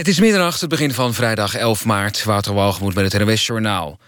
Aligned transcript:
Het 0.00 0.08
is 0.08 0.20
middernacht, 0.20 0.60
het 0.60 0.70
begin 0.70 0.92
van 0.92 1.14
vrijdag 1.14 1.54
11 1.54 1.84
maart. 1.84 2.24
Wouter 2.24 2.54
Walgemoed 2.54 2.94
met 2.94 3.12
het 3.12 3.22
NWS 3.22 3.46
Journaal. 3.46 3.98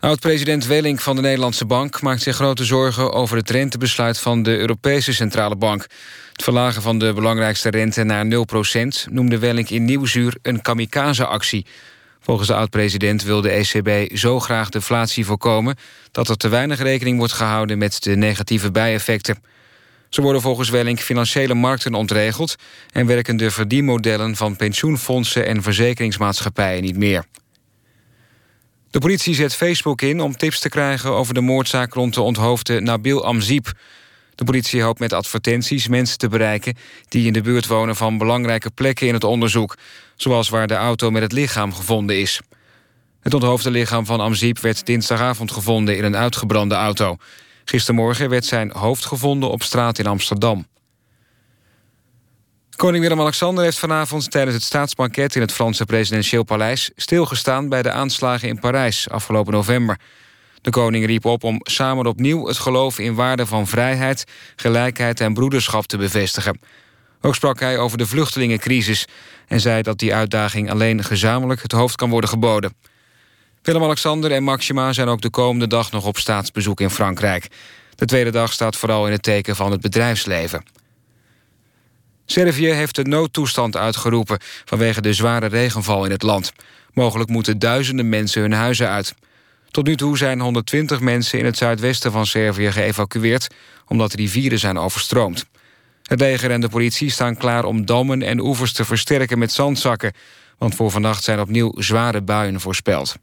Oud-president 0.00 0.66
Welling 0.66 1.02
van 1.02 1.16
de 1.16 1.22
Nederlandse 1.22 1.64
Bank 1.64 2.02
maakt 2.02 2.22
zich 2.22 2.34
grote 2.34 2.64
zorgen... 2.64 3.12
over 3.12 3.36
het 3.36 3.50
rentebesluit 3.50 4.18
van 4.18 4.42
de 4.42 4.58
Europese 4.58 5.14
Centrale 5.14 5.56
Bank. 5.56 5.82
Het 6.32 6.42
verlagen 6.42 6.82
van 6.82 6.98
de 6.98 7.12
belangrijkste 7.12 7.70
rente 7.70 8.02
naar 8.02 8.24
0% 8.24 9.10
noemde 9.10 9.38
Welling 9.38 9.70
in 9.70 9.84
Nieuwsuur 9.84 10.36
een 10.42 10.62
kamikaze-actie. 10.62 11.66
Volgens 12.20 12.48
de 12.48 12.54
oud-president 12.54 13.22
wil 13.22 13.40
de 13.40 13.50
ECB 13.50 14.16
zo 14.16 14.40
graag 14.40 14.68
deflatie 14.68 15.26
voorkomen... 15.26 15.76
dat 16.10 16.28
er 16.28 16.36
te 16.36 16.48
weinig 16.48 16.82
rekening 16.82 17.18
wordt 17.18 17.32
gehouden 17.32 17.78
met 17.78 18.02
de 18.02 18.16
negatieve 18.16 18.70
bijeffecten. 18.70 19.38
Ze 20.16 20.22
worden 20.22 20.42
volgens 20.42 20.68
Welling 20.68 21.00
financiële 21.00 21.54
markten 21.54 21.94
ontregeld... 21.94 22.56
en 22.92 23.06
werken 23.06 23.36
de 23.36 23.50
verdienmodellen 23.50 24.36
van 24.36 24.56
pensioenfondsen 24.56 25.46
en 25.46 25.62
verzekeringsmaatschappijen 25.62 26.82
niet 26.82 26.96
meer. 26.96 27.24
De 28.90 28.98
politie 28.98 29.34
zet 29.34 29.54
Facebook 29.54 30.02
in 30.02 30.20
om 30.20 30.36
tips 30.36 30.60
te 30.60 30.68
krijgen 30.68 31.10
over 31.10 31.34
de 31.34 31.40
moordzaak 31.40 31.94
rond 31.94 32.14
de 32.14 32.20
onthoofde 32.20 32.80
Nabil 32.80 33.24
Amziep. 33.24 33.72
De 34.34 34.44
politie 34.44 34.82
hoopt 34.82 34.98
met 34.98 35.12
advertenties 35.12 35.88
mensen 35.88 36.18
te 36.18 36.28
bereiken 36.28 36.76
die 37.08 37.26
in 37.26 37.32
de 37.32 37.42
buurt 37.42 37.66
wonen 37.66 37.96
van 37.96 38.18
belangrijke 38.18 38.70
plekken 38.70 39.06
in 39.06 39.14
het 39.14 39.24
onderzoek, 39.24 39.76
zoals 40.14 40.48
waar 40.48 40.66
de 40.66 40.74
auto 40.74 41.10
met 41.10 41.22
het 41.22 41.32
lichaam 41.32 41.74
gevonden 41.74 42.20
is. 42.20 42.40
Het 43.20 43.34
onthoofde 43.34 43.70
lichaam 43.70 44.06
van 44.06 44.20
Amziep 44.20 44.58
werd 44.58 44.86
dinsdagavond 44.86 45.52
gevonden 45.52 45.96
in 45.96 46.04
een 46.04 46.16
uitgebrande 46.16 46.74
auto. 46.74 47.16
Gistermorgen 47.68 48.28
werd 48.28 48.44
zijn 48.44 48.70
hoofd 48.70 49.04
gevonden 49.04 49.50
op 49.50 49.62
straat 49.62 49.98
in 49.98 50.06
Amsterdam. 50.06 50.66
Koning 52.76 53.02
Willem-Alexander 53.02 53.64
heeft 53.64 53.78
vanavond 53.78 54.30
tijdens 54.30 54.54
het 54.54 54.64
staatsbanket... 54.64 55.34
in 55.34 55.40
het 55.40 55.52
Franse 55.52 55.84
presidentieel 55.84 56.42
paleis 56.42 56.90
stilgestaan 56.96 57.68
bij 57.68 57.82
de 57.82 57.90
aanslagen 57.90 58.48
in 58.48 58.58
Parijs 58.58 59.08
afgelopen 59.08 59.52
november. 59.52 60.00
De 60.60 60.70
koning 60.70 61.06
riep 61.06 61.24
op 61.24 61.44
om 61.44 61.60
samen 61.62 62.06
opnieuw 62.06 62.46
het 62.46 62.58
geloof 62.58 62.98
in 62.98 63.14
waarden 63.14 63.46
van 63.46 63.66
vrijheid... 63.66 64.24
gelijkheid 64.56 65.20
en 65.20 65.34
broederschap 65.34 65.86
te 65.86 65.96
bevestigen. 65.96 66.60
Ook 67.20 67.34
sprak 67.34 67.60
hij 67.60 67.78
over 67.78 67.98
de 67.98 68.06
vluchtelingencrisis... 68.06 69.06
en 69.46 69.60
zei 69.60 69.82
dat 69.82 69.98
die 69.98 70.14
uitdaging 70.14 70.70
alleen 70.70 71.04
gezamenlijk 71.04 71.62
het 71.62 71.72
hoofd 71.72 71.96
kan 71.96 72.10
worden 72.10 72.30
geboden. 72.30 72.72
Willem-Alexander 73.66 74.32
en 74.32 74.42
Maxima 74.42 74.92
zijn 74.92 75.08
ook 75.08 75.20
de 75.20 75.30
komende 75.30 75.66
dag 75.66 75.90
nog 75.90 76.06
op 76.06 76.18
staatsbezoek 76.18 76.80
in 76.80 76.90
Frankrijk. 76.90 77.48
De 77.94 78.04
tweede 78.04 78.30
dag 78.30 78.52
staat 78.52 78.76
vooral 78.76 79.06
in 79.06 79.12
het 79.12 79.22
teken 79.22 79.56
van 79.56 79.70
het 79.70 79.80
bedrijfsleven. 79.80 80.64
Servië 82.26 82.68
heeft 82.68 82.94
de 82.94 83.04
noodtoestand 83.04 83.76
uitgeroepen 83.76 84.38
vanwege 84.64 85.00
de 85.00 85.12
zware 85.12 85.46
regenval 85.46 86.04
in 86.04 86.10
het 86.10 86.22
land. 86.22 86.52
Mogelijk 86.92 87.30
moeten 87.30 87.58
duizenden 87.58 88.08
mensen 88.08 88.40
hun 88.40 88.52
huizen 88.52 88.88
uit. 88.88 89.14
Tot 89.70 89.86
nu 89.86 89.96
toe 89.96 90.16
zijn 90.16 90.40
120 90.40 91.00
mensen 91.00 91.38
in 91.38 91.44
het 91.44 91.56
zuidwesten 91.56 92.12
van 92.12 92.26
Servië 92.26 92.72
geëvacueerd... 92.72 93.54
omdat 93.86 94.12
rivieren 94.12 94.58
zijn 94.58 94.78
overstroomd. 94.78 95.46
Het 96.02 96.20
leger 96.20 96.50
en 96.50 96.60
de 96.60 96.68
politie 96.68 97.10
staan 97.10 97.36
klaar 97.36 97.64
om 97.64 97.86
dammen 97.86 98.22
en 98.22 98.40
oevers 98.40 98.72
te 98.72 98.84
versterken 98.84 99.38
met 99.38 99.52
zandzakken... 99.52 100.12
want 100.58 100.74
voor 100.74 100.90
vannacht 100.90 101.24
zijn 101.24 101.40
opnieuw 101.40 101.72
zware 101.76 102.22
buien 102.22 102.60
voorspeld. 102.60 103.16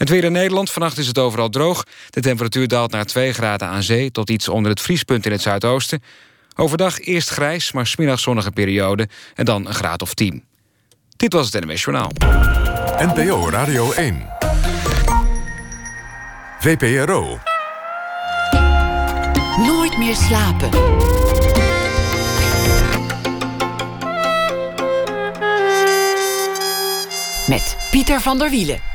Het 0.00 0.08
weer 0.08 0.24
in 0.24 0.32
Nederland. 0.32 0.70
Vannacht 0.70 0.98
is 0.98 1.06
het 1.06 1.18
overal 1.18 1.48
droog. 1.48 1.84
De 2.10 2.20
temperatuur 2.20 2.68
daalt 2.68 2.90
naar 2.90 3.04
2 3.04 3.32
graden 3.32 3.68
aan 3.68 3.82
zee... 3.82 4.10
tot 4.10 4.30
iets 4.30 4.48
onder 4.48 4.70
het 4.70 4.80
vriespunt 4.80 5.26
in 5.26 5.32
het 5.32 5.40
zuidoosten. 5.40 6.02
Overdag 6.56 7.00
eerst 7.00 7.28
grijs, 7.28 7.72
maar 7.72 7.86
smiddag 7.86 8.20
zonnige 8.20 8.50
periode... 8.50 9.08
en 9.34 9.44
dan 9.44 9.66
een 9.66 9.74
graad 9.74 10.02
of 10.02 10.14
10. 10.14 10.44
Dit 11.16 11.32
was 11.32 11.52
het 11.52 11.64
NMS 11.64 11.82
Journaal. 11.82 12.10
NPO 12.98 13.50
Radio 13.50 13.92
1. 13.92 14.26
VPRO. 16.60 17.38
Nooit 19.56 19.98
meer 19.98 20.14
slapen. 20.14 20.70
Met 27.48 27.76
Pieter 27.90 28.20
van 28.20 28.38
der 28.38 28.50
Wielen. 28.50 28.90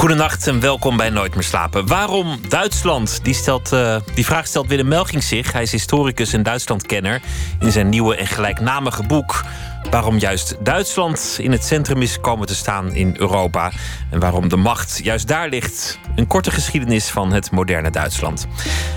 Goedenacht 0.00 0.46
en 0.46 0.60
welkom 0.60 0.96
bij 0.96 1.10
Nooit 1.10 1.34
meer 1.34 1.42
slapen. 1.42 1.86
Waarom 1.86 2.40
Duitsland? 2.48 3.20
Die, 3.22 3.34
stelt, 3.34 3.72
uh, 3.72 3.96
die 4.14 4.24
vraag 4.24 4.46
stelt 4.46 4.66
Willem 4.66 4.88
Melging 4.88 5.22
zich. 5.22 5.52
Hij 5.52 5.62
is 5.62 5.72
historicus 5.72 6.32
en 6.32 6.42
Duitslandkenner. 6.42 7.20
In 7.58 7.72
zijn 7.72 7.88
nieuwe 7.88 8.16
en 8.16 8.26
gelijknamige 8.26 9.02
boek 9.02 9.44
waarom 9.90 10.18
juist 10.18 10.56
Duitsland 10.60 11.36
in 11.40 11.52
het 11.52 11.64
centrum 11.64 12.02
is 12.02 12.20
komen 12.20 12.46
te 12.46 12.54
staan 12.54 12.92
in 12.92 13.14
Europa. 13.18 13.72
En 14.10 14.20
waarom 14.20 14.48
de 14.48 14.56
macht 14.56 15.00
juist 15.02 15.28
daar 15.28 15.48
ligt. 15.48 15.98
Een 16.16 16.26
korte 16.26 16.50
geschiedenis 16.50 17.08
van 17.08 17.32
het 17.32 17.50
moderne 17.50 17.90
Duitsland. 17.90 18.46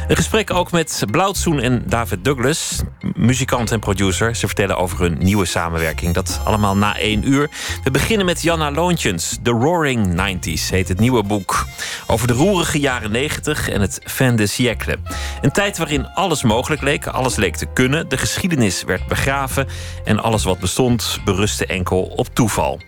Een 0.07 0.15
gesprek 0.15 0.51
ook 0.51 0.71
met 0.71 1.03
Blauwtsoen 1.11 1.59
en 1.59 1.83
David 1.85 2.23
Douglas, 2.23 2.81
muzikant 3.15 3.71
en 3.71 3.79
producer. 3.79 4.35
Ze 4.35 4.45
vertellen 4.45 4.77
over 4.77 4.99
hun 4.99 5.17
nieuwe 5.19 5.45
samenwerking. 5.45 6.13
Dat 6.13 6.41
allemaal 6.43 6.77
na 6.77 6.97
één 6.97 7.29
uur. 7.29 7.49
We 7.83 7.91
beginnen 7.91 8.25
met 8.25 8.41
Janna 8.41 8.71
Loontjens. 8.71 9.37
The 9.43 9.51
Roaring 9.51 10.07
90s 10.07 10.69
heet 10.69 10.87
het 10.87 10.99
nieuwe 10.99 11.23
boek. 11.23 11.65
Over 12.07 12.27
de 12.27 12.33
roerige 12.33 12.79
jaren 12.79 13.11
90 13.11 13.69
en 13.69 13.81
het 13.81 14.01
fin 14.05 14.35
de 14.35 14.47
siècle. 14.47 14.97
Een 15.41 15.51
tijd 15.51 15.77
waarin 15.77 16.07
alles 16.07 16.43
mogelijk 16.43 16.81
leek, 16.81 17.07
alles 17.07 17.35
leek 17.35 17.55
te 17.55 17.65
kunnen. 17.65 18.09
De 18.09 18.17
geschiedenis 18.17 18.83
werd 18.83 19.07
begraven 19.07 19.67
en 20.03 20.19
alles 20.19 20.43
wat 20.43 20.59
bestond 20.73 21.19
berustte 21.25 21.65
enkel 21.65 22.01
op 22.01 22.27
toeval. 22.33 22.79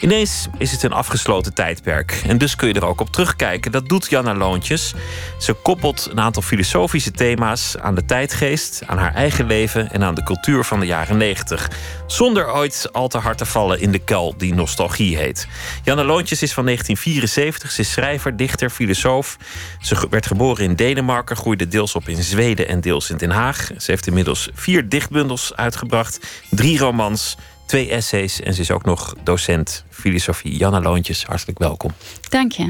Ineens 0.00 0.48
is 0.58 0.72
het 0.72 0.82
een 0.82 0.92
afgesloten 0.92 1.54
tijdperk. 1.54 2.22
En 2.26 2.38
dus 2.38 2.56
kun 2.56 2.68
je 2.68 2.74
er 2.74 2.84
ook 2.84 3.00
op 3.00 3.10
terugkijken. 3.10 3.72
Dat 3.72 3.88
doet 3.88 4.10
Janna 4.10 4.34
Loontjes. 4.34 4.94
Ze 5.38 5.52
koppelt 5.52 6.08
een 6.10 6.20
aantal 6.20 6.42
filosofische 6.42 7.10
thema's 7.10 7.76
aan 7.78 7.94
de 7.94 8.04
tijdgeest, 8.04 8.82
aan 8.86 8.98
haar 8.98 9.14
eigen 9.14 9.46
leven 9.46 9.92
en 9.92 10.02
aan 10.02 10.14
de 10.14 10.22
cultuur 10.22 10.64
van 10.64 10.80
de 10.80 10.86
jaren 10.86 11.16
90. 11.16 11.70
Zonder 12.06 12.52
ooit 12.52 12.88
al 12.92 13.08
te 13.08 13.18
hard 13.18 13.38
te 13.38 13.46
vallen 13.46 13.80
in 13.80 13.92
de 13.92 13.98
kuil 13.98 14.34
die 14.36 14.54
nostalgie 14.54 15.16
heet. 15.16 15.48
Janna 15.84 16.04
Loontjes 16.04 16.42
is 16.42 16.52
van 16.52 16.64
1974. 16.64 17.70
Ze 17.70 17.80
is 17.80 17.92
schrijver, 17.92 18.36
dichter, 18.36 18.70
filosoof. 18.70 19.36
Ze 19.80 20.06
werd 20.10 20.26
geboren 20.26 20.64
in 20.64 20.74
Denemarken, 20.74 21.36
groeide 21.36 21.68
deels 21.68 21.94
op 21.94 22.08
in 22.08 22.22
Zweden 22.22 22.68
en 22.68 22.80
deels 22.80 23.10
in 23.10 23.16
Den 23.16 23.30
Haag. 23.30 23.70
Ze 23.76 23.90
heeft 23.90 24.06
inmiddels 24.06 24.48
vier 24.54 24.88
dichtbundels 24.88 25.54
uitgebracht, 25.54 26.26
drie 26.50 26.78
romans 26.78 27.36
twee 27.66 27.90
essays 27.90 28.40
en 28.40 28.54
ze 28.54 28.60
is 28.60 28.70
ook 28.70 28.84
nog 28.84 29.14
docent 29.24 29.84
filosofie. 30.06 30.56
Janna 30.56 30.80
Loontjes, 30.80 31.24
hartelijk 31.24 31.58
welkom. 31.58 31.92
Dank 32.28 32.52
je. 32.52 32.66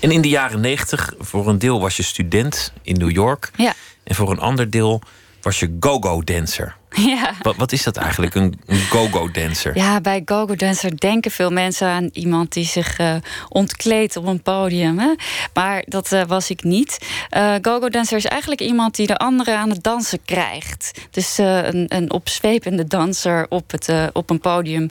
En 0.00 0.10
in 0.10 0.20
de 0.20 0.28
jaren 0.28 0.60
negentig, 0.60 1.14
voor 1.18 1.48
een 1.48 1.58
deel 1.58 1.80
was 1.80 1.96
je 1.96 2.02
student 2.02 2.72
in 2.82 2.96
New 2.96 3.10
York. 3.10 3.50
Ja. 3.56 3.74
En 4.02 4.14
voor 4.14 4.30
een 4.30 4.38
ander 4.38 4.70
deel 4.70 5.02
was 5.40 5.58
je 5.58 5.76
go-go-dancer. 5.80 6.76
Ja. 7.10 7.32
Wat, 7.42 7.56
wat 7.56 7.72
is 7.72 7.82
dat 7.82 7.96
eigenlijk, 7.96 8.34
een, 8.34 8.60
go-go-dancer? 8.66 9.76
Ja, 9.76 10.00
bij 10.00 10.22
go-go-dancer 10.24 11.00
denken 11.00 11.30
veel 11.30 11.50
mensen 11.50 11.88
aan 11.88 12.08
iemand 12.12 12.52
die 12.52 12.64
zich 12.64 12.98
uh, 12.98 13.14
ontkleedt 13.48 14.16
op 14.16 14.26
een 14.26 14.42
podium. 14.42 14.98
Hè? 14.98 15.14
Maar 15.54 15.82
dat 15.86 16.12
uh, 16.12 16.22
was 16.24 16.50
ik 16.50 16.62
niet. 16.62 16.98
Uh, 17.36 17.54
go-go-dancer 17.62 18.16
is 18.16 18.24
eigenlijk 18.24 18.60
iemand 18.60 18.94
die 18.94 19.06
de 19.06 19.16
anderen 19.16 19.58
aan 19.58 19.70
het 19.70 19.82
dansen 19.82 20.24
krijgt. 20.24 20.90
Dus 21.10 21.38
een, 21.38 21.84
een 21.88 22.12
opzwepende 22.12 22.86
danser 22.86 23.46
op, 23.48 23.70
het, 23.70 23.88
op 24.12 24.30
een 24.30 24.40
podium. 24.40 24.88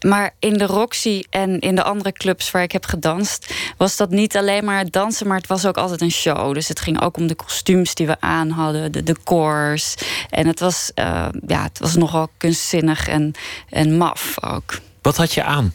Maar 0.00 0.34
in 0.38 0.58
de 0.58 0.66
Roxy 0.66 1.22
en 1.30 1.58
in 1.58 1.74
de 1.74 1.82
andere 1.82 2.12
clubs 2.12 2.50
waar 2.50 2.62
ik 2.62 2.72
heb 2.72 2.84
gedanst... 2.84 3.54
was 3.76 3.96
dat 3.96 4.10
niet 4.10 4.36
alleen 4.36 4.64
maar 4.64 4.78
het 4.78 4.92
dansen, 4.92 5.26
maar 5.26 5.36
het 5.36 5.46
was 5.46 5.66
ook 5.66 5.76
altijd 5.76 6.00
een 6.00 6.10
show. 6.10 6.54
Dus 6.54 6.68
het 6.68 6.80
ging 6.80 7.00
ook 7.00 7.16
om 7.16 7.26
de 7.26 7.34
kostuums 7.34 7.94
die 7.94 8.06
we 8.06 8.16
aan 8.20 8.50
hadden, 8.50 8.92
de 8.92 9.02
decors. 9.02 9.94
En 10.30 10.46
het 10.46 10.60
was 10.60 10.90
ja, 11.46 11.62
het 11.62 11.78
was 11.78 11.96
nogal 11.96 12.28
kunstzinnig 12.36 13.08
en, 13.08 13.32
en 13.68 13.96
maf 13.96 14.44
ook. 14.44 14.78
Wat 15.02 15.16
had 15.16 15.34
je 15.34 15.42
aan? 15.42 15.74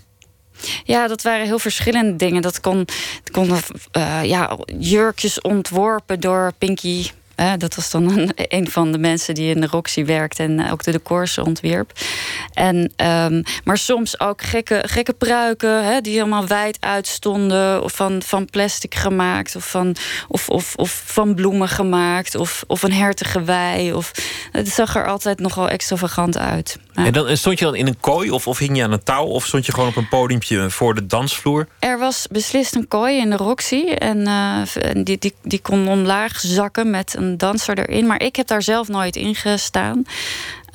Ja, 0.84 1.08
dat 1.08 1.22
waren 1.22 1.46
heel 1.46 1.60
verschillende 1.60 2.16
dingen. 2.16 2.42
Dat 2.42 2.60
kon, 2.60 2.88
kon 3.32 3.50
uh, 3.98 4.24
ja, 4.24 4.58
jurkjes 4.80 5.42
ontworpen 5.42 6.20
door 6.20 6.54
Pinky 6.58 7.10
dat 7.58 7.76
was 7.76 7.92
dan 7.92 8.18
een, 8.18 8.32
een, 8.36 8.70
van 8.72 8.92
de 8.92 8.98
mensen 8.98 9.34
die 9.34 9.56
in 9.56 9.62
de 9.62 9.68
Roxy 9.68 10.06
werkte 10.06 10.44
en 10.44 10.72
ook 10.72 10.84
de 10.84 10.92
decors 10.92 11.38
ontwierp. 11.38 11.92
En, 12.54 12.76
um, 12.76 13.44
maar 13.64 13.78
soms 13.78 14.20
ook 14.20 14.42
gekke, 14.42 14.84
gekke 14.88 15.14
pruiken 15.14 16.04
die 16.04 16.14
helemaal 16.14 16.48
wijd 16.48 16.78
uitstonden. 16.80 17.84
Of 17.84 17.94
van, 17.94 18.22
van 18.26 18.46
plastic 18.46 18.96
gemaakt. 18.96 19.56
Of 19.56 19.70
van, 19.70 19.96
of, 20.28 20.50
of, 20.50 20.76
of 20.76 21.04
van 21.06 21.36
bloemen 21.36 21.70
gemaakt. 21.70 22.36
Of, 22.36 22.64
of 22.68 22.84
een 22.84 22.94
hertige 22.94 23.44
wei. 23.44 23.94
Of, 23.94 24.12
het 24.52 24.70
zag 24.70 24.96
er 24.96 25.08
altijd 25.08 25.40
nogal 25.40 25.70
extravagant 25.70 26.38
uit. 26.38 26.78
En 26.94 27.14
dan 27.14 27.38
stond 27.38 27.60
je 27.60 27.66
dan 27.66 27.76
in 27.76 27.88
een 27.88 28.00
kooi 28.00 28.32
of, 28.32 28.48
of 28.48 28.58
hing 28.58 28.78
je 28.78 28.84
aan 28.84 28.92
een 28.92 29.04
touw? 29.04 29.26
Of 29.26 29.46
stond 29.46 29.66
je 29.66 29.72
gewoon 29.72 29.90
op 29.90 29.96
een 29.96 30.08
podiumpje 30.08 30.70
voor 30.70 30.96
de 30.96 31.06
dansvloer? 31.06 31.68
Er 31.80 32.00
was 32.00 32.28
beslist 32.32 32.76
een 32.76 32.88
kooi 32.88 33.18
in 33.18 33.30
de 33.30 33.36
Roxy. 33.36 33.84
En 33.86 34.18
uh, 34.18 35.04
die, 35.04 35.18
die, 35.18 35.34
die 35.44 35.62
kon 35.62 35.88
omlaag 35.88 36.40
zakken 36.40 36.90
met 36.90 37.16
een 37.18 37.25
danser 37.38 37.80
erin. 37.80 38.08
Maar 38.08 38.22
ik 38.22 38.36
heb 38.36 38.48
daar 38.48 38.62
zelf 38.62 38.88
nooit 38.88 39.16
in 39.16 39.36
gestaan. 39.36 40.04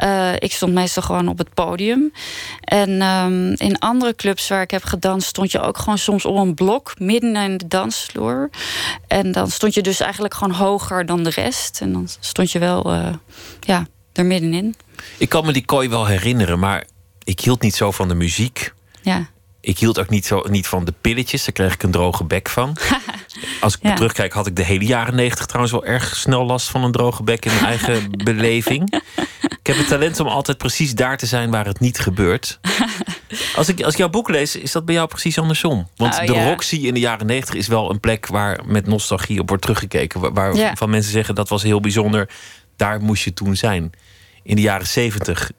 Uh, 0.04 0.32
ik 0.38 0.52
stond 0.52 0.72
meestal 0.72 1.02
gewoon 1.02 1.28
op 1.28 1.38
het 1.38 1.54
podium. 1.54 2.12
En 2.60 3.02
um, 3.02 3.54
in 3.56 3.78
andere 3.78 4.14
clubs 4.14 4.48
waar 4.48 4.62
ik 4.62 4.70
heb 4.70 4.84
gedanst, 4.84 5.28
stond 5.28 5.52
je 5.52 5.60
ook 5.60 5.78
gewoon 5.78 5.98
soms 5.98 6.24
op 6.24 6.36
een 6.36 6.54
blok 6.54 6.98
midden 6.98 7.36
in 7.36 7.56
de 7.56 7.68
dansvloer. 7.68 8.50
En 9.06 9.32
dan 9.32 9.50
stond 9.50 9.74
je 9.74 9.82
dus 9.82 10.00
eigenlijk 10.00 10.34
gewoon 10.34 10.54
hoger 10.54 11.06
dan 11.06 11.22
de 11.22 11.30
rest. 11.30 11.80
En 11.80 11.92
dan 11.92 12.08
stond 12.20 12.52
je 12.52 12.58
wel 12.58 12.92
uh, 12.94 13.08
ja, 13.60 13.86
er 14.12 14.26
middenin. 14.26 14.74
Ik 15.18 15.28
kan 15.28 15.44
me 15.44 15.52
die 15.52 15.64
kooi 15.64 15.88
wel 15.88 16.06
herinneren, 16.06 16.58
maar 16.58 16.84
ik 17.24 17.40
hield 17.40 17.62
niet 17.62 17.74
zo 17.74 17.90
van 17.90 18.08
de 18.08 18.14
muziek. 18.14 18.72
Ja. 19.02 19.28
Ik 19.60 19.78
hield 19.78 19.98
ook 19.98 20.08
niet, 20.08 20.26
zo, 20.26 20.44
niet 20.48 20.66
van 20.66 20.84
de 20.84 20.94
pilletjes. 21.00 21.44
Daar 21.44 21.52
kreeg 21.52 21.74
ik 21.74 21.82
een 21.82 21.90
droge 21.90 22.24
bek 22.24 22.48
van. 22.48 22.76
Als 23.60 23.76
ik 23.76 23.82
ja. 23.82 23.94
terugkijk, 23.94 24.32
had 24.32 24.46
ik 24.46 24.56
de 24.56 24.64
hele 24.64 24.84
jaren 24.84 25.14
negentig 25.14 25.46
trouwens 25.46 25.72
wel 25.72 25.84
erg 25.84 26.16
snel 26.16 26.44
last 26.44 26.68
van 26.68 26.84
een 26.84 26.92
droge 26.92 27.22
bek 27.22 27.44
in 27.44 27.52
mijn 27.52 27.64
eigen 27.64 28.10
beleving. 28.24 29.02
Ik 29.40 29.66
heb 29.66 29.76
het 29.76 29.88
talent 29.88 30.20
om 30.20 30.26
altijd 30.26 30.58
precies 30.58 30.94
daar 30.94 31.16
te 31.16 31.26
zijn 31.26 31.50
waar 31.50 31.66
het 31.66 31.80
niet 31.80 31.98
gebeurt. 31.98 32.60
Als 33.54 33.68
ik, 33.68 33.82
als 33.82 33.92
ik 33.92 33.98
jouw 33.98 34.08
boek 34.08 34.28
lees, 34.28 34.56
is 34.56 34.72
dat 34.72 34.84
bij 34.84 34.94
jou 34.94 35.08
precies 35.08 35.38
andersom. 35.38 35.88
Want 35.96 36.14
Oh, 36.14 36.26
de 36.26 36.32
ja. 36.32 36.44
Roxy 36.50 36.76
in 36.76 36.94
de 36.94 37.00
jaren 37.00 37.26
negentig 37.26 37.54
is 37.54 37.66
wel 37.68 37.90
een 37.90 38.00
plek 38.00 38.26
waar 38.26 38.60
met 38.66 38.86
nostalgie 38.86 39.40
op 39.40 39.48
wordt 39.48 39.62
teruggekeken. 39.62 40.20
Waar, 40.20 40.32
waar 40.32 40.54
Ja. 40.54 40.74
van 40.76 40.90
mensen 40.90 41.12
zeggen 41.12 41.34
dat 41.34 41.48
was 41.48 41.62
heel 41.62 41.80
bijzonder. 41.80 42.28
Daar 42.76 43.00
moest 43.00 43.24
je 43.24 43.32
toen 43.32 43.56
zijn. 43.56 43.92
In 44.42 44.56
de 44.56 44.62
jaren 44.62 44.86
zeventig 44.86 45.50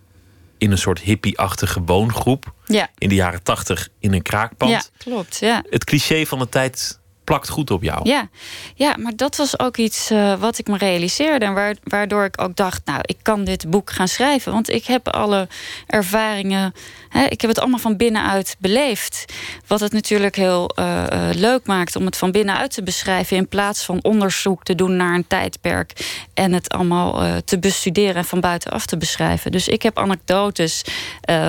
in 0.57 0.71
een 0.71 0.77
soort 0.77 0.99
hippie-achtige 0.99 1.81
woongroep. 1.85 2.53
Ja. 2.73 2.89
In 2.97 3.09
de 3.09 3.15
jaren 3.15 3.43
tachtig 3.43 3.89
in 3.99 4.13
een 4.13 4.21
kraakpand. 4.21 4.71
ja, 4.71 4.83
klopt. 4.97 5.37
Ja. 5.39 5.63
Het 5.69 5.83
cliché 5.83 6.25
van 6.25 6.39
de 6.39 6.49
tijd 6.49 6.99
plakt 7.23 7.49
goed 7.49 7.71
op 7.71 7.83
jou. 7.83 8.09
Ja, 8.09 8.29
ja, 8.75 8.95
maar 8.97 9.15
dat 9.15 9.35
was 9.35 9.59
ook 9.59 9.77
iets 9.77 10.09
eh, 10.09 10.39
wat 10.39 10.57
ik 10.57 10.67
me 10.67 10.77
realiseerde. 10.77 11.45
En 11.45 11.53
waar- 11.53 11.75
waardoor 11.83 12.23
ik 12.23 12.41
ook 12.41 12.55
dacht, 12.55 12.81
nou, 12.85 12.99
ik 13.05 13.17
kan 13.21 13.43
dit 13.43 13.69
boek 13.69 13.91
gaan 13.91 14.07
schrijven. 14.07 14.51
Want 14.51 14.69
ik 14.69 14.85
heb 14.85 15.07
alle 15.07 15.47
ervaringen, 15.87 16.73
hè, 17.09 17.25
ik 17.25 17.41
heb 17.41 17.49
het 17.49 17.59
allemaal 17.59 17.79
van 17.79 17.97
binnenuit 17.97 18.55
beleefd. 18.59 19.25
Wat 19.67 19.79
het 19.79 19.91
natuurlijk 19.91 20.35
heel 20.35 20.69
eh, 20.69 21.29
eh, 21.29 21.35
leuk 21.35 21.65
maakt 21.65 21.95
om 21.95 22.05
het 22.05 22.17
van 22.17 22.31
binnenuit 22.31 22.73
te 22.73 22.83
beschrijven... 22.83 23.37
in 23.37 23.47
plaats 23.47 23.85
van 23.85 23.99
onderzoek 24.01 24.63
te 24.63 24.75
doen 24.75 24.95
naar 24.95 25.15
een 25.15 25.27
tijdperk... 25.27 25.93
en 26.33 26.53
het 26.53 26.69
allemaal 26.69 27.41
te 27.45 27.59
bestuderen 27.59 28.15
en 28.15 28.25
van 28.25 28.39
buitenaf 28.39 28.85
te 28.85 28.97
beschrijven. 28.97 29.51
Dus 29.51 29.67
ik 29.67 29.81
heb 29.81 29.97
anekdotes 29.97 30.83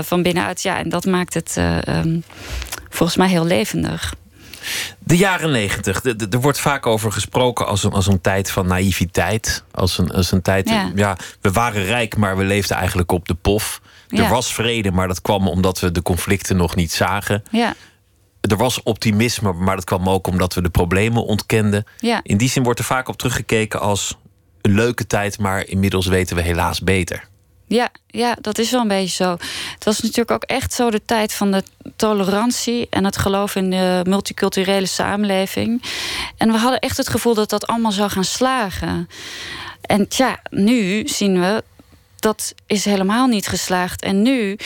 van 0.02 0.22
binnenuit, 0.22 0.62
ja, 0.62 0.78
en 0.78 0.88
dat 0.88 1.04
maakt 1.04 1.34
het 1.34 1.56
eh, 1.56 1.86
ehm, 1.86 2.20
volgens 2.88 3.18
mij 3.18 3.28
heel 3.28 3.44
levendig. 3.44 4.14
De 4.98 5.16
jaren 5.16 5.50
negentig, 5.50 6.04
er 6.30 6.40
wordt 6.40 6.60
vaak 6.60 6.86
over 6.86 7.12
gesproken 7.12 7.66
als 7.66 7.84
een, 7.84 7.92
als 7.92 8.06
een 8.06 8.20
tijd 8.20 8.50
van 8.50 8.66
naïviteit. 8.66 9.64
Als 9.70 9.98
een, 9.98 10.10
als 10.10 10.32
een 10.32 10.42
tijd, 10.42 10.68
Ja. 10.68 10.90
ja. 10.94 11.16
we 11.40 11.50
waren 11.52 11.84
rijk, 11.84 12.16
maar 12.16 12.36
we 12.36 12.44
leefden 12.44 12.76
eigenlijk 12.76 13.12
op 13.12 13.28
de 13.28 13.34
pof. 13.34 13.80
Er 14.08 14.16
Ja. 14.22 14.28
was 14.28 14.54
vrede, 14.54 14.90
maar 14.90 15.08
dat 15.08 15.22
kwam 15.22 15.48
omdat 15.48 15.80
we 15.80 15.92
de 15.92 16.02
conflicten 16.02 16.56
nog 16.56 16.74
niet 16.74 16.92
zagen. 16.92 17.42
Ja, 17.50 17.74
Er 18.40 18.56
was 18.56 18.82
optimisme, 18.82 19.52
maar 19.52 19.74
dat 19.76 19.84
kwam 19.84 20.08
ook 20.08 20.26
omdat 20.26 20.54
we 20.54 20.62
de 20.62 20.70
problemen 20.70 21.24
ontkenden. 21.24 21.84
ja. 21.98 22.20
In 22.22 22.36
die 22.36 22.48
zin 22.48 22.62
wordt 22.62 22.78
er 22.78 22.84
vaak 22.84 23.08
op 23.08 23.16
teruggekeken 23.16 23.80
als 23.80 24.16
een 24.60 24.74
leuke 24.74 25.06
tijd, 25.06 25.38
maar 25.38 25.66
inmiddels 25.66 26.06
weten 26.06 26.36
we 26.36 26.42
helaas 26.42 26.80
beter. 26.80 27.24
Ja, 27.72 27.90
ja, 28.06 28.36
dat 28.40 28.58
is 28.58 28.70
wel 28.70 28.80
een 28.80 28.88
beetje 28.88 29.24
zo. 29.24 29.30
Het 29.74 29.84
was 29.84 30.00
natuurlijk 30.00 30.30
ook 30.30 30.42
echt 30.42 30.72
zo 30.72 30.90
de 30.90 31.04
tijd 31.04 31.34
van 31.34 31.50
de 31.50 31.62
tolerantie 31.96 32.86
en 32.90 33.04
het 33.04 33.16
geloof 33.16 33.54
in 33.54 33.70
de 33.70 34.00
multiculturele 34.04 34.86
samenleving. 34.86 35.82
En 36.36 36.52
we 36.52 36.58
hadden 36.58 36.80
echt 36.80 36.96
het 36.96 37.08
gevoel 37.08 37.34
dat 37.34 37.50
dat 37.50 37.66
allemaal 37.66 37.92
zou 37.92 38.10
gaan 38.10 38.24
slagen. 38.24 39.08
En 39.80 40.08
tja, 40.08 40.40
nu 40.50 41.08
zien 41.08 41.40
we 41.40 41.64
dat 42.16 42.54
is 42.66 42.84
helemaal 42.84 43.26
niet 43.26 43.46
geslaagd. 43.46 44.02
En 44.02 44.22
nu 44.22 44.56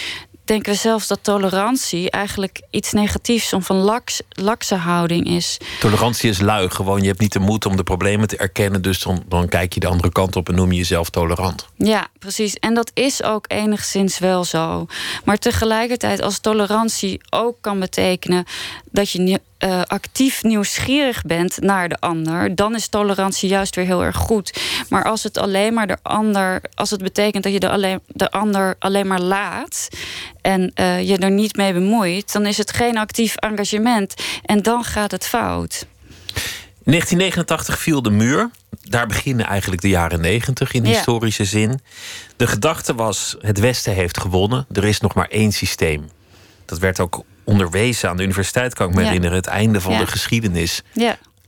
denken 0.47 0.73
we 0.73 0.79
zelfs 0.79 1.07
dat 1.07 1.19
tolerantie 1.23 2.11
eigenlijk 2.11 2.61
iets 2.71 2.93
negatiefs 2.93 3.53
of 3.53 3.69
een 3.69 3.77
laks, 3.77 4.21
lakse 4.29 4.75
houding 4.75 5.27
is. 5.27 5.59
Tolerantie 5.81 6.31
is 6.31 6.41
lui, 6.41 6.71
gewoon 6.71 7.01
je 7.01 7.07
hebt 7.07 7.21
niet 7.21 7.33
de 7.33 7.39
moed 7.39 7.67
om 7.67 7.77
de 7.77 7.83
problemen 7.83 8.29
te 8.29 8.37
erkennen, 8.37 8.83
dus 8.83 9.03
dan, 9.03 9.25
dan 9.29 9.49
kijk 9.49 9.73
je 9.73 9.81
de 9.81 9.87
andere 9.87 10.13
kant 10.13 10.37
op 10.37 10.49
en 10.49 10.55
noem 10.55 10.73
je 10.73 10.79
jezelf 10.79 11.11
tolerant. 11.11 11.67
Ja, 11.77 12.07
precies. 12.19 12.55
En 12.55 12.75
dat 12.75 12.91
is 12.95 13.23
ook 13.23 13.45
enigszins 13.49 14.19
wel 14.19 14.45
zo. 14.45 14.87
Maar 15.25 15.39
tegelijkertijd, 15.39 16.23
als 16.23 16.39
tolerantie 16.39 17.21
ook 17.31 17.57
kan 17.61 17.81
betekenen 17.81 18.45
dat 18.91 19.11
je 19.11 19.41
eh, 19.59 19.83
actief 19.87 20.43
nieuwsgierig 20.43 21.23
bent 21.23 21.61
naar 21.61 21.89
de 21.89 21.97
ander, 22.01 22.55
dan 22.55 22.75
is 22.75 22.89
tolerantie 22.89 23.49
juist 23.49 23.75
weer 23.75 23.85
heel 23.85 24.05
erg 24.05 24.17
goed. 24.17 24.61
Maar 24.89 25.05
als 25.05 25.23
het 25.23 25.39
alleen 25.39 25.75
maar 25.75 25.87
de 25.87 25.97
ander, 26.03 26.61
als 26.75 26.91
het 26.91 27.03
betekent 27.03 27.43
dat 27.43 27.53
je 27.53 27.61
de, 27.61 27.71
alleen, 27.71 28.01
de 28.07 28.31
ander 28.31 28.77
alleen 28.79 29.07
maar 29.07 29.21
laat 29.21 29.89
en 30.47 30.71
eh, 30.75 31.09
je 31.09 31.17
er 31.17 31.31
niet 31.31 31.57
mee 31.57 31.73
bemoeit, 31.73 32.33
dan 32.33 32.47
is 32.47 32.57
het 32.59 32.73
geen 32.73 32.99
actief 32.99 33.37
engagement 33.37 34.15
en 34.45 34.63
dan 34.63 34.85
gaat 34.85 35.11
het 35.11 35.27
fout. 35.27 35.87
In 36.85 36.93
1989 36.93 37.79
viel 37.79 38.03
de 38.03 38.11
muur. 38.11 38.51
Daar 38.83 39.07
beginnen 39.07 39.47
eigenlijk 39.47 39.83
de 39.83 39.89
jaren 39.89 40.21
90 40.21 40.73
in 40.73 40.85
Ja. 40.85 40.89
historische 40.91 41.45
zin. 41.45 41.81
De 42.37 42.47
gedachte 42.47 42.95
was: 42.95 43.37
het 43.41 43.59
Westen 43.59 43.93
heeft 43.93 44.21
gewonnen. 44.21 44.67
Er 44.73 44.85
is 44.85 45.01
nog 45.01 45.15
maar 45.15 45.29
één 45.29 45.53
systeem. 45.53 46.09
Dat 46.65 46.79
werd 46.79 47.01
ook 47.01 47.23
onderwezen 47.45 48.09
aan 48.09 48.17
de 48.17 48.23
universiteit, 48.23 48.75
kan 48.75 48.89
ik 48.89 48.95
me 48.95 49.01
Ja. 49.01 49.07
herinneren. 49.07 49.37
Het 49.37 49.47
einde 49.47 49.81
van 49.81 49.93
Ja. 49.93 49.99
de 49.99 50.07
geschiedenis. 50.07 50.83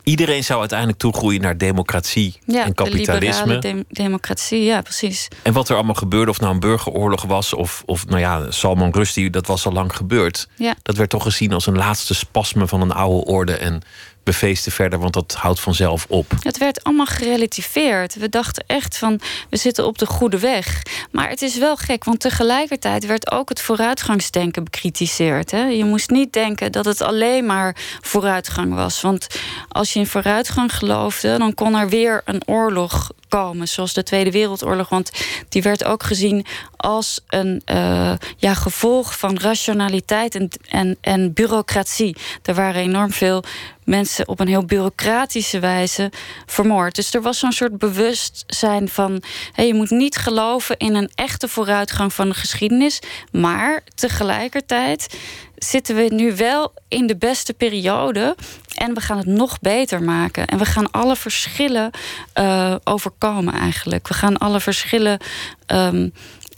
Iedereen 0.09 0.45
zou 0.45 0.61
uiteindelijk 0.61 0.99
toegroeien 0.99 1.41
naar 1.41 1.59
democratie 1.59 2.39
ja 2.47 2.65
en 2.65 2.73
de 2.75 2.83
liberale 2.83 2.91
kapitalisme. 2.91 3.59
dem- 3.59 3.85
democratie, 3.89 4.65
ja, 4.65 4.81
precies. 4.83 5.29
En 5.43 5.53
wat 5.53 5.69
er 5.69 5.75
allemaal 5.75 5.95
gebeurde, 5.95 6.31
of 6.31 6.41
nou 6.41 6.53
een 6.55 6.61
burgeroorlog 6.61 7.23
was, 7.23 7.55
of, 7.55 7.83
of 7.87 8.07
nou 8.07 8.21
ja, 8.21 8.51
Salman 8.51 8.91
Rushdie, 8.93 9.31
dat 9.31 9.47
was 9.47 9.67
al 9.67 9.73
lang 9.73 9.97
gebeurd. 9.97 10.49
Ja. 10.57 10.75
Dat 10.83 10.97
werd 10.97 11.11
toch 11.11 11.23
gezien 11.23 11.53
als 11.53 11.67
een 11.67 11.77
laatste 11.77 12.15
spasme 12.15 12.67
van 12.67 12.81
een 12.81 12.93
oude 12.93 13.25
orde. 13.25 13.57
En 13.57 13.83
we 14.29 14.35
feesten 14.35 14.73
verder, 14.73 14.99
want 14.99 15.13
dat 15.13 15.35
houdt 15.35 15.61
vanzelf 15.61 16.07
op. 16.09 16.33
Het 16.43 16.59
werd 16.59 16.85
allemaal 16.85 17.07
gerelativeerd. 17.07 18.15
We 18.15 18.29
dachten 18.29 18.65
echt 18.67 18.99
van, 18.99 19.21
we 19.51 19.57
zitten 19.57 19.87
op 19.87 19.99
de 19.99 20.07
goede 20.07 20.39
weg. 20.39 20.83
Maar 21.11 21.29
het 21.29 21.43
is 21.43 21.59
wel 21.59 21.77
gek, 21.77 22.05
want 22.05 22.21
tegelijkertijd 22.21 23.07
werd 23.07 23.31
ook 23.31 23.49
het 23.49 23.61
vooruitgangsdenken 23.61 24.65
bekritiseerd. 24.65 25.51
Hè? 25.51 25.65
Je 25.65 25.85
moest 25.85 26.11
niet 26.11 26.33
denken 26.33 26.73
dat 26.73 26.85
het 26.85 27.01
alleen 27.01 27.47
maar 27.47 27.77
vooruitgang 28.01 28.75
was. 28.75 29.01
Want 29.01 29.27
als 29.69 29.93
je 29.93 29.99
in 29.99 30.07
vooruitgang 30.07 30.75
geloofde, 30.77 31.39
dan 31.39 31.55
kon 31.55 31.75
er 31.75 31.89
weer 31.89 32.23
een 32.25 32.43
oorlog 32.47 33.11
komen, 33.29 33.69
zoals 33.69 33.93
de 33.93 34.03
Tweede 34.03 34.31
Wereldoorlog. 34.31 34.89
Want 34.89 35.11
die 35.49 35.63
werd 35.63 35.85
ook 35.85 36.03
gezien 36.03 36.47
als 36.77 37.21
een 37.27 37.63
eh, 37.65 38.13
ja, 38.37 38.55
gevolg 38.55 39.19
van 39.19 39.39
rationaliteit 39.39 40.35
en, 40.35 40.49
en, 40.69 40.97
en 41.01 41.33
bureaucratie. 41.33 42.17
Er 42.43 42.55
waren 42.55 42.83
enorm 42.83 43.13
veel 43.13 43.45
mensen 43.85 44.29
op 44.29 44.41
een 44.41 44.49
heel 44.49 44.65
bureaucratische 44.65 45.59
wijze 45.59 46.11
vermoord. 46.47 46.95
Dus 46.95 47.15
er 47.15 47.23
was 47.23 47.39
zo'n 47.39 47.53
soort 47.53 47.79
bewustzijn 47.79 48.89
van... 48.89 49.23
je 49.55 49.75
moet 49.75 49.91
niet 49.91 50.17
geloven 50.17 50.77
in 50.77 50.95
een 50.95 51.11
echte 51.15 51.49
vooruitgang 51.49 52.13
van 52.13 52.29
de 52.29 52.35
geschiedenis... 52.35 53.01
maar 53.33 53.83
tegelijkertijd 53.95 55.19
zitten 55.57 55.97
we 55.97 56.03
nu 56.03 56.37
wel 56.37 56.73
in 56.89 57.07
de 57.07 57.17
beste 57.17 57.55
periode... 57.55 58.37
en 58.79 58.95
we 58.95 59.01
gaan 59.01 59.17
het 59.17 59.27
nog 59.27 59.59
beter 59.61 60.03
maken. 60.03 60.47
En 60.47 60.59
we 60.59 60.65
gaan 60.65 60.91
alle 60.91 61.17
verschillen 61.17 61.91
eh, 62.33 62.75
overkomen 62.85 63.55
eigenlijk. 63.55 64.09
We 64.09 64.15
gaan 64.15 64.37
alle 64.39 64.61
verschillen... 64.61 65.19
ehm, 65.67 66.09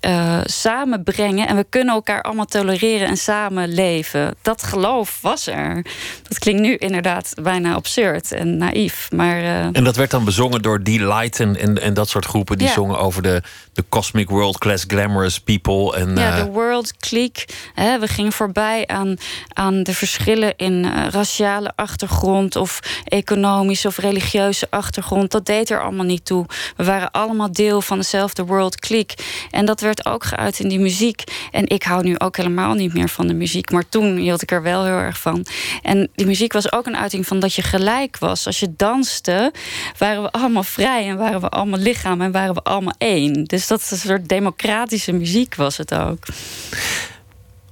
eh, 0.00 0.38
samenbrengen 0.44 1.48
en 1.48 1.56
we 1.56 1.66
kunnen 1.68 1.94
elkaar 1.94 2.22
allemaal 2.22 2.44
tolereren 2.44 3.08
en 3.08 3.16
samen 3.16 3.68
leven. 3.74 4.34
Dat 4.42 4.62
geloof 4.62 5.18
was 5.22 5.46
er. 5.46 5.84
Dat 6.28 6.38
klinkt 6.38 6.60
nu 6.60 6.76
inderdaad 6.76 7.32
bijna 7.42 7.74
absurd 7.74 8.32
en 8.32 8.56
naïef, 8.56 9.08
maar 9.14 9.38
eh, 9.38 9.64
En 9.72 9.84
dat 9.84 9.96
werd 9.96 10.10
dan 10.10 10.24
bezongen 10.24 10.62
door 10.62 10.82
Delight 10.82 11.40
en, 11.40 11.56
en, 11.56 11.80
en 11.82 11.94
dat 11.94 12.08
soort 12.08 12.24
groepen. 12.26 12.58
Die 12.58 12.66
Ja. 12.66 12.72
zongen 12.72 12.98
over 12.98 13.22
de, 13.22 13.42
de 13.72 13.84
cosmic 13.88 14.28
world 14.30 14.58
class 14.58 14.84
glamorous 14.86 15.40
people. 15.40 15.96
En, 15.96 16.16
ja, 16.16 16.36
eh, 16.38 16.44
de 16.44 16.50
world 16.50 16.96
clique. 16.96 17.46
Hè, 17.74 17.98
we 17.98 18.08
gingen 18.08 18.32
voorbij 18.32 18.86
aan, 18.86 19.16
aan 19.52 19.82
de 19.82 19.94
verschillen 19.94 20.56
in 20.56 20.84
raciale 21.10 21.72
achtergrond 21.76 22.56
of 22.56 22.80
economische 23.04 23.88
of 23.88 23.96
religieuze 23.98 24.66
achtergrond. 24.70 25.30
Dat 25.30 25.46
deed 25.46 25.70
er 25.70 25.82
allemaal 25.82 26.04
niet 26.04 26.24
toe. 26.24 26.46
We 26.76 26.84
waren 26.84 27.10
allemaal 27.10 27.52
deel 27.52 27.80
van 27.82 27.98
dezelfde 27.98 28.44
world 28.44 28.78
clique. 28.78 29.16
En 29.50 29.64
dat 29.66 29.80
werd 29.80 29.89
ook 30.06 30.24
geuit 30.24 30.60
in 30.60 30.68
die 30.68 30.78
muziek. 30.78 31.24
En 31.50 31.68
ik 31.68 31.82
hou 31.82 32.02
nu 32.02 32.18
ook 32.18 32.36
helemaal 32.36 32.74
niet 32.74 32.94
meer 32.94 33.08
van 33.08 33.26
de 33.26 33.34
muziek. 33.34 33.70
Maar 33.70 33.88
toen 33.88 34.16
hield 34.16 34.42
ik 34.42 34.50
er 34.50 34.62
wel 34.62 34.84
heel 34.84 34.94
erg 34.94 35.18
van. 35.18 35.46
En 35.82 36.10
die 36.14 36.26
muziek 36.26 36.52
was 36.52 36.72
ook 36.72 36.86
een 36.86 36.96
uiting 36.96 37.26
van 37.26 37.40
dat 37.40 37.54
je 37.54 37.62
gelijk 37.62 38.18
was. 38.18 38.46
Als 38.46 38.60
je 38.60 38.74
danste, 38.76 39.52
waren 39.98 40.22
we 40.22 40.30
allemaal 40.30 40.62
vrij 40.62 41.08
en 41.08 41.16
waren 41.16 41.40
we 41.40 41.48
allemaal 41.48 41.78
lichaam 41.78 42.20
en 42.20 42.32
waren 42.32 42.54
we 42.54 42.62
allemaal 42.62 42.94
één. 42.98 43.44
Dus 43.44 43.66
dat 43.66 43.80
is 43.80 43.90
een 43.90 43.98
soort 43.98 44.28
democratische 44.28 45.12
muziek 45.12 45.54
was 45.54 45.76
het 45.76 45.94
ook. 45.94 46.24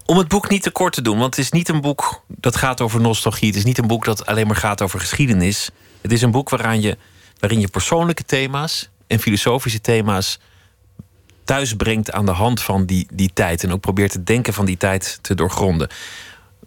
Om 0.07 0.19
het 0.19 0.29
boek 0.29 0.49
niet 0.49 0.63
te 0.63 0.71
kort 0.71 0.93
te 0.93 1.03
doen, 1.03 1.19
want 1.19 1.37
het 1.37 1.45
is 1.45 1.51
niet 1.51 1.69
een 1.69 1.81
boek 1.81 2.23
dat 2.27 2.57
gaat 2.57 2.81
over 2.81 3.01
nostalgie. 3.01 3.49
Het 3.49 3.57
is 3.57 3.65
niet 3.65 3.79
een 3.79 3.87
boek 3.87 4.05
dat 4.05 4.27
alleen 4.27 4.47
maar 4.47 4.57
gaat 4.57 4.83
over 4.83 5.01
geschiedenis. 5.01 5.71
Het 6.01 6.13
is 6.13 6.23
een 6.23 6.31
boek 6.31 6.49
waaraan 6.49 6.81
je, 6.81 6.97
waarin 7.39 7.61
je 7.61 7.69
persoonlijke 7.69 8.25
thema's 8.25 8.89
en 9.07 9.19
filosofische 9.19 9.81
thema's 9.81 10.39
thuis 11.49 11.77
brengt 11.77 12.13
aan 12.13 12.27
de 12.27 12.33
hand 12.33 12.63
van 12.63 12.85
die, 12.87 13.07
die 13.13 13.31
tijd. 13.35 13.65
En 13.65 13.73
ook 13.73 13.81
probeert 13.81 14.13
het 14.13 14.27
denken 14.27 14.53
van 14.53 14.65
die 14.67 14.77
tijd 14.77 15.19
te 15.23 15.35
doorgronden. 15.35 15.89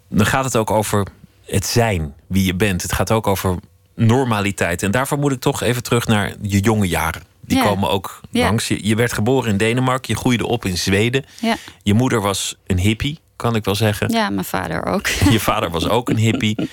Dan 0.10 0.26
gaat 0.26 0.44
het 0.44 0.56
ook 0.58 0.72
over 0.72 1.08
het 1.46 1.66
zijn, 1.66 2.14
wie 2.28 2.46
je 2.46 2.56
bent. 2.56 2.82
Het 2.82 2.94
gaat 2.94 3.12
ook 3.12 3.28
over 3.28 3.56
normaliteit. 3.96 4.84
En 4.84 4.92
daarvoor 4.92 5.18
moet 5.18 5.32
ik 5.32 5.40
toch 5.40 5.62
even 5.62 5.84
terug 5.84 6.08
naar 6.08 6.34
je 6.42 6.60
jonge 6.60 6.88
jaren. 6.88 7.22
Die 7.42 7.58
Ja. 7.58 7.64
komen 7.64 7.90
ook 7.90 8.22
Ja. 8.30 8.44
langs. 8.46 8.68
Je, 8.68 8.88
je 8.88 8.96
werd 8.96 9.14
geboren 9.14 9.50
in 9.50 9.58
Denemarken, 9.58 10.14
je 10.14 10.20
groeide 10.20 10.46
op 10.48 10.66
in 10.66 10.78
Zweden. 10.78 11.26
Ja. 11.42 11.56
Je 11.84 11.94
moeder 11.94 12.22
was 12.22 12.56
een 12.68 12.80
hippie, 12.80 13.20
kan 13.36 13.56
ik 13.56 13.66
wel 13.66 13.76
zeggen. 13.76 14.10
ja, 14.10 14.30
mijn 14.30 14.46
vader 14.46 14.86
ook. 14.86 15.08
Je 15.36 15.40
vader 15.40 15.70
was 15.70 15.88
ook 15.88 16.10
een 16.10 16.18
hippie. 16.18 16.70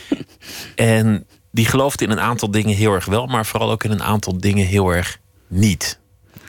En 0.74 1.26
die 1.50 1.66
geloofde 1.66 2.04
in 2.04 2.10
een 2.10 2.20
aantal 2.20 2.50
dingen 2.50 2.76
heel 2.76 2.92
erg 2.94 3.04
wel, 3.04 3.26
maar 3.26 3.46
vooral 3.46 3.70
ook 3.70 3.84
in 3.84 3.90
een 3.90 4.02
aantal 4.02 4.38
dingen 4.38 4.66
heel 4.66 4.90
erg 4.90 5.18
niet. 5.46 5.98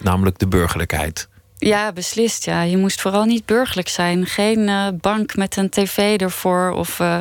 Namelijk 0.02 0.40
de 0.40 0.48
burgerlijkheid. 0.48 1.29
Ja, 1.60 1.92
beslist. 1.92 2.46
Ja. 2.46 2.62
Je 2.62 2.78
moest 2.78 3.02
vooral 3.02 3.24
niet 3.24 3.46
burgerlijk 3.46 3.88
zijn. 3.88 4.26
Geen 4.26 4.70
eh, 4.70 4.88
bank 5.02 5.36
met 5.36 5.56
een 5.56 5.70
tv 5.70 6.18
ervoor. 6.22 6.72
Of, 6.72 7.00
eh, 7.00 7.18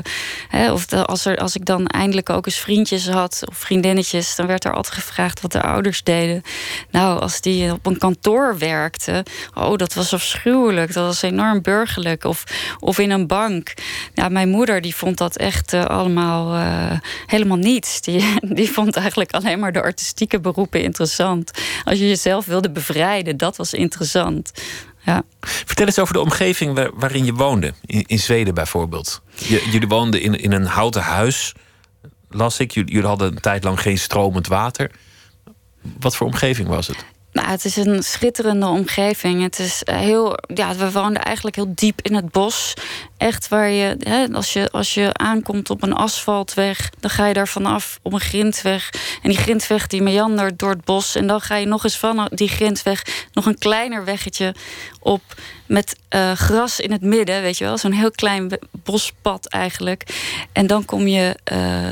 hè, 0.49 0.73
of 0.73 0.92
als, 0.92 1.25
er, 1.25 1.37
als 1.37 1.57
ik 1.57 1.64
dan 1.64 1.87
eindelijk 1.87 2.30
ook 2.30 2.47
eens 2.47 2.59
vriendjes 2.59 3.09
had 3.09 3.42
of 3.49 3.57
vriendinnetjes, 3.57 4.37
dan 4.37 4.47
werd 4.47 4.64
er 4.64 4.73
altijd 4.73 4.95
gevraagd 4.95 5.40
wat 5.40 5.52
de 5.52 5.62
ouders 5.62 6.02
deden. 6.02 6.42
Nou, 6.90 7.21
als 7.21 7.40
die 7.40 7.73
op 7.73 7.87
een 7.87 7.99
kantoor 7.99 8.59
werkte, 8.59 9.25
oh, 9.54 9.76
dat 9.76 9.95
was 9.95 10.12
afschuwelijk. 10.12 10.92
Dat 10.92 11.04
was 11.04 11.23
enorm 11.23 11.62
burgerlijk. 11.62 12.25
Of, 12.25 12.45
of 12.80 12.99
in 12.99 13.11
een 13.11 13.26
bank. 13.26 13.75
Ja, 14.14 14.28
mijn 14.28 14.49
moeder 14.49 14.80
die 14.80 14.95
vond 14.95 15.18
dat 15.18 15.37
echt 15.37 15.73
eh, 15.73 15.85
allemaal 15.85 16.66
helemaal 17.26 17.57
niets. 17.57 18.00
Die, 18.00 18.25
die 18.59 18.71
vond 18.71 18.97
eigenlijk 18.97 19.33
alleen 19.33 19.59
maar 19.59 19.73
de 19.73 19.83
artistieke 19.83 20.40
beroepen 20.40 20.83
interessant. 20.83 21.50
Als 21.85 21.99
je 21.99 22.09
jezelf 22.09 22.47
wilde 22.47 22.71
bevrijden, 22.71 23.37
dat 23.37 23.57
was 23.57 23.73
interessant. 23.73 24.26
Ja. 25.04 25.23
Vertel 25.40 25.87
eens 25.87 25.99
over 25.99 26.14
de 26.14 26.20
omgeving 26.20 26.75
waar- 26.75 26.90
waarin 26.94 27.25
je 27.25 27.32
woonde. 27.32 27.75
In, 27.87 28.18
Zweden 28.18 28.54
bijvoorbeeld. 28.54 29.23
Jullie 29.37 29.88
woonden 29.88 30.20
in, 30.20 30.35
in 30.40 30.52
een 30.52 30.66
houten 30.66 31.02
huis, 31.02 31.54
las 32.30 32.58
ik. 32.61 32.70
Jullie 32.70 33.02
hadden 33.02 33.32
een 33.32 33.40
tijd 33.40 33.64
lang 33.64 33.80
geen 33.80 33.99
stromend 33.99 34.47
water. 34.47 34.90
Wat 36.00 36.16
voor 36.16 36.26
omgeving 36.26 36.68
was 36.68 36.87
het? 36.87 37.04
Nou, 37.32 37.49
het 37.49 37.64
is 37.64 37.76
een 37.76 38.02
schitterende 38.02 38.66
omgeving. 38.66 39.42
Het 39.42 39.58
is 39.58 39.82
eh, 39.82 39.97
heel, 39.97 40.38
ja, 40.54 40.75
we 40.75 40.92
woonden 40.92 41.23
eigenlijk 41.23 41.56
heel 41.56 41.73
diep 41.75 42.00
in 42.02 42.14
het 42.14 42.30
bos. 42.30 42.75
Echt 43.16 43.49
waar 43.49 43.70
je, 43.70 43.97
hè, 43.99 44.26
als 44.32 44.52
je, 44.52 44.70
als 44.70 44.94
je 44.94 45.12
aankomt 45.12 45.70
op 45.70 45.82
een 45.82 45.92
asfaltweg, 45.92 46.90
dan 47.00 47.11
ga 47.11 47.26
je 47.26 47.35
daar 47.35 47.49
vanaf 47.49 47.99
op 48.02 48.12
een 48.12 48.20
grindweg. 48.20 48.90
En 49.23 49.28
die 49.28 49.38
grindweg 49.38 49.87
die 49.87 50.02
meandert 50.02 50.58
door 50.58 50.70
het 50.70 50.85
bos. 50.85 51.14
En 51.14 51.26
dan 51.26 51.40
ga 51.40 51.56
je 51.56 51.66
nog 51.66 51.85
eens 51.85 51.99
van 51.99 52.28
die 52.35 52.49
grindweg 52.49 53.26
nog 53.32 53.47
een 53.47 53.58
kleiner 53.58 54.04
weggetje 54.04 54.54
op 55.00 55.23
met 55.66 55.97
eh, 56.08 56.32
gras 56.32 56.80
in 56.80 56.92
het 56.92 57.02
midden, 57.02 57.42
weet 57.42 57.58
je 57.58 57.64
wel, 57.64 57.78
zo'n 57.78 57.92
heel 57.92 58.11
klein 58.11 58.58
bospad 58.70 59.47
eigenlijk. 59.47 60.02
En 60.52 60.66
dan 60.66 60.85
kom 60.85 61.06
je 61.06 61.37
eh, 61.44 61.90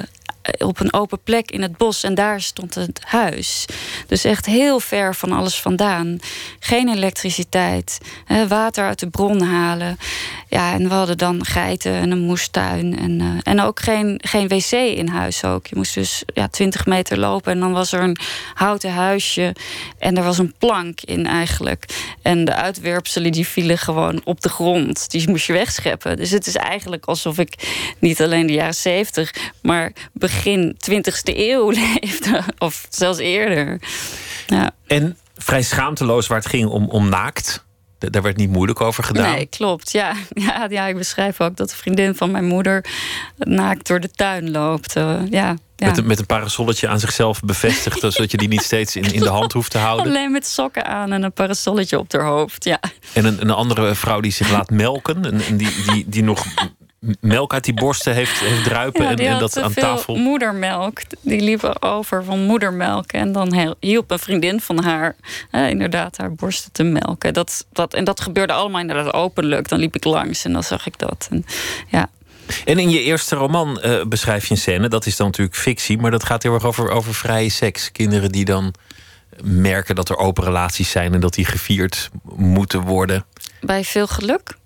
op 0.58 0.80
een 0.80 0.92
open 0.92 1.18
plek 1.24 1.50
in 1.50 1.62
het 1.62 1.76
bos 1.76 2.02
en 2.02 2.14
daar 2.14 2.40
stond 2.40 2.74
het 2.74 3.00
huis. 3.04 3.64
Dus 4.06 4.24
echt 4.24 4.46
heel 4.46 4.80
ver 4.80 5.14
van 5.14 5.32
alles 5.32 5.60
vandaan. 5.60 6.18
Geen 6.58 6.88
elektriciteit, 6.88 7.98
water 8.48 8.84
uit 8.84 8.98
de 8.98 9.10
bron 9.10 9.42
halen. 9.42 9.98
Ja, 10.48 10.72
en 10.72 10.88
we 10.88 10.94
hadden 10.94 11.18
dan 11.18 11.44
geiten 11.44 11.92
en 11.92 12.10
een 12.10 12.18
moestuin. 12.18 12.98
En, 12.98 13.20
eh, 13.20 13.52
en 13.52 13.60
ook 13.60 13.80
geen, 13.80 14.20
geen 14.24 14.48
wc 14.48 14.70
in 14.70 15.08
huis 15.08 15.44
ook. 15.44 15.66
Je 15.66 15.76
moest 15.76 15.94
dus 15.94 16.22
ja, 16.34 16.48
20 16.48 16.86
meter 16.86 17.18
lopen 17.18 17.52
en 17.52 17.60
dan 17.60 17.72
was 17.72 17.92
er 17.92 18.02
een 18.02 18.16
houten 18.54 18.92
huisje. 18.92 19.54
En 19.98 20.16
er 20.16 20.24
was 20.24 20.38
een 20.38 20.54
plank 20.58 21.00
in 21.00 21.26
eigenlijk. 21.26 21.84
En 22.22 22.44
de 22.44 22.54
uitwerpselen 22.54 23.32
die 23.32 23.46
vielen 23.46 23.78
gewoon 23.78 24.20
op 24.24 24.40
de 24.40 24.48
grond. 24.48 25.10
Die 25.10 25.28
moest 25.28 25.46
je 25.46 25.52
wegscheppen. 25.52 26.16
Dus 26.16 26.30
het 26.30 26.46
is 26.46 26.56
eigenlijk 26.56 27.04
alsof 27.04 27.38
ik 27.38 27.54
niet 27.98 28.22
alleen 28.22 28.46
de 28.46 28.52
jaren 28.52 28.74
70, 28.74 29.34
maar 29.62 29.92
begin 30.12 30.76
20e 30.90 31.36
eeuw 31.36 31.70
leefde. 32.00 32.42
Of 32.58 32.86
zelfs 32.88 33.18
eerder. 33.18 33.80
Ja. 34.46 34.70
En 34.86 35.18
vrij 35.36 35.62
schaamteloos 35.62 36.26
waar 36.26 36.38
het 36.38 36.48
ging 36.48 36.68
om, 36.68 36.88
om 36.88 37.08
naakt. 37.08 37.64
Daar 37.98 38.22
werd 38.22 38.36
niet 38.36 38.50
moeilijk 38.50 38.80
over 38.80 39.04
gedaan. 39.04 39.32
Nee, 39.32 39.46
klopt. 39.46 39.92
Ja. 39.92 40.14
Ja, 40.46 40.66
ja, 40.68 40.86
ik 40.86 40.96
beschrijf 40.96 41.40
ook 41.40 41.56
dat 41.56 41.70
de 41.70 41.76
vriendin 41.76 42.14
van 42.14 42.30
mijn 42.30 42.44
moeder 42.44 42.84
naakt 43.36 43.86
door 43.86 44.00
de 44.00 44.10
tuin 44.10 44.50
loopt. 44.50 44.96
Eh, 44.96 45.20
ja, 45.30 45.56
ja. 45.76 45.86
Met, 45.86 45.98
een, 45.98 46.06
met 46.06 46.18
een 46.18 46.26
parasolletje 46.26 46.88
aan 46.88 47.00
zichzelf 47.00 47.40
bevestigd, 47.40 48.00
zodat 48.12 48.30
je 48.30 48.36
die 48.36 48.48
niet 48.48 48.62
steeds 48.62 48.96
in, 48.96 49.12
in 49.12 49.20
de 49.20 49.28
hand 49.28 49.52
hoeft 49.52 49.70
te 49.70 49.78
houden. 49.78 50.06
Alleen 50.06 50.32
met 50.32 50.46
sokken 50.46 50.86
aan 50.86 51.12
en 51.12 51.22
een 51.22 51.32
parasolletje 51.32 51.98
op 51.98 52.12
haar 52.12 52.24
hoofd. 52.24 52.64
Ja. 52.64 52.80
En 53.12 53.24
een, 53.24 53.40
een 53.40 53.50
andere 53.50 53.94
vrouw 53.94 54.20
die 54.20 54.32
zich 54.32 54.50
laat 54.50 54.70
melken. 54.70 55.24
En, 55.24 55.40
en 55.40 55.56
die, 55.56 55.68
die, 55.86 56.04
die 56.08 56.22
nog 56.22 56.46
melk 57.20 57.52
uit 57.52 57.64
die 57.64 57.74
borsten 57.74 58.14
heeft, 58.14 58.38
heeft 58.38 58.64
druipen. 58.64 59.16
Ja, 59.16 59.32
en, 59.32 59.38
dat 59.38 59.60
aan 59.60 59.72
tafel. 59.72 60.16
moedermelk. 60.16 61.00
Die 61.20 61.40
liep 61.40 61.76
over 61.80 62.24
van 62.24 62.40
moedermelk. 62.40 63.12
En 63.12 63.32
dan 63.32 63.74
hielp 63.80 64.10
een 64.10 64.18
vriendin 64.18 64.60
van 64.60 64.84
haar 64.84 65.16
eh, 65.50 65.68
inderdaad 65.68 66.16
haar 66.16 66.34
borsten 66.34 66.72
te 66.72 66.82
melken. 66.82 67.34
Dat, 67.34 67.66
dat, 67.72 67.94
en 67.94 68.04
dat 68.04 68.20
gebeurde 68.20 68.52
allemaal 68.52 68.80
inderdaad 68.80 69.12
openlijk. 69.12 69.68
Dan 69.68 69.78
liep 69.78 69.96
ik 69.96 70.04
langs 70.04 70.44
en 70.44 70.52
dan 70.52 70.62
zag 70.62 70.86
ik 70.86 70.98
dat. 70.98 71.28
En, 71.30 71.44
ja. 71.88 72.08
En 72.64 72.78
in 72.78 72.90
je 72.90 73.02
eerste 73.02 73.36
roman 73.36 73.80
eh, 73.80 74.04
beschrijf 74.04 74.46
je 74.46 74.50
een 74.50 74.60
scène. 74.60 74.88
Dat 74.88 75.06
is 75.06 75.16
dan 75.16 75.26
natuurlijk 75.26 75.56
fictie. 75.56 75.98
Maar 75.98 76.10
dat 76.10 76.24
gaat 76.24 76.42
heel 76.42 76.54
erg 76.54 76.64
over, 76.64 76.90
over 76.90 77.14
vrije 77.14 77.50
seks. 77.50 77.92
Kinderen 77.92 78.32
die 78.32 78.44
dan 78.44 78.74
merken 79.42 79.94
dat 79.94 80.08
er 80.08 80.16
open 80.16 80.44
relaties 80.44 80.90
zijn. 80.90 81.14
En 81.14 81.20
dat 81.20 81.34
die 81.34 81.44
gevierd 81.44 82.10
moeten 82.36 82.80
worden. 82.80 83.24
Bij 83.60 83.84
veel 83.84 84.06
geluk. 84.06 84.56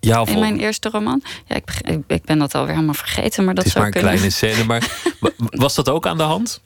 Ja, 0.00 0.20
of 0.20 0.28
In 0.30 0.38
mijn 0.38 0.58
eerste 0.60 0.88
roman. 0.88 1.22
Ja, 1.46 1.54
ik, 1.56 1.64
ik- 1.80 2.02
ik 2.06 2.24
ben 2.24 2.38
dat 2.38 2.54
alweer 2.54 2.74
helemaal 2.74 2.94
vergeten. 2.94 3.44
Maar 3.44 3.54
dat 3.54 3.64
het 3.64 3.74
is 3.76 3.80
zou 3.80 3.84
maar 3.92 4.02
een 4.02 4.08
kunnen. 4.08 4.30
kleine 4.30 4.56
scène. 4.56 4.64
Maar 4.64 5.00
wa- 5.20 5.46
was 5.50 5.74
dat 5.74 5.88
ook 5.88 6.06
aan 6.06 6.16
de 6.16 6.22
hand? 6.22 6.60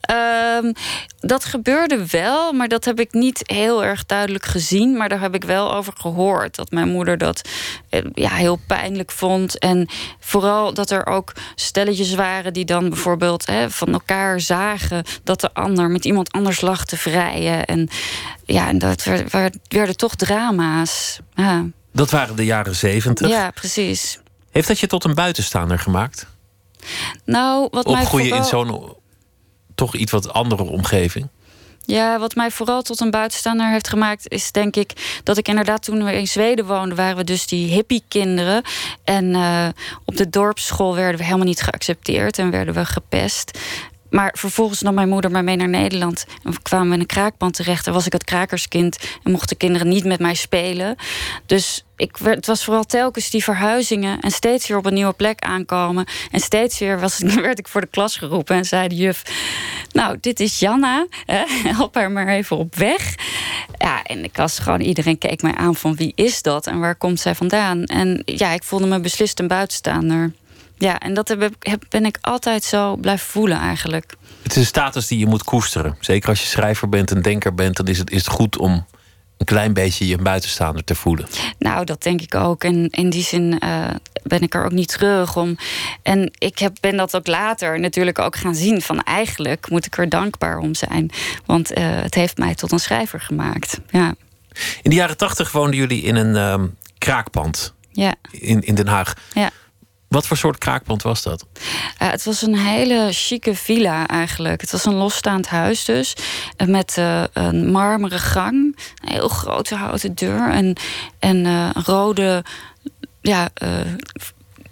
Ehm, 0.00 0.72
dat 1.20 1.44
gebeurde 1.44 2.06
wel, 2.10 2.52
maar 2.52 2.68
dat 2.68 2.84
heb 2.84 3.00
ik 3.00 3.12
niet 3.12 3.40
heel 3.46 3.84
erg 3.84 4.06
duidelijk 4.06 4.44
gezien. 4.46 4.96
Maar 4.96 5.08
daar 5.08 5.20
heb 5.20 5.34
ik 5.34 5.44
wel 5.44 5.74
over 5.74 5.92
gehoord. 5.96 6.54
Dat 6.56 6.70
mijn 6.70 6.88
moeder 6.88 7.18
dat 7.18 7.48
eh, 7.88 8.00
ja, 8.14 8.30
heel 8.30 8.58
pijnlijk 8.66 9.10
vond. 9.10 9.58
En 9.58 9.88
vooral 10.20 10.74
dat 10.74 10.90
er 10.90 11.06
ook 11.06 11.32
stelletjes 11.54 12.14
waren 12.14 12.52
die 12.52 12.64
dan 12.64 12.88
bijvoorbeeld 12.88 13.46
hè, 13.46 13.70
van 13.70 13.92
elkaar 13.92 14.40
zagen 14.40 15.04
dat 15.24 15.40
de 15.40 15.54
ander 15.54 15.88
met 15.90 16.04
iemand 16.04 16.32
anders 16.32 16.60
lag 16.60 16.84
te 16.84 16.96
vrijen. 16.96 17.64
En 17.64 17.88
ja, 18.44 18.68
en 18.68 18.78
dat 18.78 19.04
werd- 19.04 19.32
werd- 19.32 19.56
werden 19.68 19.96
toch 19.96 20.14
drama's. 20.14 21.18
Ja, 21.34 21.64
Dat 21.96 22.10
waren 22.10 22.36
de 22.36 22.44
jaren 22.44 22.74
zeventig. 22.74 23.28
ja 23.28 23.50
precies. 23.50 24.18
Heeft 24.50 24.68
dat 24.68 24.78
je 24.78 24.86
tot 24.86 25.04
een 25.04 25.14
buitenstaander 25.14 25.78
gemaakt? 25.78 26.26
Nou, 27.24 27.68
wat 27.70 27.86
mij 27.86 28.00
Opgroeien 28.02 28.36
in 28.36 28.44
vooral- 28.44 28.66
zo'n 28.66 28.94
toch 29.74 29.94
iets 29.94 30.12
wat 30.12 30.32
andere 30.32 30.62
omgeving? 30.62 31.28
Ja, 31.84 32.18
wat 32.18 32.34
mij 32.34 32.50
vooral 32.50 32.82
tot 32.82 33.00
een 33.00 33.10
buitenstaander 33.10 33.70
heeft 33.70 33.88
gemaakt, 33.88 34.28
is 34.28 34.52
denk 34.52 34.76
ik 34.76 35.20
dat 35.22 35.36
ik 35.36 35.48
inderdaad 35.48 35.82
toen 35.82 36.04
we 36.04 36.12
in 36.12 36.28
Zweden 36.28 36.66
woonden, 36.66 36.96
waren 36.96 37.16
we 37.16 37.24
dus 37.24 37.46
die 37.46 37.68
hippie-kinderen. 37.72 38.62
En 39.04 39.34
eh, 39.34 39.68
op 40.04 40.16
de 40.16 40.30
dorpsschool 40.30 40.94
werden 40.94 41.18
we 41.18 41.24
helemaal 41.24 41.46
niet 41.46 41.62
geaccepteerd 41.62 42.38
en 42.38 42.50
werden 42.50 42.74
we 42.74 42.84
gepest. 42.84 43.58
Maar 44.10 44.34
vervolgens 44.38 44.82
nam 44.82 44.94
mijn 44.94 45.08
moeder 45.08 45.30
mij 45.30 45.42
mee 45.42 45.56
naar 45.56 45.68
Nederland. 45.68 46.26
En 46.44 46.50
we 46.50 46.62
kwamen 46.62 46.92
in 46.92 47.00
een 47.00 47.06
kraakband 47.06 47.54
terecht. 47.54 47.86
En 47.86 47.92
was 47.92 48.06
ik 48.06 48.12
het 48.12 48.24
krakerskind. 48.24 48.98
En 49.22 49.30
mochten 49.30 49.56
kinderen 49.56 49.88
niet 49.88 50.04
met 50.04 50.20
mij 50.20 50.34
spelen. 50.34 50.96
Dus 51.46 51.84
ik 51.96 52.16
werd, 52.16 52.36
het 52.36 52.46
was 52.46 52.64
vooral 52.64 52.84
telkens 52.84 53.30
die 53.30 53.44
verhuizingen. 53.44 54.20
En 54.20 54.30
steeds 54.30 54.68
weer 54.68 54.76
op 54.76 54.86
een 54.86 54.94
nieuwe 54.94 55.12
plek 55.12 55.40
aankomen. 55.40 56.06
En 56.30 56.40
steeds 56.40 56.78
weer 56.78 57.00
was, 57.00 57.18
werd 57.48 57.58
ik 57.58 57.68
voor 57.68 57.80
de 57.80 57.86
klas 57.86 58.16
geroepen. 58.16 58.56
En 58.56 58.64
zei 58.64 58.88
de 58.88 58.94
juf... 58.94 59.22
Nou, 59.92 60.16
dit 60.20 60.40
is 60.40 60.58
Janna. 60.58 61.06
Help 61.76 61.94
haar 61.94 62.10
maar 62.10 62.28
even 62.28 62.56
op 62.56 62.74
weg. 62.74 63.14
Ja, 63.78 64.02
en 64.02 64.24
ik 64.24 64.36
was 64.36 64.58
gewoon... 64.58 64.80
Iedereen 64.80 65.18
keek 65.18 65.42
mij 65.42 65.54
aan 65.54 65.74
van 65.74 65.96
wie 65.96 66.12
is 66.14 66.42
dat? 66.42 66.66
En 66.66 66.80
waar 66.80 66.96
komt 66.96 67.20
zij 67.20 67.34
vandaan? 67.34 67.84
En 67.84 68.22
ja, 68.24 68.50
ik 68.50 68.62
voelde 68.62 68.86
me 68.86 69.00
beslist 69.00 69.38
een 69.38 69.48
buitenstaander. 69.48 70.32
Ja, 70.78 70.98
en 70.98 71.14
dat 71.14 71.28
heb, 71.28 71.54
ben 71.88 72.04
ik 72.04 72.18
altijd 72.20 72.64
zo 72.64 72.96
blijven 72.96 73.26
voelen 73.26 73.58
eigenlijk. 73.58 74.14
Het 74.42 74.52
is 74.52 74.56
een 74.56 74.66
status 74.66 75.06
die 75.06 75.18
je 75.18 75.26
moet 75.26 75.44
koesteren. 75.44 75.96
Zeker 76.00 76.28
als 76.28 76.40
je 76.40 76.46
schrijver 76.46 76.88
bent 76.88 77.10
en 77.10 77.22
denker 77.22 77.54
bent, 77.54 77.76
dan 77.76 77.86
is 77.86 77.98
het, 77.98 78.10
is 78.10 78.24
het 78.24 78.28
goed 78.34 78.58
om 78.58 78.86
een 79.36 79.46
klein 79.46 79.72
beetje 79.72 80.06
je 80.06 80.18
buitenstaander 80.18 80.84
te 80.84 80.94
voelen. 80.94 81.26
Nou, 81.58 81.84
dat 81.84 82.02
denk 82.02 82.20
ik 82.20 82.34
ook. 82.34 82.64
En 82.64 82.88
in 82.90 83.10
die 83.10 83.22
zin 83.22 83.58
eh, 83.58 83.84
ben 84.22 84.40
ik 84.40 84.54
er 84.54 84.64
ook 84.64 84.72
niet 84.72 84.88
treurig 84.88 85.36
om. 85.36 85.56
En 86.02 86.30
ik 86.38 86.58
heb, 86.58 86.76
ben 86.80 86.96
dat 86.96 87.16
ook 87.16 87.26
later 87.26 87.80
natuurlijk 87.80 88.18
ook 88.18 88.36
gaan 88.36 88.54
zien 88.54 88.82
van 88.82 89.02
eigenlijk 89.02 89.70
moet 89.70 89.86
ik 89.86 89.96
er 89.98 90.08
dankbaar 90.08 90.58
om 90.58 90.74
zijn. 90.74 91.10
Want 91.46 91.72
eh, 91.72 91.84
het 91.88 92.14
heeft 92.14 92.38
mij 92.38 92.54
tot 92.54 92.72
een 92.72 92.78
schrijver 92.78 93.20
gemaakt. 93.20 93.80
Ja, 93.90 94.14
In 94.82 94.90
de 94.90 94.96
jaren 94.96 95.16
tachtig 95.16 95.52
woonden 95.52 95.76
jullie 95.76 96.02
in 96.02 96.16
een 96.16 96.36
ehm, 96.36 96.66
kraakpand 96.98 97.74
ja, 97.92 98.14
in, 98.30 98.60
in 98.60 98.74
Den 98.74 98.86
Haag. 98.88 99.14
ja. 99.32 99.50
Wat 100.08 100.26
voor 100.26 100.36
soort 100.36 100.58
kraakpand 100.58 101.02
was 101.02 101.22
dat? 101.22 101.46
Uh, 101.54 102.10
het 102.10 102.24
was 102.24 102.42
een 102.42 102.56
hele 102.56 103.08
chique 103.12 103.54
villa 103.54 104.06
eigenlijk. 104.06 104.60
Het 104.60 104.70
was 104.70 104.84
een 104.84 104.94
losstaand 104.94 105.48
huis 105.48 105.84
dus. 105.84 106.16
Met 106.66 106.96
uh, 106.98 107.24
een 107.32 107.70
marmeren 107.70 108.20
gang. 108.20 108.78
Een 109.04 109.12
heel 109.12 109.28
grote 109.28 109.74
houten 109.74 110.14
deur. 110.14 110.50
En, 110.50 110.76
en 111.18 111.72
rode 111.72 112.44
ja, 113.20 113.48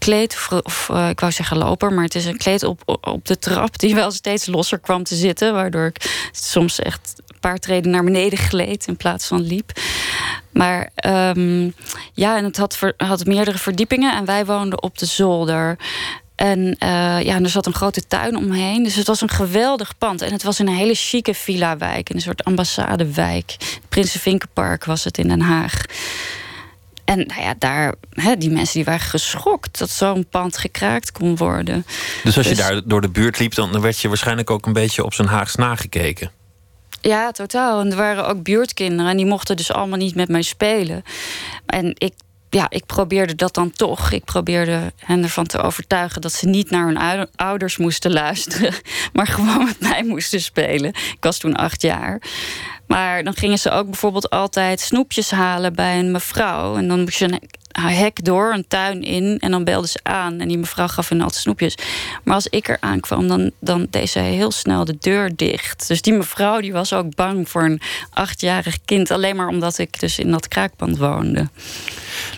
kleed, 0.04 0.48
of, 0.62 0.88
uh, 0.90 1.08
ik 1.08 1.20
wou 1.20 1.32
zeggen 1.32 1.56
loper, 1.56 1.92
maar 1.92 2.04
het 2.04 2.14
is 2.14 2.24
een 2.24 2.36
kleed 2.36 2.62
op, 2.62 2.82
op 3.00 3.26
de 3.26 3.38
trap 3.38 3.78
die 3.78 3.94
wel 3.94 4.10
steeds 4.10 4.46
losser 4.46 4.78
kwam 4.78 5.04
te 5.04 5.14
zitten, 5.14 5.52
waardoor 5.52 5.86
ik 5.86 6.28
soms 6.32 6.78
echt 6.78 7.14
een 7.26 7.40
paar 7.40 7.58
treden 7.58 7.90
naar 7.90 8.04
beneden 8.04 8.38
gleed 8.38 8.86
in 8.86 8.96
plaats 8.96 9.26
van 9.26 9.40
liep. 9.40 9.72
Maar 10.50 10.90
um, 11.06 11.74
ja, 12.12 12.36
en 12.36 12.44
het 12.44 12.56
had, 12.56 12.78
had 12.96 13.24
meerdere 13.24 13.58
verdiepingen 13.58 14.16
en 14.16 14.24
wij 14.24 14.46
woonden 14.46 14.82
op 14.82 14.98
de 14.98 15.06
zolder. 15.06 15.76
En 16.34 16.58
uh, 16.58 17.22
ja, 17.22 17.40
er 17.40 17.48
zat 17.48 17.66
een 17.66 17.74
grote 17.74 18.06
tuin 18.06 18.36
omheen. 18.36 18.82
Dus 18.82 18.94
het 18.94 19.06
was 19.06 19.20
een 19.20 19.28
geweldig 19.28 19.98
pand. 19.98 20.22
En 20.22 20.32
het 20.32 20.42
was 20.42 20.58
een 20.58 20.68
hele 20.68 20.94
chique 20.94 21.34
villa-wijk. 21.34 22.10
Een 22.10 22.20
soort 22.20 22.44
ambassadewijk. 22.44 23.56
Prinsenvinkenpark 23.88 24.84
was 24.84 25.04
het 25.04 25.18
in 25.18 25.28
Den 25.28 25.40
Haag. 25.40 25.82
En 27.04 27.26
nou 27.26 27.40
ja, 27.40 27.54
daar, 27.58 27.94
hè, 28.10 28.36
die 28.36 28.50
mensen 28.50 28.74
die 28.74 28.84
waren 28.84 29.00
geschokt 29.00 29.78
dat 29.78 29.90
zo'n 29.90 30.26
pand 30.30 30.58
gekraakt 30.58 31.12
kon 31.12 31.36
worden. 31.36 31.86
Dus 32.22 32.36
als 32.36 32.48
je 32.48 32.54
daar 32.54 32.80
door 32.84 33.00
de 33.00 33.08
buurt 33.08 33.38
liep, 33.38 33.54
dan 33.54 33.80
werd 33.80 33.98
je 33.98 34.08
waarschijnlijk 34.08 34.50
ook 34.50 34.66
een 34.66 34.72
beetje 34.72 35.04
op 35.04 35.14
zijn 35.14 35.28
Haags 35.28 35.54
nagekeken. 35.54 36.30
Ja, 37.00 37.30
totaal. 37.30 37.80
En 37.80 37.90
er 37.90 37.96
waren 37.96 38.26
ook 38.26 38.42
buurtkinderen 38.42 39.10
en 39.10 39.16
die 39.16 39.26
mochten 39.26 39.56
dus 39.56 39.72
allemaal 39.72 39.98
niet 39.98 40.14
met 40.14 40.28
mij 40.28 40.42
spelen. 40.42 41.02
En 41.66 41.92
ik, 41.94 42.12
ja, 42.50 42.66
ik 42.68 42.86
probeerde 42.86 43.34
dat 43.34 43.54
dan 43.54 43.70
toch. 43.70 44.10
Ik 44.10 44.24
probeerde 44.24 44.92
hen 44.96 45.22
ervan 45.22 45.46
te 45.46 45.58
overtuigen 45.58 46.20
dat 46.20 46.32
ze 46.32 46.46
niet 46.46 46.70
naar 46.70 46.86
hun 46.86 47.28
ouders 47.36 47.76
moesten 47.76 48.12
luisteren, 48.12 48.74
maar 49.12 49.26
gewoon 49.26 49.64
met 49.64 49.80
mij 49.80 50.04
moesten 50.04 50.40
spelen. 50.40 50.88
Ik 50.88 51.16
was 51.20 51.38
toen 51.38 51.54
acht 51.54 51.82
jaar. 51.82 52.22
Maar 52.86 53.24
dan 53.24 53.36
gingen 53.36 53.58
ze 53.58 53.70
ook 53.70 53.84
bijvoorbeeld 53.84 54.30
altijd 54.30 54.80
snoepjes 54.80 55.30
halen 55.30 55.74
bij 55.74 55.98
een 55.98 56.10
mevrouw. 56.10 56.76
En 56.76 56.88
dan 56.88 57.00
moest 57.00 57.18
je 57.18 57.24
een 57.24 57.40
hek 57.82 58.24
door, 58.24 58.52
een 58.52 58.68
tuin 58.68 59.02
in. 59.02 59.38
En 59.38 59.50
dan 59.50 59.64
belden 59.64 59.90
ze 59.90 59.98
aan. 60.02 60.40
En 60.40 60.48
die 60.48 60.58
mevrouw 60.58 60.88
gaf 60.88 61.08
hen 61.08 61.20
altijd 61.20 61.42
snoepjes. 61.42 61.78
Maar 62.24 62.34
als 62.34 62.46
ik 62.46 62.68
er 62.68 62.76
aankwam, 62.80 63.28
dan, 63.28 63.50
dan 63.60 63.86
deed 63.90 64.10
ze 64.10 64.18
heel 64.18 64.50
snel 64.50 64.84
de 64.84 64.96
deur 64.98 65.36
dicht. 65.36 65.88
Dus 65.88 66.02
die 66.02 66.12
mevrouw 66.12 66.60
die 66.60 66.72
was 66.72 66.92
ook 66.92 67.14
bang 67.14 67.48
voor 67.48 67.64
een 67.64 67.80
achtjarig 68.10 68.78
kind. 68.84 69.10
Alleen 69.10 69.36
maar 69.36 69.48
omdat 69.48 69.78
ik 69.78 70.00
dus 70.00 70.18
in 70.18 70.30
dat 70.30 70.48
kraakpand 70.48 70.98
woonde. 70.98 71.48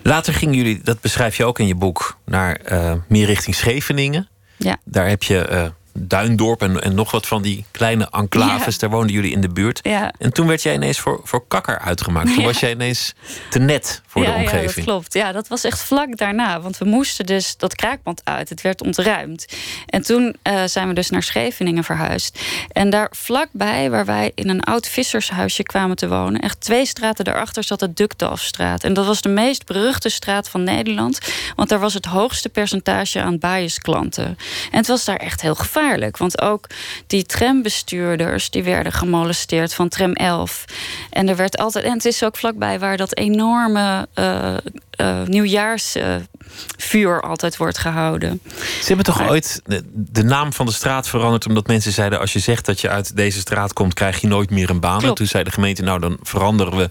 Later 0.02 0.34
gingen 0.34 0.54
jullie, 0.54 0.80
dat 0.82 1.00
beschrijf 1.00 1.36
je 1.36 1.44
ook 1.44 1.58
in 1.58 1.66
je 1.66 1.74
boek, 1.74 2.18
naar 2.24 2.60
uh, 2.72 2.92
meer 3.08 3.26
richting 3.26 3.54
Scheveningen. 3.54 4.28
Ja. 4.56 4.76
Daar 4.84 5.08
heb 5.08 5.22
je. 5.22 5.48
Uh, 5.50 5.66
Duindorp 5.98 6.62
en, 6.62 6.82
en 6.82 6.94
nog 6.94 7.10
wat 7.10 7.26
van 7.26 7.42
die 7.42 7.64
kleine 7.70 8.08
enclaves. 8.10 8.78
Daar 8.78 8.90
woonden 8.90 9.12
jullie 9.12 9.32
in 9.32 9.40
de 9.40 9.48
buurt. 9.48 9.78
Ja. 9.82 10.12
En 10.18 10.32
toen 10.32 10.46
werd 10.46 10.62
jij 10.62 10.74
ineens 10.74 10.98
voor, 10.98 11.20
voor 11.24 11.46
kakker 11.46 11.78
uitgemaakt. 11.78 12.34
Toen 12.34 12.44
was 12.44 12.60
jij 12.60 12.70
ineens 12.70 13.14
te 13.50 13.58
net 13.58 14.02
voor 14.06 14.24
de 14.24 14.30
omgeving. 14.30 14.60
Ja, 14.60 14.74
dat 14.74 14.84
klopt. 14.84 15.14
Ja, 15.14 15.32
dat 15.32 15.48
was 15.48 15.64
echt 15.64 15.82
vlak 15.82 16.16
daarna. 16.16 16.60
Want 16.60 16.78
we 16.78 16.84
moesten 16.84 17.26
dus 17.26 17.56
dat 17.56 17.74
kraakpand 17.74 18.20
uit. 18.24 18.48
Het 18.48 18.62
werd 18.62 18.82
ontruimd. 18.82 19.46
En 19.86 20.02
toen 20.02 20.36
uh, 20.42 20.64
zijn 20.64 20.88
we 20.88 20.94
dus 20.94 21.10
naar 21.10 21.22
Scheveningen 21.22 21.84
verhuisd. 21.84 22.38
En 22.72 22.90
daar 22.90 23.08
vlakbij, 23.10 23.90
waar 23.90 24.04
wij 24.04 24.32
in 24.34 24.48
een 24.48 24.62
oud 24.62 24.88
vissershuisje 24.88 25.62
kwamen 25.62 25.96
te 25.96 26.08
wonen... 26.08 26.40
echt 26.40 26.60
twee 26.60 26.86
straten 26.86 27.24
daarachter 27.24 27.64
zat 27.64 27.80
de 27.80 27.92
Dukdalfstraat. 27.92 28.84
En 28.84 28.94
dat 28.94 29.06
was 29.06 29.20
de 29.20 29.28
meest 29.28 29.66
beruchte 29.66 30.08
straat 30.08 30.48
van 30.48 30.62
Nederland. 30.62 31.18
Want 31.56 31.68
daar 31.68 31.80
was 31.80 31.94
het 31.94 32.04
hoogste 32.04 32.48
percentage 32.48 33.20
aan 33.20 33.38
biasklanten. 33.38 34.24
En 34.70 34.78
het 34.78 34.86
was 34.86 35.04
daar 35.04 35.16
echt 35.16 35.40
heel 35.40 35.54
gevaarlijk 35.54 35.85
want 36.18 36.40
ook 36.40 36.66
die 37.06 37.24
trambestuurders 37.24 38.50
die 38.50 38.62
werden 38.62 38.92
gemolesteerd 38.92 39.74
van 39.74 39.88
tram 39.88 40.12
11. 40.12 40.64
En 41.10 41.28
er 41.28 41.36
werd 41.36 41.58
altijd. 41.58 41.84
En 41.84 41.92
het 41.92 42.04
is 42.04 42.24
ook 42.24 42.36
vlakbij 42.36 42.78
waar 42.78 42.96
dat 42.96 43.16
enorme 43.16 44.08
uh, 44.14 44.54
uh, 45.00 45.22
nieuwjaarsvuur 45.22 47.20
altijd 47.20 47.56
wordt 47.56 47.78
gehouden. 47.78 48.40
Ze 48.80 48.86
hebben 48.86 49.04
toch 49.04 49.28
ooit 49.28 49.60
de, 49.64 49.82
de, 49.92 50.24
naam 50.24 50.52
van 50.52 50.66
de 50.66 50.72
straat 50.72 51.08
veranderd 51.08 51.46
omdat 51.46 51.66
mensen 51.66 51.92
zeiden: 51.92 52.20
als 52.20 52.32
je 52.32 52.38
zegt 52.38 52.66
dat 52.66 52.80
je 52.80 52.88
uit 52.88 53.16
deze 53.16 53.38
straat 53.38 53.72
komt, 53.72 53.94
krijg 53.94 54.20
je 54.20 54.26
nooit 54.26 54.50
meer 54.50 54.70
een 54.70 54.80
baan. 54.80 55.02
En 55.02 55.14
toen 55.14 55.26
zei 55.26 55.44
de 55.44 55.50
gemeente: 55.50 55.82
nou 55.82 56.00
dan 56.00 56.18
veranderen 56.22 56.76
we 56.76 56.90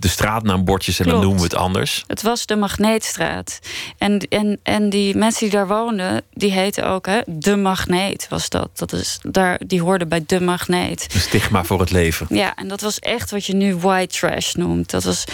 de 0.00 0.08
straatnaambordjes 0.08 1.00
en 1.00 1.08
dan 1.08 1.20
noemen 1.20 1.36
we 1.36 1.42
het 1.42 1.54
anders. 1.54 2.04
Het 2.06 2.22
was 2.22 2.46
de 2.46 2.56
Magneetstraat. 2.56 3.58
En, 3.98 4.18
en, 4.18 4.58
en 4.62 4.90
die 4.90 5.16
mensen 5.16 5.40
die 5.40 5.56
daar 5.56 5.68
woonden, 5.68 6.22
die 6.32 6.52
heten 6.52 6.86
ook 6.86 7.06
hè, 7.06 7.20
de 7.26 7.56
Magneet 7.56 8.26
was 8.28 8.48
dat. 8.48 8.78
dat 8.78 8.92
is, 8.92 9.18
daar, 9.22 9.60
die 9.66 9.82
hoorden 9.82 10.08
bij 10.08 10.22
de 10.26 10.40
Magneet. 10.40 11.06
Een 11.14 11.20
stigma 11.20 11.64
voor 11.64 11.80
het 11.80 11.90
leven. 11.90 12.26
Ja, 12.30 12.54
en 12.54 12.68
dat 12.68 12.80
was 12.80 12.98
echt 12.98 13.30
wat 13.30 13.46
je 13.46 13.54
nu 13.54 13.76
white 13.76 14.18
trash 14.18 14.54
noemt. 14.54 14.90
Dat 14.90 15.04
was, 15.04 15.24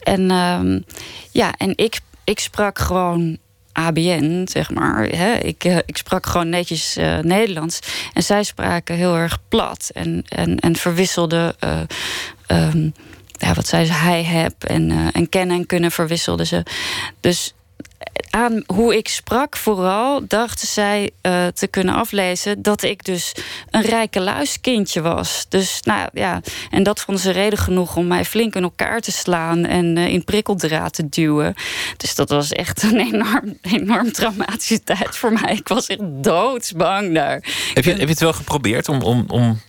en 0.00 0.30
um, 0.30 0.84
ja, 1.30 1.54
en 1.56 1.72
ik, 1.76 2.00
ik 2.24 2.38
sprak 2.38 2.78
gewoon 2.78 3.38
ABN, 3.72 4.46
zeg 4.50 4.70
maar. 4.70 5.04
Hè. 5.04 5.34
Ik, 5.34 5.64
uh, 5.64 5.76
ik 5.86 5.96
sprak 5.96 6.26
gewoon 6.26 6.48
netjes 6.48 6.96
uh, 6.96 7.18
Nederlands. 7.18 7.78
En 8.12 8.22
zij 8.22 8.42
spraken 8.42 8.96
heel 8.96 9.16
erg 9.16 9.38
plat 9.48 9.90
en, 9.92 10.24
en, 10.28 10.58
en 10.58 10.76
verwisselden. 10.76 11.54
Uh, 11.64 11.80
um, 12.46 12.92
ja, 13.40 13.54
wat 13.54 13.66
zei 13.66 13.84
ze, 13.84 13.92
hij 13.92 14.22
heb 14.22 14.64
en, 14.64 14.90
uh, 14.90 15.06
en 15.12 15.28
kennen 15.28 15.56
en 15.56 15.66
kunnen 15.66 15.90
verwisselden 15.90 16.46
ze. 16.46 16.62
Dus 17.20 17.54
aan 18.30 18.62
hoe 18.66 18.96
ik 18.96 19.08
sprak 19.08 19.56
vooral 19.56 20.26
dachten 20.26 20.68
zij 20.68 21.10
uh, 21.22 21.46
te 21.46 21.66
kunnen 21.66 21.94
aflezen 21.94 22.62
dat 22.62 22.82
ik 22.82 23.04
dus 23.04 23.32
een 23.70 23.82
rijke 23.82 24.20
luiskindje 24.20 25.00
was. 25.00 25.46
Dus 25.48 25.80
nou 25.82 26.08
ja, 26.12 26.40
en 26.70 26.82
dat 26.82 27.00
vonden 27.00 27.22
ze 27.22 27.30
reden 27.30 27.58
genoeg 27.58 27.96
om 27.96 28.06
mij 28.06 28.24
flink 28.24 28.54
in 28.54 28.62
elkaar 28.62 29.00
te 29.00 29.12
slaan 29.12 29.64
en 29.64 29.96
uh, 29.96 30.06
in 30.06 30.24
prikkeldraad 30.24 30.92
te 30.92 31.08
duwen. 31.08 31.54
Dus 31.96 32.14
dat 32.14 32.28
was 32.28 32.52
echt 32.52 32.82
een 32.82 33.00
enorm, 33.12 33.58
enorm 33.62 34.12
traumatische 34.12 34.82
tijd 34.82 35.16
voor 35.16 35.32
mij. 35.32 35.54
Ik 35.54 35.68
was 35.68 35.86
echt 35.86 36.00
doodsbang 36.02 37.14
daar. 37.14 37.44
Heb 37.74 37.84
je, 37.84 37.90
heb 37.90 38.00
je 38.00 38.06
het 38.06 38.20
wel 38.20 38.32
geprobeerd 38.32 38.88
om, 38.88 39.02
om, 39.02 39.24
om 39.28 39.60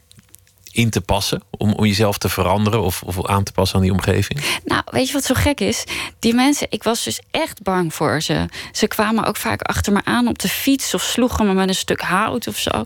in 0.71 0.89
te 0.89 1.01
passen? 1.01 1.43
Om, 1.57 1.73
om 1.73 1.85
jezelf 1.85 2.17
te 2.17 2.29
veranderen 2.29 2.81
of, 2.81 3.03
of 3.03 3.27
aan 3.27 3.43
te 3.43 3.51
passen 3.51 3.75
aan 3.77 3.83
die 3.83 3.91
omgeving? 3.91 4.59
Nou, 4.65 4.81
weet 4.85 5.07
je 5.07 5.13
wat 5.13 5.23
zo 5.23 5.33
gek 5.35 5.59
is? 5.59 5.83
Die 6.19 6.33
mensen, 6.33 6.67
ik 6.69 6.83
was 6.83 7.03
dus 7.03 7.19
echt 7.31 7.61
bang 7.61 7.93
voor 7.93 8.21
ze. 8.21 8.45
Ze 8.71 8.87
kwamen 8.87 9.23
ook 9.23 9.37
vaak 9.37 9.61
achter 9.61 9.93
me 9.93 10.01
aan 10.03 10.27
op 10.27 10.39
de 10.39 10.49
fiets 10.49 10.93
of 10.93 11.01
sloegen 11.01 11.45
me 11.45 11.53
met 11.53 11.67
een 11.67 11.75
stuk 11.75 12.01
hout 12.01 12.47
of 12.47 12.57
zo. 12.57 12.83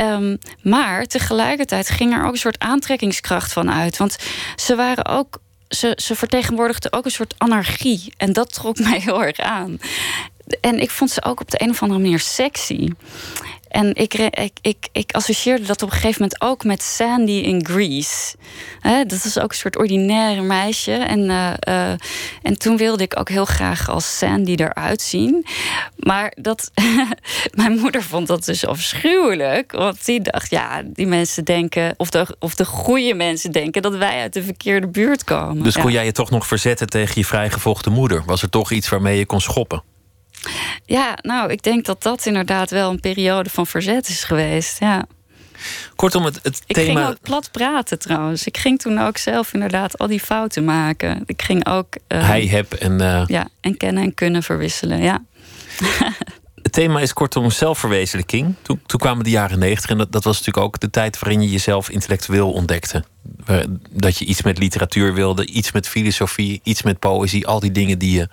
Um, 0.00 0.38
maar 0.62 1.06
tegelijkertijd 1.06 1.90
ging 1.90 2.12
er 2.14 2.24
ook 2.24 2.32
een 2.32 2.38
soort 2.38 2.58
aantrekkingskracht 2.58 3.52
van 3.52 3.70
uit. 3.70 3.96
Want 3.96 4.16
ze 4.56 4.74
waren 4.74 5.04
ook. 5.04 5.42
Ze, 5.68 5.98
ze 6.02 6.14
vertegenwoordigden 6.14 6.92
ook 6.92 7.04
een 7.04 7.10
soort 7.10 7.34
anarchie. 7.38 8.12
En 8.16 8.32
dat 8.32 8.52
trok 8.52 8.78
mij 8.88 9.00
heel 9.00 9.22
erg 9.22 9.38
aan. 9.38 9.78
En 10.60 10.80
ik 10.80 10.90
vond 10.90 11.10
ze 11.10 11.24
ook 11.24 11.40
op 11.40 11.50
de 11.50 11.62
een 11.62 11.70
of 11.70 11.82
andere 11.82 12.00
manier 12.00 12.20
sexy. 12.20 12.90
En 13.74 13.94
ik, 13.94 14.14
ik, 14.14 14.52
ik, 14.60 14.88
ik 14.92 15.12
associeerde 15.12 15.66
dat 15.66 15.82
op 15.82 15.88
een 15.88 15.94
gegeven 15.94 16.22
moment 16.22 16.40
ook 16.40 16.64
met 16.64 16.82
Sandy 16.82 17.32
in 17.32 17.66
Greece. 17.66 18.36
dat 18.82 19.24
is 19.24 19.38
ook 19.38 19.50
een 19.50 19.56
soort 19.56 19.76
ordinaire 19.76 20.42
meisje. 20.42 20.92
En, 20.92 21.20
uh, 21.20 21.52
uh, 21.68 21.90
en 22.42 22.58
toen 22.58 22.76
wilde 22.76 23.02
ik 23.02 23.18
ook 23.18 23.28
heel 23.28 23.44
graag 23.44 23.88
als 23.88 24.18
Sandy 24.18 24.54
eruit 24.54 25.02
zien. 25.02 25.46
Maar 25.96 26.32
dat, 26.40 26.70
mijn 27.60 27.78
moeder 27.78 28.02
vond 28.02 28.26
dat 28.26 28.44
dus 28.44 28.66
afschuwelijk. 28.66 29.72
Want 29.72 30.04
die 30.04 30.20
dacht, 30.20 30.50
ja, 30.50 30.82
die 30.86 31.06
mensen 31.06 31.44
denken, 31.44 31.94
of 31.96 32.10
de, 32.10 32.36
of 32.38 32.54
de 32.54 32.64
goede 32.64 33.14
mensen 33.14 33.52
denken 33.52 33.82
dat 33.82 33.96
wij 33.96 34.20
uit 34.20 34.32
de 34.32 34.42
verkeerde 34.42 34.86
buurt 34.86 35.24
komen. 35.24 35.62
Dus 35.62 35.74
kon 35.74 35.90
ja. 35.90 35.90
jij 35.90 36.04
je 36.04 36.12
toch 36.12 36.30
nog 36.30 36.46
verzetten 36.46 36.86
tegen 36.86 37.14
je 37.14 37.24
vrijgevochten 37.24 37.92
moeder? 37.92 38.22
Was 38.26 38.42
er 38.42 38.50
toch 38.50 38.70
iets 38.70 38.88
waarmee 38.88 39.18
je 39.18 39.26
kon 39.26 39.40
schoppen? 39.40 39.82
Ja, 40.84 41.18
nou, 41.22 41.50
ik 41.50 41.62
denk 41.62 41.84
dat 41.84 42.02
dat 42.02 42.26
inderdaad 42.26 42.70
wel 42.70 42.90
een 42.90 43.00
periode 43.00 43.50
van 43.50 43.66
verzet 43.66 44.08
is 44.08 44.24
geweest. 44.24 44.80
Ja. 44.80 45.06
Kortom, 45.96 46.24
het, 46.24 46.40
het 46.42 46.62
ik 46.66 46.76
thema. 46.76 46.90
Ik 46.90 46.96
ging 46.96 47.08
ook 47.08 47.20
plat 47.22 47.50
praten 47.50 47.98
trouwens. 47.98 48.46
Ik 48.46 48.56
ging 48.56 48.78
toen 48.78 48.98
ook 48.98 49.16
zelf 49.16 49.54
inderdaad 49.54 49.98
al 49.98 50.06
die 50.06 50.20
fouten 50.20 50.64
maken. 50.64 51.22
Ik 51.26 51.42
ging 51.42 51.66
ook. 51.68 51.96
Uh, 52.08 52.26
Hij 52.26 52.46
heb 52.46 52.72
en. 52.72 53.00
Uh... 53.00 53.22
Ja, 53.26 53.48
en 53.60 53.76
kennen 53.76 54.02
en 54.02 54.14
kunnen 54.14 54.42
verwisselen. 54.42 55.02
Ja. 55.02 55.24
het 56.62 56.72
thema 56.72 57.00
is 57.00 57.12
kortom 57.12 57.50
zelfverwezenlijking. 57.50 58.54
Toen, 58.62 58.80
toen 58.86 59.00
kwamen 59.00 59.24
de 59.24 59.30
jaren 59.30 59.58
negentig 59.58 59.90
en 59.90 59.98
dat, 59.98 60.12
dat 60.12 60.24
was 60.24 60.38
natuurlijk 60.38 60.66
ook 60.66 60.80
de 60.80 60.90
tijd 60.90 61.18
waarin 61.18 61.42
je 61.42 61.50
jezelf 61.50 61.90
intellectueel 61.90 62.52
ontdekte. 62.52 63.04
Dat 63.90 64.18
je 64.18 64.24
iets 64.24 64.42
met 64.42 64.58
literatuur 64.58 65.14
wilde, 65.14 65.46
iets 65.46 65.72
met 65.72 65.88
filosofie, 65.88 66.60
iets 66.62 66.82
met 66.82 66.98
poëzie, 66.98 67.46
al 67.46 67.60
die 67.60 67.72
dingen 67.72 67.98
die 67.98 68.18
je 68.18 68.28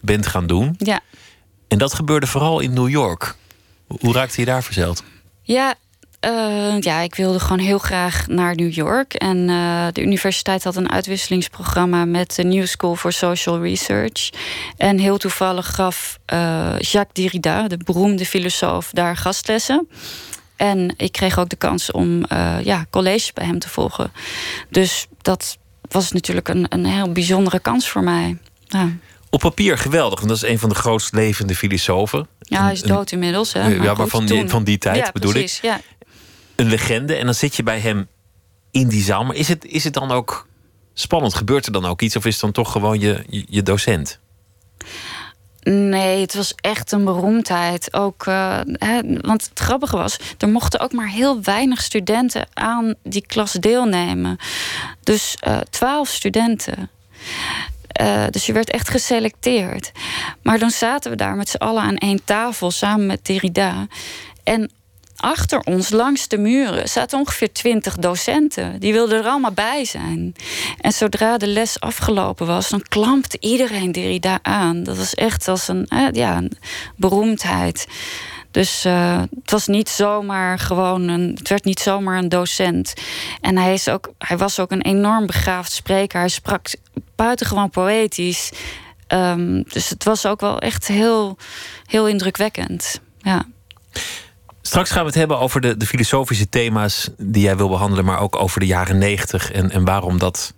bent 0.00 0.26
gaan 0.26 0.46
doen. 0.46 0.74
Ja. 0.78 1.00
En 1.68 1.78
dat 1.78 1.94
gebeurde 1.94 2.26
vooral 2.26 2.60
in 2.60 2.72
New 2.72 2.88
York. 2.88 3.36
Hoe 3.86 4.12
raakte 4.12 4.40
je 4.40 4.46
daar 4.46 4.62
verzeld? 4.62 5.02
Ja, 5.42 5.74
Uh, 6.24 6.80
ja, 6.80 7.00
ik 7.00 7.14
wilde 7.14 7.40
gewoon 7.40 7.58
heel 7.58 7.78
graag 7.78 8.26
naar 8.26 8.54
New 8.54 8.72
York. 8.72 9.14
En 9.14 9.36
uh, 9.36 9.86
de 9.92 10.02
universiteit 10.02 10.64
had 10.64 10.76
een 10.76 10.90
uitwisselingsprogramma 10.90 12.04
met 12.04 12.34
de 12.34 12.42
New 12.42 12.66
School 12.66 12.96
for 12.96 13.12
Social 13.12 13.62
Research. 13.62 14.30
En 14.76 14.98
heel 14.98 15.18
toevallig 15.18 15.74
gaf 15.74 16.18
uh, 16.32 16.78
Jacques 16.78 17.12
Derrida, 17.12 17.68
de 17.68 17.76
beroemde 17.76 18.26
filosoof, 18.26 18.90
daar 18.92 19.16
gastlessen. 19.16 19.88
En 20.56 20.94
ik 20.96 21.12
kreeg 21.12 21.38
ook 21.38 21.48
de 21.48 21.56
kans 21.56 21.90
om 21.90 22.24
ja, 22.62 22.86
college 22.90 23.30
bij 23.34 23.46
hem 23.46 23.58
te 23.58 23.68
volgen. 23.68 24.12
Dus 24.70 25.06
dat 25.22 25.58
was 25.88 26.12
natuurlijk 26.12 26.48
een, 26.48 26.66
een 26.68 26.84
heel 26.84 27.12
bijzondere 27.12 27.58
kans 27.58 27.88
voor 27.88 28.02
mij. 28.02 28.38
Ja. 28.66 28.88
Op 29.30 29.40
papier 29.40 29.78
geweldig, 29.78 30.18
want 30.18 30.30
dat 30.30 30.42
is 30.42 30.50
een 30.50 30.58
van 30.58 30.68
de 30.68 30.74
grootst 30.74 31.12
levende 31.12 31.54
filosofen. 31.54 32.26
Ja, 32.40 32.62
hij 32.62 32.72
is 32.72 32.82
dood 32.82 33.12
inmiddels. 33.12 33.52
Hè? 33.52 33.66
ja, 33.68 33.94
maar 33.94 34.06
van 34.06 34.26
die, 34.26 34.48
van 34.48 34.64
die 34.64 34.78
tijd 34.78 34.96
ja, 34.96 35.10
bedoel 35.12 35.30
precies, 35.30 35.56
ik. 35.56 35.62
Ja. 35.62 35.80
Een 36.56 36.68
legende. 36.68 37.14
En 37.14 37.24
dan 37.24 37.34
zit 37.34 37.56
je 37.56 37.62
bij 37.62 37.78
hem 37.78 38.08
in 38.70 38.88
die 38.88 39.02
zaal. 39.02 39.24
Maar 39.24 39.36
is 39.36 39.48
het, 39.48 39.64
is 39.64 39.84
het 39.84 39.94
dan 39.94 40.10
ook 40.10 40.46
spannend? 40.94 41.34
Gebeurt 41.34 41.66
er 41.66 41.72
dan 41.72 41.84
ook 41.84 42.02
iets? 42.02 42.16
Of 42.16 42.24
is 42.24 42.32
het 42.32 42.40
dan 42.40 42.52
toch 42.52 42.72
gewoon 42.72 43.00
je, 43.00 43.24
je, 43.28 43.44
je 43.48 43.62
docent? 43.62 44.18
Nee, 45.62 46.20
het 46.20 46.34
was 46.34 46.54
echt 46.54 46.92
een 46.92 47.04
beroemdheid. 47.04 47.94
Ook, 47.94 48.26
uh, 48.26 48.60
hè, 48.72 49.00
want 49.20 49.48
het 49.48 49.58
grappige 49.58 49.96
was, 49.96 50.18
er 50.38 50.48
mochten 50.48 50.80
ook 50.80 50.92
maar 50.92 51.08
heel 51.08 51.42
weinig 51.42 51.82
studenten 51.82 52.46
aan 52.54 52.94
die 53.02 53.26
klas 53.26 53.52
deelnemen. 53.52 54.36
Dus 55.02 55.36
uh, 55.48 55.58
twaalf 55.70 56.08
studenten. 56.08 56.90
Uh, 58.00 58.24
dus 58.30 58.46
je 58.46 58.52
werd 58.52 58.70
echt 58.70 58.88
geselecteerd. 58.88 59.92
Maar 60.42 60.58
dan 60.58 60.70
zaten 60.70 61.10
we 61.10 61.16
daar 61.16 61.36
met 61.36 61.48
z'n 61.48 61.56
allen 61.56 61.82
aan 61.82 61.96
één 61.96 62.24
tafel 62.24 62.70
samen 62.70 63.06
met 63.06 63.26
Derrida. 63.26 63.86
En 64.44 64.70
achter 65.16 65.60
ons, 65.60 65.90
langs 65.90 66.28
de 66.28 66.38
muren, 66.38 66.88
zaten 66.88 67.18
ongeveer 67.18 67.52
twintig 67.52 67.96
docenten. 67.96 68.80
Die 68.80 68.92
wilden 68.92 69.18
er 69.18 69.30
allemaal 69.30 69.52
bij 69.52 69.84
zijn. 69.84 70.34
En 70.80 70.92
zodra 70.92 71.38
de 71.38 71.46
les 71.46 71.80
afgelopen 71.80 72.46
was, 72.46 72.68
dan 72.68 72.82
klampte 72.88 73.36
iedereen 73.40 73.92
Derrida 73.92 74.38
aan. 74.42 74.82
Dat 74.82 74.96
was 74.96 75.14
echt 75.14 75.48
als 75.48 75.68
een, 75.68 75.86
ja, 76.12 76.36
een 76.36 76.52
beroemdheid. 76.96 77.86
Dus 78.58 78.86
uh, 78.86 79.20
het 79.40 79.50
was 79.50 79.66
niet 79.66 79.88
zomaar 79.88 80.58
gewoon 80.58 81.08
een. 81.08 81.34
Het 81.34 81.48
werd 81.48 81.64
niet 81.64 81.80
zomaar 81.80 82.18
een 82.18 82.28
docent. 82.28 82.94
En 83.40 83.56
hij, 83.56 83.72
is 83.72 83.88
ook, 83.88 84.12
hij 84.18 84.38
was 84.38 84.60
ook 84.60 84.70
een 84.70 84.82
enorm 84.82 85.26
begaafd 85.26 85.72
spreker. 85.72 86.18
Hij 86.18 86.28
sprak 86.28 86.66
buitengewoon 87.14 87.70
poëtisch. 87.70 88.52
Um, 89.08 89.62
dus 89.62 89.88
het 89.88 90.04
was 90.04 90.26
ook 90.26 90.40
wel 90.40 90.58
echt 90.58 90.86
heel, 90.86 91.36
heel 91.86 92.08
indrukwekkend. 92.08 93.00
Ja. 93.18 93.46
Straks 94.62 94.90
gaan 94.90 95.02
we 95.02 95.08
het 95.08 95.18
hebben 95.18 95.38
over 95.38 95.60
de, 95.60 95.76
de 95.76 95.86
filosofische 95.86 96.48
thema's 96.48 97.10
die 97.16 97.42
jij 97.42 97.56
wil 97.56 97.68
behandelen, 97.68 98.04
maar 98.04 98.20
ook 98.20 98.36
over 98.36 98.60
de 98.60 98.66
jaren 98.66 98.98
negentig 98.98 99.52
en, 99.52 99.70
en 99.70 99.84
waarom 99.84 100.18
dat 100.18 100.54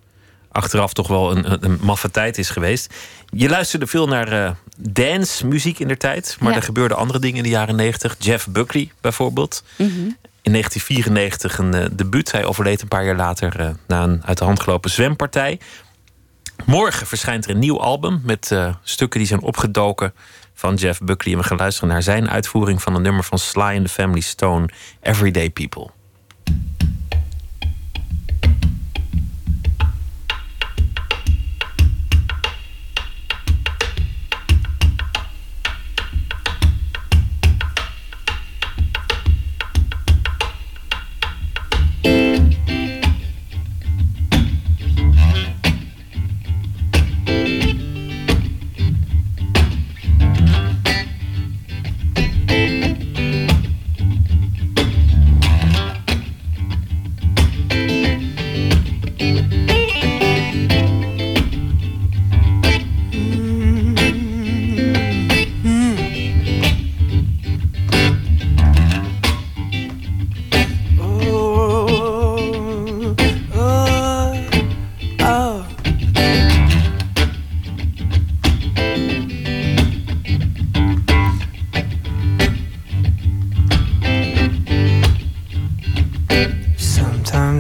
achteraf 0.52 0.92
toch 0.92 1.08
wel 1.08 1.36
een, 1.36 1.64
een, 1.64 1.78
maffe 1.82 2.10
tijd 2.10 2.38
is 2.38 2.50
geweest. 2.50 2.94
Je 3.30 3.48
luisterde 3.48 3.86
veel 3.86 4.06
naar 4.06 4.32
uh, 4.32 4.50
dance 4.80 5.46
muziek 5.46 5.78
in 5.78 5.88
der 5.88 5.98
tijd, 5.98 6.36
maar 6.40 6.50
Ja. 6.50 6.56
er 6.56 6.62
gebeurden 6.62 6.96
andere 6.96 7.18
dingen 7.18 7.36
in 7.36 7.42
de 7.42 7.48
jaren 7.48 7.76
negentig. 7.76 8.16
Jeff 8.18 8.48
Buckley 8.48 8.90
bijvoorbeeld. 9.00 9.64
Mhm. 9.76 9.90
In 10.42 10.52
1994 10.52 11.58
een 11.58 11.74
eh, 11.74 11.86
debuut. 11.92 12.32
Hij 12.32 12.44
overleed 12.44 12.82
een 12.82 12.88
paar 12.88 13.04
jaar 13.04 13.16
later 13.16 13.60
eh, 13.60 13.68
na 13.86 14.02
een 14.02 14.22
uit 14.24 14.38
de 14.38 14.44
hand 14.44 14.60
gelopen 14.60 14.90
zwempartij. 14.90 15.60
Morgen 16.66 17.06
verschijnt 17.06 17.44
er 17.44 17.50
een 17.50 17.58
nieuw 17.58 17.80
album 17.80 18.20
met 18.24 18.50
eh, 18.52 18.74
stukken 18.82 19.18
die 19.18 19.28
zijn 19.28 19.40
opgedoken 19.40 20.12
van 20.54 20.74
Jeff 20.74 21.00
Buckley. 21.00 21.34
En 21.34 21.40
we 21.40 21.46
gaan 21.46 21.56
luisteren 21.56 21.88
naar 21.88 22.02
zijn 22.02 22.30
uitvoering 22.30 22.82
van 22.82 22.94
een 22.94 23.02
nummer 23.02 23.24
van 23.24 23.38
Sly 23.38 23.60
and 23.76 23.84
the 23.86 23.92
Family 23.92 24.20
Stone, 24.20 24.68
Everyday 25.00 25.50
People. 25.50 25.90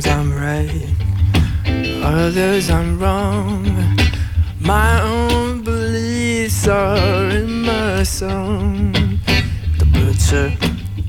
I'm 0.06 0.32
right, 0.32 0.86
others 2.02 2.70
I'm 2.70 2.98
wrong. 2.98 3.64
My 4.60 5.02
own 5.02 5.62
beliefs 5.62 6.68
are 6.68 7.28
in 7.30 7.62
my 7.62 8.02
song. 8.04 8.92
The 9.78 9.86
butcher, 9.92 10.56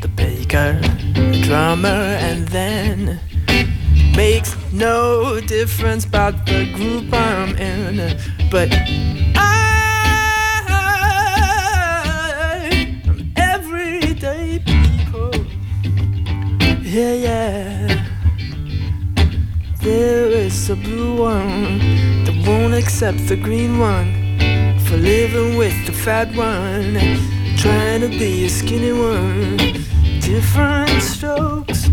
the 0.02 0.08
baker, 0.10 0.80
the 1.14 1.42
drummer, 1.44 1.88
and 2.28 2.48
then 2.48 3.20
makes 4.16 4.56
no 4.74 5.40
difference 5.42 6.06
about 6.06 6.46
the 6.46 6.72
group 6.74 7.14
I'm 7.14 7.56
in. 7.58 8.18
But 8.50 8.70
I, 9.36 9.61
a 20.72 20.76
blue 20.76 21.18
one 21.18 22.24
that 22.24 22.48
won't 22.48 22.74
accept 22.74 23.18
the 23.28 23.36
green 23.36 23.78
one 23.78 24.40
for 24.86 24.96
living 24.96 25.58
with 25.58 25.76
the 25.86 25.92
fat 25.92 26.34
one, 26.34 26.94
trying 27.58 28.00
to 28.00 28.08
be 28.08 28.46
a 28.46 28.50
skinny 28.50 28.94
one. 28.94 29.58
Different 30.22 31.02
strokes 31.02 31.88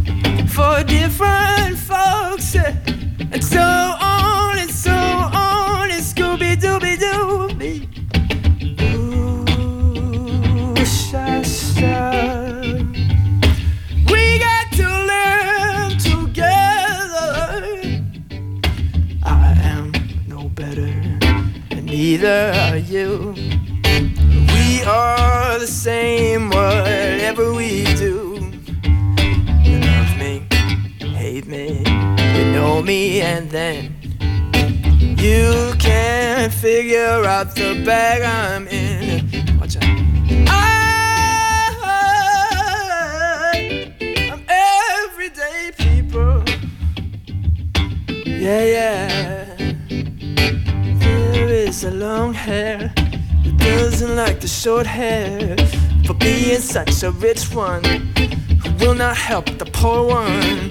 for 0.55 0.85
different 0.85 1.77
folks, 1.77 2.55
eh? 2.55 2.73
and 3.33 3.43
so 3.43 3.98
neither 22.21 22.53
are 22.59 22.77
you. 22.79 23.33
We 24.53 24.83
are 24.83 25.59
the 25.59 25.67
same, 25.67 26.51
whatever 26.51 27.53
we 27.55 27.85
do. 27.95 28.41
You 29.63 29.79
love 29.79 30.19
me, 30.19 30.43
hate 30.99 31.47
me, 31.47 31.85
you 32.37 32.45
know 32.53 32.83
me, 32.83 33.21
and 33.21 33.49
then 33.51 33.95
you 35.17 35.75
can't 35.79 36.53
figure 36.53 37.25
out 37.25 37.55
the 37.55 37.83
bag 37.85 38.23
I'm 38.23 38.67
in. 38.67 39.61
Watch 39.61 39.77
out. 39.77 39.85
I'm 44.33 44.45
everyday 44.49 45.71
people. 45.77 46.43
Yeah, 48.27 48.65
yeah. 48.65 49.28
A 51.89 51.91
long 51.91 52.35
hair 52.35 52.93
who 53.43 53.53
doesn't 53.53 54.15
like 54.15 54.41
the 54.41 54.47
short 54.47 54.87
hair 54.87 55.57
for 56.05 56.13
being 56.13 56.61
such 56.61 57.03
a 57.03 57.11
rich 57.13 57.55
one 57.55 57.83
who 57.83 58.71
will 58.79 58.95
not 58.95 59.17
help 59.17 59.47
the 59.57 59.65
poor 59.65 60.07
one. 60.07 60.68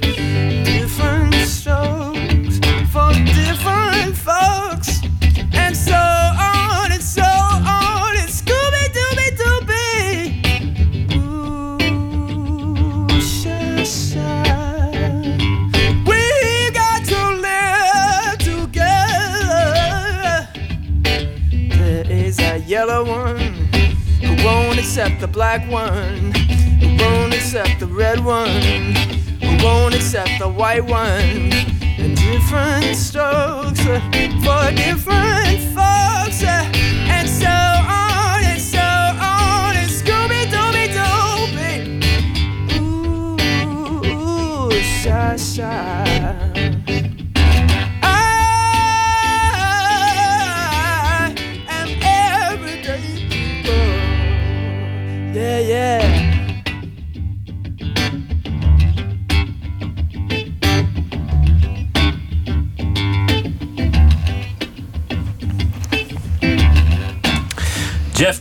Accept 25.00 25.22
the 25.22 25.28
black 25.28 25.62
one, 25.70 26.34
who 26.82 26.88
won't 26.98 27.32
accept 27.32 27.80
the 27.80 27.86
red 27.86 28.20
one, 28.26 28.96
who 29.44 29.64
won't 29.64 29.94
accept 29.94 30.32
the 30.40 30.50
white 30.50 30.84
one. 30.84 31.54
And 32.00 32.18
different 32.18 32.96
strokes 32.96 33.80
uh, 33.86 34.02
for 34.42 34.72
different 34.76 35.60
folks, 35.78 36.42
uh, 36.42 36.66
and 37.14 37.30
so 37.30 37.46
on 37.46 38.44
and 38.44 38.60
so 38.60 38.80
on, 38.80 39.76
and 39.76 39.88
Scooby 39.88 40.48
Dooby 40.50 40.88
Dooby. 40.98 42.02
Ooh, 44.10 44.72
shy, 44.82 45.36
shy. 45.38 46.47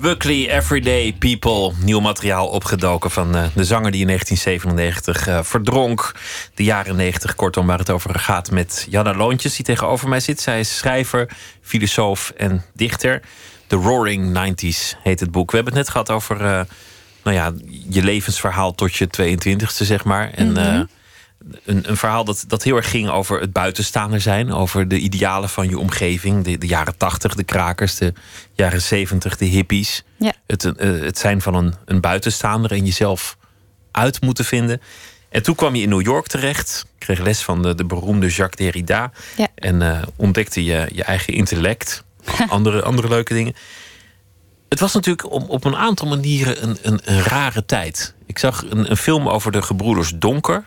Buckley, 0.06 0.50
Everyday 0.50 1.12
People. 1.12 1.72
Nieuw 1.84 2.00
materiaal 2.00 2.48
opgedoken 2.48 3.10
van 3.10 3.36
eh, 3.36 3.44
de 3.54 3.64
zanger 3.64 3.90
die 3.90 4.00
in 4.00 4.06
1997 4.06 5.26
eh, 5.26 5.42
verdronk. 5.42 6.14
De 6.54 6.64
jaren 6.64 6.96
90, 6.96 7.34
kortom, 7.34 7.66
waar 7.66 7.78
het 7.78 7.90
over 7.90 8.18
gaat 8.18 8.50
met 8.50 8.86
Janna 8.90 9.14
Loontjes, 9.14 9.56
die 9.56 9.64
tegenover 9.64 10.08
mij 10.08 10.20
zit. 10.20 10.40
Zij 10.40 10.60
is 10.60 10.76
schrijver, 10.76 11.28
filosoof 11.60 12.32
en 12.36 12.64
dichter. 12.74 13.22
The 13.66 13.76
Roaring 13.76 14.38
90s 14.38 15.02
heet 15.02 15.20
het 15.20 15.30
boek. 15.30 15.50
We 15.50 15.56
hebben 15.56 15.74
het 15.74 15.82
net 15.82 15.92
gehad 15.92 16.10
over 16.10 16.44
eh, 16.44 16.60
nou 17.22 17.36
ja, 17.36 17.52
je 17.88 18.02
levensverhaal 18.02 18.74
tot 18.74 18.94
je 18.94 19.08
22e, 19.22 19.66
zeg 19.66 20.04
maar. 20.04 20.30
En 20.30 20.56
eh, 20.56 20.80
een, 21.64 21.88
een 21.88 21.96
verhaal 21.96 22.24
dat, 22.24 22.44
dat 22.48 22.62
heel 22.62 22.76
erg 22.76 22.90
ging 22.90 23.08
over 23.08 23.40
het 23.40 23.52
buitenstaander 23.52 24.20
zijn. 24.20 24.52
Over 24.52 24.88
de 24.88 24.98
idealen 24.98 25.48
van 25.48 25.68
je 25.68 25.78
omgeving. 25.78 26.44
De, 26.44 26.58
de 26.58 26.66
jaren 26.66 26.96
80, 26.96 27.34
de 27.34 27.44
krakers. 27.44 27.94
De 27.94 28.12
jaren 28.52 28.82
70, 28.82 29.36
de 29.36 29.44
hippies. 29.44 30.04
Ja. 30.18 30.32
Het, 30.46 30.64
eh, 30.64 31.00
het 31.00 31.18
zijn 31.18 31.42
van 31.42 31.54
een, 31.54 31.74
een 31.84 32.00
buitenstaander 32.00 32.70
en 32.72 32.84
jezelf 32.84 33.36
uit 33.90 34.20
moeten 34.20 34.44
vinden. 34.44 34.80
En 35.28 35.42
toen 35.42 35.54
kwam 35.54 35.74
je 35.74 35.82
in 35.82 35.88
New 35.88 36.02
York 36.02 36.26
terecht. 36.26 36.86
Kreeg 36.98 37.20
les 37.20 37.42
van 37.42 37.62
de, 37.62 37.74
de 37.74 37.84
beroemde 37.84 38.26
Jacques 38.26 38.56
Derrida. 38.56 39.12
Ja. 39.36 39.48
En 39.54 39.82
eh, 39.82 40.02
ontdekte 40.16 40.64
je, 40.64 40.88
je 40.92 41.04
eigen 41.04 41.32
intellect. 41.32 42.04
andere, 42.48 42.82
andere 42.82 43.08
leuke 43.08 43.34
dingen. 43.34 43.54
Het 44.68 44.80
was 44.80 44.94
natuurlijk 44.94 45.32
op, 45.32 45.50
op 45.50 45.64
een 45.64 45.76
aantal 45.76 46.08
manieren 46.08 46.62
een, 46.62 46.78
een, 46.82 47.00
een 47.04 47.22
rare 47.22 47.64
tijd. 47.64 48.14
Ik 48.26 48.38
zag 48.38 48.64
een, 48.70 48.90
een 48.90 48.96
film 48.96 49.28
over 49.28 49.52
de 49.52 49.62
gebroeders 49.62 50.12
Donker. 50.14 50.64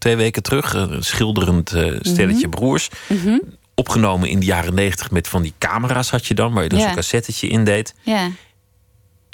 Twee 0.00 0.16
weken 0.16 0.42
terug. 0.42 0.72
Een 0.74 1.02
schilderend 1.02 1.72
eh, 1.72 1.96
stelletje 2.00 2.48
broers. 2.48 2.88
Opgenomen 3.74 4.28
in 4.28 4.38
de 4.40 4.46
jaren 4.46 4.74
negentig 4.74 5.10
met 5.10 5.28
van 5.28 5.42
die 5.42 5.54
camera's 5.58 6.10
had 6.10 6.26
je 6.26 6.34
dan. 6.34 6.52
Waar 6.52 6.62
je 6.62 6.68
dan 6.68 6.78
Ja. 6.78 6.84
zo'n 6.86 6.94
cassettetje 6.94 7.48
in 7.48 7.64
deed. 7.64 7.94
Ja. 8.02 8.30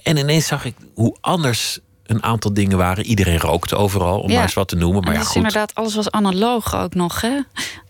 En 0.03 0.17
ineens 0.17 0.47
zag 0.47 0.65
ik 0.65 0.75
hoe 0.95 1.17
anders 1.21 1.79
een 2.07 2.23
aantal 2.23 2.53
dingen 2.55 2.77
waren. 2.79 3.05
Iedereen 3.05 3.39
rookte 3.39 3.77
overal, 3.77 4.21
om 4.21 4.29
Ja. 4.29 4.35
maar 4.35 4.43
eens 4.45 4.55
wat 4.55 4.69
te 4.69 4.77
noemen. 4.77 5.03
Maar 5.05 5.13
en 5.13 5.19
ja, 5.19 5.25
goed. 5.27 5.37
inderdaad, 5.37 5.75
alles 5.75 5.95
was 5.95 6.11
analoog 6.11 6.77
ook 6.77 6.95
nog, 6.95 7.21
hè? 7.21 7.39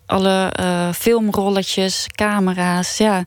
Alle 0.05 0.49
eh, 0.51 0.93
filmrolletjes, 0.93 2.07
camera's. 2.15 2.97
Ja, 2.97 3.19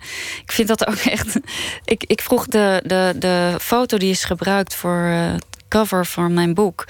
ik 0.42 0.52
vind 0.52 0.68
dat 0.68 0.86
ook 0.86 0.94
echt. 0.96 1.40
Ik, 1.84 2.04
ik 2.06 2.20
vroeg 2.20 2.46
de, 2.46 2.82
de, 2.86 3.14
de 3.18 3.56
foto 3.60 3.98
die 3.98 4.10
is 4.10 4.24
gebruikt 4.24 4.74
voor 4.74 5.04
eh, 5.06 5.34
cover 5.70 6.06
van 6.06 6.34
mijn 6.34 6.54
boek. 6.54 6.86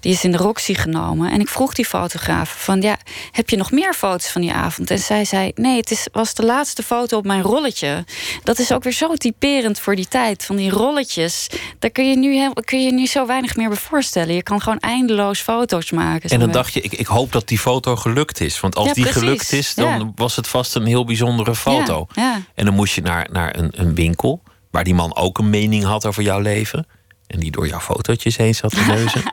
Die 0.00 0.12
is 0.14 0.24
in 0.24 0.30
de 0.32 0.36
Roxy 0.38 0.74
genomen. 0.74 1.30
En 1.30 1.40
ik 1.40 1.48
vroeg 1.48 1.74
die 1.74 1.84
fotograaf 1.84 2.54
van 2.64 2.80
ja, 2.82 2.96
heb 3.32 3.50
je 3.50 3.56
nog 3.56 3.70
meer 3.70 3.94
foto's 3.94 4.28
van 4.30 4.40
die 4.40 4.52
avond? 4.52 4.90
En 4.90 4.98
zij 4.98 5.24
zei: 5.24 5.50
Nee, 5.54 5.76
het 5.76 5.90
is, 5.90 6.06
was 6.12 6.34
de 6.34 6.44
laatste 6.44 6.82
foto 6.82 7.16
op 7.16 7.24
mijn 7.24 7.42
rolletje. 7.42 8.04
Dat 8.42 8.58
is 8.58 8.72
ook 8.72 8.82
weer 8.82 8.92
zo 8.92 9.14
typerend 9.14 9.80
voor 9.80 9.96
die 9.96 10.08
tijd. 10.08 10.44
Van 10.44 10.56
die 10.56 10.70
rolletjes. 10.70 11.46
Daar 11.78 11.90
kun 11.90 12.08
je 12.10 12.16
nu, 12.16 12.34
heel- 12.34 12.52
kun 12.64 12.82
je 12.84 12.92
nu 12.92 13.06
zo 13.06 13.26
weinig 13.26 13.56
meer 13.56 13.68
bij 13.68 13.76
voorstellen. 13.78 14.34
Je 14.34 14.42
kan 14.42 14.60
gewoon 14.62 14.78
eindeloos 14.78 15.40
foto's 15.40 15.90
maken. 15.90 16.30
En 16.30 16.40
dan 16.40 16.50
dacht 16.50 16.72
je, 16.72 16.80
ik, 16.80 16.92
ik 16.92 17.06
hoop 17.06 17.32
dat 17.32 17.48
die 17.48 17.58
foto 17.58 17.96
gelukt 17.96 18.40
is. 18.40 18.60
Want 18.60 18.76
als 18.76 18.86
Ja, 18.86 18.92
die 18.94 19.02
precies. 19.02 19.22
gelukt 19.22 19.52
is, 19.52 19.74
dan 19.74 19.98
Ja. 19.98 20.12
was 20.14 20.36
het 20.36 20.48
vast 20.48 20.74
een 20.74 20.86
heel 20.86 21.04
bijzondere 21.04 21.54
foto. 21.54 22.06
Ja. 22.14 22.40
En 22.54 22.64
dan 22.64 22.74
moest 22.74 22.94
je 22.94 23.02
naar, 23.02 23.28
naar 23.32 23.56
een, 23.58 23.70
een 23.74 23.94
winkel 23.94 24.42
waar 24.70 24.84
die 24.84 24.94
man 24.94 25.16
ook 25.16 25.38
een 25.38 25.50
mening 25.50 25.84
had 25.84 26.06
over 26.06 26.22
jouw 26.22 26.40
leven. 26.40 26.86
En 27.26 27.40
die 27.40 27.50
door 27.50 27.66
jouw 27.68 27.80
fotootjes 27.80 28.36
heen 28.36 28.54
zat 28.54 28.70
te 28.70 28.84
neuzen. 28.86 29.22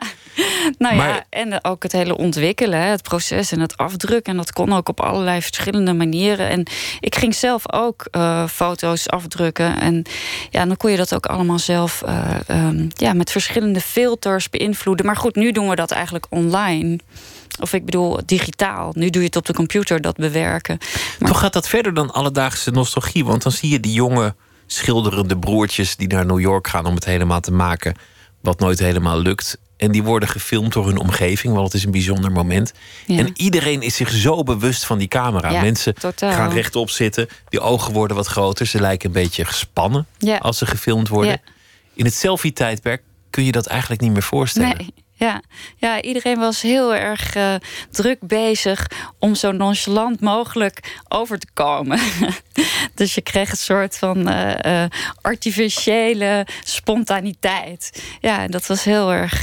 Nou 0.78 0.96
Maar- 0.96 1.08
ja, 1.08 1.24
en 1.28 1.64
ook 1.64 1.82
het 1.82 1.92
hele 1.92 2.16
ontwikkelen, 2.16 2.78
hè, 2.80 2.86
het 2.86 3.02
proces 3.02 3.52
en 3.52 3.60
het 3.60 3.76
afdrukken. 3.76 4.32
En 4.32 4.38
dat 4.38 4.52
kon 4.52 4.72
ook 4.72 4.88
op 4.88 5.00
allerlei 5.00 5.42
verschillende 5.42 5.92
manieren. 5.92 6.48
En 6.48 6.66
ik 7.00 7.14
ging 7.14 7.34
zelf 7.34 7.72
ook 7.72 8.08
eh, 8.10 8.46
foto's 8.48 9.08
afdrukken. 9.08 9.80
En 9.80 10.02
ja, 10.50 10.66
dan 10.66 10.76
kon 10.76 10.90
je 10.90 10.96
dat 10.96 11.14
ook 11.14 11.26
allemaal 11.26 11.58
zelf 11.58 12.02
eh, 12.02 12.34
ehm, 12.46 12.88
ja, 12.88 13.12
met 13.12 13.30
verschillende 13.30 13.80
filters 13.80 14.50
beïnvloeden. 14.50 15.06
Maar 15.06 15.16
goed, 15.16 15.34
nu 15.34 15.52
doen 15.52 15.68
we 15.68 15.76
dat 15.76 15.90
eigenlijk 15.90 16.26
online. 16.28 16.98
Of 17.60 17.72
ik 17.72 17.84
bedoel, 17.84 18.18
digitaal. 18.26 18.92
Nu 18.96 19.10
doe 19.10 19.20
je 19.22 19.26
het 19.28 19.36
op 19.36 19.46
de 19.46 19.54
computer, 19.54 20.00
dat 20.00 20.16
bewerken. 20.16 20.78
Maar 21.18 21.28
Toch 21.30 21.40
gaat 21.40 21.52
dat 21.52 21.68
verder 21.68 21.94
dan 21.94 22.12
alledaagse 22.12 22.70
nostalgie. 22.70 23.24
Want 23.24 23.42
dan 23.42 23.52
zie 23.52 23.70
je 23.70 23.80
die 23.80 23.92
jonge 23.92 24.34
schilderende 24.66 25.38
broertjes 25.38 25.96
die 25.96 26.08
naar 26.08 26.26
New 26.26 26.40
York 26.40 26.68
gaan 26.68 26.86
om 26.86 26.94
het 26.94 27.04
helemaal 27.04 27.40
te 27.40 27.52
maken. 27.52 27.94
Wat 28.40 28.58
nooit 28.60 28.78
helemaal 28.78 29.18
lukt. 29.20 29.58
En 29.76 29.92
die 29.92 30.02
worden 30.02 30.28
gefilmd 30.28 30.72
door 30.72 30.86
hun 30.86 30.98
omgeving, 30.98 31.54
want 31.54 31.66
het 31.66 31.74
is 31.74 31.84
een 31.84 31.90
bijzonder 31.90 32.32
moment. 32.32 32.72
Ja. 33.06 33.18
En 33.18 33.30
iedereen 33.36 33.82
is 33.82 33.96
zich 33.96 34.10
zo 34.10 34.42
bewust 34.42 34.84
van 34.84 34.98
die 34.98 35.08
camera. 35.08 35.50
Ja, 35.50 35.60
Mensen 35.60 35.94
totaal. 35.94 36.32
gaan 36.32 36.52
rechtop 36.52 36.90
zitten, 36.90 37.28
die 37.48 37.60
ogen 37.60 37.92
worden 37.92 38.16
wat 38.16 38.26
groter. 38.26 38.66
Ze 38.66 38.80
lijken 38.80 39.06
een 39.06 39.14
beetje 39.14 39.44
gespannen 39.44 40.06
Ja. 40.18 40.36
als 40.36 40.58
ze 40.58 40.66
gefilmd 40.66 41.08
worden. 41.08 41.40
In 41.94 42.04
het 42.04 42.14
selfie-tijdperk 42.14 43.02
kun 43.30 43.44
je 43.44 43.52
dat 43.52 43.66
eigenlijk 43.66 44.00
niet 44.00 44.12
meer 44.12 44.22
voorstellen. 44.22 44.76
Nee, 44.76 44.94
ja. 45.14 45.42
ja, 45.76 46.02
iedereen 46.02 46.38
was 46.38 46.62
heel 46.62 46.94
erg 46.94 47.34
eh, 47.34 47.54
druk 47.90 48.18
bezig 48.20 48.86
om 49.18 49.34
zo 49.34 49.52
nonchalant 49.52 50.20
mogelijk 50.20 51.00
over 51.08 51.38
te 51.38 51.46
komen. 51.52 52.00
dus 52.94 53.14
je 53.14 53.20
kreeg 53.20 53.50
een 53.50 53.56
soort 53.56 53.98
van 53.98 54.28
eh, 54.28 54.82
eh, 54.82 54.90
artificiële 55.20 56.46
spontaniteit. 56.64 58.02
Ja, 58.20 58.42
en 58.42 58.50
dat 58.50 58.66
was 58.66 58.84
heel 58.84 59.12
erg. 59.12 59.42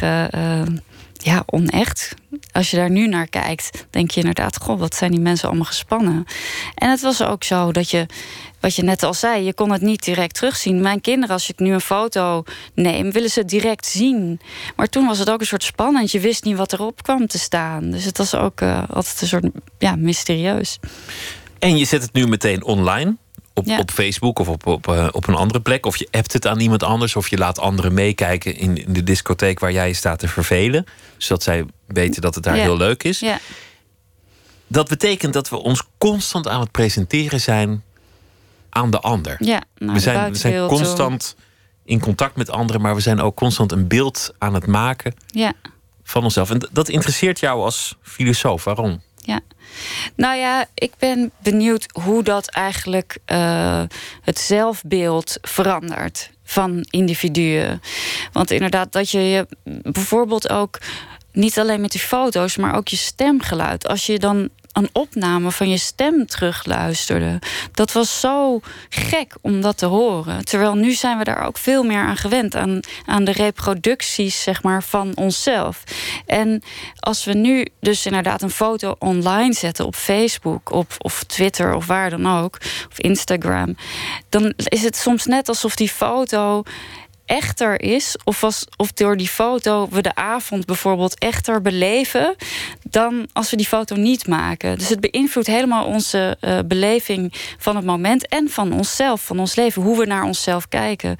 Ja, 1.23 1.43
onecht. 1.45 2.13
Als 2.51 2.71
je 2.71 2.77
daar 2.77 2.89
nu 2.89 3.07
naar 3.07 3.27
kijkt, 3.27 3.85
denk 3.89 4.11
je 4.11 4.19
inderdaad: 4.19 4.57
Goh, 4.61 4.79
wat 4.79 4.95
zijn 4.95 5.11
die 5.11 5.19
mensen 5.19 5.47
allemaal 5.47 5.65
gespannen? 5.65 6.25
En 6.75 6.89
het 6.89 7.01
was 7.01 7.23
ook 7.23 7.43
zo 7.43 7.71
dat 7.71 7.89
je, 7.89 8.05
wat 8.59 8.75
je 8.75 8.83
net 8.83 9.03
al 9.03 9.13
zei, 9.13 9.43
je 9.43 9.53
kon 9.53 9.71
het 9.71 9.81
niet 9.81 10.03
direct 10.03 10.35
terugzien. 10.35 10.81
Mijn 10.81 11.01
kinderen, 11.01 11.35
als 11.35 11.49
ik 11.49 11.59
nu 11.59 11.73
een 11.73 11.81
foto 11.81 12.43
neem, 12.73 13.11
willen 13.11 13.29
ze 13.29 13.45
direct 13.45 13.85
zien. 13.85 14.39
Maar 14.75 14.87
toen 14.87 15.05
was 15.05 15.19
het 15.19 15.29
ook 15.29 15.39
een 15.39 15.45
soort 15.45 15.63
spannend. 15.63 16.11
Je 16.11 16.19
wist 16.19 16.43
niet 16.43 16.57
wat 16.57 16.73
erop 16.73 17.03
kwam 17.03 17.27
te 17.27 17.39
staan. 17.39 17.91
Dus 17.91 18.05
het 18.05 18.17
was 18.17 18.35
ook 18.35 18.61
eh, 18.61 18.83
altijd 18.89 19.21
een 19.21 19.27
soort 19.27 19.45
ja, 19.77 19.95
mysterieus. 19.95 20.79
En 21.59 21.77
je 21.77 21.85
zet 21.85 22.01
het 22.01 22.13
nu 22.13 22.27
meteen 22.27 22.63
online. 22.63 23.17
Op, 23.53 23.65
Ja. 23.65 23.79
op 23.79 23.91
Facebook 23.91 24.39
of 24.39 24.47
op, 24.47 24.65
op, 24.65 24.87
eh, 24.87 25.07
op 25.11 25.27
een 25.27 25.35
andere 25.35 25.61
plek. 25.61 25.85
Of 25.85 25.97
je 25.97 26.07
appt 26.11 26.33
het 26.33 26.47
aan 26.47 26.59
iemand 26.59 26.83
anders. 26.83 27.15
Of 27.15 27.27
je 27.27 27.37
laat 27.37 27.59
anderen 27.59 27.93
meekijken 27.93 28.55
in, 28.55 28.85
in 28.85 28.93
de 28.93 29.03
discotheek 29.03 29.59
waar 29.59 29.71
jij 29.71 29.87
je 29.87 29.93
staat 29.93 30.19
te 30.19 30.27
vervelen. 30.27 30.85
Zodat 31.17 31.43
zij 31.43 31.65
weten 31.87 32.21
dat 32.21 32.35
het 32.35 32.43
daar 32.43 32.55
Ja. 32.55 32.61
heel 32.61 32.77
leuk 32.77 33.03
is. 33.03 33.19
Ja, 33.19 33.39
Dat 34.67 34.87
betekent 34.87 35.33
dat 35.33 35.49
we 35.49 35.57
ons 35.57 35.83
constant 35.97 36.47
aan 36.47 36.59
het 36.59 36.71
presenteren 36.71 37.41
zijn 37.41 37.83
aan 38.69 38.91
de 38.91 38.99
ander. 38.99 39.35
ja 39.39 39.63
naar 39.77 39.93
we, 39.93 39.99
zijn, 39.99 40.31
we 40.31 40.37
zijn 40.37 40.67
constant 40.67 41.35
in 41.85 41.99
contact 41.99 42.35
met 42.35 42.49
anderen. 42.49 42.81
Maar 42.81 42.95
we 42.95 43.01
zijn 43.01 43.19
ook 43.21 43.35
constant 43.35 43.71
een 43.71 43.87
beeld 43.87 44.33
aan 44.37 44.53
het 44.53 44.67
maken 44.67 45.13
Ja. 45.27 45.53
van 46.03 46.23
onszelf. 46.23 46.49
En 46.49 46.69
dat 46.71 46.89
interesseert 46.89 47.39
jou 47.39 47.63
als 47.63 47.97
filosoof. 48.01 48.63
Waarom? 48.63 49.01
Ja. 49.21 49.39
Nou 50.15 50.37
ja, 50.37 50.65
ik 50.73 50.91
ben 50.97 51.31
benieuwd 51.43 51.85
hoe 52.03 52.23
dat 52.23 52.47
eigenlijk 52.49 53.17
eh, 53.25 53.83
het 54.21 54.39
zelfbeeld 54.39 55.37
verandert 55.41 56.31
van 56.43 56.85
individuen. 56.89 57.81
Want 58.31 58.51
inderdaad, 58.51 58.91
dat 58.91 59.09
je 59.09 59.19
je 59.19 59.47
bijvoorbeeld 59.83 60.49
ook 60.49 60.79
niet 61.31 61.59
alleen 61.59 61.81
met 61.81 61.91
die 61.91 62.01
foto's, 62.01 62.57
maar 62.57 62.75
ook 62.75 62.87
je 62.87 62.95
stemgeluid. 62.95 63.87
Als 63.87 64.05
je 64.05 64.19
dan 64.19 64.49
een 64.73 64.89
opname 64.91 65.51
van 65.51 65.69
je 65.69 65.77
stem 65.77 66.25
terugluisterde. 66.25 67.39
Dat 67.71 67.91
was 67.91 68.19
zo 68.19 68.59
gek 68.89 69.35
om 69.41 69.61
dat 69.61 69.77
te 69.77 69.85
horen. 69.85 70.45
Terwijl 70.45 70.75
nu 70.75 70.91
zijn 70.91 71.17
we 71.17 71.23
daar 71.23 71.45
ook 71.45 71.57
veel 71.57 71.83
meer 71.83 72.01
aan 72.01 72.17
gewend. 72.17 72.55
Aan, 72.55 72.79
aan 73.05 73.23
de 73.23 73.31
reproducties 73.31 74.43
zeg 74.43 74.63
maar, 74.63 74.83
van 74.83 75.11
onszelf. 75.15 75.83
En 76.25 76.63
als 76.99 77.25
we 77.25 77.33
nu 77.33 77.67
dus 77.79 78.05
inderdaad 78.05 78.41
een 78.41 78.49
foto 78.49 78.95
online 78.99 79.53
zetten 79.53 79.85
op 79.85 79.95
Facebook 79.95 80.71
of, 80.71 80.97
of 80.97 81.23
Twitter 81.23 81.73
of 81.73 81.85
waar 81.85 82.09
dan 82.09 82.27
ook, 82.27 82.57
of 82.89 82.99
Instagram, 82.99 83.75
dan 84.29 84.53
is 84.55 84.83
het 84.83 84.95
soms 84.95 85.25
net 85.25 85.47
alsof 85.47 85.75
die 85.75 85.89
foto 85.89 86.63
echter 87.25 87.81
is, 87.81 88.15
of, 88.23 88.43
als, 88.43 88.65
of 88.75 88.91
door 88.91 89.17
die 89.17 89.27
foto 89.27 89.87
we 89.89 90.01
de 90.01 90.15
avond 90.15 90.65
bijvoorbeeld 90.65 91.19
echter 91.19 91.61
beleven, 91.61 92.35
dan 92.89 93.27
als 93.33 93.49
we 93.49 93.57
die 93.57 93.65
foto 93.65 93.95
niet 93.95 94.27
maken. 94.27 94.77
Dus 94.77 94.89
het 94.89 94.99
beïnvloedt 94.99 95.47
helemaal 95.47 95.85
onze 95.85 96.37
uh, 96.41 96.59
beleving 96.65 97.33
van 97.57 97.75
het 97.75 97.85
moment 97.85 98.27
en 98.27 98.49
van 98.49 98.73
onszelf, 98.73 99.21
van 99.21 99.39
ons 99.39 99.55
leven, 99.55 99.81
hoe 99.81 99.97
we 99.97 100.05
naar 100.05 100.23
onszelf 100.23 100.67
kijken. 100.67 101.15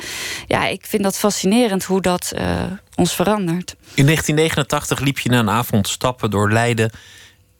Ja, 0.47 0.67
ik 0.67 0.85
vind 0.85 1.03
dat 1.03 1.17
fascinerend 1.17 1.83
hoe 1.83 2.01
dat 2.01 2.31
uh, 2.35 2.63
ons 2.95 3.15
verandert. 3.15 3.75
In 3.93 4.05
1989 4.05 4.99
liep 4.99 5.19
je 5.19 5.29
na 5.29 5.39
een 5.39 5.49
avond 5.49 5.87
stappen 5.87 6.29
door 6.29 6.51
Leiden 6.51 6.91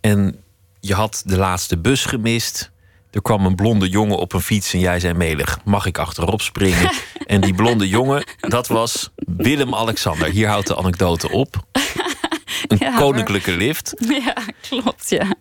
en 0.02 0.44
je 0.80 0.94
had 0.94 1.24
de 1.26 1.38
laatste 1.38 1.78
bus 1.78 2.06
gemist. 2.06 2.71
Er 3.12 3.22
kwam 3.22 3.46
een 3.46 3.56
blonde 3.56 3.90
jongen 3.90 4.18
op 4.18 4.34
een 4.34 4.42
fiets 4.42 4.74
en 4.74 4.80
jij 4.80 5.00
zei 5.00 5.14
melig: 5.14 5.60
Mag 5.64 5.86
ik 5.86 5.98
achterop 5.98 6.42
springen? 6.42 6.92
en 7.26 7.42
die 7.42 7.54
blonde 7.54 7.88
jongen, 7.88 8.24
dat 8.40 8.68
was 8.68 9.10
Willem-Alexander. 9.16 10.30
Hier 10.30 10.48
houdt 10.48 10.68
de 10.68 10.78
anekdote 10.78 11.30
op. 11.30 11.56
Een 12.68 12.94
koninklijke 12.94 13.52
lift. 13.52 13.94
Ja, 14.24 14.36
klopt, 14.62 15.10
ja. 15.10 15.36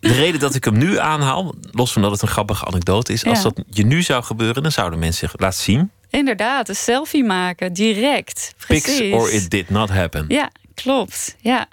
De 0.00 0.12
reden 0.12 0.40
dat 0.40 0.54
ik 0.54 0.64
hem 0.64 0.78
nu 0.78 0.98
aanhaal, 0.98 1.54
los 1.70 1.92
van 1.92 2.02
dat 2.02 2.10
het 2.10 2.22
een 2.22 2.28
grappige 2.28 2.64
anekdote 2.64 3.12
is, 3.12 3.24
als 3.24 3.42
dat 3.42 3.62
je 3.70 3.84
nu 3.84 4.02
zou 4.02 4.22
gebeuren, 4.22 4.62
dan 4.62 4.72
zouden 4.72 4.98
mensen 4.98 5.28
zich 5.28 5.40
laten 5.40 5.62
zien. 5.62 5.90
Inderdaad, 6.10 6.68
een 6.68 6.76
selfie 6.76 7.24
maken, 7.24 7.72
direct. 7.72 8.54
Precies. 8.66 8.98
Pics 8.98 9.14
or 9.14 9.32
it 9.32 9.50
did 9.50 9.70
not 9.70 9.88
happen. 9.88 10.24
Ja, 10.28 10.50
klopt. 10.74 11.36
Ja. 11.40 11.66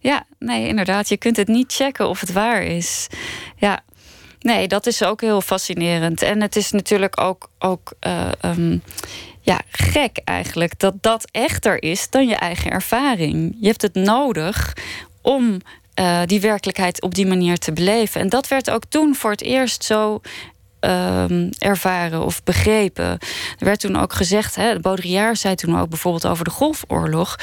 ja, 0.00 0.24
nee, 0.38 0.68
inderdaad. 0.68 1.08
Je 1.08 1.16
kunt 1.16 1.36
het 1.36 1.48
niet 1.48 1.72
checken 1.72 2.08
of 2.08 2.20
het 2.20 2.32
waar 2.32 2.62
is. 2.62 3.06
Ja, 3.56 3.82
Nee, 4.42 4.68
dat 4.68 4.86
is 4.86 5.04
ook 5.04 5.20
heel 5.20 5.40
fascinerend. 5.40 6.22
En 6.22 6.42
het 6.42 6.56
is 6.56 6.70
natuurlijk 6.70 7.20
ook, 7.20 7.50
ook 7.58 7.92
uh, 8.06 8.28
um, 8.44 8.82
ja, 9.40 9.60
gek 9.70 10.18
eigenlijk 10.24 10.78
dat 10.78 10.94
dat 11.00 11.28
echter 11.30 11.82
is 11.82 12.10
dan 12.10 12.28
je 12.28 12.34
eigen 12.34 12.70
ervaring. 12.70 13.56
Je 13.60 13.66
hebt 13.66 13.82
het 13.82 13.94
nodig 13.94 14.72
om 15.20 15.60
uh, 16.00 16.20
die 16.26 16.40
werkelijkheid 16.40 17.02
op 17.02 17.14
die 17.14 17.26
manier 17.26 17.58
te 17.58 17.72
beleven. 17.72 18.20
En 18.20 18.28
dat 18.28 18.48
werd 18.48 18.70
ook 18.70 18.84
toen 18.88 19.14
voor 19.14 19.30
het 19.30 19.42
eerst 19.42 19.84
zo 19.84 20.20
um, 20.80 21.50
ervaren 21.58 22.24
of 22.24 22.42
begrepen. 22.42 23.04
Er 23.58 23.64
werd 23.64 23.80
toen 23.80 23.96
ook 23.96 24.12
gezegd, 24.12 24.54
hè, 24.56 24.80
Baudrillard 24.80 25.38
zei 25.38 25.54
toen 25.54 25.78
ook 25.78 25.88
bijvoorbeeld 25.88 26.26
over 26.26 26.44
de 26.44 26.50
Golfoorlog. 26.50 27.38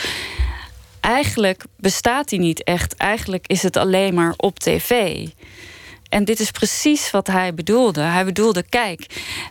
Eigenlijk 1.00 1.64
bestaat 1.78 2.30
die 2.30 2.40
niet 2.40 2.64
echt. 2.64 2.96
Eigenlijk 2.96 3.48
is 3.48 3.64
het 3.64 3.78
alleen 3.78 4.14
maar 4.14 4.34
op 4.38 4.60
tv. 4.60 5.26
En 6.10 6.24
dit 6.24 6.40
is 6.40 6.52
precies 6.52 7.12
wat 7.12 7.28
hij 7.28 7.54
bedoelde. 7.54 8.02
Hij 8.02 8.26
bedoelde: 8.26 8.64
kijk, 8.64 9.06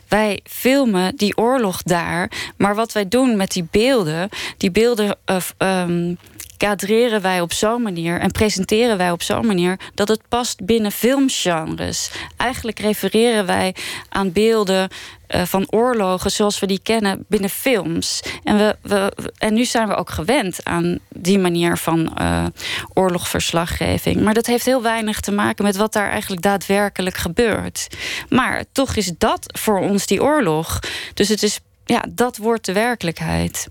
wij 0.07 0.39
filmen 0.43 1.15
die 1.15 1.37
oorlog 1.37 1.83
daar. 1.83 2.31
Maar 2.57 2.75
wat 2.75 2.91
wij 2.91 3.07
doen 3.07 3.37
met 3.37 3.51
die 3.51 3.67
beelden, 3.71 4.29
die 4.57 4.71
beelden 4.71 5.17
uh, 5.25 6.13
kadreren 6.57 7.21
wij 7.21 7.41
op 7.41 7.53
zo'n 7.53 7.81
manier 7.81 8.19
en 8.19 8.31
presenteren 8.31 8.97
wij 8.97 9.11
op 9.11 9.21
zo'n 9.21 9.45
manier 9.45 9.79
dat 9.93 10.07
het 10.07 10.21
past 10.27 10.65
binnen 10.65 10.91
filmgenres. 10.91 12.11
Eigenlijk 12.37 12.79
refereren 12.79 13.45
wij 13.45 13.75
aan 14.09 14.31
beelden 14.31 14.89
uh, 15.29 15.41
van 15.45 15.65
oorlogen 15.69 16.31
zoals 16.31 16.59
we 16.59 16.67
die 16.67 16.79
kennen 16.83 17.25
binnen 17.27 17.49
films. 17.49 18.21
En, 18.43 18.57
we, 18.57 18.75
we, 18.81 19.31
en 19.37 19.53
nu 19.53 19.65
zijn 19.65 19.87
we 19.87 19.95
ook 19.95 20.09
gewend 20.09 20.65
aan 20.65 20.99
die 21.09 21.39
manier 21.39 21.77
van 21.77 22.17
uh, 22.21 22.45
oorlogverslaggeving. 22.93 24.21
Maar 24.21 24.33
dat 24.33 24.45
heeft 24.45 24.65
heel 24.65 24.81
weinig 24.81 25.19
te 25.19 25.31
maken 25.31 25.65
met 25.65 25.75
wat 25.75 25.93
daar 25.93 26.09
eigenlijk 26.09 26.41
daadwerkelijk 26.41 27.17
gebeurt. 27.17 27.87
Maar 28.29 28.63
toch 28.71 28.95
is 28.95 29.11
dat 29.17 29.59
voor 29.59 29.79
ons 29.79 30.05
die 30.05 30.23
oorlog. 30.23 30.79
Dus 31.13 31.27
het 31.27 31.43
is 31.43 31.59
ja, 31.85 32.05
dat 32.09 32.37
wordt 32.37 32.65
de 32.65 32.73
werkelijkheid. 32.73 33.67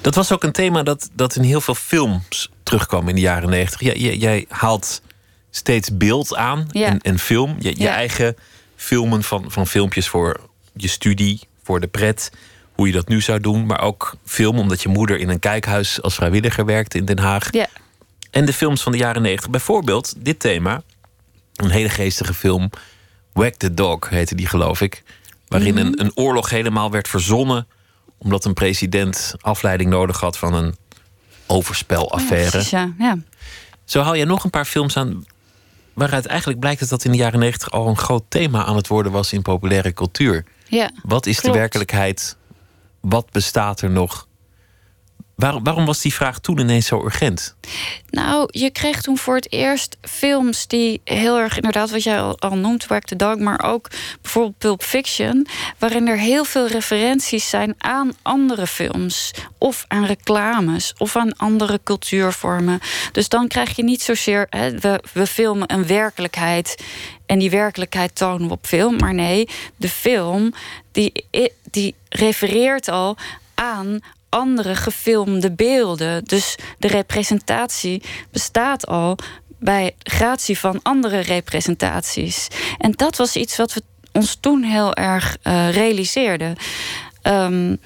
Dat 0.00 0.14
was 0.14 0.32
ook 0.32 0.42
een 0.42 0.52
thema 0.52 0.82
dat, 0.82 1.10
dat 1.12 1.36
in 1.36 1.42
heel 1.42 1.60
veel 1.60 1.74
films 1.74 2.50
terugkwam 2.62 3.08
in 3.08 3.14
de 3.14 3.20
jaren 3.20 3.50
negentig. 3.50 3.80
Jij, 3.80 4.16
jij, 4.16 4.44
haalt 4.48 5.02
steeds 5.50 5.96
beeld 5.96 6.36
aan 6.36 6.70
en, 6.70 6.98
en, 7.00 7.18
film. 7.18 7.56
Je, 7.58 7.78
je 7.78 7.88
eigen 7.88 8.36
filmen 8.76 9.22
van, 9.22 9.44
van 9.50 9.66
filmpjes 9.66 10.08
voor 10.08 10.47
je 10.82 10.88
studie, 10.88 11.40
voor 11.62 11.80
de 11.80 11.86
pret. 11.86 12.30
Hoe 12.72 12.86
je 12.86 12.92
dat 12.92 13.08
nu 13.08 13.20
zou 13.20 13.40
doen. 13.40 13.66
Maar 13.66 13.80
ook 13.80 14.16
film 14.24 14.58
omdat 14.58 14.82
je 14.82 14.88
moeder 14.88 15.18
in 15.18 15.28
een 15.28 15.38
kijkhuis 15.38 16.02
als 16.02 16.14
vrijwilliger 16.14 16.64
werkte 16.64 16.98
in 16.98 17.04
Den 17.04 17.18
Haag. 17.18 17.52
Ja. 17.52 17.66
En 18.30 18.44
de 18.44 18.52
films 18.52 18.82
van 18.82 18.92
de 18.92 18.98
jaren 18.98 19.22
negentig. 19.22 19.50
Bijvoorbeeld 19.50 20.14
dit 20.18 20.40
thema. 20.40 20.82
Een 21.56 21.70
hele 21.70 21.88
geestige 21.88 22.34
film. 22.34 22.70
Whack 23.32 23.54
the 23.54 23.74
Dog 23.74 24.08
heette 24.08 24.34
die, 24.34 24.46
geloof 24.46 24.80
ik. 24.80 25.02
Waarin 25.48 25.76
een, 25.76 25.90
mhm. 25.90 26.00
een 26.00 26.10
oorlog 26.14 26.50
helemaal 26.50 26.90
werd 26.90 27.08
verzonnen. 27.08 27.66
omdat 28.18 28.44
een 28.44 28.54
president 28.54 29.34
afleiding 29.40 29.90
nodig 29.90 30.20
had 30.20 30.38
van 30.38 30.54
een 30.54 30.76
overspelaffaire. 31.46 32.64
Ja, 32.70 32.92
ja. 32.98 33.18
Zo 33.84 34.00
haal 34.00 34.14
je 34.14 34.24
nog 34.24 34.44
een 34.44 34.50
paar 34.50 34.64
films 34.64 34.96
aan. 34.96 35.24
waaruit 35.92 36.26
eigenlijk 36.26 36.60
blijkt 36.60 36.80
dat 36.80 36.88
dat 36.88 37.04
in 37.04 37.10
de 37.10 37.16
jaren 37.16 37.40
negentig 37.40 37.70
al 37.70 37.88
een 37.88 37.96
groot 37.96 38.24
thema 38.28 38.64
aan 38.64 38.76
het 38.76 38.88
worden 38.88 39.12
was 39.12 39.32
in 39.32 39.42
populaire 39.42 39.92
cultuur. 39.92 40.44
Ja, 40.68 40.90
Wat 41.02 41.26
is 41.26 41.40
de 41.40 41.50
werkelijkheid? 41.50 42.36
Wat 43.00 43.30
bestaat 43.30 43.80
er 43.80 43.90
nog? 43.90 44.27
Waarom 45.38 45.84
was 45.84 46.00
die 46.00 46.14
vraag 46.14 46.38
toen 46.38 46.58
ineens 46.58 46.86
zo 46.86 47.04
urgent? 47.04 47.56
Nou, 48.10 48.48
je 48.50 48.70
kreeg 48.70 49.00
toen 49.00 49.18
voor 49.18 49.34
het 49.34 49.52
eerst 49.52 49.96
films 50.00 50.66
die 50.66 51.00
heel 51.04 51.38
erg, 51.38 51.56
inderdaad, 51.56 51.90
wat 51.90 52.02
jij 52.02 52.20
al, 52.20 52.56
noemt, 52.56 52.86
Work 52.86 53.04
the 53.04 53.16
Dog, 53.16 53.36
maar 53.36 53.62
ook 53.64 53.88
bijvoorbeeld 54.22 54.58
Pulp 54.58 54.82
Fiction, 54.82 55.46
waarin 55.78 56.08
er 56.08 56.18
heel 56.18 56.44
veel 56.44 56.66
referenties 56.66 57.48
zijn 57.48 57.74
aan 57.78 58.12
andere 58.22 58.66
films, 58.66 59.34
of 59.58 59.84
aan 59.88 60.04
reclames, 60.04 60.94
of 60.96 61.16
aan 61.16 61.36
andere 61.36 61.80
cultuurvormen. 61.84 62.80
Dus 63.12 63.28
dan 63.28 63.48
krijg 63.48 63.76
je 63.76 63.84
niet 63.84 64.02
zozeer, 64.02 64.46
hè, 64.50 64.78
we, 64.78 65.02
we 65.12 65.26
filmen 65.26 65.72
een 65.72 65.86
werkelijkheid 65.86 66.84
en 67.26 67.38
die 67.38 67.50
werkelijkheid 67.50 68.14
tonen 68.14 68.46
we 68.46 68.52
op 68.52 68.66
film. 68.66 68.96
Maar 68.96 69.14
nee, 69.14 69.48
de 69.76 69.88
film 69.88 70.52
die, 70.92 71.24
die 71.70 71.94
refereert 72.08 72.88
al 72.88 73.16
aan 73.54 74.00
andere 74.28 74.74
gefilmde 74.74 75.52
beelden. 75.52 76.24
Dus 76.24 76.56
de 76.78 76.88
representatie 76.88 78.02
bestaat 78.30 78.86
al 78.86 79.18
bij 79.58 79.94
gratie 79.98 80.58
van 80.58 80.80
andere 80.82 81.18
representaties. 81.18 82.48
En 82.78 82.92
dat 82.92 83.16
was 83.16 83.36
iets 83.36 83.56
wat 83.56 83.74
we 83.74 83.82
ons 84.12 84.36
toen 84.40 84.62
heel 84.62 84.94
erg 84.94 85.36
uh, 85.42 85.70
realiseerden. 85.70 86.56
Um, 87.22 87.78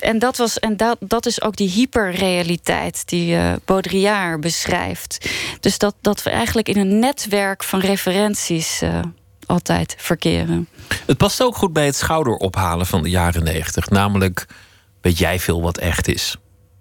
en 0.00 0.18
dat, 0.18 0.36
was, 0.36 0.58
en 0.58 0.76
dat, 0.76 0.96
dat 1.00 1.26
is 1.26 1.42
ook 1.42 1.56
die 1.56 1.68
hyperrealiteit 1.68 3.08
die 3.08 3.34
uh, 3.34 3.52
Baudrillard 3.64 4.40
beschrijft. 4.40 5.30
Dus 5.60 5.78
dat, 5.78 5.94
dat 6.00 6.22
we 6.22 6.30
eigenlijk 6.30 6.68
in 6.68 6.78
een 6.78 6.98
netwerk 6.98 7.64
van 7.64 7.80
referenties 7.80 8.82
uh, 8.82 8.98
altijd 9.46 9.94
verkeren. 9.98 10.68
Het 11.06 11.16
past 11.16 11.42
ook 11.42 11.56
goed 11.56 11.72
bij 11.72 11.86
het 11.86 11.96
schouderophalen 11.96 12.86
van 12.86 13.02
de 13.02 13.10
jaren 13.10 13.44
negentig. 13.44 13.90
Namelijk 13.90 14.46
weet 15.06 15.18
jij 15.18 15.40
veel 15.40 15.62
wat 15.62 15.78
echt 15.78 16.08
is? 16.08 16.36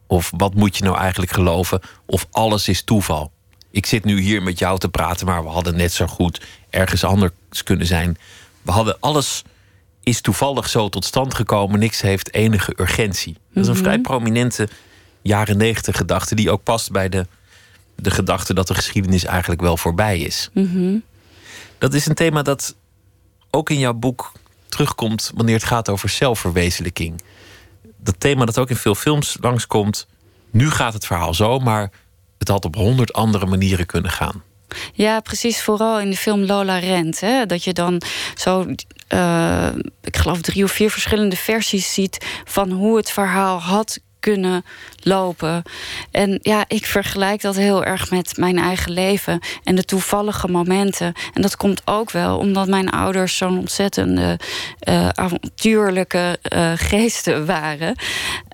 Of 0.08 0.32
wat 0.38 0.54
moet 0.54 0.78
je 0.78 0.84
nou 0.84 0.98
eigenlijk 0.98 1.32
geloven? 1.32 1.82
Of 2.06 2.28
alles 2.32 2.68
is 2.68 2.84
toeval? 2.84 3.32
Ik 3.72 3.86
zit 3.86 4.06
nu 4.06 4.20
hier 4.20 4.44
met 4.44 4.60
jou 4.60 4.80
te 4.80 4.90
praten, 4.90 5.26
maar 5.26 5.44
we 5.44 5.50
hadden 5.50 5.76
net 5.76 5.94
zo 5.94 6.08
goed 6.08 6.42
ergens 6.70 7.04
anders 7.04 7.64
kunnen 7.64 7.88
zijn. 7.88 8.18
We 8.62 8.72
hadden 8.72 8.98
alles 9.00 9.44
is 10.04 10.22
toevallig 10.22 10.70
zo 10.70 10.90
tot 10.90 11.06
stand 11.06 11.34
gekomen. 11.34 11.80
Niks 11.80 12.02
heeft 12.02 12.34
enige 12.34 12.74
urgentie. 12.78 13.38
Dat 13.54 13.64
is 13.64 13.70
een 13.70 13.76
vrij 13.76 13.98
mhm. 13.98 14.04
prominente 14.04 14.68
jaren 15.22 15.58
negentig 15.58 15.98
gedachte, 15.98 16.36
die 16.36 16.52
ook 16.52 16.64
past 16.64 16.92
bij 16.92 17.10
de, 17.10 17.28
de 17.96 18.12
gedachte 18.12 18.54
dat 18.54 18.68
de 18.68 18.74
geschiedenis 18.74 19.24
eigenlijk 19.24 19.62
wel 19.62 19.78
voorbij 19.78 20.20
is. 20.20 20.50
Mhm. 20.54 20.98
Dat 21.78 21.94
is 21.94 22.06
een 22.06 22.16
thema 22.16 22.42
dat 22.42 22.76
ook 23.50 23.70
in 23.70 23.80
jouw 23.80 23.94
boek 23.94 24.32
terugkomt 24.68 25.32
wanneer 25.36 25.56
het 25.56 25.64
gaat 25.64 25.90
over 25.90 26.10
zelfverwezenlijking 26.10 27.22
dat 28.06 28.20
thema 28.20 28.46
dat 28.46 28.58
ook 28.58 28.70
in 28.70 28.76
veel 28.76 28.96
films 28.96 29.38
langskomt. 29.42 30.08
Nu 30.52 30.70
gaat 30.70 30.94
het 30.94 31.06
verhaal 31.06 31.34
zo, 31.34 31.60
maar 31.60 31.92
het 32.38 32.48
had 32.48 32.66
op 32.66 32.76
honderd 32.76 33.14
andere 33.14 33.46
manieren 33.46 33.86
kunnen 33.86 34.12
gaan. 34.12 34.44
Ja, 34.94 35.20
precies. 35.20 35.62
Vooral 35.62 36.00
in 36.00 36.10
de 36.10 36.18
film 36.18 36.44
Lola 36.44 36.78
Rent. 36.78 37.20
Hè, 37.20 37.46
dat 37.46 37.64
je 37.64 37.74
dan 37.74 38.02
zo, 38.36 38.66
uh, 39.10 39.68
ik 40.02 40.18
geloof, 40.18 40.42
drie 40.42 40.64
of 40.64 40.72
vier 40.72 40.92
verschillende 40.92 41.36
versies 41.36 41.94
ziet 41.94 42.26
van 42.46 42.72
hoe 42.72 42.98
het 42.98 43.12
verhaal 43.12 43.62
had 43.62 44.00
kunnen 44.26 44.66
lopen. 45.02 45.64
En 46.12 46.40
ja, 46.42 46.66
ik 46.68 46.86
vergelijk 46.86 47.42
dat 47.42 47.56
heel 47.56 47.84
erg 47.84 48.10
met 48.10 48.38
mijn 48.38 48.58
eigen 48.58 48.92
leven 48.92 49.40
en 49.64 49.76
de 49.76 49.86
toevallige 49.86 50.48
momenten. 50.48 51.14
En 51.34 51.42
dat 51.42 51.58
komt 51.58 51.82
ook 51.86 52.12
wel 52.12 52.38
omdat 52.38 52.68
mijn 52.68 52.90
ouders 52.90 53.38
zo'n 53.38 53.60
ontzettende 53.60 54.40
uh, 54.90 55.10
avontuurlijke 55.10 56.40
uh, 56.54 56.72
geesten 56.76 57.46
waren. 57.46 57.96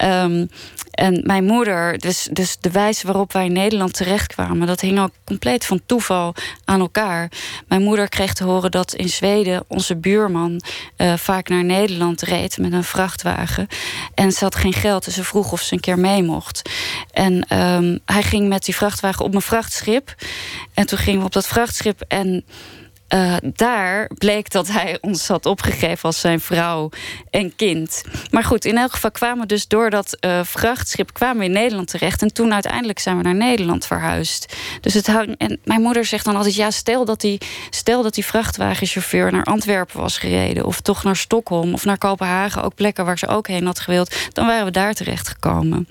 Um, 0.03 0.49
en 0.91 1.21
mijn 1.23 1.45
moeder, 1.45 1.97
dus, 1.97 2.27
dus 2.31 2.57
de 2.59 2.71
wijze 2.71 3.05
waarop 3.05 3.33
wij 3.33 3.45
in 3.45 3.53
Nederland 3.53 3.93
terechtkwamen, 3.93 4.67
dat 4.67 4.81
hing 4.81 4.99
ook 4.99 5.11
compleet 5.23 5.65
van 5.65 5.81
toeval 5.85 6.35
aan 6.65 6.79
elkaar. 6.79 7.31
Mijn 7.67 7.81
moeder 7.81 8.09
kreeg 8.09 8.33
te 8.33 8.43
horen 8.43 8.71
dat 8.71 8.93
in 8.93 9.09
Zweden 9.09 9.63
onze 9.67 9.95
buurman 9.95 10.61
uh, 10.97 11.13
vaak 11.13 11.49
naar 11.49 11.63
Nederland 11.63 12.21
reed 12.21 12.57
met 12.57 12.73
een 12.73 12.83
vrachtwagen. 12.83 13.67
En 14.13 14.31
ze 14.31 14.43
had 14.43 14.55
geen 14.55 14.73
geld, 14.73 15.05
dus 15.05 15.13
ze 15.13 15.23
vroeg 15.23 15.51
of 15.51 15.60
ze 15.63 15.73
een 15.73 15.79
keer 15.79 15.99
mee 15.99 16.23
mocht. 16.23 16.69
En 17.11 17.57
um, 17.57 17.99
hij 18.05 18.23
ging 18.23 18.47
met 18.47 18.65
die 18.65 18.75
vrachtwagen 18.75 19.25
op 19.25 19.35
een 19.35 19.41
vrachtschip. 19.41 20.15
En 20.73 20.85
toen 20.85 20.97
gingen 20.97 21.19
we 21.19 21.25
op 21.25 21.33
dat 21.33 21.47
vrachtschip 21.47 22.01
en 22.07 22.45
uh, 23.13 23.35
daar 23.53 24.11
bleek 24.17 24.49
dat 24.49 24.67
hij 24.67 24.97
ons 25.01 25.27
had 25.27 25.45
opgegeven 25.45 26.03
als 26.03 26.19
zijn 26.19 26.39
vrouw 26.39 26.89
en 27.29 27.55
kind. 27.55 28.03
Maar 28.29 28.43
goed, 28.43 28.65
in 28.65 28.77
elk 28.77 28.91
geval 28.91 29.11
kwamen 29.11 29.41
we 29.41 29.45
dus 29.45 29.67
door 29.67 29.89
dat 29.89 30.17
uh, 30.19 30.39
vrachtschip 30.43 31.13
kwamen 31.13 31.37
we 31.37 31.45
in 31.45 31.51
Nederland 31.51 31.87
terecht. 31.87 32.21
En 32.21 32.33
toen 32.33 32.53
uiteindelijk 32.53 32.99
zijn 32.99 33.17
we 33.17 33.23
naar 33.23 33.35
Nederland 33.35 33.85
verhuisd. 33.85 34.55
Dus 34.81 34.93
het 34.93 35.07
houdt. 35.07 35.37
En 35.37 35.59
mijn 35.63 35.81
moeder 35.81 36.05
zegt 36.05 36.25
dan 36.25 36.35
altijd: 36.35 36.55
ja, 36.55 36.71
stel 36.71 37.05
dat 37.05 37.21
die, 37.21 37.41
stel 37.69 38.03
dat 38.03 38.13
die 38.13 38.25
vrachtwagenchauffeur 38.25 39.31
naar 39.31 39.43
Antwerpen 39.43 39.99
was 39.99 40.17
gereden. 40.17 40.65
Of 40.65 40.81
toch 40.81 41.03
naar 41.03 41.15
Stockholm 41.15 41.73
of 41.73 41.85
naar 41.85 41.97
Kopenhagen. 41.97 42.63
Ook 42.63 42.75
plekken 42.75 43.05
waar 43.05 43.17
ze 43.17 43.27
ook 43.27 43.47
heen 43.47 43.65
had 43.65 43.79
gewild. 43.79 44.15
Dan 44.33 44.45
waren 44.45 44.65
we 44.65 44.71
daar 44.71 44.93
terecht 44.93 45.27
gekomen. 45.27 45.87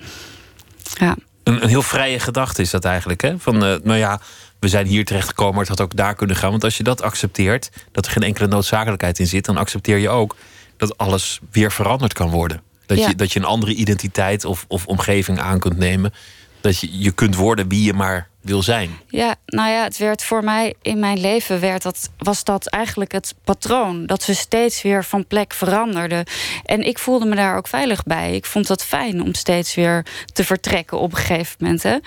Ja. 0.99 1.15
Een, 1.43 1.63
een 1.63 1.69
heel 1.69 1.81
vrije 1.81 2.19
gedachte 2.19 2.61
is 2.61 2.69
dat 2.69 2.85
eigenlijk. 2.85 3.21
Hè? 3.21 3.39
Van, 3.39 3.55
uh, 3.55 3.75
nou 3.83 3.97
ja, 3.97 4.19
we 4.61 4.67
zijn 4.67 4.85
hier 4.85 5.05
terechtgekomen, 5.05 5.53
maar 5.53 5.65
het 5.65 5.77
had 5.77 5.81
ook 5.81 5.95
daar 5.95 6.15
kunnen 6.15 6.35
gaan. 6.35 6.49
Want 6.49 6.63
als 6.63 6.77
je 6.77 6.83
dat 6.83 7.01
accepteert, 7.01 7.69
dat 7.91 8.05
er 8.05 8.11
geen 8.11 8.23
enkele 8.23 8.47
noodzakelijkheid 8.47 9.19
in 9.19 9.27
zit, 9.27 9.45
dan 9.45 9.57
accepteer 9.57 9.97
je 9.97 10.09
ook 10.09 10.35
dat 10.77 10.97
alles 10.97 11.39
weer 11.51 11.71
veranderd 11.71 12.13
kan 12.13 12.29
worden. 12.29 12.61
Dat, 12.85 13.03
je, 13.03 13.15
dat 13.15 13.33
je 13.33 13.39
een 13.39 13.45
andere 13.45 13.73
identiteit 13.73 14.45
of, 14.45 14.65
of 14.67 14.85
omgeving 14.85 15.39
aan 15.39 15.59
kunt 15.59 15.77
nemen. 15.77 16.13
Dat 16.61 16.79
je, 16.79 16.99
je 16.99 17.11
kunt 17.11 17.35
worden 17.35 17.67
wie 17.67 17.83
je 17.83 17.93
maar 17.93 18.29
wil 18.41 18.63
zijn. 18.63 18.89
Ja, 19.07 19.35
nou 19.45 19.69
ja, 19.69 19.83
het 19.83 19.97
werd 19.97 20.23
voor 20.23 20.43
mij 20.43 20.73
in 20.81 20.99
mijn 20.99 21.19
leven 21.19 21.59
werd 21.59 21.81
dat, 21.81 22.09
was 22.17 22.43
dat 22.43 22.67
eigenlijk 22.67 23.11
het 23.11 23.35
patroon. 23.43 24.05
Dat 24.05 24.25
we 24.25 24.33
steeds 24.33 24.81
weer 24.81 25.03
van 25.03 25.27
plek 25.27 25.53
veranderden. 25.53 26.25
En 26.65 26.81
ik 26.81 26.99
voelde 26.99 27.25
me 27.25 27.35
daar 27.35 27.57
ook 27.57 27.67
veilig 27.67 28.03
bij. 28.03 28.35
Ik 28.35 28.45
vond 28.45 28.67
het 28.67 28.83
fijn 28.83 29.21
om 29.21 29.33
steeds 29.33 29.75
weer 29.75 30.05
te 30.33 30.43
vertrekken 30.43 30.99
op 30.99 31.11
een 31.11 31.17
gegeven 31.17 31.55
moment. 31.59 31.83
Hè. 31.83 31.97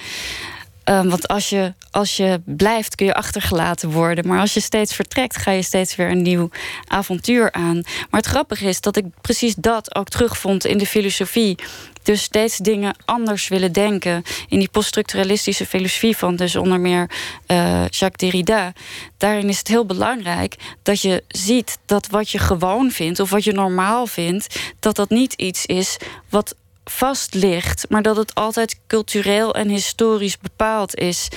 Um, 0.85 1.09
want 1.09 1.29
als 1.29 1.49
je, 1.49 1.75
als 1.91 2.17
je 2.17 2.41
blijft, 2.45 2.95
kun 2.95 3.07
je 3.07 3.15
achtergelaten 3.15 3.91
worden. 3.91 4.27
Maar 4.27 4.41
als 4.41 4.55
je 4.55 4.61
steeds 4.61 4.95
vertrekt, 4.95 5.37
ga 5.37 5.51
je 5.51 5.63
steeds 5.63 5.97
weer 5.97 6.11
een 6.11 6.23
nieuw 6.23 6.51
avontuur 6.87 7.53
aan. 7.53 7.83
Maar 8.11 8.21
het 8.21 8.27
grappige 8.27 8.69
is 8.69 8.81
dat 8.81 8.97
ik 8.97 9.05
precies 9.21 9.55
dat 9.55 9.95
ook 9.95 10.09
terugvond 10.09 10.65
in 10.65 10.79
de 10.79 10.87
filosofie. 10.87 11.59
Dus 12.03 12.23
steeds 12.23 12.57
dingen 12.57 12.97
anders 13.05 13.49
willen 13.49 13.73
denken. 13.73 14.23
In 14.49 14.59
die 14.59 14.69
poststructuralistische 14.69 15.67
filosofie 15.67 16.17
van 16.17 16.37
dus 16.37 16.57
onder 16.57 16.81
meer 16.81 17.11
uh, 17.47 17.89
Jacques 17.89 18.31
Derrida. 18.31 18.73
Daarin 19.19 19.49
is 19.49 19.59
het 19.59 19.69
heel 19.69 19.87
belangrijk 19.87 20.57
dat 20.83 21.01
je 21.01 21.23
ziet 21.29 21.79
dat 21.87 22.07
wat 22.07 22.31
je 22.31 22.39
gewoon 22.39 22.91
vindt 22.91 23.21
of 23.21 23.31
wat 23.31 23.45
je 23.45 23.53
normaal 23.53 24.07
vindt, 24.07 24.61
dat 24.81 24.97
dat 24.97 25.11
niet 25.11 25.33
iets 25.33 25.67
is 25.67 25.97
wat 26.29 26.55
vast 26.85 27.35
ligt, 27.35 27.87
maar 27.89 28.03
dat 28.03 28.17
het 28.17 28.35
altijd 28.35 28.81
cultureel 28.87 29.55
en 29.55 29.69
historisch 29.69 30.39
bepaald 30.39 30.95
is. 30.95 31.29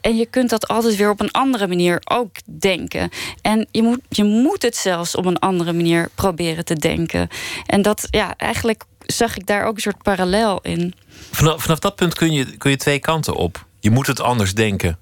En 0.00 0.16
je 0.16 0.26
kunt 0.26 0.50
dat 0.50 0.68
altijd 0.68 0.96
weer 0.96 1.10
op 1.10 1.20
een 1.20 1.30
andere 1.30 1.68
manier 1.68 2.00
ook 2.04 2.36
denken. 2.44 3.10
En 3.40 3.66
je 3.70 3.82
moet, 3.82 4.00
je 4.08 4.24
moet 4.24 4.62
het 4.62 4.76
zelfs 4.76 5.14
op 5.14 5.24
een 5.24 5.38
andere 5.38 5.72
manier 5.72 6.10
proberen 6.14 6.64
te 6.64 6.74
denken. 6.74 7.28
En 7.66 7.82
dat, 7.82 8.06
ja, 8.10 8.36
eigenlijk 8.36 8.84
zag 9.06 9.36
ik 9.36 9.46
daar 9.46 9.64
ook 9.64 9.74
een 9.74 9.80
soort 9.80 10.02
parallel 10.02 10.60
in. 10.60 10.94
Vanaf, 11.30 11.62
vanaf 11.62 11.78
dat 11.78 11.96
punt 11.96 12.14
kun 12.14 12.32
je, 12.32 12.56
kun 12.56 12.70
je 12.70 12.76
twee 12.76 12.98
kanten 12.98 13.34
op. 13.34 13.66
Je 13.80 13.90
moet 13.90 14.06
het 14.06 14.20
anders 14.20 14.54
denken 14.54 14.98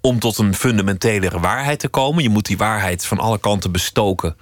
om 0.00 0.18
tot 0.18 0.38
een 0.38 0.54
fundamentelere 0.54 1.40
waarheid 1.40 1.78
te 1.78 1.88
komen. 1.88 2.22
Je 2.22 2.28
moet 2.28 2.46
die 2.46 2.56
waarheid 2.56 3.06
van 3.06 3.18
alle 3.18 3.38
kanten 3.38 3.72
bestoken 3.72 4.36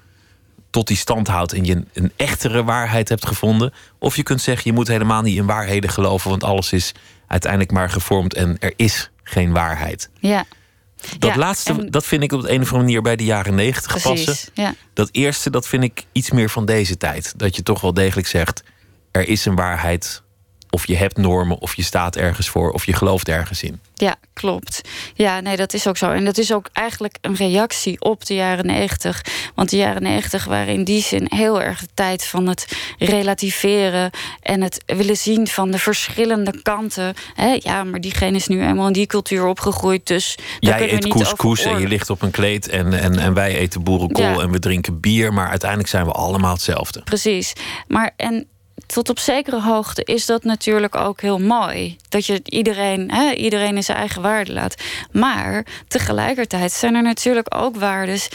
tot 0.71 0.87
die 0.87 0.97
stand 0.97 1.29
houdt 1.29 1.53
en 1.53 1.65
je 1.65 1.83
een, 1.93 2.13
echtere 2.17 2.65
waarheid 2.65 3.09
hebt 3.09 3.27
gevonden. 3.27 3.73
Of 3.99 4.17
je 4.17 4.23
kunt 4.23 4.41
zeggen, 4.41 4.71
je 4.71 4.77
moet 4.77 4.89
helemaal 4.89 5.23
niet 5.23 5.37
in 5.37 5.47
waarheden 5.47 5.91
geloven, 5.91 6.31
want 6.31 6.45
alles 6.45 6.73
is 6.73 6.93
uiteindelijk 7.27 7.73
maar 7.73 7.91
gevormd 7.91 8.35
en 8.35 8.57
er 8.59 8.73
is 8.77 9.11
geen 9.23 9.53
waarheid. 9.53 10.11
Ja. 10.19 10.45
Dat 11.19 11.37
laatste, 11.37 11.91
dat 11.91 12.07
vind 12.07 12.23
ik 12.23 12.33
op 12.33 12.43
de 12.43 12.51
een 12.51 12.61
of 12.61 12.73
andere 12.73 12.83
manier 12.83 13.03
bij 13.03 13.17
de 13.17 13.25
jaren 13.25 13.55
negentig 13.55 14.03
passen. 14.03 14.51
Ja. 14.55 14.75
Dat 14.93 15.09
eerste, 15.13 15.51
dat 15.51 15.67
vind 15.67 15.83
ik 15.83 16.05
iets 16.13 16.31
meer 16.31 16.51
van 16.51 16.65
deze 16.65 16.97
tijd. 16.97 17.33
Dat 17.37 17.57
je 17.57 17.63
toch 17.63 17.81
wel 17.81 17.95
degelijk 17.95 18.27
zegt, 18.27 18.63
er 19.11 19.29
is 19.29 19.45
een 19.45 19.55
waarheid. 19.55 20.23
Of 20.71 20.87
je 20.87 20.97
hebt 20.97 21.17
normen, 21.17 21.59
of 21.59 21.77
je 21.77 21.83
staat 21.83 22.17
ergens 22.17 22.49
voor, 22.49 22.71
of 22.71 22.87
je 22.87 22.93
gelooft 22.93 23.29
ergens 23.29 23.63
in. 23.63 23.81
Ja, 23.95 24.17
klopt. 24.33 24.81
Ja, 25.15 25.41
nee, 25.41 25.57
dat 25.57 25.75
is 25.75 25.87
ook 25.87 25.97
zo. 25.97 26.11
En 26.11 26.25
dat 26.25 26.39
is 26.39 26.53
ook 26.53 26.69
eigenlijk 26.73 27.19
een 27.21 27.35
reactie 27.35 28.01
op 28.01 28.27
de 28.27 28.35
jaren 28.35 28.67
negentig. 28.67 29.25
Want 29.55 29.71
de 29.71 29.77
jaren 29.77 30.03
negentig 30.03 30.45
waren 30.45 30.75
in 30.75 30.85
die 30.85 31.03
zin 31.03 31.27
heel 31.29 31.63
erg 31.63 31.81
de 31.81 31.89
tijd 31.95 32.25
van 32.25 32.47
het 32.47 32.77
relativeren 32.99 34.11
en 34.43 34.63
het 34.63 34.83
willen 34.87 35.17
zien 35.17 35.47
van 35.47 35.71
de 35.71 35.79
verschillende 35.79 36.63
kanten. 36.63 37.15
ja, 37.59 37.85
maar 37.85 38.01
diegene 38.01 38.37
is 38.37 38.47
nu 38.47 38.67
eenmaal 38.67 38.87
in 38.87 38.93
die 38.93 39.07
cultuur 39.07 39.47
opgegroeid. 39.47 40.07
Dus 40.07 40.39
jij 40.59 40.93
eet 40.93 41.09
couscous 41.09 41.63
en 41.63 41.81
je 41.81 41.89
ligt 41.89 42.11
op 42.11 42.23
een 42.23 42.31
kleed 42.31 42.69
en, 42.69 42.93
en, 42.93 43.19
en 43.19 43.35
wij 43.35 43.57
eten 43.57 43.83
boerenkool 43.83 44.43
en 44.43 44.51
we 44.51 44.59
drinken 44.59 45.01
bier. 45.01 45.33
Maar 45.33 45.49
uiteindelijk 45.49 45.91
zijn 45.91 46.05
we 46.05 46.13
allemaal 46.13 46.53
hetzelfde. 46.53 47.03
Precies. 47.03 47.53
Maar 47.87 48.11
en 48.17 48.47
tot 48.87 49.09
op 49.09 49.19
zekere 49.19 49.61
hoogte 49.61 50.05
is 50.05 50.27
dat 50.27 50.45
natuurlijk 50.45 50.95
ook 50.97 51.21
heel 51.21 51.39
mooi. 51.39 51.97
Dat 52.09 52.27
je 52.27 52.41
iedereen, 52.45 53.13
hè, 53.13 53.33
iedereen 53.33 53.77
in 53.77 53.85
zijn 53.85 53.99
eigen 53.99 54.23
waarde 54.23 54.53
laat. 54.53 54.75
Maar 55.13 55.67
tegelijkertijd 55.89 56.73
zijn 56.73 56.95
er 56.95 57.03
natuurlijk 57.03 57.55
ook 57.55 57.77
waardes 57.77 58.29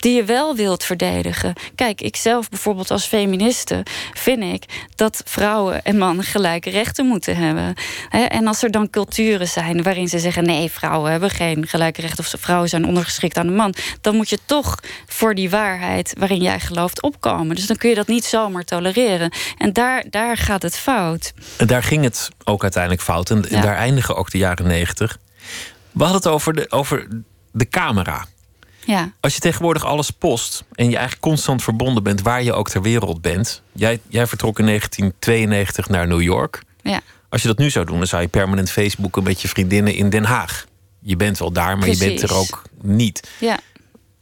die 0.00 0.14
je 0.14 0.24
wel 0.24 0.56
wilt 0.56 0.84
verdedigen. 0.84 1.54
Kijk, 1.74 2.00
ik 2.00 2.16
zelf 2.16 2.48
bijvoorbeeld 2.48 2.90
als 2.90 3.06
feministe 3.06 3.82
vind 4.12 4.42
ik 4.42 4.64
dat 4.94 5.22
vrouwen 5.24 5.82
en 5.82 5.98
mannen 5.98 6.24
gelijke 6.24 6.70
rechten 6.70 7.06
moeten 7.06 7.36
hebben. 7.36 7.74
En 8.10 8.46
als 8.46 8.62
er 8.62 8.70
dan 8.70 8.90
culturen 8.90 9.48
zijn 9.48 9.82
waarin 9.82 10.08
ze 10.08 10.18
zeggen: 10.18 10.44
nee, 10.44 10.70
vrouwen 10.70 11.10
hebben 11.10 11.30
geen 11.30 11.66
gelijke 11.66 12.00
rechten 12.00 12.24
of 12.24 12.40
vrouwen 12.40 12.68
zijn 12.68 12.86
ondergeschikt 12.86 13.36
aan 13.36 13.46
de 13.46 13.52
man, 13.52 13.74
dan 14.00 14.16
moet 14.16 14.28
je 14.28 14.38
toch 14.46 14.78
voor 15.06 15.34
die 15.34 15.50
waarheid 15.50 16.14
waarin 16.18 16.42
jij 16.42 16.60
gelooft 16.60 17.02
opkomen. 17.02 17.56
Dus 17.56 17.66
dan 17.66 17.76
kun 17.76 17.88
je 17.88 17.94
dat 17.94 18.06
niet 18.06 18.24
zomaar 18.24 18.64
tolereren. 18.64 19.32
En 19.58 19.72
daar, 19.72 20.04
daar 20.10 20.36
gaat 20.36 20.62
het 20.62 20.76
fout. 20.76 21.32
En 21.56 21.66
daar 21.66 21.82
ging 21.82 22.04
het 22.04 22.28
ook 22.44 22.62
uiteindelijk 22.62 23.02
fout. 23.02 23.30
En, 23.30 23.42
daar 23.42 23.76
eindigen 23.76 24.16
ook 24.16 24.30
de 24.30 24.38
jaren 24.38 24.66
negentig. 24.66 25.18
We 25.90 26.02
hadden 26.02 26.16
het 26.16 26.26
over 26.26 26.54
de, 26.54 26.70
over 26.70 27.08
de 27.52 27.68
camera. 27.68 28.26
Ja. 28.84 29.12
Als 29.20 29.34
je 29.34 29.40
tegenwoordig 29.40 29.84
alles 29.84 30.10
post 30.10 30.64
en 30.72 30.84
je 30.84 30.96
eigenlijk 30.96 31.20
constant 31.20 31.62
verbonden 31.62 32.02
bent 32.02 32.22
waar 32.22 32.42
je 32.42 32.52
ook 32.52 32.68
ter 32.68 32.82
wereld 32.82 33.20
bent. 33.20 33.62
Jij, 33.72 34.00
jij 34.08 34.26
vertrok 34.26 34.58
in 34.58 34.66
1992 34.66 35.88
naar 35.88 36.06
New 36.06 36.22
York. 36.22 36.62
Ja. 36.82 37.00
Als 37.28 37.42
je 37.42 37.48
dat 37.48 37.58
nu 37.58 37.70
zou 37.70 37.86
doen, 37.86 37.98
dan 37.98 38.06
zou 38.06 38.22
je 38.22 38.28
permanent 38.28 38.70
Facebooken 38.70 39.22
met 39.22 39.42
je 39.42 39.48
vriendinnen 39.48 39.94
in 39.94 40.10
Den 40.10 40.24
Haag. 40.24 40.66
Je 41.00 41.16
bent 41.16 41.38
wel 41.38 41.52
daar, 41.52 41.78
maar 41.78 41.88
je 41.88 41.96
bent 41.96 42.22
er 42.22 42.34
ook 42.34 42.62
niet. 42.82 43.28
Ja. 43.38 43.58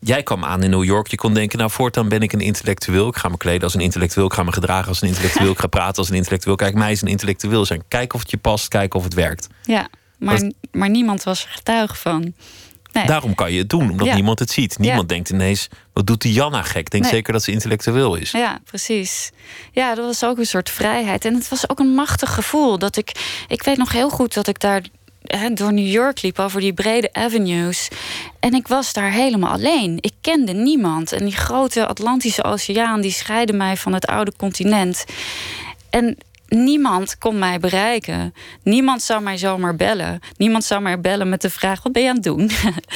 Jij 0.00 0.22
kwam 0.22 0.44
aan 0.44 0.62
in 0.62 0.70
New 0.70 0.84
York. 0.84 1.06
Je 1.06 1.16
kon 1.16 1.34
denken, 1.34 1.58
nou 1.58 1.70
voortaan 1.70 2.08
ben 2.08 2.20
ik 2.20 2.32
een 2.32 2.40
intellectueel. 2.40 3.08
Ik 3.08 3.16
ga 3.16 3.28
me 3.28 3.36
kleden 3.36 3.62
als 3.62 3.74
een 3.74 3.80
intellectueel. 3.80 4.26
Ik 4.26 4.32
ga 4.32 4.42
me 4.42 4.52
gedragen 4.52 4.88
als 4.88 5.02
een 5.02 5.08
intellectueel. 5.08 5.50
Ik 5.50 5.58
ga 5.58 5.66
praten 5.66 5.96
als 5.96 6.08
een 6.08 6.14
intellectueel. 6.14 6.56
Kijk, 6.56 6.74
mij 6.74 6.92
is 6.92 7.02
een 7.02 7.08
intellectueel 7.08 7.64
zijn. 7.64 7.82
Kijk 7.88 8.14
of 8.14 8.20
het 8.20 8.30
je 8.30 8.36
past. 8.36 8.68
Kijk 8.68 8.94
of 8.94 9.04
het 9.04 9.14
werkt. 9.14 9.48
Ja, 9.62 9.88
maar, 10.18 10.52
maar 10.72 10.90
niemand 10.90 11.22
was 11.22 11.44
er 11.44 11.50
getuige 11.50 11.94
van. 11.94 12.34
Daarom 12.92 13.34
kan 13.34 13.52
je 13.52 13.58
het 13.58 13.68
doen, 13.68 13.90
omdat 13.90 14.14
niemand 14.14 14.38
het 14.38 14.50
ziet. 14.50 14.78
Niemand 14.78 15.08
denkt 15.08 15.30
ineens, 15.30 15.68
wat 15.92 16.06
doet 16.06 16.22
die 16.22 16.32
Janna 16.32 16.62
gek? 16.62 16.90
Denk 16.90 17.04
zeker 17.04 17.32
dat 17.32 17.42
ze 17.42 17.50
intellectueel 17.50 18.14
is. 18.14 18.30
Ja, 18.30 18.58
precies. 18.64 19.30
Ja, 19.72 19.94
dat 19.94 20.04
was 20.04 20.24
ook 20.24 20.38
een 20.38 20.46
soort 20.46 20.70
vrijheid. 20.70 21.24
En 21.24 21.34
het 21.34 21.48
was 21.48 21.70
ook 21.70 21.78
een 21.78 21.94
machtig 21.94 22.34
gevoel. 22.34 22.78
Dat 22.78 22.96
ik, 22.96 23.12
ik 23.48 23.62
weet 23.62 23.76
nog 23.76 23.92
heel 23.92 24.10
goed 24.10 24.34
dat 24.34 24.46
ik 24.46 24.60
daar 24.60 24.82
door 25.54 25.72
New 25.72 25.86
York 25.86 26.22
liep, 26.22 26.38
over 26.38 26.60
die 26.60 26.72
brede 26.72 27.12
avenues. 27.12 27.88
En 28.40 28.54
ik 28.54 28.68
was 28.68 28.92
daar 28.92 29.10
helemaal 29.10 29.52
alleen. 29.52 29.98
Ik 30.00 30.14
kende 30.20 30.52
niemand. 30.52 31.12
En 31.12 31.24
die 31.24 31.36
grote 31.36 31.86
Atlantische 31.86 32.44
Oceaan 32.44 33.00
die 33.00 33.12
scheidde 33.12 33.52
mij 33.52 33.76
van 33.76 33.92
het 33.92 34.06
oude 34.06 34.32
continent. 34.36 35.04
En 35.90 36.16
niemand 36.48 37.18
kon 37.18 37.38
mij 37.38 37.58
bereiken. 37.58 38.34
Niemand 38.62 39.02
zou 39.02 39.22
mij 39.22 39.36
zomaar 39.36 39.76
bellen. 39.76 40.20
Niemand 40.36 40.64
zou 40.64 40.82
mij 40.82 41.00
bellen 41.00 41.28
met 41.28 41.42
de 41.42 41.50
vraag: 41.50 41.82
wat 41.82 41.92
ben 41.92 42.02
je 42.02 42.08
aan 42.08 42.14
het 42.14 42.24
doen? 42.24 42.50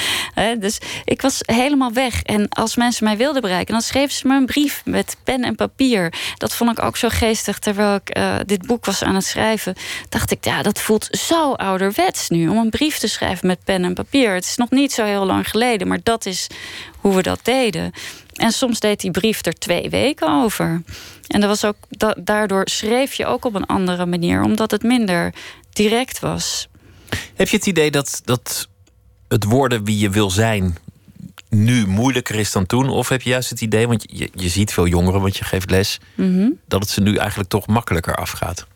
dus 0.65 0.79
ik 1.05 1.23
was 1.23 1.39
helemaal 1.41 1.93
weg. 1.93 2.23
En 2.23 2.49
als 2.49 2.77
mensen 2.77 3.05
mij 3.05 3.17
wilden 3.17 3.43
bereiken, 3.43 3.73
dan 3.73 3.83
schreven 3.83 4.15
ze 4.15 4.27
me 4.27 4.37
een 4.37 4.47
brief 4.47 4.83
met 4.85 5.17
pen 5.25 5.43
en 5.43 5.55
papier. 5.55 6.13
Dat 6.37 6.55
vond 6.55 6.71
ik 6.71 6.85
ook 6.85 6.97
zo 6.97 7.09
geestig. 7.09 7.59
Terwijl 7.59 7.95
ik 7.95 8.19
uh, 8.19 8.35
dit 8.47 8.67
boek 8.67 8.85
was 8.85 9.03
aan 9.03 9.15
het 9.15 9.25
schrijven, 9.25 9.75
dacht 10.09 10.31
ik: 10.31 10.45
ja, 10.45 10.63
dat 10.63 10.81
voelt 10.81 11.09
zo 11.11 11.53
ouderwets 11.53 12.29
nu 12.29 12.49
om 12.49 12.57
een 12.57 12.71
brief 12.71 12.99
te 12.99 13.09
schrijven 13.09 13.47
met 13.47 13.65
pen 13.65 13.85
en 13.85 13.95
papier. 13.95 14.35
Het 14.35 14.45
is 14.45 14.57
nog 14.57 14.71
niet 14.71 14.93
zo 14.93 15.05
heel 15.05 15.27
lang 15.27 15.49
geleden, 15.49 15.89
maar 15.89 16.01
dat 16.03 16.27
is 16.27 16.47
hoe 16.97 17.15
we 17.15 17.23
dat 17.23 17.41
deden. 17.43 17.93
En 18.33 18.53
soms 18.53 18.81
deed 18.81 19.01
die 19.01 19.11
brief 19.11 19.45
er 19.45 19.59
twee 19.59 19.91
weken 19.91 20.29
over. 20.29 20.83
En 21.33 21.41
dat 21.41 21.49
was 21.49 21.64
ook, 21.64 21.76
daardoor 22.24 22.68
schreef 22.68 23.14
je 23.14 23.26
ook 23.26 23.45
op 23.45 23.55
een 23.55 23.66
andere 23.66 24.07
manier, 24.07 24.43
omdat 24.43 24.70
het 24.70 24.83
minder 24.83 25.35
direct 25.70 26.18
was. 26.18 26.68
Heb 27.35 27.49
je 27.49 27.57
het 27.57 27.66
idee 27.66 27.91
dat, 27.91 28.20
dat 28.24 28.68
het 29.28 29.45
worden 29.45 29.85
wie 29.85 29.99
je 29.99 30.11
wil 30.11 30.30
zijn 30.30 30.76
nu 31.49 31.87
moeilijker 31.87 32.35
is 32.35 32.53
dan 32.53 32.66
toen? 32.66 32.89
Of 32.89 33.09
heb 33.09 33.22
je 33.22 33.30
juist 33.30 33.51
het 33.51 33.61
idee, 33.61 33.89
want 33.89 34.05
je, 34.11 34.30
je 34.35 34.49
ziet 34.49 34.72
veel 34.72 34.87
jongeren, 34.87 35.20
want 35.20 35.37
je 35.37 35.45
geeft 35.45 35.70
les, 35.70 35.99
mhm. 36.14 36.51
dat 36.68 36.80
het 36.80 36.91
ze 36.91 37.01
nu 37.01 37.16
eigenlijk 37.16 37.49
toch 37.49 37.66
makkelijker 37.66 38.14
afgaat? 38.14 38.66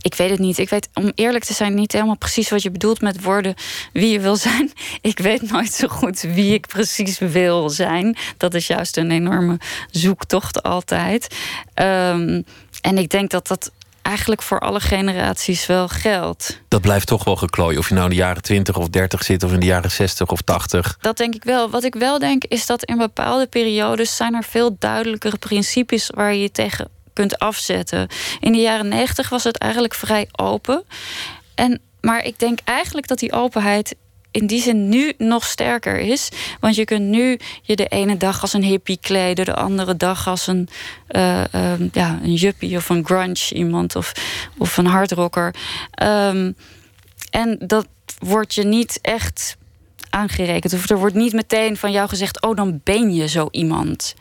Ik 0.00 0.14
weet 0.14 0.30
het 0.30 0.38
niet. 0.38 0.58
Ik 0.58 0.68
weet, 0.68 0.88
om 0.94 1.12
eerlijk 1.14 1.44
te 1.44 1.54
zijn, 1.54 1.74
niet 1.74 1.92
helemaal 1.92 2.16
precies 2.16 2.50
wat 2.50 2.62
je 2.62 2.70
bedoelt 2.70 3.00
met 3.00 3.22
woorden 3.22 3.54
wie 3.92 4.12
je 4.12 4.20
wil 4.20 4.36
zijn. 4.36 4.72
Ik 5.00 5.18
weet 5.18 5.50
nooit 5.50 5.72
zo 5.72 5.88
goed 5.88 6.20
wie 6.20 6.54
ik 6.54 6.66
precies 6.66 7.18
wil 7.18 7.70
zijn. 7.70 8.16
Dat 8.36 8.54
is 8.54 8.66
juist 8.66 8.96
een 8.96 9.10
enorme 9.10 9.58
zoektocht 9.90 10.62
altijd. 10.62 11.36
Ehm, 11.74 12.42
en 12.80 12.98
ik 12.98 13.10
denk 13.10 13.30
dat 13.30 13.46
dat 13.46 13.70
eigenlijk 14.04 14.42
voor 14.42 14.60
alle 14.60 14.80
generaties 14.80 15.66
wel 15.66 15.88
geldt. 15.88 16.60
Dat 16.68 16.80
blijft 16.80 17.06
toch 17.06 17.24
wel 17.24 17.36
geklooien. 17.36 17.78
Of 17.78 17.88
je 17.88 17.94
nou 17.94 18.06
in 18.06 18.16
de 18.16 18.22
jaren 18.22 18.42
20 18.42 18.76
of 18.76 18.88
30 18.88 19.24
zit, 19.24 19.42
of 19.42 19.52
in 19.52 19.60
de 19.60 19.66
jaren 19.66 19.90
60 19.90 20.28
of 20.28 20.40
80. 20.40 20.98
Dat 21.00 21.16
denk 21.16 21.34
ik 21.34 21.44
wel. 21.44 21.70
Wat 21.70 21.84
ik 21.84 21.94
wel 21.94 22.18
denk, 22.18 22.44
is 22.44 22.66
dat 22.66 22.84
in 22.84 22.98
bepaalde 22.98 23.46
periodes 23.46 24.16
zijn 24.16 24.34
er 24.34 24.44
veel 24.44 24.76
duidelijkere 24.78 25.38
principes 25.38 26.10
waar 26.14 26.34
je 26.34 26.40
je 26.40 26.50
tegen 26.50 26.88
kunt 27.14 27.38
afzetten. 27.38 28.08
In 28.40 28.52
de 28.52 28.58
jaren 28.58 28.88
90 28.88 29.28
was 29.28 29.44
het 29.44 29.58
eigenlijk 29.58 29.94
vrij 29.94 30.28
open. 30.32 30.84
En, 31.54 31.80
maar 32.00 32.24
ik 32.24 32.38
denk 32.38 32.58
eigenlijk 32.64 33.06
dat 33.06 33.18
die 33.18 33.32
openheid 33.32 33.94
in 34.30 34.46
die 34.46 34.62
zin 34.62 34.88
nu 34.88 35.12
nog 35.18 35.44
sterker 35.44 35.98
is. 35.98 36.28
Want 36.60 36.74
je 36.74 36.84
kunt 36.84 37.04
nu 37.04 37.38
je 37.62 37.76
de 37.76 37.86
ene 37.86 38.16
dag 38.16 38.40
als 38.40 38.52
een 38.52 38.62
hippie 38.62 38.98
kleden, 39.00 39.44
de 39.44 39.54
andere 39.54 39.96
dag 39.96 40.28
als 40.28 40.46
een, 40.46 40.68
uh, 41.10 41.44
ja, 41.92 42.18
een 42.22 42.34
juppie 42.34 42.76
of 42.76 42.88
een 42.88 43.04
grunge 43.04 43.54
iemand 43.54 43.96
of, 43.96 44.12
of 44.58 44.76
een 44.76 44.86
hardrocker. 44.86 45.54
Um, 46.02 46.56
en 47.30 47.58
dat 47.66 47.86
wordt 48.18 48.54
je 48.54 48.64
niet 48.64 48.98
echt 49.02 49.56
aangerekend. 50.14 50.72
Of 50.72 50.90
er 50.90 50.98
wordt 50.98 51.14
niet 51.14 51.32
meteen 51.32 51.76
van 51.76 51.92
jou 51.92 52.08
gezegd: 52.08 52.42
oh, 52.42 52.56
dan 52.56 52.80
ben 52.84 53.14
je 53.14 53.28
zo 53.28 53.48
iemand. 53.50 54.14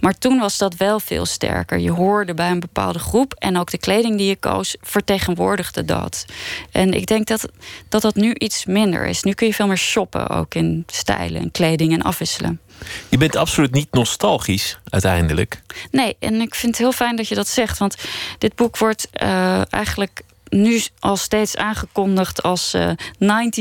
Maar 0.00 0.18
toen 0.18 0.38
was 0.38 0.58
dat 0.58 0.76
wel 0.76 1.00
veel 1.00 1.26
sterker. 1.26 1.78
Je 1.78 1.90
hoorde 1.90 2.34
bij 2.34 2.50
een 2.50 2.60
bepaalde 2.60 2.98
groep 2.98 3.34
en 3.38 3.58
ook 3.58 3.70
de 3.70 3.78
kleding 3.78 4.16
die 4.16 4.26
je 4.26 4.36
koos 4.36 4.76
vertegenwoordigde 4.80 5.84
dat. 5.84 6.24
En 6.72 6.92
ik 6.92 7.06
denk 7.06 7.26
dat 7.26 7.48
dat, 7.88 8.02
dat 8.02 8.14
nu 8.14 8.34
iets 8.34 8.64
minder 8.64 9.06
is. 9.06 9.22
Nu 9.22 9.32
kun 9.32 9.46
je 9.46 9.54
veel 9.54 9.66
meer 9.66 9.76
shoppen, 9.76 10.28
ook 10.28 10.54
in 10.54 10.84
stijlen 10.86 11.40
en 11.40 11.50
kleding 11.50 11.92
en 11.92 12.02
afwisselen. 12.02 12.60
Je 13.08 13.18
bent 13.18 13.36
absoluut 13.36 13.72
niet 13.72 13.92
nostalgisch 13.92 14.78
uiteindelijk. 14.88 15.62
Nee, 15.90 16.16
en 16.18 16.40
ik 16.40 16.54
vind 16.54 16.72
het 16.72 16.80
heel 16.80 16.92
fijn 16.92 17.16
dat 17.16 17.28
je 17.28 17.34
dat 17.34 17.48
zegt. 17.48 17.78
Want 17.78 17.96
dit 18.38 18.54
boek 18.54 18.78
wordt 18.78 19.08
uh, 19.22 19.72
eigenlijk 19.72 20.22
nu 20.48 20.80
al 20.98 21.16
steeds 21.16 21.56
aangekondigd 21.56 22.42
als 22.42 22.74
uh, 22.74 22.90
eh, 22.90 22.96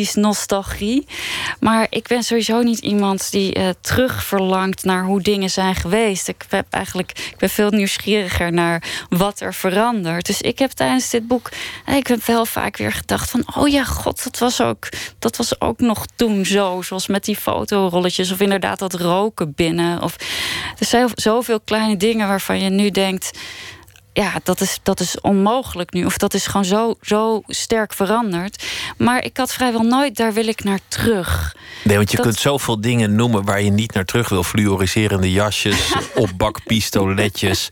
90s 0.07 0.11
nostalgie. 0.13 1.07
Maar 1.59 1.87
ik 1.89 2.07
ben 2.07 2.23
sowieso 2.23 2.61
niet 2.61 2.79
iemand 2.79 3.31
die 3.31 3.57
uh, 3.57 3.69
terug 3.81 4.23
verlangt 4.23 4.83
naar 4.83 5.03
hoe 5.03 5.21
dingen 5.21 5.49
zijn 5.49 5.75
geweest. 5.75 6.27
Ik, 6.27 6.45
heb 6.49 6.65
eigenlijk, 6.69 7.11
ik 7.11 7.37
ben 7.37 7.49
veel 7.49 7.69
nieuwsgieriger 7.69 8.53
naar 8.53 8.83
wat 9.09 9.39
er 9.39 9.53
verandert. 9.53 10.25
Dus 10.25 10.41
ik 10.41 10.59
heb 10.59 10.71
tijdens 10.71 11.09
dit 11.09 11.27
boek 11.27 11.49
eh, 11.85 11.95
ik 11.95 12.07
heb 12.07 12.23
wel 12.25 12.45
vaak 12.45 12.77
weer 12.77 12.91
gedacht 12.91 13.29
van... 13.29 13.43
oh 13.55 13.67
ja, 13.67 13.83
god, 13.83 14.23
dat 14.23 14.37
was 14.37 14.61
ook, 14.61 14.89
dat 15.19 15.37
was 15.37 15.61
ook 15.61 15.79
nog 15.79 16.05
toen 16.15 16.45
zo. 16.45 16.81
Zoals 16.81 17.07
met 17.07 17.25
die 17.25 17.35
fotorolletjes 17.35 18.31
of 18.31 18.39
inderdaad 18.39 18.79
dat 18.79 18.93
roken 18.93 19.53
binnen. 19.55 20.01
Of, 20.01 20.15
er 20.79 20.85
zijn 20.85 21.09
zoveel 21.13 21.59
kleine 21.59 21.97
dingen 21.97 22.27
waarvan 22.27 22.59
je 22.59 22.69
nu 22.69 22.91
denkt 22.91 23.31
ja, 24.15 24.33
dat 24.43 24.61
is, 24.61 24.79
dat 24.83 24.99
is 24.99 25.21
onmogelijk 25.21 25.93
nu. 25.93 26.05
Of 26.05 26.17
dat 26.17 26.33
is 26.33 26.47
gewoon 26.47 26.65
zo, 26.65 26.95
zo 27.01 27.41
sterk 27.47 27.93
veranderd. 27.93 28.63
Maar 28.97 29.23
ik 29.23 29.37
had 29.37 29.53
vrijwel 29.53 29.81
nooit, 29.81 30.15
daar 30.15 30.33
wil 30.33 30.47
ik 30.47 30.63
naar 30.63 30.79
terug. 30.87 31.55
Nee, 31.83 31.97
want 31.97 32.11
je 32.11 32.19
kunt 32.19 32.35
zoveel 32.35 32.81
dingen 32.81 33.15
noemen 33.15 33.45
waar 33.45 33.61
je 33.61 33.69
niet 33.69 33.93
naar 33.93 34.05
terug 34.05 34.29
wil. 34.29 34.43
Fluoriserende 34.43 35.31
jasjes, 35.31 35.93
opbakpistoletjes. 36.15 37.69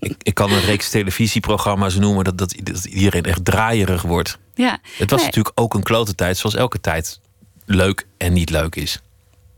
ik, 0.00 0.16
ik 0.22 0.34
kan 0.34 0.52
een 0.52 0.60
reeks 0.60 0.88
televisieprogramma's 0.88 1.94
noemen 1.94 2.24
dat, 2.24 2.38
dat, 2.38 2.84
iedereen 2.84 3.24
echt 3.24 3.44
draaierig 3.44 4.02
wordt. 4.02 4.38
Ja, 4.54 4.78
het 4.96 5.10
was 5.10 5.22
natuurlijk 5.22 5.60
ook 5.60 5.74
een 5.74 5.82
klote 5.82 6.14
tijd, 6.14 6.38
zoals 6.38 6.54
elke 6.54 6.80
tijd 6.80 7.20
leuk 7.66 8.06
en 8.16 8.32
niet 8.32 8.50
leuk 8.50 8.76
is. 8.76 8.98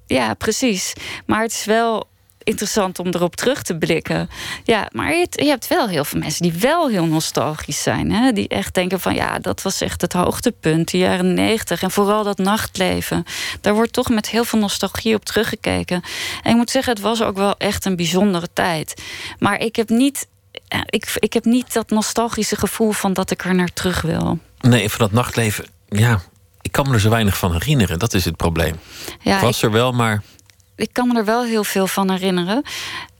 Ja, 0.06 0.34
precies. 0.34 0.92
Maar 1.26 1.42
het 1.42 1.52
is 1.52 1.64
wel 1.64 2.08
interessant 2.44 2.98
om 2.98 3.06
erop 3.06 3.36
terug 3.36 3.62
te 3.62 3.76
blikken. 3.76 4.30
Ja, 4.64 4.88
maar 4.92 5.14
je, 5.14 5.26
je, 5.30 5.44
hebt 5.44 5.68
wel 5.68 5.88
heel 5.88 6.04
veel 6.04 6.20
mensen 6.20 6.42
die 6.42 6.60
wel 6.60 6.88
heel 6.88 7.06
nostalgisch 7.06 7.82
zijn. 7.82 8.12
Hè? 8.12 8.32
Die 8.32 8.48
echt 8.48 8.74
denken 8.74 9.00
van 9.00 9.14
ja, 9.14 9.38
dat 9.38 9.62
was 9.62 9.80
echt 9.80 10.00
het 10.00 10.12
hoogtepunt, 10.12 10.90
de 10.90 10.98
jaren 10.98 11.34
negentig. 11.34 11.82
En 11.82 11.90
vooral 11.90 12.24
dat 12.24 12.38
nachtleven. 12.38 13.24
Daar 13.60 13.74
wordt 13.74 13.92
toch 13.92 14.08
met 14.08 14.28
heel 14.28 14.44
veel 14.44 14.58
nostalgie 14.58 15.14
op 15.14 15.24
teruggekeken. 15.24 16.02
En 16.42 16.50
ik 16.50 16.56
moet 16.56 16.70
zeggen, 16.70 16.92
het 16.92 17.02
was 17.02 17.22
ook 17.22 17.36
wel 17.36 17.54
echt 17.58 17.84
een 17.84 17.96
bijzondere 17.96 18.48
tijd. 18.52 19.02
Maar 19.38 19.60
ik 19.60 19.76
heb 19.76 19.88
niet, 19.88 20.26
ik, 20.86 21.14
ik 21.18 21.32
heb 21.32 21.44
niet 21.44 21.72
dat 21.72 21.90
nostalgische 21.90 22.56
gevoel 22.56 22.92
van 22.92 23.12
dat 23.12 23.30
ik 23.30 23.44
er 23.44 23.54
naar 23.54 23.72
terug 23.72 24.02
wil. 24.02 24.38
Nee, 24.60 24.88
van 24.88 24.98
dat 24.98 25.12
nachtleven, 25.12 25.66
ja, 25.88 26.22
ik 26.62 26.72
kan 26.72 26.88
me 26.88 26.94
er 26.94 27.00
zo 27.00 27.10
weinig 27.10 27.38
van 27.38 27.52
herinneren. 27.52 27.98
Dat 27.98 28.14
is 28.14 28.24
het 28.24 28.36
probleem. 28.36 28.76
Ja, 29.20 29.40
was 29.40 29.62
er 29.62 29.70
wel, 29.70 29.92
maar 29.92 30.22
ik 30.76 30.88
kan 30.92 31.08
me 31.08 31.18
er 31.18 31.24
wel 31.24 31.44
heel 31.44 31.64
veel 31.64 31.86
van 31.86 32.10
herinneren. 32.10 32.62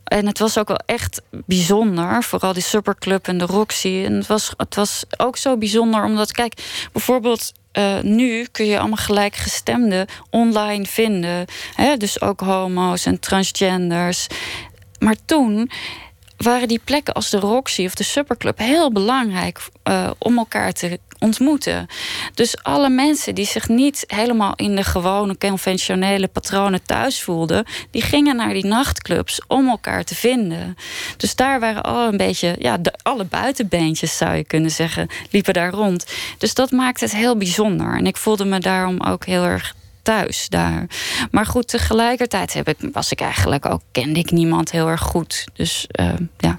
En 0.04 0.26
het 0.26 0.38
was 0.38 0.58
ook 0.58 0.68
wel 0.68 0.80
echt 0.86 1.22
bijzonder. 1.30 2.22
Vooral 2.22 2.52
die 2.52 2.62
Superclub 2.62 3.28
en 3.28 3.38
de 3.38 3.44
Roxy. 3.44 4.02
En 4.04 4.12
het 4.12 4.26
was, 4.26 4.52
het 4.56 4.74
was 4.74 5.04
ook 5.16 5.36
zo 5.36 5.56
bijzonder 5.56 6.04
omdat, 6.04 6.32
kijk, 6.32 6.86
bijvoorbeeld 6.92 7.52
uh, 7.72 8.00
nu 8.00 8.46
kun 8.50 8.66
je 8.66 8.78
allemaal 8.78 8.96
gelijkgestemden 8.96 10.06
online 10.30 10.86
vinden. 10.86 11.46
Hè? 11.74 11.96
Dus 11.96 12.20
ook 12.20 12.40
homo's 12.40 13.06
en 13.06 13.20
transgenders. 13.20 14.26
Maar 14.98 15.16
toen 15.24 15.70
waren 16.44 16.68
die 16.68 16.80
plekken 16.84 17.14
als 17.14 17.30
de 17.30 17.38
Roxy 17.38 17.84
of 17.84 17.94
de 17.94 18.02
Superclub 18.02 18.58
heel 18.58 18.92
belangrijk 18.92 19.60
uh, 19.84 20.10
om 20.18 20.38
elkaar 20.38 20.72
te 20.72 20.98
ontmoeten. 21.18 21.86
Dus 22.34 22.62
alle 22.62 22.88
mensen 22.88 23.34
die 23.34 23.46
zich 23.46 23.68
niet 23.68 24.04
helemaal 24.06 24.52
in 24.56 24.76
de 24.76 24.84
gewone 24.84 25.38
conventionele 25.38 26.28
patronen 26.28 26.82
thuis 26.82 27.22
voelden, 27.22 27.64
die 27.90 28.02
gingen 28.02 28.36
naar 28.36 28.52
die 28.52 28.64
nachtclubs 28.64 29.40
om 29.46 29.68
elkaar 29.68 30.04
te 30.04 30.14
vinden. 30.14 30.76
Dus 31.16 31.34
daar 31.34 31.60
waren 31.60 31.82
al 31.82 32.08
een 32.08 32.16
beetje, 32.16 32.56
ja, 32.58 32.78
de, 32.78 32.92
alle 33.02 33.24
buitenbeentjes 33.24 34.16
zou 34.16 34.34
je 34.34 34.44
kunnen 34.44 34.70
zeggen, 34.70 35.08
liepen 35.30 35.54
daar 35.54 35.70
rond. 35.72 36.06
Dus 36.38 36.54
dat 36.54 36.70
maakte 36.70 37.04
het 37.04 37.14
heel 37.14 37.36
bijzonder. 37.36 37.96
En 37.96 38.06
ik 38.06 38.16
voelde 38.16 38.44
me 38.44 38.58
daarom 38.58 39.00
ook 39.00 39.24
heel 39.24 39.44
erg 39.44 39.74
thuis 40.04 40.48
daar. 40.48 40.86
Maar 41.30 41.46
goed, 41.46 41.68
tegelijkertijd 41.68 42.52
heb 42.52 42.68
ik, 42.68 42.76
was 42.92 43.12
ik 43.12 43.20
eigenlijk 43.20 43.66
ook, 43.66 43.80
kende 43.92 44.18
ik 44.18 44.30
niemand 44.30 44.70
heel 44.70 44.88
erg 44.88 45.00
goed. 45.00 45.44
Dus 45.52 45.86
uh, 46.00 46.12
ja. 46.38 46.58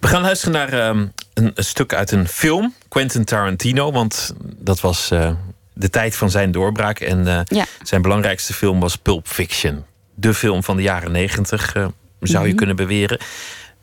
We 0.00 0.06
gaan 0.06 0.22
luisteren 0.22 0.54
naar 0.54 0.96
uh, 0.96 1.02
een, 1.34 1.52
stuk 1.54 1.94
uit 1.94 2.10
een 2.10 2.28
film, 2.28 2.74
Quentin 2.88 3.24
Tarantino. 3.24 3.92
Want 3.92 4.34
dat 4.42 4.80
was 4.80 5.10
uh, 5.12 5.30
de 5.72 5.90
tijd 5.90 6.16
van 6.16 6.30
zijn 6.30 6.50
doorbraak. 6.50 7.00
En 7.00 7.44
ja. 7.48 7.66
zijn 7.82 8.02
belangrijkste 8.02 8.54
film 8.54 8.80
was 8.80 8.96
Pulp 8.96 9.28
Fiction. 9.28 9.84
De 10.14 10.34
film 10.34 10.62
van 10.62 10.76
de 10.76 10.82
jaren 10.82 11.12
negentig, 11.12 11.72
zou 12.20 12.42
je 12.42 12.48
mhm. 12.48 12.56
kunnen 12.56 12.76
beweren. 12.76 13.18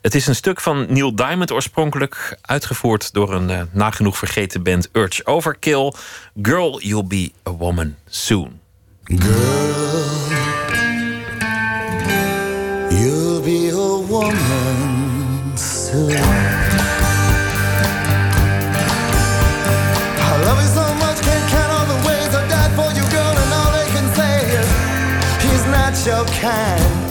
Het 0.00 0.14
is 0.14 0.26
een 0.26 0.34
stuk 0.34 0.60
van 0.60 0.86
Neil 0.88 1.14
Diamond 1.14 1.52
oorspronkelijk, 1.52 2.38
uitgevoerd 2.42 3.12
door 3.12 3.34
een 3.34 3.68
nagenoeg 3.72 4.18
vergeten 4.18 4.62
band 4.62 4.88
Urge 4.92 5.26
Overkill. 5.26 5.92
Girl, 6.42 6.80
you'll 6.80 7.06
be 7.06 7.32
a 7.48 7.50
woman 7.50 7.94
soon. 8.08 8.60
Girl, 9.08 9.22
you'll 12.90 13.40
be 13.40 13.68
a 13.68 13.98
woman 14.10 15.56
soon. 15.56 16.10
I 20.18 20.42
love 20.42 20.60
you 20.60 20.66
so 20.66 20.92
much, 20.96 21.22
can't 21.22 21.50
count 21.52 21.70
all 21.70 21.86
the 21.86 22.02
ways 22.04 22.34
I 22.34 22.48
died 22.48 22.72
for 22.74 22.90
you, 22.98 23.06
girl, 23.12 23.36
and 23.38 23.52
all 23.54 23.70
they 23.78 23.86
can 23.94 24.12
say 24.16 24.42
is 24.58 24.68
he's 25.40 25.64
not 25.66 25.94
your 26.04 26.24
kind. 26.40 27.06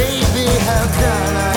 Baby, 0.00 0.46
how 0.64 0.86
can 0.86 1.36
I 1.36 1.49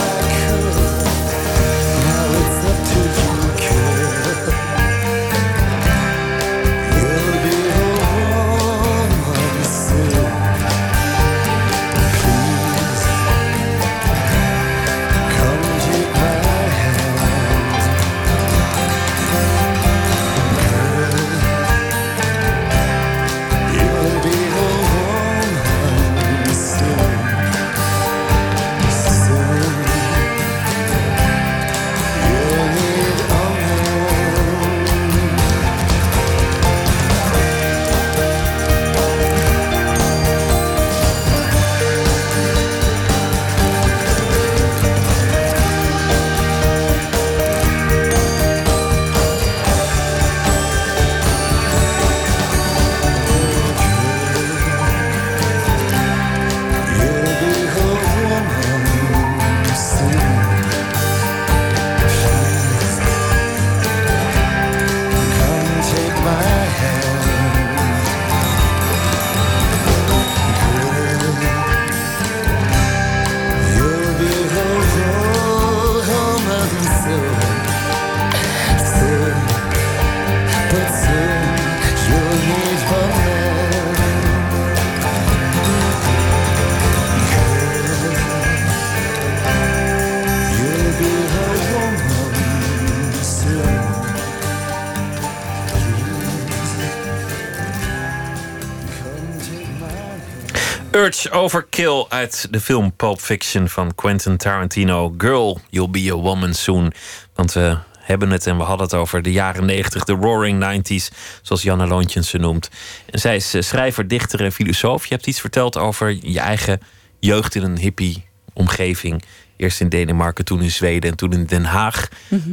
Urge 101.03 101.31
Overkill 101.31 102.05
uit 102.09 102.47
de 102.51 102.59
film 102.59 102.95
Pulp 102.95 103.19
Fiction 103.19 103.69
van 103.69 103.95
Quentin 103.95 104.37
Tarantino. 104.37 105.13
Girl, 105.17 105.59
you'll 105.69 105.89
be 105.89 106.11
a 106.11 106.15
woman 106.15 106.53
soon. 106.53 106.93
Want 107.33 107.53
we 107.53 107.77
hebben 107.99 108.29
het 108.29 108.47
en 108.47 108.57
we 108.57 108.63
hadden 108.63 108.85
het 108.85 108.95
over 108.95 109.21
de 109.21 109.31
jaren 109.31 109.65
90, 109.65 110.03
de 110.03 110.13
roaring 110.13 110.63
90s, 110.63 111.15
zoals 111.41 111.61
Janne 111.61 111.87
Loontjens 111.87 112.29
ze 112.29 112.37
noemt. 112.37 112.69
En 113.09 113.19
zij 113.19 113.35
is 113.35 113.53
eh, 113.53 113.61
schrijver, 113.61 114.07
dichter 114.07 114.41
en 114.41 114.51
filosoof. 114.51 115.05
Je 115.05 115.13
hebt 115.13 115.27
iets 115.27 115.41
verteld 115.41 115.77
over 115.77 116.17
je 116.21 116.39
eigen 116.39 116.79
jeugd 117.19 117.55
in 117.55 117.63
een 117.63 117.77
hippie-omgeving. 117.77 119.23
Eerst 119.57 119.81
in 119.81 119.89
Denemarken, 119.89 120.45
toen 120.45 120.61
in 120.61 120.71
Zweden 120.71 121.09
en 121.09 121.17
toen 121.17 121.31
in 121.31 121.45
Den 121.45 121.65
Haag. 121.65 122.07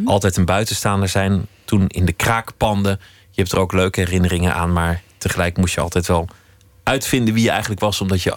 Altijd 0.05 0.37
een 0.37 0.45
buitenstaander 0.45 1.09
zijn. 1.09 1.47
Toen 1.65 1.87
in 1.87 2.05
de 2.05 2.13
kraakpanden. 2.13 3.01
Je 3.31 3.41
hebt 3.41 3.53
er 3.53 3.59
ook 3.59 3.73
leuke 3.73 4.01
herinneringen 4.01 4.55
aan, 4.55 4.73
maar 4.73 5.03
tegelijk 5.19 5.57
moest 5.57 5.75
je 5.75 5.81
altijd 5.81 6.07
wel 6.07 6.29
uitvinden 6.91 7.35
wie 7.35 7.43
je 7.43 7.51
eigenlijk 7.51 7.81
was, 7.81 8.01
omdat 8.01 8.23
je 8.23 8.37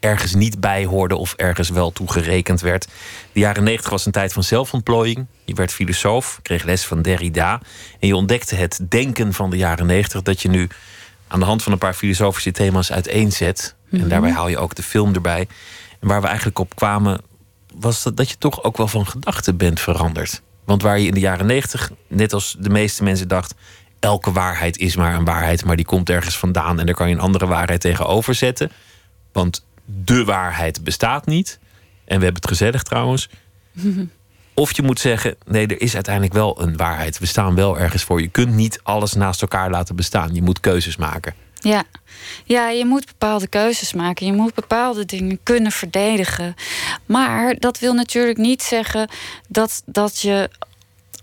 ergens 0.00 0.34
niet 0.34 0.60
bij 0.60 0.84
hoorde 0.84 1.16
of 1.16 1.34
ergens 1.36 1.68
wel 1.68 1.92
toegerekend 1.92 2.60
werd. 2.60 2.88
De 3.32 3.40
jaren 3.40 3.64
negentig 3.64 3.90
was 3.90 4.06
een 4.06 4.12
tijd 4.12 4.32
van 4.32 4.42
zelfontplooiing. 4.42 5.26
Je 5.44 5.54
werd 5.54 5.72
filosoof, 5.72 6.38
kreeg 6.42 6.64
les 6.64 6.84
van 6.84 7.02
Derrida. 7.02 7.60
En 8.00 8.08
je 8.08 8.16
ontdekte 8.16 8.54
het 8.54 8.80
denken 8.88 9.32
van 9.32 9.50
de 9.50 9.56
jaren 9.56 9.86
negentig 9.86 10.22
dat 10.22 10.42
je 10.42 10.48
nu 10.48 10.68
aan 11.28 11.40
de 11.40 11.46
hand 11.46 11.62
van 11.62 11.72
een 11.72 11.78
paar 11.78 11.94
filosofische 11.94 12.52
thema's 12.52 12.92
uiteenzet. 12.92 13.74
En 13.90 14.08
daarbij 14.08 14.30
haal 14.30 14.48
je 14.48 14.58
ook 14.58 14.74
de 14.74 14.82
film 14.82 15.14
erbij. 15.14 15.48
En 16.00 16.08
waar 16.08 16.20
we 16.20 16.26
eigenlijk 16.26 16.58
op 16.58 16.76
kwamen, 16.76 17.20
was 17.74 18.02
dat, 18.02 18.16
dat 18.16 18.30
je 18.30 18.38
toch 18.38 18.62
ook 18.62 18.76
wel 18.76 18.88
van 18.88 19.06
gedachten 19.06 19.56
bent 19.56 19.80
veranderd. 19.80 20.42
Want 20.64 20.82
waar 20.82 20.98
je 20.98 21.06
in 21.06 21.14
de 21.14 21.20
jaren 21.20 21.46
negentig, 21.46 21.90
net 22.08 22.32
als 22.32 22.56
de 22.58 22.70
meeste 22.70 23.02
mensen 23.02 23.28
dacht, 23.28 23.54
elke 23.98 24.32
waarheid 24.32 24.78
is 24.78 24.96
maar 24.96 25.14
een 25.14 25.24
waarheid, 25.24 25.64
maar 25.64 25.76
die 25.76 25.84
komt 25.84 26.10
ergens 26.10 26.38
vandaan 26.38 26.80
en 26.80 26.86
daar 26.86 26.94
kan 26.94 27.08
je 27.08 27.14
een 27.14 27.20
andere 27.20 27.46
waarheid 27.46 27.80
tegenover 27.80 28.34
zetten. 28.34 28.70
Want 29.32 29.64
de 29.84 30.24
waarheid 30.24 30.84
bestaat 30.84 31.26
niet. 31.26 31.58
En 32.04 32.18
we 32.18 32.24
hebben 32.24 32.42
het 32.42 32.50
gezellig 32.50 32.82
trouwens. 32.82 33.28
Of 34.54 34.76
je 34.76 34.82
moet 34.82 35.00
zeggen, 35.00 35.36
nee, 35.46 35.66
er 35.66 35.80
is 35.80 35.94
uiteindelijk 35.94 36.34
wel 36.34 36.62
een 36.62 36.76
waarheid. 36.76 37.18
We 37.18 37.26
staan 37.26 37.54
wel 37.54 37.78
ergens 37.78 38.02
voor. 38.02 38.20
Je 38.20 38.28
kunt 38.28 38.54
niet 38.54 38.80
alles 38.82 39.12
naast 39.12 39.42
elkaar 39.42 39.70
laten 39.70 39.96
bestaan. 39.96 40.34
Je 40.34 40.42
moet 40.42 40.60
keuzes 40.60 40.96
maken. 40.96 41.34
Ja. 41.64 41.84
ja, 42.44 42.68
je 42.68 42.84
moet 42.84 43.06
bepaalde 43.06 43.46
keuzes 43.46 43.92
maken. 43.92 44.26
Je 44.26 44.32
moet 44.32 44.54
bepaalde 44.54 45.04
dingen 45.04 45.38
kunnen 45.42 45.72
verdedigen. 45.72 46.54
Maar 47.06 47.56
dat 47.58 47.78
wil 47.78 47.94
natuurlijk 47.94 48.38
niet 48.38 48.62
zeggen 48.62 49.08
dat, 49.48 49.82
dat 49.86 50.20
je 50.20 50.50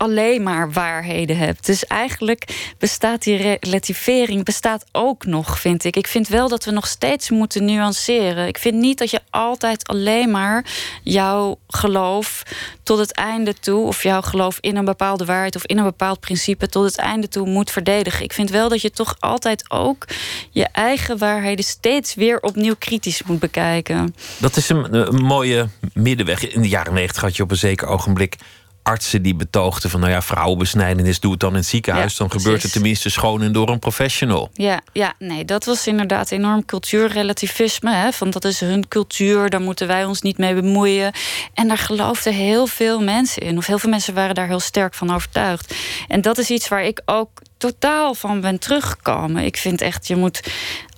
alleen 0.02 0.44
maar 0.44 0.72
waarheden 0.72 1.38
hebt. 1.38 1.66
Dus 1.66 1.86
eigenlijk 1.86 2.74
bestaat 2.78 3.24
die 3.24 3.58
relativering 3.60 4.44
bestaat 4.44 4.86
ook 4.92 5.26
nog, 5.26 5.60
vind 5.60 5.84
ik. 5.84 5.96
Ik 5.96 6.08
vind 6.08 6.28
wel 6.28 6.50
dat 6.50 6.66
we 6.66 6.72
nog 6.72 6.88
steeds 6.88 7.30
moeten 7.30 7.66
nuanceren. 7.66 8.48
Ik 8.48 8.58
vind 8.58 8.76
niet 8.76 8.98
dat 8.98 9.12
je 9.12 9.20
altijd 9.30 9.88
alleen 9.88 10.32
maar 10.32 10.66
jouw 11.04 11.60
geloof 11.68 12.44
tot 12.84 12.98
het 12.98 13.14
einde 13.14 13.54
toe, 13.54 13.86
of 13.88 14.04
jouw 14.04 14.22
geloof 14.22 14.58
in 14.62 14.76
een 14.76 14.86
bepaalde 14.86 15.26
waarheid 15.26 15.56
of 15.56 15.66
in 15.66 15.78
een 15.78 15.84
bepaald 15.84 16.20
principe 16.20 16.70
tot 16.70 16.84
het 16.84 16.98
einde 16.98 17.28
toe 17.28 17.48
moet 17.48 17.72
verdedigen. 17.72 18.24
Ik 18.24 18.34
vind 18.34 18.50
wel 18.50 18.70
dat 18.70 18.82
je 18.82 18.92
toch 18.92 19.16
altijd 19.20 19.72
ook 19.72 20.06
je 20.52 20.68
eigen 20.72 21.18
waarheden 21.18 21.66
steeds 21.66 22.16
weer 22.16 22.40
opnieuw 22.40 22.76
kritisch 22.80 23.24
moet 23.24 23.40
bekijken. 23.40 24.16
Dat 24.38 24.58
is 24.58 24.70
een, 24.70 25.08
een 25.08 25.24
mooie 25.24 25.70
middenweg. 25.94 26.48
In 26.48 26.62
de 26.62 26.70
jaren 26.70 26.94
negentig 26.94 27.22
had 27.22 27.36
je 27.36 27.44
op 27.44 27.52
een 27.52 27.58
zeker 27.58 27.88
ogenblik 27.88 28.38
artsen 28.84 29.22
die 29.22 29.36
betoogden 29.36 29.90
van 29.90 30.00
nou 30.00 30.12
ja, 30.12 30.22
vrouwenbesnijdenis, 30.22 31.20
doe 31.20 31.32
het 31.32 31.40
dan 31.40 31.50
in 31.50 31.56
het 31.56 31.66
ziekenhuis. 31.66 32.12
Ja, 32.12 32.18
dan 32.18 32.32
gebeurt 32.32 32.64
het 32.64 32.72
tenminste 32.72 33.10
schoon 33.10 33.42
en 33.42 33.52
door 33.52 33.70
een 33.70 33.80
professional. 33.80 34.50
Ja, 34.54 34.82
ja, 34.94 35.14
nee, 35.20 35.46
dat 35.46 35.66
was 35.66 35.88
inderdaad 35.88 36.32
enorm 36.32 36.66
cultuurrelativisme. 36.66 37.94
Hè, 37.94 38.12
van 38.12 38.30
dat 38.30 38.46
is 38.46 38.60
hun 38.60 38.88
cultuur, 38.88 39.50
daar 39.50 39.62
moeten 39.62 39.88
wij 39.88 40.06
ons 40.06 40.22
niet 40.22 40.38
mee 40.38 40.54
bemoeien. 40.54 41.14
En 41.54 41.68
daar 41.68 41.78
geloofden 41.78 42.34
heel 42.34 42.68
veel 42.68 43.02
mensen 43.02 43.42
in. 43.42 43.58
Of 43.58 43.66
heel 43.66 43.80
veel 43.80 43.90
mensen 43.90 44.14
waren 44.14 44.36
daar 44.36 44.48
heel 44.48 44.60
sterk 44.60 44.94
van 44.94 45.14
overtuigd. 45.14 45.76
En 46.08 46.22
dat 46.22 46.38
is 46.38 46.50
iets 46.50 46.68
waar 46.68 46.84
ik 46.84 47.02
ook 47.06 47.30
totaal 47.58 48.14
van 48.14 48.42
ben 48.42 48.60
teruggekomen. 48.60 49.44
Ik 49.44 49.58
vind 49.58 49.82
echt, 49.82 50.08
je 50.08 50.16
moet 50.16 50.42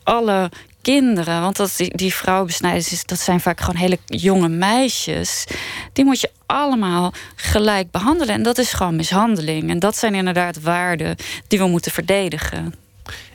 alle 0.03 0.49
kinderen, 0.83 1.41
want 1.41 1.55
dat, 1.55 1.73
die, 1.77 1.97
die 1.97 2.13
vrouwenbesnijders, 2.13 3.05
dat 3.05 3.19
zijn 3.19 3.39
vaak 3.39 3.59
gewoon 3.59 3.75
hele 3.75 3.97
jonge 4.05 4.49
meisjes. 4.49 5.45
die 5.93 6.05
moet 6.05 6.21
je 6.21 6.29
allemaal 6.45 7.13
gelijk 7.35 7.91
behandelen. 7.91 8.35
En 8.35 8.43
dat 8.43 8.57
is 8.57 8.73
gewoon 8.73 8.95
mishandeling. 8.95 9.69
En 9.69 9.79
dat 9.79 9.97
zijn 9.97 10.15
inderdaad 10.15 10.61
waarden 10.61 11.15
die 11.47 11.59
we 11.59 11.67
moeten 11.67 11.91
verdedigen. 11.91 12.73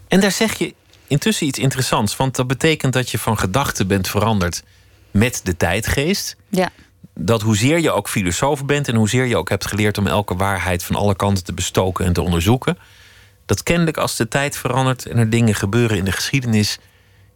En 0.08 0.20
daar 0.20 0.32
zeg 0.32 0.58
je 0.58 0.74
intussen 1.06 1.46
iets 1.46 1.58
interessants. 1.58 2.16
Want 2.16 2.36
dat 2.36 2.46
betekent 2.46 2.92
dat 2.92 3.10
je 3.10 3.18
van 3.18 3.38
gedachten 3.38 3.86
bent 3.86 4.08
veranderd 4.08 4.62
met 5.10 5.40
de 5.44 5.56
tijdgeest. 5.56 6.36
Ja. 6.48 6.70
Dat 7.14 7.42
hoezeer 7.42 7.80
je 7.80 7.90
ook 7.90 8.08
filosoof 8.08 8.64
bent 8.64 8.88
en 8.88 8.94
hoezeer 8.94 9.24
je 9.24 9.36
ook 9.36 9.48
hebt 9.48 9.66
geleerd 9.66 9.98
om 9.98 10.06
elke 10.06 10.36
waarheid 10.36 10.82
van 10.84 10.96
alle 10.96 11.16
kanten 11.16 11.44
te 11.44 11.52
bestoken 11.52 12.04
en 12.04 12.12
te 12.12 12.22
onderzoeken. 12.22 12.78
Dat 13.46 13.62
kennelijk 13.62 13.96
als 13.96 14.16
de 14.16 14.28
tijd 14.28 14.56
verandert 14.56 15.06
en 15.06 15.16
er 15.16 15.30
dingen 15.30 15.54
gebeuren 15.54 15.96
in 15.96 16.04
de 16.04 16.12
geschiedenis, 16.12 16.78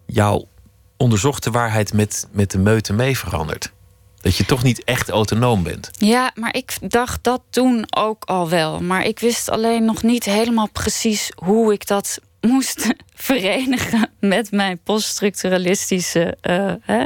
jouw 0.07 0.49
onderzochte 0.97 1.51
waarheid 1.51 1.93
met, 1.93 2.29
met 2.31 2.51
de 2.51 2.59
meute 2.59 2.93
mee 2.93 3.19
verandert. 3.19 3.73
Dat 4.21 4.37
je 4.37 4.45
toch 4.45 4.63
niet 4.63 4.85
echt 4.85 5.09
autonoom 5.09 5.63
bent. 5.63 5.91
Ja, 5.93 6.33
maar 6.35 6.57
ik 6.57 6.91
dacht 6.91 7.25
dat 7.25 7.43
toen 7.51 7.87
ook 7.97 8.25
al 8.25 8.49
wel. 8.49 8.81
Maar 8.81 9.05
ik 9.05 9.19
wist 9.19 9.51
alleen 9.51 9.85
nog 9.85 10.03
niet 10.03 10.25
helemaal 10.25 10.69
precies 10.69 11.33
hoe 11.35 11.73
ik 11.73 11.87
dat 11.87 12.21
moest 12.41 12.93
verenigen 13.15 14.11
met 14.21 14.51
mijn 14.51 14.79
poststructuralistische 14.85 16.37
uh, 16.43 17.05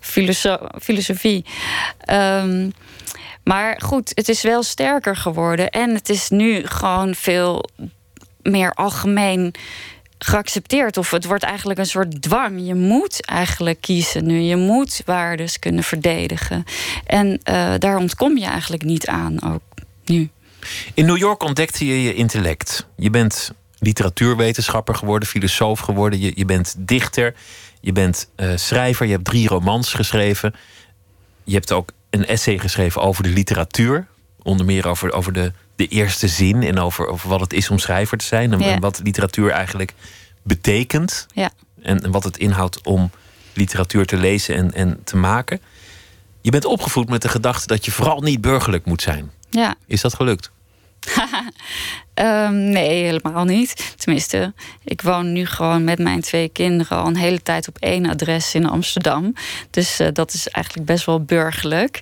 filoso 0.00 0.58
filosofie. 0.80 1.44
Um, 2.10 2.72
maar 3.44 3.80
goed, 3.84 4.12
het 4.14 4.28
is 4.28 4.42
wel 4.42 4.62
sterker 4.62 5.16
geworden. 5.16 5.70
En 5.70 5.94
het 5.94 6.08
is 6.08 6.28
nu 6.28 6.66
gewoon 6.66 7.14
veel 7.14 7.68
meer 8.42 8.72
algemeen 8.72 9.54
geaccepteerd. 10.24 10.96
Of 10.96 11.10
het 11.10 11.24
wordt 11.24 11.42
eigenlijk 11.42 11.78
een 11.78 11.86
soort 11.86 12.22
dwang. 12.22 12.66
Je 12.66 12.74
moet 12.74 13.26
eigenlijk 13.26 13.80
kiezen 13.80 14.26
nu. 14.26 14.40
Je 14.40 14.56
moet 14.56 15.02
waardes 15.04 15.58
kunnen 15.58 15.84
verdedigen. 15.84 16.64
En 17.06 17.26
uh, 17.28 17.74
daar 17.78 17.96
ontkom 17.96 18.38
je 18.38 18.46
eigenlijk 18.46 18.82
niet 18.82 19.06
aan 19.06 19.42
ook 19.42 19.62
nu. 20.04 20.30
In 20.94 21.06
New 21.06 21.16
York 21.16 21.42
ontdekte 21.42 21.86
je 21.86 22.02
je 22.02 22.14
intellect. 22.14 22.86
Je 22.96 23.10
bent 23.10 23.52
literatuurwetenschapper 23.78 24.94
geworden, 24.94 25.28
filosoof 25.28 25.80
geworden. 25.80 26.20
Je, 26.20 26.32
je 26.34 26.44
bent 26.44 26.74
dichter, 26.78 27.34
je 27.80 27.92
bent 27.92 28.28
uh, 28.36 28.52
schrijver, 28.56 29.06
je 29.06 29.12
hebt 29.12 29.24
drie 29.24 29.48
romans 29.48 29.94
geschreven. 29.94 30.54
Je 31.44 31.54
hebt 31.54 31.72
ook 31.72 31.92
een 32.10 32.26
essay 32.26 32.58
geschreven 32.58 33.02
over 33.02 33.22
de 33.22 33.28
literatuur. 33.28 34.06
Onder 34.42 34.66
meer 34.66 34.86
over, 34.88 35.12
over 35.12 35.32
de, 35.32 35.52
de 35.76 35.86
eerste 35.86 36.28
zin 36.28 36.62
en 36.62 36.78
over, 36.78 37.06
over 37.06 37.28
wat 37.28 37.40
het 37.40 37.52
is 37.52 37.70
om 37.70 37.78
schrijver 37.78 38.18
te 38.18 38.24
zijn. 38.24 38.52
En, 38.52 38.58
Ja. 38.58 38.66
en 38.66 38.80
wat 38.80 39.00
literatuur 39.04 39.50
eigenlijk 39.50 39.94
betekent. 40.42 41.26
Ja. 41.34 41.50
En, 41.82 42.02
en 42.04 42.10
wat 42.10 42.24
het 42.24 42.36
inhoudt 42.38 42.86
om 42.86 43.10
literatuur 43.52 44.06
te 44.06 44.16
lezen 44.16 44.54
en, 44.54 44.72
en 44.72 45.00
te 45.04 45.16
maken. 45.16 45.60
Je 46.40 46.50
bent 46.50 46.64
opgevoed 46.64 47.08
met 47.08 47.22
de 47.22 47.28
gedachte 47.28 47.66
dat 47.66 47.84
je 47.84 47.90
vooral 47.90 48.20
niet 48.20 48.40
burgerlijk 48.40 48.84
moet 48.84 49.02
zijn. 49.02 49.30
Ja. 49.50 49.74
Is 49.86 50.00
dat 50.00 50.14
gelukt? 50.14 50.50
Ehm, 52.20 52.70
nee, 52.70 53.02
helemaal 53.02 53.44
niet. 53.44 53.94
Tenminste, 53.96 54.52
ik 54.84 55.02
woon 55.02 55.32
nu 55.32 55.46
gewoon 55.46 55.84
met 55.84 55.98
mijn 55.98 56.20
twee 56.20 56.48
kinderen 56.48 56.98
al 56.98 57.06
een 57.06 57.16
hele 57.16 57.42
tijd 57.42 57.68
op 57.68 57.76
één 57.78 58.06
adres 58.06 58.54
in 58.54 58.68
Amsterdam. 58.68 59.34
Dus 59.70 59.98
eh, 59.98 60.08
dat 60.12 60.32
is 60.32 60.48
eigenlijk 60.48 60.86
best 60.86 61.06
wel 61.06 61.20
burgerlijk. 61.24 62.00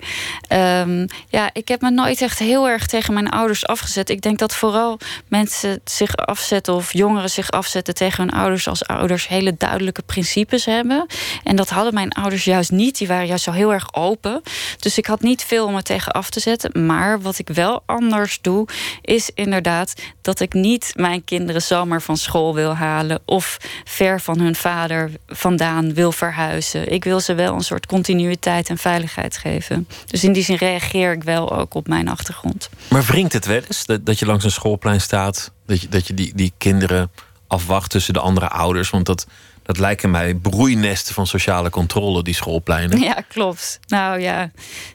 Ehm, 0.49 1.07
ja, 1.29 1.51
ik 1.53 1.69
heb 1.69 1.81
me 1.81 1.91
nooit 1.91 2.23
echt 2.23 2.39
heel 2.39 2.69
erg 2.69 2.87
tegen 2.87 3.15
mijn 3.15 3.29
ouders 3.29 3.67
afgezet. 3.67 4.11
Ik 4.11 4.21
denk 4.21 4.39
dat 4.39 4.55
vooral 4.55 4.99
mensen 5.29 5.81
zich 5.85 6.17
afzetten 6.17 6.75
of 6.75 6.93
jongeren 6.93 7.31
zich 7.31 7.51
afzetten 7.51 7.95
tegen 7.95 8.25
hun 8.25 8.39
ouders 8.39 8.69
als 8.69 8.87
ouders 8.87 9.29
hele 9.29 9.55
duidelijke 9.59 10.03
principes 10.03 10.65
hebben. 10.65 11.07
En 11.45 11.57
dat 11.57 11.69
hadden 11.69 11.95
mijn 11.95 12.13
ouders 12.13 12.45
juist 12.45 12.71
niet. 12.71 12.99
Die 12.99 13.09
waren 13.09 13.27
juist 13.27 13.45
zo 13.45 13.53
heel 13.53 13.73
erg 13.73 13.95
open. 13.95 14.43
Dus 14.79 14.99
ik 14.99 15.07
had 15.07 15.23
niet 15.23 15.45
veel 15.45 15.67
om 15.67 15.73
me 15.73 15.83
tegen 15.83 16.13
af 16.13 16.31
te 16.31 16.41
zetten. 16.41 16.87
Maar 16.87 17.21
wat 17.21 17.39
ik 17.39 17.49
wel 17.49 17.83
anders 17.87 18.39
doe, 18.41 18.69
is 19.03 19.31
inderdaad 19.35 19.95
dat 20.21 20.41
ik 20.41 20.53
niet 20.53 20.93
mijn 20.97 21.25
kinderen 21.25 21.63
zomaar 21.63 22.03
van 22.03 22.17
school 22.17 22.55
wil 22.55 22.75
halen 22.75 23.21
of 23.25 23.57
ver 23.85 24.21
van 24.21 24.41
hun 24.41 24.55
vader 24.55 25.11
vandaan 25.27 25.95
wil 25.95 26.13
verhuizen. 26.13 26.93
Ik 26.93 27.05
wil 27.05 27.21
ze 27.21 27.35
wel 27.35 27.55
een 27.55 27.61
soort 27.61 27.87
continuïteit 27.87 28.69
en 28.69 28.79
veiligheid 28.79 29.37
geven. 29.37 29.89
Dus 30.07 30.25
in 30.25 30.33
die 30.33 30.45
zin 30.45 30.57
reageer 30.57 31.13
ik 31.13 31.25
wel 31.25 31.57
ook 31.57 31.75
op 31.75 31.89
mijn 31.89 32.09
achtergrond. 32.09 32.69
Maar 32.89 33.05
wringt 33.05 33.33
het 33.33 33.47
wel 33.47 33.61
eens 33.67 33.87
dat, 33.87 34.07
dat 34.07 34.19
je 34.19 34.27
langs 34.27 34.45
een 34.45 34.51
schoolplein 34.51 35.01
staat, 35.01 35.53
dat 35.67 35.81
je, 35.81 35.89
dat 35.89 36.07
je 36.07 36.15
die, 36.15 36.33
die 36.35 36.53
kinderen 36.59 37.11
afwacht 37.47 37.91
tussen 37.91 38.15
de 38.15 38.21
andere 38.21 38.49
ouders? 38.49 38.91
Want 38.91 39.07
dat, 39.07 39.27
dat 39.63 39.79
lijken 39.79 40.11
mij 40.11 40.35
broeinesten 40.35 41.15
van 41.15 41.27
sociale 41.27 41.71
controle, 41.71 42.23
die 42.23 42.35
schoolpleinen. 42.35 43.01
Ja, 43.01 43.25
klopt. 43.29 43.81
Nou 43.87 44.21
ja, 44.21 44.51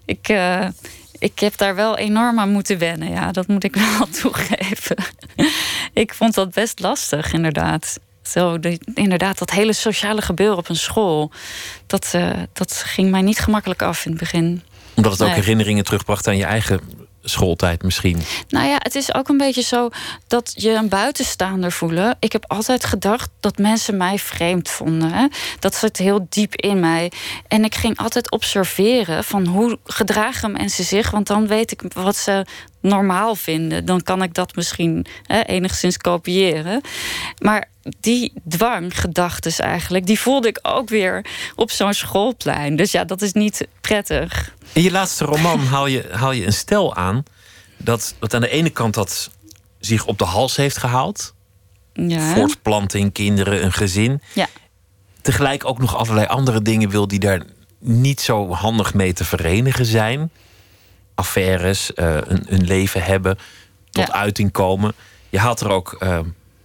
ik, 0.05 0.27
eh, 0.29 0.67
ik 1.23 1.39
heb 1.39 1.57
daar 1.57 1.75
wel 1.75 1.97
enorm 1.97 2.39
aan 2.39 2.49
moeten 2.49 2.77
wennen. 2.77 3.09
Ja, 3.09 3.31
dat 3.31 3.47
moet 3.47 3.63
ik 3.63 3.75
wel 3.97 4.07
toegeven. 4.21 4.95
ik 5.93 6.13
vond 6.13 6.33
dat 6.33 6.53
best 6.53 6.79
lastig, 6.79 7.33
inderdaad. 7.33 7.99
Zo, 8.21 8.59
de, 8.59 8.79
inderdaad, 8.93 9.37
dat 9.37 9.51
hele 9.51 9.73
sociale 9.73 10.21
gebeuren 10.21 10.57
op 10.57 10.69
een 10.69 10.75
school, 10.75 11.31
dat, 11.87 12.09
eh, 12.13 12.29
dat 12.53 12.83
ging 12.85 13.11
mij 13.11 13.21
niet 13.21 13.39
gemakkelijk 13.39 13.81
af 13.81 14.05
in 14.05 14.11
het 14.11 14.19
begin. 14.19 14.63
Omdat 14.93 15.11
het 15.11 15.21
ook 15.21 15.27
Nee. 15.27 15.35
herinneringen 15.39 15.83
terugbracht 15.83 16.27
aan 16.27 16.37
je 16.37 16.45
eigen 16.45 16.79
schooltijd 17.23 17.83
misschien. 17.83 18.21
Nou 18.49 18.67
ja, 18.67 18.75
het 18.79 18.95
is 18.95 19.13
ook 19.13 19.27
een 19.27 19.37
beetje 19.37 19.61
zo 19.61 19.89
dat 20.27 20.53
je 20.55 20.69
een 20.69 20.89
buitenstaander 20.89 21.71
voelen. 21.71 22.17
Ik 22.19 22.31
heb 22.31 22.45
altijd 22.47 22.85
gedacht 22.85 23.29
dat 23.39 23.57
mensen 23.57 23.97
mij 23.97 24.19
vreemd 24.19 24.69
vonden. 24.69 25.31
Dat 25.59 25.75
zit 25.75 25.97
heel 25.97 26.25
diep 26.29 26.55
in 26.55 26.79
mij. 26.79 27.11
En 27.47 27.63
ik 27.63 27.75
ging 27.75 27.97
altijd 27.97 28.31
observeren 28.31 29.23
van 29.23 29.47
hoe 29.47 29.79
gedragen 29.83 30.51
mensen 30.51 30.83
zich. 30.83 31.11
Want 31.11 31.27
dan 31.27 31.47
weet 31.47 31.71
ik 31.71 31.81
wat 31.93 32.15
ze 32.15 32.45
normaal 32.81 33.35
vinden. 33.35 33.85
Dan 33.85 34.03
kan 34.03 34.23
ik 34.23 34.33
dat 34.33 34.55
misschien 34.55 35.05
hè, 35.23 35.41
enigszins 35.41 35.97
kopiëren. 35.97 36.81
Maar 37.39 37.69
die 37.99 38.33
dwanggedachten 38.47 39.57
eigenlijk, 39.57 40.05
die 40.05 40.19
voelde 40.19 40.47
ik 40.47 40.59
ook 40.61 40.89
weer 40.89 41.25
op 41.55 41.71
zo'n 41.71 41.93
schoolplein. 41.93 42.75
Dus 42.75 42.91
ja, 42.91 43.03
dat 43.03 43.21
is 43.21 43.33
niet 43.33 43.67
prettig. 43.81 44.53
In 44.73 44.81
je 44.81 44.91
laatste 44.91 45.25
roman 45.25 45.59
haal 45.59 45.87
je, 45.87 46.09
haal 46.11 46.31
je 46.31 46.45
een 46.45 46.53
stel 46.53 46.95
aan 46.95 47.23
dat, 47.77 48.15
dat 48.19 48.33
aan 48.33 48.41
de 48.41 48.49
ene 48.49 48.69
kant 48.69 48.93
dat 48.93 49.29
zich 49.79 50.05
op 50.05 50.17
de 50.17 50.25
hals 50.25 50.55
heeft 50.55 50.77
gehaald. 50.77 51.33
Ja. 51.93 52.33
Voortplanting, 52.33 53.11
kinderen, 53.13 53.63
een 53.63 53.71
gezin. 53.73 54.21
Ja. 54.33 54.47
Tegelijk 55.21 55.65
ook 55.65 55.79
nog 55.79 55.95
allerlei 55.97 56.25
andere 56.27 56.61
dingen 56.61 56.89
wil 56.89 57.07
die 57.07 57.19
daar 57.19 57.41
niet 57.79 58.21
zo 58.21 58.51
handig 58.51 58.93
mee 58.93 59.13
te 59.13 59.25
verenigen 59.25 59.85
zijn. 59.85 60.31
Affaires, 61.15 61.93
eh, 61.93 62.15
een, 62.15 62.43
een 62.47 62.63
leven 62.63 63.03
hebben, 63.03 63.37
tot 63.89 64.07
Ja. 64.07 64.13
uiting 64.13 64.51
komen. 64.51 64.93
Je 65.29 65.39
haalt 65.39 65.59
er 65.59 65.69
ook 65.69 65.95
eh, 65.99 66.19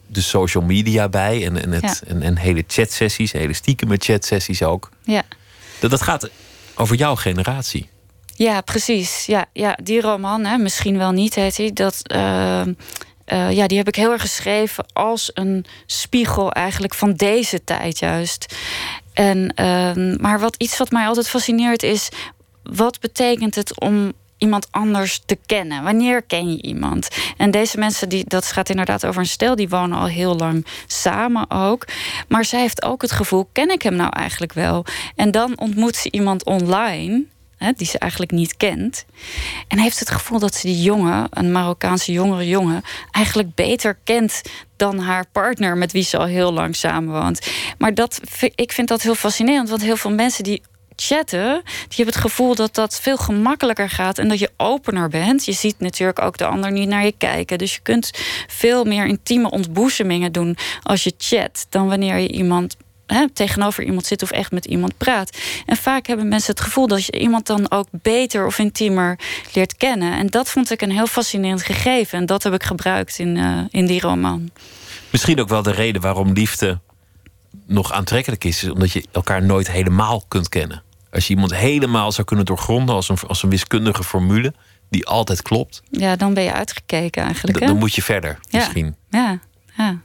de 0.07 0.21
social 0.21 0.63
media 0.65 1.09
bij 1.09 1.47
en, 1.47 1.63
en, 1.63 1.73
het, 1.73 1.83
Ja. 2.05 2.09
en, 2.09 2.23
en 2.23 2.37
hele 2.37 2.65
chatsessies, 2.67 3.33
hele 3.33 3.53
stiekeme 3.53 3.97
chatsessies 3.99 4.63
ook. 4.63 4.91
Ja. 5.03 5.23
Dat, 5.81 5.91
dat 5.91 6.03
gaat 6.03 6.31
over 6.75 6.97
jouw 6.97 7.15
generatie. 7.15 7.89
Ja, 8.39 8.61
precies. 8.61 9.27
Ja, 9.27 9.47
ja 9.53 9.79
die 9.83 10.01
roman, 10.01 10.45
hè, 10.45 10.59
misschien 10.59 10.99
wel 10.99 11.11
niet 11.11 11.35
heet 11.35 11.57
hij. 11.57 11.73
Dat, 11.73 12.01
eh, 12.03 12.61
eh, 12.61 13.51
ja, 13.51 13.67
die 13.67 13.79
heb 13.79 13.89
ik 13.89 13.95
heel 13.95 14.13
erg 14.13 14.21
geschreven 14.21 14.87
als 14.93 15.31
een 15.35 15.65
spiegel 15.87 16.53
eigenlijk 16.53 16.95
van 16.95 17.13
deze 17.13 17.65
tijd 17.65 17.99
juist. 17.99 18.55
En, 19.13 19.55
ehm, 19.55 20.17
maar 20.21 20.41
wat 20.41 20.55
iets 20.59 20.77
wat 20.77 20.91
mij 20.91 21.07
altijd 21.07 21.29
fascineert 21.29 21.83
is... 21.83 22.09
wat 22.63 23.01
betekent 23.01 23.55
het 23.55 23.81
om 23.81 24.13
iemand 24.37 24.67
anders 24.71 25.23
te 25.27 25.39
kennen? 25.47 25.83
Wanneer 25.83 26.23
ken 26.23 26.51
je 26.51 26.63
iemand? 26.63 27.09
En 27.37 27.51
deze 27.51 27.79
mensen, 27.79 28.09
die, 28.09 28.25
dat 28.27 28.53
gaat 28.53 28.69
inderdaad 28.69 29.07
over 29.07 29.21
een 29.21 29.27
stel... 29.27 29.57
die 29.57 29.69
wonen 29.69 29.99
al 29.99 30.07
heel 30.07 30.37
lang 30.37 30.67
samen 30.87 31.51
ook. 31.51 31.87
Maar 32.29 32.45
zij 32.45 32.61
heeft 32.61 32.83
ook 32.83 33.03
het 33.03 33.13
gevoel, 33.13 33.49
ken 33.53 33.71
ik 33.71 33.83
hem 33.83 33.95
nou 33.95 34.11
eigenlijk 34.11 34.53
wel? 34.53 34.85
En 35.15 35.31
dan 35.31 35.59
ontmoet 35.59 35.97
ze 35.97 36.11
iemand 36.11 36.45
online 36.45 37.25
die 37.77 37.87
ze 37.87 37.99
eigenlijk 37.99 38.33
niet 38.33 38.57
kent. 38.57 39.05
En 39.69 39.79
heeft 39.79 39.99
het 39.99 40.11
gevoel 40.11 40.39
dat 40.39 40.55
ze 40.55 40.67
die 40.67 40.83
jongen, 40.83 41.27
een 41.31 41.53
Marokkaanse 41.53 42.13
jongere 42.13 42.49
jongen, 42.49 42.83
eigenlijk 43.11 43.55
beter 43.55 43.99
kent 44.05 44.43
dan 44.77 44.99
haar 44.99 45.25
partner 45.33 45.77
met 45.77 45.93
wie 45.93 46.03
ze 46.03 46.19
al 46.19 46.27
heel 46.27 46.53
lang 46.53 46.77
samenwoont. 46.77 47.51
Maar 47.79 47.95
dat, 47.95 48.21
ik 48.55 48.73
vind 48.73 48.89
dat 48.89 49.03
heel 49.03 49.15
fascinerend, 49.15 49.69
want 49.69 49.83
heel 49.83 49.97
veel 49.97 50.13
mensen 50.13 50.45
die 50.45 50.63
chatten, 51.03 51.63
die 51.65 51.97
hebben 51.97 52.15
het 52.15 52.25
gevoel 52.25 52.55
dat 52.55 52.75
dat 52.75 53.01
veel 53.01 53.17
gemakkelijker 53.17 53.91
gaat 53.91 54.19
en 54.19 54.29
dat 54.29 54.39
je 54.39 54.51
opener 54.57 55.09
bent. 55.09 55.45
Je 55.45 55.53
ziet 55.53 55.81
natuurlijk 55.81 56.21
ook 56.21 56.37
de 56.37 56.47
ander 56.47 56.73
niet 56.73 56.89
naar 56.89 57.05
je 57.05 57.15
kijken. 57.19 57.59
Dus 57.59 57.75
je 57.75 57.81
kunt 57.83 58.11
veel 58.47 58.85
meer 58.85 59.07
intieme 59.07 59.51
ontboezemingen 59.51 60.33
doen 60.33 60.57
als 60.83 61.05
je 61.05 61.15
chat 61.19 61.67
dan 61.69 61.89
wanneer 61.89 62.17
je 62.17 62.29
iemand 62.29 62.77
hè, 63.17 63.29
tegenover 63.31 63.85
iemand 63.85 64.07
zit 64.07 64.23
of 64.23 64.31
echt 64.31 64.53
met 64.53 64.65
iemand 64.65 64.97
praat. 64.97 65.39
En 65.67 65.77
vaak 65.77 66.07
hebben 66.07 66.29
mensen 66.29 66.51
het 66.51 66.61
gevoel 66.61 66.87
dat 66.87 67.05
je 67.05 67.19
iemand 67.19 67.47
dan 67.47 67.71
ook 67.71 67.87
beter 67.91 68.47
of 68.47 68.59
intiemer 68.59 69.19
leert 69.53 69.77
kennen. 69.77 70.13
En 70.13 70.27
dat 70.27 70.49
vond 70.51 70.71
ik 70.71 70.83
een 70.83 70.91
heel 70.91 71.07
fascinerend 71.07 71.63
gegeven. 71.63 72.19
En 72.19 72.27
dat 72.27 72.43
heb 72.43 72.53
ik 72.53 72.63
gebruikt 72.63 73.19
in, 73.19 73.37
eh, 73.37 73.61
in 73.71 73.87
die 73.87 74.01
roman. 74.01 74.51
Misschien 75.11 75.41
ook 75.41 75.49
wel 75.49 75.63
de 75.63 75.71
reden 75.71 76.01
waarom 76.03 76.33
liefde 76.33 76.81
nog 77.67 77.93
aantrekkelijk 77.93 78.45
is, 78.45 78.63
is 78.63 78.71
omdat 78.71 78.93
je 78.93 79.05
elkaar 79.13 79.43
nooit 79.43 79.71
helemaal 79.71 80.25
kunt 80.29 80.49
kennen. 80.49 80.83
Als 81.13 81.27
je 81.27 81.35
iemand 81.35 81.55
helemaal 81.55 82.13
zou 82.13 82.27
kunnen 82.27 82.45
doorgronden 82.45 82.95
als 82.95 83.09
een, 83.09 83.19
als 83.27 83.43
een 83.43 83.51
wiskundige 83.51 84.05
formule 84.05 84.55
die 84.91 85.07
altijd 85.07 85.43
klopt, 85.43 85.83
Ja, 85.91 86.17
dan 86.17 86.35
ben 86.35 86.43
je 86.43 86.53
uitgekeken 86.53 87.23
eigenlijk. 87.23 87.61
Hè? 87.61 87.67
dan 87.67 87.77
moet 87.77 87.95
je 87.95 88.03
verder 88.03 88.39
Ja. 88.41 88.59
misschien. 88.59 88.97
Ja, 89.11 89.39
ja, 89.77 90.01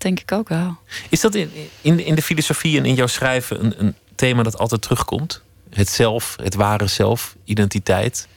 dat 0.00 0.08
denk 0.08 0.20
ik 0.20 0.32
ook 0.32 0.48
wel. 0.48 0.76
Is 1.08 1.20
dat 1.20 1.34
in, 1.34 1.50
in, 1.80 2.04
in 2.04 2.14
de 2.14 2.22
filosofie 2.22 2.78
en 2.78 2.84
in 2.84 2.94
jouw 2.94 3.06
schrijven 3.06 3.64
een, 3.64 3.74
een 3.78 3.94
thema 4.14 4.42
dat 4.42 4.58
altijd 4.58 4.82
terugkomt? 4.82 5.42
Het 5.70 5.88
zelf, 5.88 6.36
het 6.42 6.54
ware 6.54 6.86
zelf, 6.86 7.36
identiteit. 7.44 8.28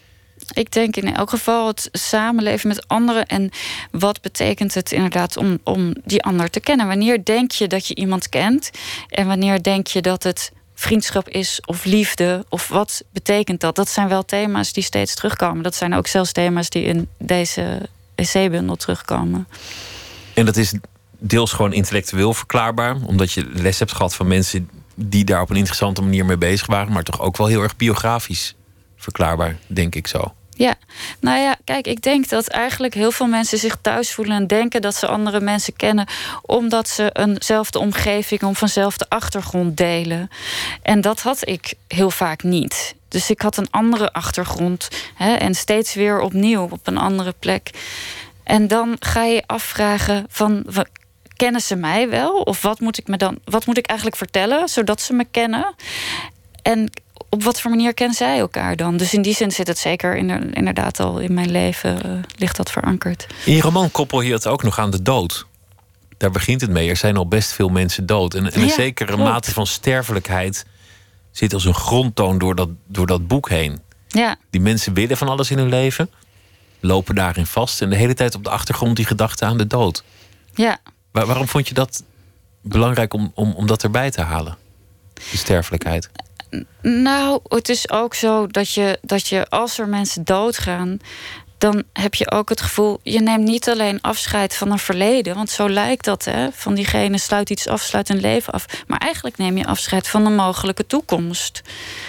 Ik 0.53 0.71
denk 0.71 0.95
in 0.95 1.15
elk 1.15 1.29
geval 1.29 1.67
het 1.67 1.89
samenleven 1.91 2.67
met 2.67 2.87
anderen. 2.87 3.25
En 3.25 3.49
wat 3.91 4.21
betekent 4.21 4.73
het 4.73 4.91
inderdaad 4.91 5.37
om, 5.37 5.59
om 5.63 5.95
die 6.05 6.23
ander 6.23 6.49
te 6.49 6.59
kennen? 6.59 6.87
Wanneer 6.87 7.23
denk 7.23 7.51
je 7.51 7.67
dat 7.67 7.87
je 7.87 7.95
iemand 7.95 8.29
kent? 8.29 8.69
En 9.09 9.27
wanneer 9.27 9.63
denk 9.63 9.87
je 9.87 10.01
dat 10.01 10.23
het 10.23 10.51
vriendschap 10.73 11.29
is 11.29 11.59
of 11.65 11.85
liefde? 11.85 12.45
Of 12.49 12.67
wat 12.67 13.03
betekent 13.11 13.61
dat? 13.61 13.75
Dat 13.75 13.89
zijn 13.89 14.07
wel 14.07 14.25
thema's 14.25 14.73
die 14.73 14.83
steeds 14.83 15.15
terugkomen. 15.15 15.63
Dat 15.63 15.75
zijn 15.75 15.93
ook 15.93 16.07
zelfs 16.07 16.31
thema's 16.31 16.69
die 16.69 16.83
in 16.83 17.07
deze 17.17 17.89
essay-bundel 18.15 18.75
terugkomen. 18.75 19.47
En 20.33 20.45
dat 20.45 20.57
is 20.57 20.73
deels 21.25 21.51
gewoon 21.51 21.73
intellectueel 21.73 22.33
verklaarbaar, 22.33 22.95
omdat 23.05 23.31
je 23.31 23.49
les 23.53 23.79
hebt 23.79 23.91
gehad 23.91 24.15
van 24.15 24.27
mensen 24.27 24.69
die 24.95 25.23
daar 25.23 25.41
op 25.41 25.49
een 25.49 25.55
interessante 25.55 26.01
manier 26.01 26.25
mee 26.25 26.37
bezig 26.37 26.67
waren, 26.67 26.93
maar 26.93 27.03
toch 27.03 27.21
ook 27.21 27.37
wel 27.37 27.47
heel 27.47 27.61
erg 27.61 27.75
biografisch 27.75 28.55
verklaarbaar, 28.97 29.57
denk 29.67 29.95
ik 29.95 30.07
zo. 30.07 30.33
Ja, 30.55 30.75
nou 31.19 31.39
ja, 31.39 31.55
kijk, 31.63 31.87
ik 31.87 32.01
denk 32.01 32.29
dat 32.29 32.47
eigenlijk 32.47 32.93
heel 32.93 33.11
veel 33.11 33.27
mensen 33.27 33.57
zich 33.57 33.77
thuis 33.81 34.13
voelen 34.13 34.35
en 34.35 34.47
denken 34.47 34.81
dat 34.81 34.95
ze 34.95 35.07
andere 35.07 35.39
mensen 35.39 35.75
kennen, 35.75 36.07
omdat 36.41 36.89
ze 36.89 37.09
eenzelfde 37.13 37.79
omgeving 37.79 38.43
of 38.43 38.61
eenzelfde 38.61 39.05
achtergrond 39.09 39.77
delen. 39.77 40.29
En 40.81 41.01
dat 41.01 41.21
had 41.21 41.47
ik 41.47 41.73
heel 41.87 42.11
vaak 42.11 42.43
niet. 42.43 42.95
Dus 43.07 43.29
ik 43.29 43.41
had 43.41 43.57
een 43.57 43.71
andere 43.71 44.13
achtergrond 44.13 44.87
hè, 45.15 45.33
en 45.33 45.55
steeds 45.55 45.93
weer 45.93 46.19
opnieuw 46.19 46.67
op 46.71 46.87
een 46.87 46.97
andere 46.97 47.33
plek. 47.39 47.69
En 48.43 48.67
dan 48.67 48.95
ga 48.99 49.23
je 49.23 49.43
afvragen 49.45 50.25
van. 50.29 50.65
Kennen 51.35 51.61
ze 51.61 51.75
mij 51.75 52.09
wel? 52.09 52.31
Of 52.41 52.61
wat 52.61 52.79
moet 52.79 52.97
ik 52.97 53.07
me 53.07 53.17
dan? 53.17 53.37
Wat 53.45 53.65
moet 53.65 53.77
ik 53.77 53.85
eigenlijk 53.85 54.17
vertellen 54.17 54.67
zodat 54.67 55.01
ze 55.01 55.13
me 55.13 55.25
kennen? 55.31 55.75
En 56.61 56.89
op 57.29 57.43
wat 57.43 57.61
voor 57.61 57.71
manier 57.71 57.93
kennen 57.93 58.15
zij 58.17 58.39
elkaar 58.39 58.75
dan? 58.75 58.97
Dus 58.97 59.13
in 59.13 59.21
die 59.21 59.35
zin 59.35 59.51
zit 59.51 59.67
het 59.67 59.77
zeker 59.77 60.15
inder- 60.17 60.55
inderdaad 60.57 60.99
al 60.99 61.19
in 61.19 61.33
mijn 61.33 61.51
leven, 61.51 62.03
eh, 62.03 62.11
ligt 62.35 62.57
dat 62.57 62.71
verankerd. 62.71 63.27
In 63.45 63.53
je 63.55 63.61
roman 63.61 63.91
koppel 63.91 64.21
je 64.21 64.33
het 64.33 64.47
ook 64.47 64.63
nog 64.63 64.79
aan 64.79 64.91
de 64.91 65.01
dood. 65.01 65.45
Daar 66.17 66.31
begint 66.31 66.61
het 66.61 66.69
mee. 66.69 66.89
Er 66.89 66.95
zijn 66.97 67.17
al 67.17 67.27
best 67.27 67.51
veel 67.51 67.69
mensen 67.69 68.05
dood. 68.05 68.33
En, 68.33 68.45
en 68.51 68.59
een 68.61 68.67
Ja, 68.67 68.73
zekere 68.73 69.13
klopt. 69.13 69.29
mate 69.29 69.51
van 69.51 69.67
sterfelijkheid 69.67 70.65
zit 71.31 71.53
als 71.53 71.65
een 71.65 71.73
grondtoon 71.73 72.37
door 72.37 72.55
dat, 72.55 72.69
door 72.87 73.07
dat 73.07 73.27
boek 73.27 73.49
heen. 73.49 73.79
Ja, 74.07 74.35
Die 74.49 74.61
mensen 74.61 74.93
willen 74.93 75.17
van 75.17 75.27
alles 75.27 75.51
in 75.51 75.57
hun 75.57 75.69
leven, 75.69 76.09
lopen 76.79 77.15
daarin 77.15 77.45
vast. 77.45 77.81
En 77.81 77.89
de 77.89 77.95
hele 77.95 78.13
tijd 78.13 78.35
op 78.35 78.43
de 78.43 78.49
achtergrond 78.49 78.95
die 78.95 79.05
gedachte 79.05 79.45
aan 79.45 79.57
de 79.57 79.67
dood. 79.67 80.03
ja. 80.55 80.77
Waar- 81.13 81.25
waarom 81.25 81.47
vond 81.47 81.67
je 81.67 81.73
dat 81.73 82.03
belangrijk 82.61 83.13
om, 83.13 83.31
om, 83.35 83.53
om 83.53 83.67
dat 83.67 83.83
erbij 83.83 84.11
te 84.11 84.21
halen? 84.21 84.57
De 85.13 85.37
sterfelijkheid. 85.37 86.09
Nou, 86.81 87.39
het 87.47 87.69
is 87.69 87.89
ook 87.89 88.13
zo 88.13 88.47
dat 88.47 88.71
je, 88.73 88.99
dat 89.01 89.27
je 89.27 89.49
als 89.49 89.79
er 89.79 89.87
mensen 89.87 90.23
doodgaan, 90.23 90.99
dan 91.57 91.83
heb 91.93 92.15
je 92.15 92.31
ook 92.31 92.49
het 92.49 92.61
gevoel, 92.61 92.99
je 93.03 93.21
neemt 93.21 93.43
niet 93.43 93.69
alleen 93.69 94.01
afscheid 94.01 94.55
van 94.55 94.71
een 94.71 94.79
verleden, 94.79 95.35
want 95.35 95.49
zo 95.49 95.69
lijkt 95.69 96.05
dat, 96.05 96.25
hè? 96.25 96.51
Van 96.51 96.73
diegene 96.73 97.17
sluit 97.17 97.49
iets 97.49 97.67
af, 97.67 97.81
sluit 97.81 98.09
een 98.09 98.19
leven 98.19 98.53
af. 98.53 98.65
Maar 98.87 98.99
eigenlijk 98.99 99.37
neem 99.37 99.57
je 99.57 99.65
afscheid 99.65 100.07
van 100.07 100.25
een 100.25 100.35
mogelijke 100.35 100.85
toekomst. 100.87 101.61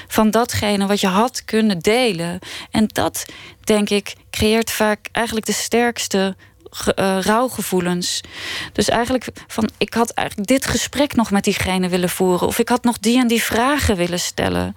Van 0.09 0.31
datgene 0.31 0.87
wat 0.87 1.01
je 1.01 1.07
had 1.07 1.45
kunnen 1.45 1.79
delen. 1.79 2.39
En 2.71 2.87
dat, 2.87 3.25
denk 3.65 3.91
ik, 3.91 4.15
creëert 4.31 4.71
vaak 4.71 5.09
eigenlijk 5.13 5.47
de 5.47 5.53
sterkste 5.53 6.37
eh, 6.95 7.19
rouwgevoelens. 7.21 8.21
Dus 8.73 8.89
eigenlijk 8.89 9.27
van, 9.47 9.69
ik 9.79 9.95
had 9.95 10.11
eigenlijk 10.11 10.49
dit 10.49 10.67
gesprek 10.67 11.15
nog 11.15 11.31
met 11.31 11.45
diegene 11.45 11.89
willen 11.89 12.09
voeren. 12.09 12.47
Of 12.47 12.59
ik 12.59 12.69
had 12.69 12.85
nog 12.85 12.99
die 12.99 13.19
en 13.19 13.27
die 13.27 13.43
vragen 13.43 13.97
willen 13.97 14.21
stellen. 14.21 14.77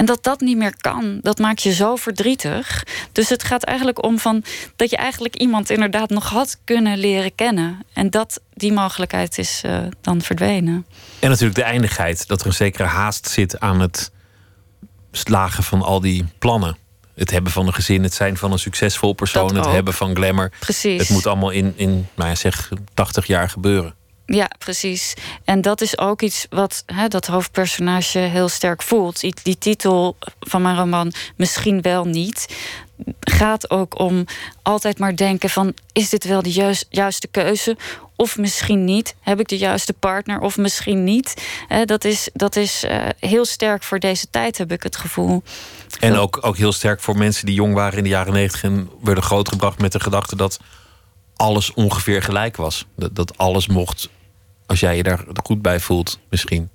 En 0.00 0.06
dat 0.06 0.24
dat 0.24 0.40
niet 0.40 0.56
meer 0.56 0.74
kan, 0.80 1.18
dat 1.22 1.38
maakt 1.38 1.62
je 1.62 1.72
zo 1.72 1.96
verdrietig. 1.96 2.84
Dus 3.12 3.28
het 3.28 3.44
gaat 3.44 3.62
eigenlijk 3.62 4.04
om 4.04 4.18
van 4.18 4.44
dat 4.76 4.90
je 4.90 4.96
eigenlijk 4.96 5.36
iemand 5.36 5.70
inderdaad 5.70 6.10
nog 6.10 6.28
had 6.28 6.58
kunnen 6.64 6.98
leren 6.98 7.34
kennen. 7.34 7.78
En 7.92 8.10
dat 8.10 8.40
die 8.54 8.72
mogelijkheid 8.72 9.38
is 9.38 9.60
eh, 9.64 9.78
dan 10.00 10.20
verdwenen. 10.20 10.86
En 11.18 11.28
natuurlijk 11.28 11.58
de 11.58 11.62
eindigheid. 11.62 12.28
Dat 12.28 12.40
er 12.40 12.46
een 12.46 12.52
zekere 12.52 12.88
haast 12.88 13.28
zit 13.28 13.60
aan 13.60 13.80
het 13.80 14.10
slagen 15.12 15.62
van 15.62 15.82
al 15.82 16.00
die 16.00 16.24
plannen. 16.38 16.76
Het 17.20 17.30
hebben 17.30 17.52
van 17.52 17.66
een 17.66 17.74
gezin, 17.74 18.02
het 18.02 18.14
zijn 18.14 18.36
van 18.36 18.52
een 18.52 18.58
succesvol 18.58 19.12
persoon, 19.12 19.54
het 19.54 19.66
hebben 19.66 19.94
van 19.94 20.16
glamour. 20.16 20.52
Precies. 20.58 21.00
Het 21.00 21.10
moet 21.10 21.26
allemaal 21.26 21.50
in, 21.50 21.72
in 21.76 22.08
nou 22.14 22.28
ja, 22.28 22.34
zeg, 22.34 22.70
80 22.94 23.26
jaar 23.26 23.48
gebeuren. 23.48 23.94
Ja, 24.26 24.50
precies. 24.58 25.14
En 25.44 25.60
dat 25.60 25.80
is 25.80 25.98
ook 25.98 26.22
iets 26.22 26.46
wat 26.50 26.82
hè, 26.86 27.08
dat 27.08 27.26
hoofdpersonage 27.26 28.18
heel 28.18 28.48
sterk 28.48 28.82
voelt. 28.82 29.20
Die, 29.20 29.34
die 29.42 29.58
titel 29.58 30.16
van 30.40 30.62
mijn 30.62 30.76
roman, 30.76 31.12
Misschien 31.36 31.82
wel 31.82 32.04
niet, 32.04 32.56
gaat 33.20 33.70
ook 33.70 33.98
om 33.98 34.24
altijd 34.62 34.98
maar 34.98 35.16
denken 35.16 35.50
van... 35.50 35.74
is 35.92 36.08
dit 36.08 36.24
wel 36.24 36.42
de 36.42 36.52
juist, 36.52 36.86
juiste 36.90 37.28
keuze? 37.28 37.76
Of 38.20 38.38
misschien 38.38 38.84
niet. 38.84 39.14
Heb 39.20 39.40
ik 39.40 39.48
de 39.48 39.58
juiste 39.58 39.92
partner? 39.92 40.40
Of 40.40 40.56
misschien 40.56 41.04
niet. 41.04 41.46
Dat 41.84 42.04
is, 42.04 42.28
dat 42.32 42.56
is 42.56 42.84
eh, 42.84 43.06
heel 43.18 43.44
sterk 43.44 43.82
voor 43.82 43.98
deze 43.98 44.30
tijd, 44.30 44.58
heb 44.58 44.72
ik 44.72 44.82
het 44.82 44.96
gevoel. 44.96 45.42
En 46.00 46.16
ook, 46.16 46.38
ook 46.40 46.56
heel 46.56 46.72
sterk 46.72 47.00
voor 47.00 47.16
mensen 47.16 47.46
die 47.46 47.54
jong 47.54 47.74
waren 47.74 47.98
in 47.98 48.04
de 48.04 48.08
jaren 48.08 48.32
90 48.32 48.62
en 48.62 48.90
werden 49.02 49.24
grootgebracht 49.24 49.78
met 49.78 49.92
de 49.92 50.00
gedachte 50.00 50.36
dat 50.36 50.60
alles 51.36 51.74
ongeveer 51.74 52.22
gelijk 52.22 52.56
was. 52.56 52.86
Dat, 52.96 53.14
dat 53.14 53.38
alles 53.38 53.68
mocht 53.68 54.08
als 54.66 54.80
jij 54.80 54.96
je 54.96 55.02
daar 55.02 55.24
goed 55.42 55.62
bij 55.62 55.80
voelt, 55.80 56.18
misschien. 56.30 56.70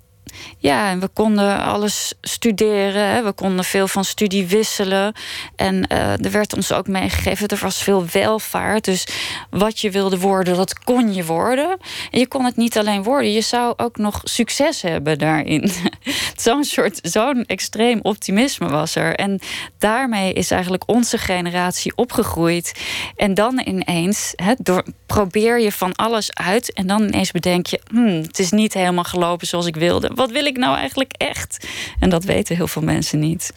Ja, 0.58 0.90
en 0.90 1.00
we 1.00 1.08
konden 1.08 1.62
alles 1.62 2.14
studeren. 2.20 3.08
Hè. 3.08 3.22
We 3.22 3.32
konden 3.32 3.64
veel 3.64 3.88
van 3.88 4.04
studie 4.04 4.46
wisselen. 4.46 5.12
En 5.56 5.86
eh, 5.86 6.24
er 6.24 6.30
werd 6.30 6.54
ons 6.54 6.72
ook 6.72 6.88
meegegeven, 6.88 7.48
er 7.48 7.58
was 7.62 7.82
veel 7.82 8.04
welvaart. 8.12 8.84
Dus 8.84 9.06
wat 9.50 9.80
je 9.80 9.90
wilde 9.90 10.18
worden, 10.18 10.56
dat 10.56 10.78
kon 10.78 11.14
je 11.14 11.24
worden. 11.24 11.78
En 12.10 12.18
je 12.18 12.28
kon 12.28 12.44
het 12.44 12.56
niet 12.56 12.78
alleen 12.78 13.02
worden, 13.02 13.32
je 13.32 13.40
zou 13.40 13.74
ook 13.76 13.96
nog 13.96 14.20
succes 14.24 14.82
hebben 14.82 15.18
daarin. 15.18 15.70
zo'n 16.36 16.64
soort, 16.64 16.98
zo'n 17.02 17.44
extreem 17.44 17.98
optimisme 18.02 18.68
was 18.68 18.94
er. 18.94 19.14
En 19.14 19.40
daarmee 19.78 20.32
is 20.32 20.50
eigenlijk 20.50 20.82
onze 20.86 21.18
generatie 21.18 21.96
opgegroeid. 21.96 22.72
En 23.16 23.34
dan 23.34 23.62
ineens 23.64 24.32
hè, 24.36 24.52
door, 24.58 24.84
probeer 25.06 25.60
je 25.60 25.72
van 25.72 25.94
alles 25.94 26.34
uit. 26.34 26.72
En 26.72 26.86
dan 26.86 27.02
ineens 27.02 27.30
bedenk 27.30 27.66
je, 27.66 27.80
hmm, 27.88 28.22
het 28.22 28.38
is 28.38 28.50
niet 28.50 28.74
helemaal 28.74 29.04
gelopen 29.04 29.46
zoals 29.46 29.66
ik 29.66 29.76
wilde. 29.76 30.10
Wat 30.26 30.34
wil 30.34 30.46
ik 30.46 30.56
nou 30.56 30.76
eigenlijk 30.76 31.12
echt? 31.12 31.66
En 31.98 32.10
dat 32.10 32.24
weten 32.24 32.56
heel 32.56 32.68
veel 32.68 32.82
mensen 32.82 33.18
niet. 33.18 33.52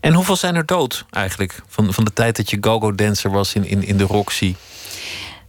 En 0.00 0.14
hoeveel 0.14 0.36
zijn 0.36 0.54
er 0.54 0.66
dood 0.66 1.04
eigenlijk? 1.10 1.62
Van, 1.66 1.92
van 1.92 2.04
de 2.04 2.12
tijd 2.12 2.36
dat 2.36 2.50
je 2.50 2.58
go-go 2.60 2.94
dancer 2.94 3.30
was 3.30 3.54
in, 3.54 3.64
in, 3.64 3.86
in 3.86 3.96
de 3.96 4.04
Roxy. 4.04 4.54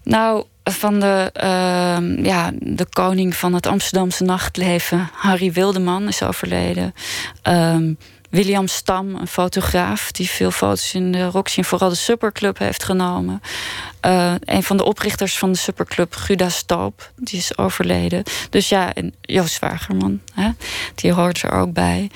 Nou, 0.03 0.45
van 0.63 0.99
de, 0.99 1.29
ehm, 1.33 2.25
ja, 2.25 2.51
de 2.59 2.85
koning 2.89 3.35
van 3.35 3.53
het 3.53 3.67
Amsterdamse 3.67 4.23
nachtleven, 4.23 5.09
Harry 5.13 5.51
Wildeman, 5.51 6.07
is 6.07 6.23
overleden. 6.23 6.93
Ehm, 7.41 7.93
William 8.29 8.67
Stam, 8.67 9.15
een 9.15 9.27
fotograaf 9.27 10.11
die 10.11 10.29
veel 10.29 10.51
foto's 10.51 10.93
in 10.93 11.11
de 11.11 11.25
Roxy 11.25 11.57
en 11.57 11.65
vooral 11.65 11.89
de 11.89 11.95
Superclub 11.95 12.57
heeft 12.57 12.83
genomen. 12.83 13.41
Eh, 13.99 14.33
een 14.39 14.63
van 14.63 14.77
de 14.77 14.83
oprichters 14.83 15.37
van 15.37 15.51
de 15.51 15.57
Superclub, 15.57 16.15
Guda 16.15 16.49
Stoop, 16.49 17.11
die 17.15 17.39
is 17.39 17.57
overleden. 17.57 18.23
Dus 18.49 18.69
ja, 18.69 18.93
en 18.93 19.13
Joost 19.21 19.53
Zwagerman, 19.53 20.19
hè, 20.33 20.49
die 20.95 21.13
hoort 21.13 21.41
er 21.41 21.51
ook 21.51 21.73
bij. 21.73 22.09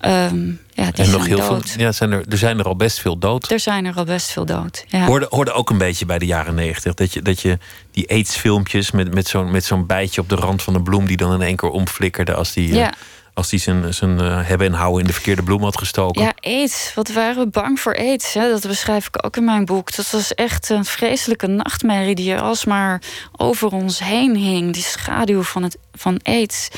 Ehm, 0.00 0.46
ja, 0.74 0.84
die 0.84 0.84
en 0.84 0.94
zijn 0.94 1.10
nog 1.10 1.26
heel 1.26 1.36
dood. 1.36 1.70
veel. 1.70 1.80
Ja, 1.80 1.92
zijn 1.92 2.12
er, 2.12 2.24
er 2.28 2.38
zijn 2.38 2.58
er 2.58 2.64
al 2.64 2.76
best 2.76 3.00
veel 3.00 3.18
dood. 3.18 3.50
Er 3.50 3.60
zijn 3.60 3.84
er 3.84 3.94
al 3.94 4.04
best 4.04 4.30
veel 4.30 4.44
dood. 4.44 4.84
Ja. 4.88 5.06
Hoorde, 5.06 5.26
hoorde 5.30 5.52
ook 5.52 5.70
een 5.70 5.78
beetje 5.78 6.06
bij 6.06 6.18
de 6.18 6.26
jaren 6.26 6.54
negentig. 6.54 6.94
Dat 6.94 7.12
je, 7.12 7.22
dat 7.22 7.40
je 7.40 7.58
die 7.90 8.10
aids-filmpjes 8.10 8.90
met, 8.90 9.14
met 9.14 9.26
zo'n 9.28 9.50
met 9.50 9.64
zo'n 9.64 9.86
bijtje 9.86 10.20
op 10.20 10.28
de 10.28 10.34
rand 10.34 10.62
van 10.62 10.74
een 10.74 10.82
bloem... 10.82 11.06
die 11.06 11.16
dan 11.16 11.32
in 11.32 11.42
één 11.42 11.56
keer 11.56 11.68
omflikkerde 11.68 12.34
als 12.34 12.52
die, 12.52 12.70
eh, 12.70 12.76
Ja. 12.76 12.92
Als 13.34 13.48
die 13.48 13.58
zijn, 13.58 13.94
zijn 13.94 14.20
eh, 14.20 14.46
hebben 14.46 14.66
en 14.66 14.72
houden 14.72 15.00
in 15.00 15.06
de 15.06 15.12
verkeerde 15.12 15.42
bloem 15.42 15.62
had 15.62 15.78
gestoken. 15.78 16.22
Ja, 16.22 16.32
aids. 16.40 16.94
Wat 16.94 17.12
waren 17.12 17.44
we 17.44 17.50
bang 17.50 17.80
voor 17.80 17.96
aids? 17.96 18.34
Hè? 18.34 18.50
Dat 18.50 18.66
beschrijf 18.66 19.06
ik 19.06 19.26
ook 19.26 19.36
in 19.36 19.44
mijn 19.44 19.64
boek. 19.64 19.94
Dat 19.96 20.10
was 20.10 20.34
echt 20.34 20.68
een 20.68 20.84
vreselijke 20.84 21.46
nachtmerrie 21.46 22.14
die 22.14 22.32
er 22.32 22.40
alsmaar 22.40 23.02
over 23.36 23.72
ons 23.72 23.98
heen 23.98 24.36
hing. 24.36 24.72
Die 24.72 24.82
schaduw 24.82 25.42
van, 25.42 25.62
het, 25.62 25.78
van 25.92 26.20
aids. 26.22 26.68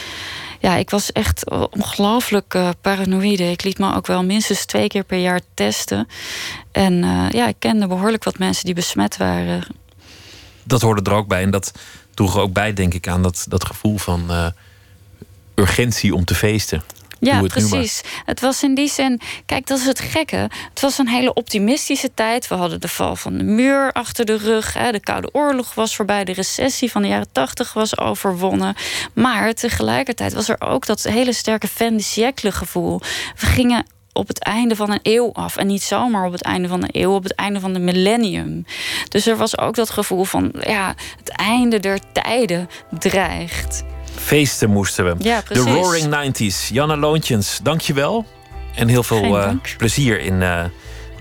Ja, 0.60 0.74
ik 0.74 0.90
was 0.90 1.12
echt 1.12 1.50
ongelooflijk 1.70 2.54
eh, 2.54 2.68
paranoïde. 2.80 3.50
Ik 3.50 3.64
liet 3.64 3.78
me 3.78 3.94
ook 3.94 4.06
wel 4.06 4.24
minstens 4.24 4.64
twee 4.64 4.88
keer 4.88 5.04
per 5.04 5.18
jaar 5.18 5.40
testen. 5.54 6.08
En 6.72 7.04
eh, 7.04 7.30
ja, 7.30 7.48
ik 7.48 7.56
kende 7.58 7.86
behoorlijk 7.86 8.24
wat 8.24 8.38
mensen 8.38 8.64
die 8.64 8.74
besmet 8.74 9.16
waren. 9.16 9.66
Dat 10.62 10.80
hoorde 10.80 11.10
er 11.10 11.16
ook 11.16 11.28
bij. 11.28 11.42
En 11.42 11.50
dat 11.50 11.72
droeg 12.14 12.38
ook 12.38 12.52
bij, 12.52 12.72
denk 12.72 12.94
ik, 12.94 13.08
aan 13.08 13.22
dat, 13.22 13.46
dat 13.48 13.64
gevoel 13.64 13.98
van 13.98 14.52
urgentie 15.54 16.14
om 16.14 16.24
te 16.24 16.34
feesten. 16.34 16.82
Ja, 17.20 17.42
het 17.42 17.48
precies. 17.48 18.02
Het 18.24 18.40
was 18.40 18.62
in 18.62 18.74
die 18.74 18.88
zin, 18.88 19.20
kijk, 19.46 19.66
dat 19.66 19.78
is 19.78 19.86
het 19.86 20.00
gekke. 20.00 20.50
Het 20.70 20.80
was 20.80 20.98
een 20.98 21.08
hele 21.08 21.34
optimistische 21.34 22.10
tijd. 22.14 22.48
We 22.48 22.54
hadden 22.54 22.80
de 22.80 22.88
val 22.88 23.16
van 23.16 23.38
de 23.38 23.44
muur 23.44 23.92
achter 23.92 24.24
de 24.24 24.36
rug. 24.36 24.72
Hè. 24.72 24.92
De 24.92 25.00
Koude 25.00 25.28
Oorlog 25.32 25.74
was 25.74 25.96
voorbij. 25.96 26.24
De 26.24 26.32
recessie 26.32 26.90
van 26.90 27.02
de 27.02 27.08
jaren 27.08 27.32
tachtig 27.32 27.72
was 27.72 27.98
overwonnen. 27.98 28.74
Maar 29.12 29.54
tegelijkertijd 29.54 30.32
was 30.32 30.48
er 30.48 30.60
ook 30.60 30.86
dat 30.86 31.02
hele 31.02 31.32
sterke 31.32 31.68
fin 31.68 31.96
de 31.96 32.02
siècle 32.02 32.52
gevoel. 32.52 33.00
We 33.36 33.46
gingen 33.46 33.86
op 34.12 34.28
het 34.28 34.38
einde 34.38 34.76
van 34.76 34.90
een 34.90 35.00
eeuw 35.02 35.32
af. 35.32 35.56
En 35.56 35.66
niet 35.66 35.82
zomaar 35.82 36.26
op 36.26 36.32
het 36.32 36.42
einde 36.42 36.68
van 36.68 36.80
de 36.80 36.88
eeuw, 36.90 37.14
op 37.14 37.22
het 37.22 37.34
einde 37.34 37.60
van 37.60 37.72
de 37.72 37.78
millennium. 37.78 38.66
Dus 39.08 39.26
er 39.26 39.36
was 39.36 39.58
ook 39.58 39.74
dat 39.74 39.90
gevoel 39.90 40.24
van, 40.24 40.52
ja, 40.60 40.94
het 41.18 41.28
einde 41.28 41.80
der 41.80 41.98
tijden 42.12 42.68
dreigt. 42.98 43.84
Feesten 44.24 44.70
moesten 44.70 45.04
we. 45.04 45.14
Ja, 45.18 45.42
De. 45.48 45.58
Roaring 45.58 46.36
90s. 46.36 46.68
Janne 46.72 46.96
Loontjens, 46.96 47.58
dankjewel. 47.62 48.26
En 48.74 48.88
heel 48.88 49.02
veel 49.02 49.38
eh, 49.40 49.50
plezier 49.76 50.20
in 50.20 50.42
eh, 50.42 50.64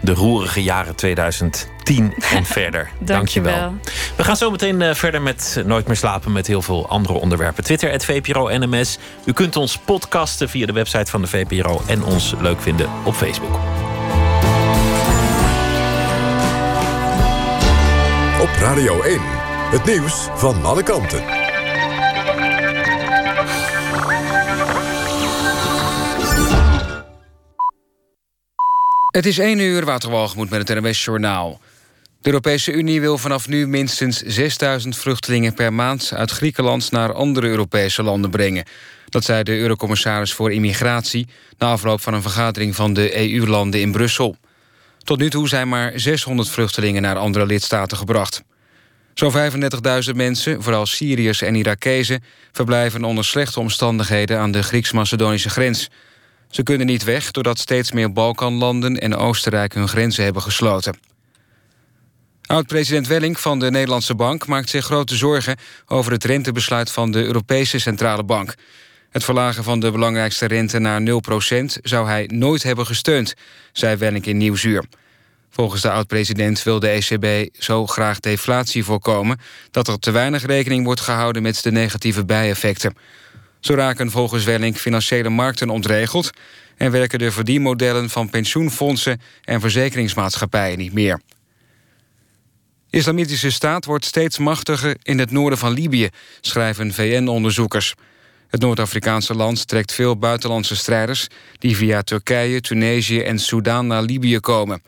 de 0.01 0.13
roerige 0.13 0.63
jaren 0.63 0.95
2010 0.95 2.13
en 2.35 2.45
verder. 2.45 2.89
Dankjewel. 2.99 3.73
We 4.15 4.23
gaan 4.23 4.37
zo 4.37 4.51
meteen 4.51 4.81
eh, 4.81 4.93
verder 4.93 5.21
met 5.21 5.63
Nooit 5.65 5.87
meer 5.87 5.95
slapen 5.95 6.31
met 6.31 6.47
heel 6.47 6.61
veel 6.61 6.89
andere 6.89 7.13
onderwerpen. 7.13 7.63
Twitter, 7.63 7.91
het 7.91 8.05
VPRO 8.05 8.49
NMS. 8.57 8.97
U 9.25 9.33
kunt 9.33 9.55
ons 9.55 9.77
podcasten 9.77 10.49
via 10.49 10.65
de 10.65 10.73
website 10.73 11.11
van 11.11 11.21
de 11.21 11.27
VPRO 11.27 11.81
en 11.87 12.03
ons 12.03 12.33
leuk 12.39 12.61
vinden 12.61 12.89
op 13.03 13.13
Facebook. 13.13 13.53
Op 18.41 18.49
Radio 18.59 19.01
1. 19.01 19.19
Het 19.71 19.85
nieuws 19.85 20.27
van 20.35 20.65
alle 20.65 20.83
kanten. 20.83 21.42
Het 29.13 29.25
is 29.25 29.37
1 29.37 29.59
uur, 29.59 29.85
Waterwalgemoed 29.85 30.49
met 30.49 30.67
het 30.67 30.79
NWS 30.79 31.03
Journaal. 31.03 31.61
De 32.21 32.29
Europese 32.29 32.71
Unie 32.71 33.01
wil 33.01 33.17
vanaf 33.17 33.47
nu 33.47 33.67
minstens 33.67 34.21
6000 34.21 34.97
vluchtelingen 34.97 35.53
per 35.53 35.73
maand... 35.73 36.11
uit 36.15 36.31
Griekenland 36.31 36.91
naar 36.91 37.13
andere 37.13 37.47
Europese 37.47 38.03
landen 38.03 38.31
brengen. 38.31 38.65
Dat 39.09 39.23
zei 39.23 39.43
de 39.43 39.57
Eurocommissaris 39.57 40.33
voor 40.33 40.51
Immigratie... 40.51 41.27
na 41.57 41.71
afloop 41.71 42.01
van 42.01 42.13
een 42.13 42.21
vergadering 42.21 42.75
van 42.75 42.93
de 42.93 43.33
EU-landen 43.33 43.81
in 43.81 43.91
Brussel. 43.91 44.35
Tot 44.97 45.19
nu 45.19 45.29
toe 45.29 45.47
zijn 45.47 45.69
maar 45.69 45.91
600 45.95 46.49
vluchtelingen 46.49 47.01
naar 47.01 47.17
andere 47.17 47.45
lidstaten 47.45 47.97
gebracht. 47.97 48.43
Zo'n 49.13 49.33
35.000 50.09 50.15
mensen, 50.15 50.63
vooral 50.63 50.85
Syriërs 50.85 51.41
en 51.41 51.55
Irakezen... 51.55 52.23
verblijven 52.51 53.03
onder 53.03 53.25
slechte 53.25 53.59
omstandigheden 53.59 54.39
aan 54.39 54.51
de 54.51 54.63
Grieks-Macedonische 54.63 55.49
grens... 55.49 55.89
Ze 56.53 56.63
kunnen 56.63 56.87
niet 56.87 57.03
weg 57.03 57.31
doordat 57.31 57.59
steeds 57.59 57.91
meer 57.91 58.11
Balkanlanden 58.11 58.97
en 58.99 59.15
Oostenrijk 59.15 59.73
hun 59.73 59.87
grenzen 59.87 60.23
hebben 60.23 60.41
gesloten. 60.41 60.97
Oud-president 62.45 63.07
Welling 63.07 63.39
van 63.39 63.59
de 63.59 63.71
Nederlandse 63.71 64.15
Bank 64.15 64.47
maakt 64.47 64.69
zich 64.69 64.85
grote 64.85 65.15
zorgen 65.15 65.57
over 65.87 66.11
het 66.11 66.23
rentebesluit 66.23 66.91
van 66.91 67.11
de 67.11 67.23
Europese 67.23 67.79
Centrale 67.79 68.23
Bank. 68.23 68.55
Het 69.09 69.23
verlagen 69.23 69.63
van 69.63 69.79
de 69.79 69.91
belangrijkste 69.91 70.45
rente 70.45 70.79
naar 70.79 71.01
0% 71.01 71.05
zou 71.81 72.07
hij 72.07 72.29
nooit 72.33 72.63
hebben 72.63 72.85
gesteund, 72.85 73.33
zei 73.71 73.95
Welling 73.95 74.25
in 74.25 74.37
Nieuwsuur. 74.37 74.85
Volgens 75.49 75.81
de 75.81 75.91
oud-president 75.91 76.63
wil 76.63 76.79
de 76.79 76.89
ECB 76.89 77.55
zo 77.61 77.87
graag 77.87 78.19
deflatie 78.19 78.83
voorkomen 78.83 79.39
dat 79.71 79.87
er 79.87 79.99
te 79.99 80.11
weinig 80.11 80.45
rekening 80.45 80.85
wordt 80.85 81.01
gehouden 81.01 81.41
met 81.41 81.63
de 81.63 81.71
negatieve 81.71 82.25
bijeffecten. 82.25 82.93
Zo 83.63 83.73
raken 83.73 84.11
volgens 84.11 84.43
Welling 84.43 84.77
financiële 84.77 85.29
markten 85.29 85.69
ontregeld... 85.69 86.29
en 86.77 86.91
werken 86.91 87.19
de 87.19 87.31
verdienmodellen 87.31 88.09
van 88.09 88.29
pensioenfondsen 88.29 89.21
en 89.43 89.59
verzekeringsmaatschappijen 89.59 90.77
niet 90.77 90.93
meer. 90.93 91.21
Islamitische 92.89 93.51
staat 93.51 93.85
wordt 93.85 94.05
steeds 94.05 94.37
machtiger 94.37 94.95
in 95.03 95.19
het 95.19 95.31
noorden 95.31 95.59
van 95.59 95.71
Libië... 95.71 96.09
schrijven 96.41 96.93
VN-onderzoekers. 96.93 97.93
Het 98.47 98.61
Noord-Afrikaanse 98.61 99.33
land 99.33 99.67
trekt 99.67 99.93
veel 99.93 100.17
buitenlandse 100.17 100.75
strijders... 100.75 101.27
die 101.57 101.75
via 101.75 102.01
Turkije, 102.01 102.61
Tunesië 102.61 103.21
en 103.21 103.39
Soedan 103.39 103.87
naar 103.87 104.03
Libië 104.03 104.39
komen. 104.39 104.81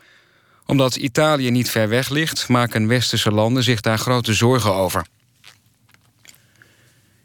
Omdat 0.66 0.96
Italië 0.96 1.52
niet 1.52 1.70
ver 1.70 1.90
weg 1.90 2.10
ligt... 2.10 2.48
maken 2.48 2.88
westerse 2.88 3.32
landen 3.32 3.64
zich 3.64 3.82
daar 3.82 4.00
grote 4.00 4.34
zorgen 4.34 4.74
over. 4.74 5.06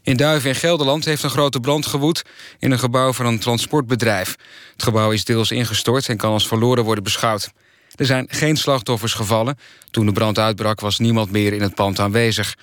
In 0.03 0.17
Duiven 0.17 0.49
in 0.49 0.57
Gelderland 0.57 1.05
heeft 1.05 1.23
een 1.23 1.31
grote 1.31 1.61
brand 1.61 1.87
gewoed... 1.87 2.23
in 2.59 2.71
een 2.71 2.79
gebouw 2.79 3.13
van 3.13 3.27
een 3.27 3.39
transportbedrijf. 3.39 4.37
Het 4.73 4.83
gebouw 4.83 5.11
is 5.11 5.25
deels 5.25 5.51
ingestort 5.51 6.09
en 6.09 6.17
kan 6.17 6.33
als 6.33 6.49
verloren 6.49 6.85
worden 6.85 7.05
beschouwd. 7.05 7.51
Er 7.95 8.07
zijn 8.07 8.27
geen 8.29 8.57
slachtoffers 8.57 9.15
gevallen. 9.15 9.59
Toen 9.91 10.07
de 10.07 10.13
brand 10.13 10.39
uitbrak 10.39 10.81
was 10.81 10.99
niemand 10.99 11.31
meer 11.31 11.53
in 11.53 11.63
het 11.63 11.75
pand 11.75 11.99
aanwezig. 11.99 12.57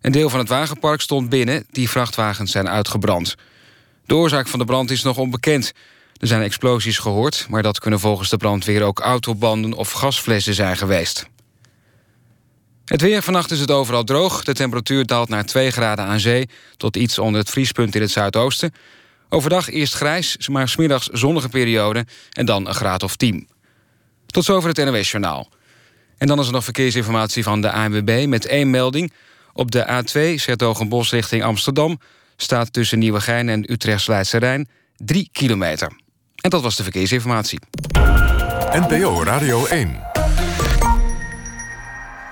Een 0.00 0.12
deel 0.12 0.30
van 0.30 0.38
het 0.38 0.48
wagenpark 0.48 1.00
stond 1.00 1.28
binnen. 1.28 1.66
Die 1.70 1.90
vrachtwagens 1.90 2.50
zijn 2.50 2.68
uitgebrand. 2.68 3.34
De 4.06 4.14
oorzaak 4.14 4.48
van 4.48 4.58
de 4.58 4.64
brand 4.64 4.90
is 4.90 5.02
nog 5.02 5.18
onbekend. 5.18 5.72
Er 6.16 6.26
zijn 6.26 6.42
explosies 6.42 6.98
gehoord... 6.98 7.46
maar 7.48 7.62
dat 7.62 7.78
kunnen 7.78 8.00
volgens 8.00 8.30
de 8.30 8.36
brandweer 8.36 8.82
ook 8.82 9.00
autobanden 9.00 9.72
of 9.72 9.90
gasflessen 9.90 10.54
zijn 10.54 10.76
geweest. 10.76 11.26
Het 12.88 13.00
weer, 13.00 13.22
vannacht 13.22 13.50
is 13.50 13.60
het 13.60 13.70
overal 13.70 14.04
droog. 14.04 14.44
De 14.44 14.54
temperatuur 14.54 15.06
daalt 15.06 15.28
naar 15.28 15.44
2 15.44 15.70
graden 15.70 16.04
aan 16.04 16.20
zee... 16.20 16.48
tot 16.76 16.96
iets 16.96 17.18
onder 17.18 17.40
het 17.40 17.50
vriespunt 17.50 17.94
in 17.94 18.00
het 18.00 18.10
zuidoosten. 18.10 18.72
Overdag 19.28 19.70
eerst 19.70 19.94
grijs, 19.94 20.48
maar 20.48 20.68
smiddags 20.68 21.06
zonnige 21.06 21.48
periode... 21.48 22.06
en 22.32 22.46
dan 22.46 22.66
een 22.66 22.74
graad 22.74 23.02
of 23.02 23.16
10. 23.16 23.48
Tot 24.26 24.44
zover 24.44 24.68
het 24.68 24.84
NOS-journaal. 24.84 25.48
En 26.18 26.26
dan 26.26 26.38
is 26.38 26.46
er 26.46 26.52
nog 26.52 26.64
verkeersinformatie 26.64 27.42
van 27.42 27.60
de 27.60 27.70
ANWB 27.70 28.24
met 28.28 28.46
één 28.46 28.70
melding. 28.70 29.12
Op 29.52 29.70
de 29.70 29.86
A2, 29.86 30.34
Zertogenbos 30.34 31.10
richting 31.10 31.42
Amsterdam... 31.42 32.00
staat 32.36 32.72
tussen 32.72 32.98
Nieuwegein 32.98 33.48
en 33.48 33.72
Utrechts-Leidse 33.72 34.38
Rijn 34.38 34.68
3 34.96 35.28
kilometer. 35.32 35.92
En 36.34 36.50
dat 36.50 36.62
was 36.62 36.76
de 36.76 36.82
verkeersinformatie. 36.82 37.58
NPO 38.72 39.22
Radio 39.22 39.66
1. 39.66 40.17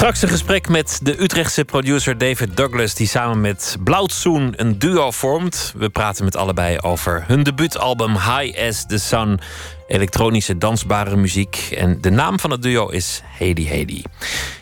Straks 0.00 0.22
een 0.22 0.28
gesprek 0.28 0.68
met 0.68 1.00
de 1.02 1.22
Utrechtse 1.22 1.64
producer 1.64 2.18
David 2.18 2.56
Douglas... 2.56 2.94
die 2.94 3.06
samen 3.06 3.40
met 3.40 3.76
Blauwtsoen 3.84 4.52
een 4.56 4.78
duo 4.78 5.10
vormt. 5.10 5.72
We 5.76 5.90
praten 5.90 6.24
met 6.24 6.36
allebei 6.36 6.78
over 6.78 7.24
hun 7.26 7.42
debuutalbum 7.42 8.12
High 8.12 8.68
as 8.68 8.86
the 8.86 8.98
Sun... 8.98 9.40
elektronische 9.86 10.58
dansbare 10.58 11.16
muziek. 11.16 11.68
En 11.76 12.00
de 12.00 12.10
naam 12.10 12.38
van 12.38 12.50
het 12.50 12.62
duo 12.62 12.88
is 12.88 13.22
Hedy 13.24 13.64
Hedy. 13.64 14.02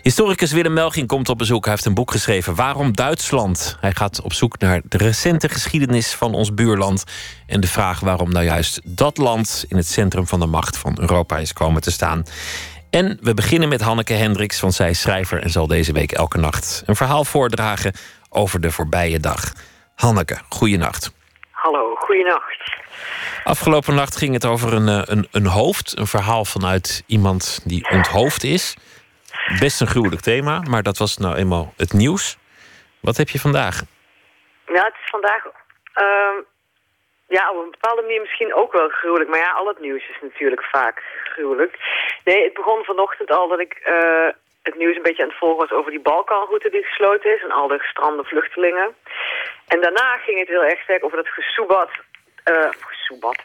Historicus 0.03 0.53
Willem 0.53 0.72
Melging 0.72 1.07
komt 1.07 1.28
op 1.28 1.39
bezoek. 1.39 1.64
Hij 1.64 1.72
heeft 1.72 1.86
een 1.86 1.95
boek 1.95 2.11
geschreven, 2.11 2.55
Waarom 2.55 2.93
Duitsland? 2.93 3.76
Hij 3.80 3.93
gaat 3.93 4.20
op 4.20 4.32
zoek 4.32 4.59
naar 4.59 4.80
de 4.84 4.97
recente 4.97 5.49
geschiedenis 5.49 6.12
van 6.12 6.34
ons 6.34 6.55
buurland... 6.55 7.05
en 7.47 7.61
de 7.61 7.68
vraag 7.68 8.01
waarom 8.01 8.32
nou 8.32 8.45
juist 8.45 8.80
dat 8.84 9.16
land... 9.16 9.64
in 9.68 9.76
het 9.76 9.89
centrum 9.89 10.26
van 10.26 10.41
de 10.41 10.47
macht 10.47 10.76
van 10.76 10.97
Europa 11.01 11.39
is 11.39 11.53
komen 11.53 11.82
te 11.82 11.91
staan... 11.91 12.24
En 12.91 13.18
we 13.20 13.34
beginnen 13.34 13.68
met 13.68 13.80
Hanneke 13.80 14.12
Hendricks, 14.12 14.61
want 14.61 14.74
zij 14.74 14.91
is 14.91 15.01
schrijver 15.01 15.43
en 15.43 15.51
zal 15.51 15.66
deze 15.66 15.93
week 15.93 16.12
elke 16.12 16.39
nacht 16.39 16.82
een 16.86 16.97
verhaal 16.97 17.24
voordragen 17.24 17.93
over 18.30 18.61
de 18.61 18.70
voorbije 18.70 19.18
dag. 19.18 19.41
Hanneke, 19.97 20.39
goeienacht. 20.49 21.12
Hallo, 21.51 21.95
goeienacht. 21.95 22.76
Afgelopen 23.45 23.95
nacht 23.95 24.16
ging 24.16 24.32
het 24.32 24.47
over 24.47 24.72
een, 24.72 24.89
eh, 24.89 25.03
een, 25.05 25.28
een 25.32 25.47
hoofd, 25.47 25.99
een 25.99 26.07
verhaal 26.07 26.45
vanuit 26.45 27.05
iemand 27.07 27.61
die 27.64 27.91
onthoofd 27.91 28.45
is. 28.45 28.76
Best 29.61 29.80
een 29.80 29.86
gruwelijk 29.86 30.22
thema, 30.22 30.61
maar 30.61 30.82
dat 30.82 30.99
was 30.99 31.16
nou 31.16 31.36
eenmaal 31.36 31.72
het 31.76 31.93
nieuws. 31.93 32.39
Wat 33.01 33.16
heb 33.16 33.28
je 33.28 33.39
vandaag? 33.39 33.82
Ja, 34.66 34.84
het 34.84 34.95
is 35.03 35.11
vandaag 35.11 35.45
ehm, 35.93 36.36
ja, 37.28 37.51
op 37.51 37.64
een 37.64 37.70
bepaalde 37.70 38.03
manier 38.03 38.20
misschien 38.20 38.55
ook 38.55 38.72
wel 38.72 38.89
gruwelijk. 38.89 39.30
Maar 39.30 39.39
ja, 39.39 39.51
al 39.51 39.66
het 39.66 39.80
nieuws 39.80 40.09
is 40.09 40.18
natuurlijk 40.22 40.64
vaak 40.64 41.03
Nee, 42.24 42.45
het 42.45 42.55
begon 42.55 42.84
vanochtend 42.84 43.30
al 43.30 43.49
dat 43.49 43.61
ik 43.61 43.72
eh, 43.72 44.28
het 44.62 44.76
nieuws 44.76 44.97
een 44.97 45.03
beetje 45.03 45.22
aan 45.22 45.28
het 45.28 45.39
volgen 45.39 45.59
was 45.59 45.78
over 45.78 45.91
die 45.91 46.01
Balkanroute 46.01 46.70
die 46.70 46.84
gesloten 46.84 47.34
is 47.34 47.43
en 47.43 47.51
al 47.51 47.68
de 47.68 47.78
gestrande 47.78 48.24
vluchtelingen. 48.24 48.97
En 49.68 49.80
daarna 49.80 50.16
ging 50.16 50.39
het 50.39 50.49
heel 50.49 50.64
erg 50.64 50.80
sterk 50.80 51.05
over 51.05 51.16
dat 51.16 51.28
gesoebat, 51.28 51.91
eh 52.45 52.68
gesoebat, 52.80 53.43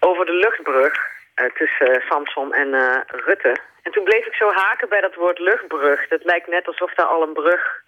over 0.00 0.26
de 0.26 0.32
luchtbrug 0.32 0.94
eh, 1.34 1.46
tussen 1.54 2.02
Samson 2.08 2.52
en 2.52 2.70
Rutte. 3.06 3.56
En 3.82 3.92
toen 3.92 4.04
bleef 4.04 4.26
ik 4.26 4.34
zo 4.34 4.50
haken 4.50 4.88
bij 4.88 5.00
dat 5.00 5.14
woord 5.14 5.38
luchtbrug. 5.38 6.08
Dat 6.08 6.24
lijkt 6.24 6.46
net 6.46 6.66
alsof 6.66 6.94
daar 6.94 7.06
al 7.06 7.22
een 7.22 7.32
brug, 7.32 7.82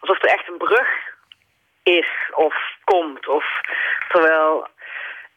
alsof 0.00 0.22
er 0.22 0.28
echt 0.28 0.48
een 0.48 0.58
brug 0.58 0.88
is 1.84 2.08
of 2.30 2.54
komt. 2.84 3.28
Of, 3.28 3.44
terwijl 4.08 4.68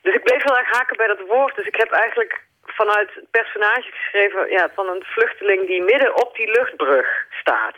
Dus 0.02 0.16
ik 0.16 0.24
bleef 0.24 0.44
heel 0.44 0.58
erg 0.58 0.78
haken 0.78 0.98
bij 0.98 1.08
dat 1.08 1.28
woord. 1.28 1.56
Dus 1.56 1.66
ik 1.66 1.76
heb 1.76 1.92
eigenlijk 1.92 2.47
vanuit 2.76 3.10
het 3.14 3.32
personage 3.32 3.92
geschreven 3.92 4.50
ja, 4.50 4.70
van 4.76 4.88
een 4.88 5.04
vluchteling 5.06 5.68
die 5.68 5.82
midden 5.82 6.22
op 6.24 6.36
die 6.36 6.52
luchtbrug 6.52 7.08
staat. 7.42 7.76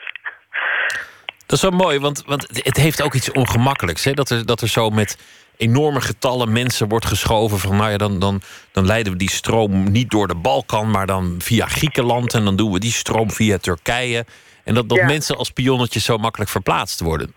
Dat 1.46 1.58
is 1.58 1.62
wel 1.62 1.72
mooi, 1.72 2.00
want, 2.00 2.24
want 2.26 2.48
het 2.64 2.78
heeft 2.78 3.02
ook 3.02 3.14
iets 3.14 3.32
ongemakkelijks. 3.32 4.04
Hè? 4.04 4.12
Dat, 4.12 4.30
er, 4.30 4.46
dat 4.46 4.62
er 4.62 4.68
zo 4.68 4.90
met 4.90 5.18
enorme 5.58 6.02
getallen 6.02 6.52
mensen 6.52 6.90
wordt 6.90 7.06
geschoven. 7.06 7.58
Van 7.58 7.76
nou 7.78 7.92
ja, 7.92 7.98
dan, 7.98 8.20
dan, 8.20 8.42
dan 8.72 8.86
leiden 8.86 9.12
we 9.12 9.18
die 9.18 9.30
stroom 9.30 9.92
niet 9.92 10.10
door 10.10 10.28
de 10.28 10.36
Balkan, 10.36 10.92
maar 10.92 11.08
dan 11.08 11.36
via 11.40 11.66
Griekenland. 11.66 12.34
En 12.34 12.46
dan 12.46 12.56
doen 12.56 12.72
we 12.72 12.80
die 12.80 12.92
stroom 12.92 13.32
via 13.32 13.58
Turkije. 13.58 14.26
En 14.64 14.74
dat, 14.74 14.90
dat 14.90 15.02
mensen 15.02 15.38
als 15.38 15.52
pionnetjes 15.52 16.06
zo 16.06 16.18
makkelijk 16.18 16.52
verplaatst 16.52 17.00
worden. 17.00 17.34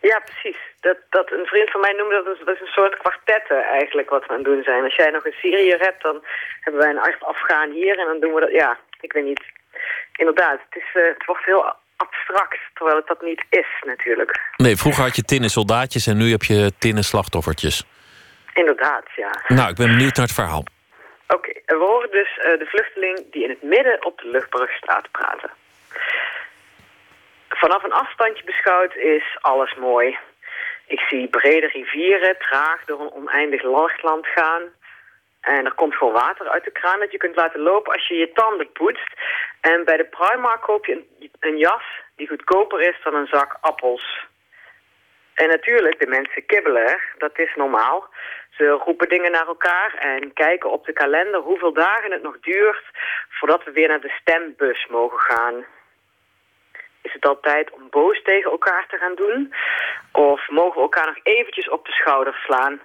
Ja, 0.00 0.22
precies. 0.24 0.60
Dat, 0.86 0.98
dat 1.10 1.32
een 1.32 1.46
vriend 1.46 1.70
van 1.70 1.80
mij 1.80 1.92
noemde 1.92 2.22
dat, 2.24 2.38
dat 2.46 2.54
is 2.54 2.60
een 2.60 2.76
soort 2.78 2.96
kwartetten 2.96 3.62
eigenlijk 3.62 4.10
wat 4.10 4.26
we 4.26 4.28
aan 4.28 4.42
het 4.42 4.44
doen 4.44 4.62
zijn. 4.62 4.84
Als 4.84 4.94
jij 4.94 5.10
nog 5.10 5.24
een 5.24 5.40
Syriër 5.40 5.80
hebt, 5.80 6.02
dan 6.02 6.24
hebben 6.60 6.80
wij 6.82 6.90
een 6.90 7.20
Afghaan 7.20 7.70
hier 7.70 7.98
en 7.98 8.06
dan 8.06 8.20
doen 8.20 8.34
we 8.34 8.40
dat. 8.40 8.52
Ja, 8.52 8.78
ik 9.00 9.12
weet 9.12 9.24
niet. 9.24 9.42
Inderdaad, 10.16 10.58
het, 10.68 10.82
is, 10.82 10.88
uh, 10.94 11.06
het 11.06 11.24
wordt 11.24 11.44
heel 11.44 11.74
abstract, 11.96 12.58
terwijl 12.74 12.96
het 12.96 13.06
dat 13.06 13.22
niet 13.22 13.44
is 13.48 13.66
natuurlijk. 13.82 14.40
Nee, 14.56 14.76
vroeger 14.76 15.02
had 15.02 15.16
je 15.16 15.22
tinnen 15.22 15.50
soldaatjes 15.50 16.06
en 16.06 16.16
nu 16.16 16.30
heb 16.30 16.42
je 16.42 16.72
tinnen 16.78 17.04
slachtoffertjes. 17.04 17.84
Inderdaad, 18.54 19.04
ja. 19.16 19.30
Nou, 19.48 19.68
ik 19.68 19.76
ben 19.76 19.86
benieuwd 19.86 20.16
naar 20.16 20.26
het 20.26 20.34
verhaal. 20.34 20.64
Oké, 21.28 21.52
we 21.66 21.76
horen 21.76 22.10
dus 22.10 22.30
uh, 22.36 22.42
de 22.42 22.66
vluchteling 22.66 23.30
die 23.30 23.44
in 23.44 23.50
het 23.50 23.62
midden 23.62 24.04
op 24.04 24.18
de 24.18 24.28
luchtbrug 24.28 24.70
staat 24.70 25.10
praten. 25.10 25.50
Vanaf 27.48 27.82
een 27.82 27.92
afstandje 27.92 28.44
beschouwd 28.44 28.94
is 28.94 29.36
alles 29.40 29.74
mooi. 29.74 30.18
Ik 30.86 31.00
zie 31.00 31.28
brede 31.28 31.66
rivieren 31.66 32.38
traag 32.38 32.84
door 32.84 33.00
een 33.00 33.12
oneindig 33.12 33.62
laagland 33.62 34.26
gaan. 34.26 34.62
En 35.40 35.64
er 35.64 35.74
komt 35.74 35.94
gewoon 35.94 36.12
water 36.12 36.48
uit 36.48 36.64
de 36.64 36.70
kraan 36.70 37.00
dat 37.00 37.12
je 37.12 37.18
kunt 37.18 37.36
laten 37.36 37.60
lopen 37.60 37.92
als 37.92 38.08
je 38.08 38.14
je 38.14 38.32
tanden 38.32 38.72
poetst. 38.72 39.12
En 39.60 39.84
bij 39.84 39.96
de 39.96 40.04
Primark 40.04 40.62
koop 40.62 40.86
je 40.86 40.92
een, 40.92 41.30
een 41.40 41.58
jas 41.58 41.84
die 42.16 42.28
goedkoper 42.28 42.80
is 42.80 42.96
dan 43.02 43.14
een 43.14 43.26
zak 43.26 43.56
appels. 43.60 44.26
En 45.34 45.48
natuurlijk, 45.48 45.98
de 45.98 46.06
mensen 46.06 46.46
kibbelen, 46.46 47.00
dat 47.18 47.38
is 47.38 47.54
normaal. 47.54 48.08
Ze 48.50 48.68
roepen 48.68 49.08
dingen 49.08 49.32
naar 49.32 49.46
elkaar 49.46 49.94
en 49.94 50.32
kijken 50.32 50.70
op 50.70 50.84
de 50.84 50.92
kalender 50.92 51.40
hoeveel 51.40 51.72
dagen 51.72 52.12
het 52.12 52.22
nog 52.22 52.40
duurt 52.40 52.84
voordat 53.28 53.64
we 53.64 53.72
weer 53.72 53.88
naar 53.88 54.00
de 54.00 54.14
stembus 54.20 54.86
mogen 54.86 55.18
gaan. 55.18 55.64
Is 57.04 57.12
het 57.12 57.26
al 57.26 57.40
tijd 57.40 57.70
om 57.70 57.90
boos 57.90 58.22
tegen 58.22 58.50
elkaar 58.50 58.86
te 58.86 58.96
gaan 58.96 59.14
doen? 59.14 59.54
Of 60.12 60.48
mogen 60.48 60.74
we 60.74 60.80
elkaar 60.80 61.06
nog 61.06 61.18
eventjes 61.22 61.68
op 61.68 61.86
de 61.86 61.92
schouder 61.92 62.34
slaan? 62.34 62.80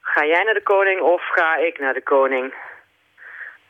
Ga 0.00 0.24
jij 0.24 0.42
naar 0.42 0.54
de 0.54 0.62
koning 0.62 1.00
of 1.00 1.22
ga 1.28 1.56
ik 1.56 1.78
naar 1.78 1.94
de 1.94 2.02
koning? 2.02 2.54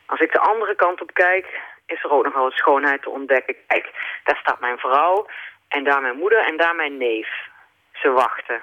Als 0.05 0.19
ik 0.19 0.31
de 0.31 0.39
andere 0.39 0.75
kant 0.75 1.01
op 1.01 1.13
kijk, 1.13 1.59
is 1.85 2.03
er 2.03 2.11
ook 2.11 2.23
nog 2.23 2.33
wel 2.33 2.43
wat 2.43 2.53
schoonheid 2.53 3.01
te 3.01 3.09
ontdekken. 3.09 3.55
Kijk, 3.67 3.89
daar 4.23 4.37
staat 4.37 4.59
mijn 4.59 4.77
vrouw 4.77 5.27
en 5.67 5.83
daar 5.83 6.01
mijn 6.01 6.17
moeder 6.17 6.39
en 6.39 6.57
daar 6.57 6.75
mijn 6.75 6.97
neef. 6.97 7.29
Ze 7.93 8.11
wachten. 8.11 8.61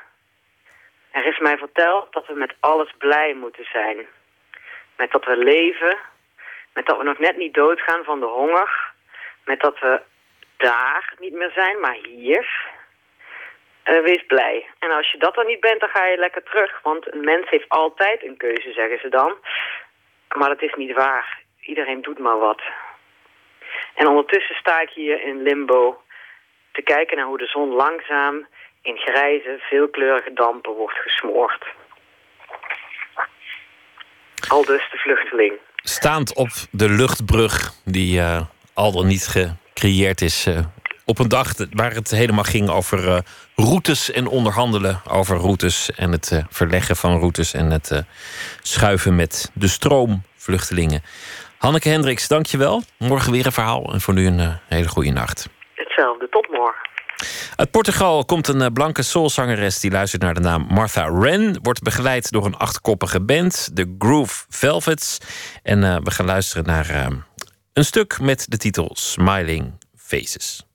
Er 1.10 1.26
is 1.26 1.38
mij 1.38 1.58
verteld 1.58 2.12
dat 2.12 2.26
we 2.26 2.34
met 2.34 2.54
alles 2.60 2.94
blij 2.98 3.34
moeten 3.34 3.64
zijn. 3.72 4.06
Met 4.96 5.10
dat 5.10 5.24
we 5.24 5.36
leven, 5.36 5.96
met 6.72 6.86
dat 6.86 6.98
we 6.98 7.04
nog 7.04 7.18
net 7.18 7.36
niet 7.36 7.54
doodgaan 7.54 8.04
van 8.04 8.20
de 8.20 8.26
honger, 8.26 8.92
met 9.44 9.60
dat 9.60 9.78
we 9.78 10.00
daar 10.58 11.14
niet 11.18 11.32
meer 11.32 11.50
zijn, 11.54 11.80
maar 11.80 11.98
hier. 12.02 12.46
Uh, 13.84 14.02
wees 14.02 14.26
blij. 14.26 14.66
En 14.78 14.90
als 14.90 15.10
je 15.10 15.18
dat 15.18 15.34
dan 15.34 15.46
niet 15.46 15.60
bent, 15.60 15.80
dan 15.80 15.88
ga 15.88 16.06
je 16.06 16.18
lekker 16.18 16.42
terug. 16.42 16.80
Want 16.82 17.12
een 17.12 17.24
mens 17.24 17.50
heeft 17.50 17.68
altijd 17.68 18.24
een 18.24 18.36
keuze, 18.36 18.72
zeggen 18.72 18.98
ze 18.98 19.08
dan. 19.08 19.32
Maar 20.36 20.48
dat 20.48 20.62
is 20.62 20.74
niet 20.74 20.92
waar. 20.92 21.38
Iedereen 21.60 22.02
doet 22.02 22.18
maar 22.18 22.38
wat. 22.38 22.62
En 23.94 24.06
ondertussen 24.06 24.54
sta 24.54 24.80
ik 24.80 24.90
hier 24.90 25.22
in 25.22 25.42
limbo 25.42 26.02
te 26.72 26.82
kijken 26.82 27.16
naar 27.16 27.26
hoe 27.26 27.38
de 27.38 27.46
zon 27.46 27.68
langzaam 27.68 28.46
in 28.82 28.96
grijze, 28.96 29.56
veelkleurige 29.58 30.32
dampen 30.32 30.72
wordt 30.72 30.98
gesmoord. 30.98 31.64
Al 34.48 34.64
dus 34.64 34.90
de 34.90 34.98
vluchteling. 34.98 35.52
Staand 35.76 36.34
op 36.34 36.48
de 36.70 36.88
luchtbrug 36.88 37.72
die 37.84 38.18
uh, 38.18 38.40
al 38.74 38.92
dan 38.92 39.06
niet 39.06 39.26
gecreëerd 39.78 40.20
is 40.20 40.46
uh, 40.46 40.58
op 41.04 41.18
een 41.18 41.28
dag 41.28 41.52
waar 41.70 41.94
het 41.94 42.10
helemaal 42.10 42.44
ging 42.44 42.68
over 42.68 43.04
uh, 43.04 43.18
routes 43.54 44.10
en 44.10 44.26
onderhandelen 44.26 45.00
over 45.10 45.36
routes 45.36 45.90
en 45.90 46.12
het 46.12 46.42
verleggen 46.50 46.96
van 46.96 47.18
routes 47.18 47.54
en 47.54 47.70
het 47.70 48.02
schuiven 48.62 49.16
met 49.16 49.50
de 49.54 49.68
stroom 49.68 50.22
vluchtelingen. 50.36 51.02
Hanneke 51.58 51.88
Hendricks, 51.88 52.28
dankjewel. 52.28 52.82
Morgen 52.98 53.32
weer 53.32 53.46
een 53.46 53.52
verhaal 53.52 53.92
en 53.92 54.00
voor 54.00 54.14
nu 54.14 54.26
een 54.26 54.58
hele 54.68 54.88
goede 54.88 55.10
nacht. 55.10 55.48
Hetzelfde, 55.74 56.28
tot 56.28 56.48
morgen. 56.50 56.88
Uit 57.56 57.70
Portugal 57.70 58.24
komt 58.24 58.48
een 58.48 58.72
blanke 58.72 59.02
soulzangeres 59.02 59.80
die 59.80 59.90
luistert 59.90 60.22
naar 60.22 60.34
de 60.34 60.40
naam 60.40 60.66
Martha 60.70 61.12
Wren. 61.12 61.58
Wordt 61.62 61.82
begeleid 61.82 62.30
door 62.30 62.44
een 62.44 62.56
achtkoppige 62.56 63.20
band, 63.20 63.76
de 63.76 63.94
Groove 63.98 64.44
Velvets. 64.48 65.18
En 65.62 65.82
uh, 65.82 65.96
we 66.02 66.10
gaan 66.10 66.26
luisteren 66.26 66.64
naar 66.64 66.90
uh, 66.90 67.06
een 67.78 67.84
stuk 67.84 68.20
met 68.20 68.46
de 68.48 68.56
titel 68.56 68.90
Smiling 68.94 69.72
Faces. 69.96 70.67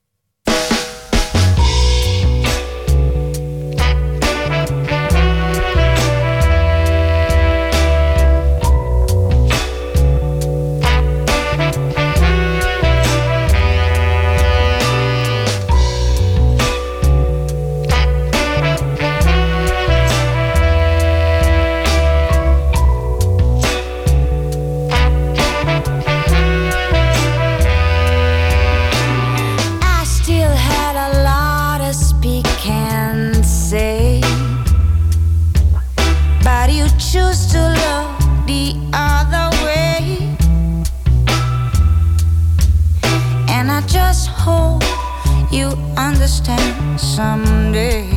Understand 45.97 46.99
someday. 46.99 48.09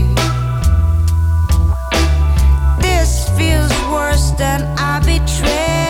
This 2.80 3.28
feels 3.36 3.72
worse 3.92 4.30
than 4.38 4.62
I 4.78 5.00
betrayed. 5.00 5.85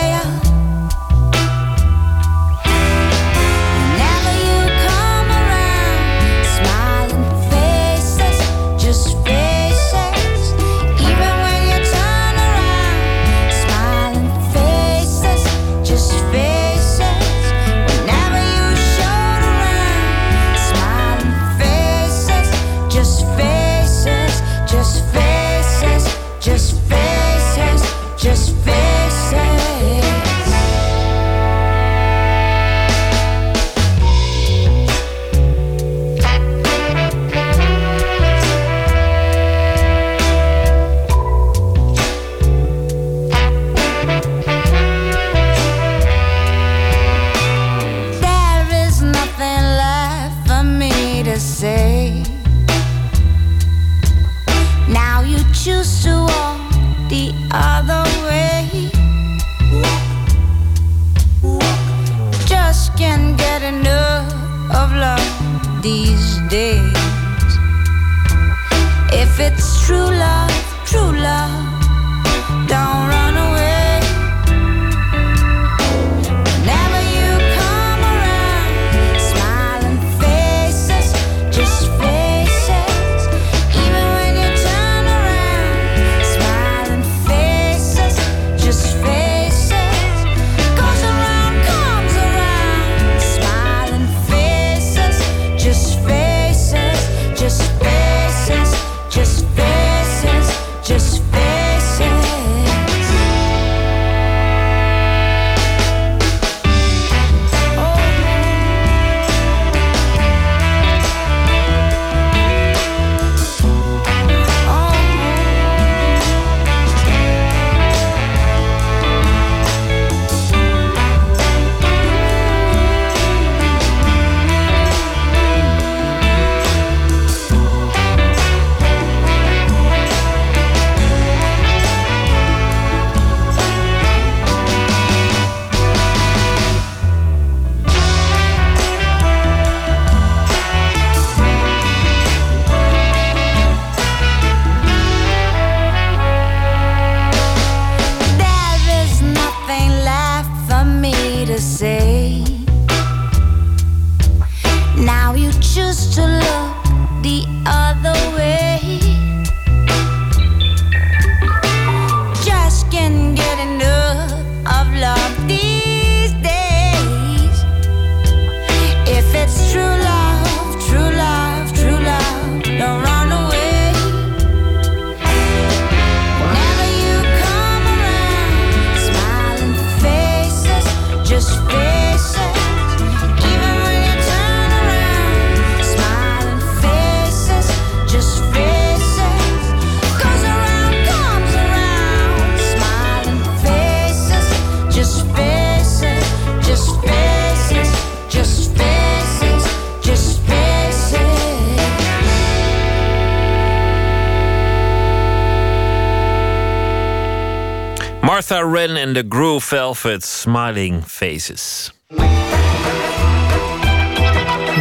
En 208.97 209.13
de 209.13 209.25
Groove 209.29 209.67
Velvet, 209.67 210.25
Smiling 210.25 211.03
Faces. 211.07 211.93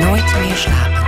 Nooit 0.00 0.34
meer 0.40 0.56
slapen. 0.56 1.04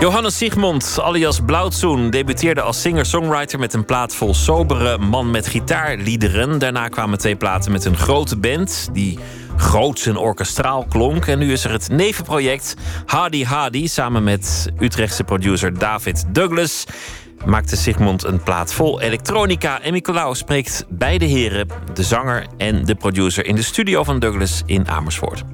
Johannes 0.00 0.36
Sigmund, 0.36 0.98
alias 1.00 1.40
Blauwtsoen, 1.46 2.10
debuteerde 2.10 2.60
als 2.60 2.80
singer-songwriter 2.80 3.58
met 3.58 3.74
een 3.74 3.84
plaat 3.84 4.14
vol 4.14 4.34
sobere 4.34 4.98
man 4.98 5.30
met 5.30 5.46
gitaarliederen. 5.46 6.58
Daarna 6.58 6.88
kwamen 6.88 7.18
twee 7.18 7.36
platen 7.36 7.72
met 7.72 7.84
een 7.84 7.96
grote 7.96 8.36
band 8.36 8.88
die 8.92 9.18
groots 9.56 10.06
en 10.06 10.16
orkestraal 10.16 10.86
klonk. 10.88 11.26
En 11.26 11.38
nu 11.38 11.52
is 11.52 11.64
er 11.64 11.70
het 11.70 11.88
nevenproject 11.88 12.74
Hadi 13.06 13.44
Hadi 13.44 13.88
samen 13.88 14.24
met 14.24 14.72
Utrechtse 14.78 15.24
producer 15.24 15.78
David 15.78 16.24
Douglas. 16.28 16.84
Maakte 17.44 17.76
Sigmund 17.76 18.24
een 18.24 18.42
plaat 18.42 18.72
vol 18.72 19.00
elektronica. 19.00 19.80
En 19.80 19.92
Nicolaou 19.92 20.34
spreekt 20.34 20.84
beide 20.88 21.24
heren, 21.24 21.68
de 21.94 22.02
zanger 22.02 22.46
en 22.56 22.84
de 22.84 22.94
producer, 22.94 23.46
in 23.46 23.54
de 23.54 23.62
studio 23.62 24.04
van 24.04 24.18
Douglas 24.18 24.62
in 24.66 24.88
Amersfoort. 24.88 25.44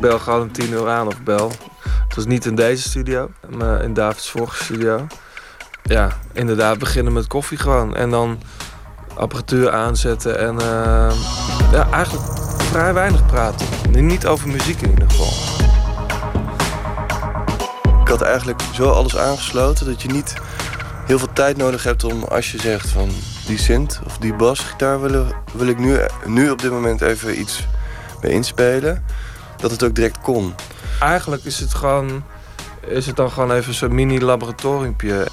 bel 0.00 0.18
gewoon 0.18 0.40
om 0.40 0.52
10 0.52 0.72
uur 0.72 0.88
aan 0.88 1.06
of 1.06 1.22
bel. 1.22 1.52
Het 1.82 2.14
was 2.14 2.26
niet 2.26 2.44
in 2.44 2.54
deze 2.54 2.88
studio, 2.88 3.30
maar 3.56 3.82
in 3.82 3.94
Davids 3.94 4.30
vorige 4.30 4.64
studio. 4.64 5.06
Ja, 5.82 6.18
inderdaad, 6.32 6.78
beginnen 6.78 7.12
met 7.12 7.26
koffie 7.26 7.58
gewoon. 7.58 7.96
En 7.96 8.10
dan 8.10 8.38
apparatuur 9.14 9.70
aanzetten 9.70 10.38
en 10.38 10.60
eh, 10.60 11.14
ja, 11.72 11.90
eigenlijk 11.90 12.26
vrij 12.58 12.94
weinig 12.94 13.26
praten. 13.26 13.66
Niet 13.90 14.26
over 14.26 14.48
muziek 14.48 14.80
in 14.80 14.90
ieder 14.90 15.10
geval. 15.10 15.51
Ik 18.12 18.18
had 18.18 18.26
eigenlijk 18.26 18.62
zo 18.74 18.90
alles 18.90 19.16
aangesloten 19.16 19.86
dat 19.86 20.02
je 20.02 20.08
niet 20.08 20.34
heel 21.06 21.18
veel 21.18 21.32
tijd 21.32 21.56
nodig 21.56 21.84
hebt 21.84 22.04
om 22.04 22.24
als 22.24 22.52
je 22.52 22.60
zegt 22.60 22.88
van 22.88 23.10
die 23.46 23.58
synth 23.58 24.00
of 24.04 24.18
die 24.18 24.34
basgitaar 24.34 25.00
wil, 25.00 25.26
wil 25.52 25.66
ik 25.66 25.78
nu, 25.78 25.98
nu 26.26 26.50
op 26.50 26.62
dit 26.62 26.70
moment 26.70 27.00
even 27.00 27.40
iets 27.40 27.66
mee 28.20 28.32
inspelen. 28.32 29.04
Dat 29.56 29.70
het 29.70 29.82
ook 29.82 29.94
direct 29.94 30.20
kon. 30.20 30.54
Eigenlijk 31.00 31.44
is 31.44 31.60
het 31.60 31.74
gewoon, 31.74 32.24
is 32.86 33.06
het 33.06 33.16
dan 33.16 33.30
gewoon 33.30 33.52
even 33.52 33.74
zo'n 33.74 33.94
mini 33.94 34.20
laboratoriumpje. 34.20 35.26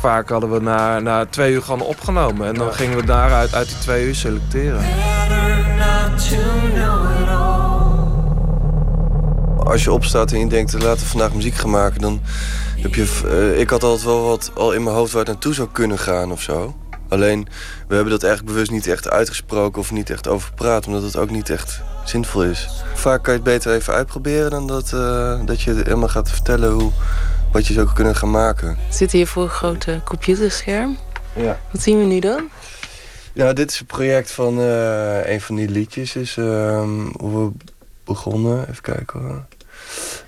Vaak 0.00 0.28
hadden 0.28 0.50
we 0.50 0.60
na, 0.60 0.98
na 0.98 1.26
twee 1.26 1.52
uur 1.52 1.62
gewoon 1.62 1.80
opgenomen. 1.80 2.46
En 2.46 2.54
dan 2.54 2.74
gingen 2.74 2.96
we 2.96 3.04
daaruit 3.04 3.54
uit 3.54 3.68
die 3.68 3.78
twee 3.78 4.06
uur 4.06 4.14
selecteren. 4.14 4.84
Als 9.64 9.84
je 9.84 9.92
opstaat 9.92 10.32
en 10.32 10.38
je 10.38 10.46
denkt 10.46 10.72
laten 10.72 11.02
we 11.02 11.06
vandaag 11.10 11.32
muziek 11.34 11.54
gaan 11.54 11.70
maken, 11.70 12.00
dan 12.00 12.20
heb 12.80 12.94
je. 12.94 13.20
eh, 13.26 13.60
ik 13.60 13.70
had 13.70 13.82
altijd 13.82 14.04
wel 14.04 14.22
wat 14.22 14.50
al 14.54 14.72
in 14.72 14.82
mijn 14.82 14.96
hoofd 14.96 15.12
waar 15.12 15.22
het 15.22 15.30
naartoe 15.32 15.54
zou 15.54 15.68
kunnen 15.72 15.98
gaan 15.98 16.32
of 16.32 16.40
zo. 16.42 16.76
Alleen 17.08 17.48
we 17.88 17.94
hebben 17.94 18.12
dat 18.12 18.22
eigenlijk 18.22 18.52
bewust 18.52 18.70
niet 18.70 18.86
echt 18.86 19.10
uitgesproken 19.10 19.80
of 19.80 19.92
niet 19.92 20.10
echt 20.10 20.28
over 20.28 20.48
gepraat, 20.48 20.86
omdat 20.86 21.02
het 21.02 21.16
ook 21.16 21.30
niet 21.30 21.50
echt 21.50 21.80
zinvol 22.04 22.44
is. 22.44 22.68
Vaak 22.94 23.22
kan 23.22 23.32
je 23.32 23.38
het 23.40 23.48
beter 23.48 23.72
even 23.74 23.94
uitproberen 23.94 24.50
dan 24.50 24.66
dat, 24.66 24.92
eh, 24.92 25.40
dat 25.44 25.62
je 25.62 25.74
helemaal 25.74 26.08
gaat 26.08 26.30
vertellen 26.30 26.70
hoe, 26.70 26.90
wat 27.52 27.66
je 27.66 27.74
zou 27.74 27.88
kunnen 27.94 28.16
gaan 28.16 28.30
maken. 28.30 28.76
Zitten 28.90 29.18
hier 29.18 29.26
voor 29.26 29.42
een 29.42 29.48
grote 29.48 30.00
computerscherm. 30.04 30.96
Ja. 31.36 31.60
Wat 31.70 31.82
zien 31.82 31.98
we 31.98 32.04
nu 32.04 32.18
dan? 32.18 32.48
Ja, 33.32 33.52
dit 33.52 33.70
is 33.70 33.80
een 33.80 33.86
project 33.86 34.30
van 34.30 34.58
eh, 34.60 35.32
een 35.32 35.40
van 35.40 35.54
die 35.56 35.68
liedjes. 35.68 36.16
Is 36.16 36.36
ehm, 36.36 37.06
hoe 37.16 37.44
we 37.46 37.52
begonnen. 38.04 38.68
Even 38.70 38.82
kijken 38.82 39.20
hoor. 39.20 39.44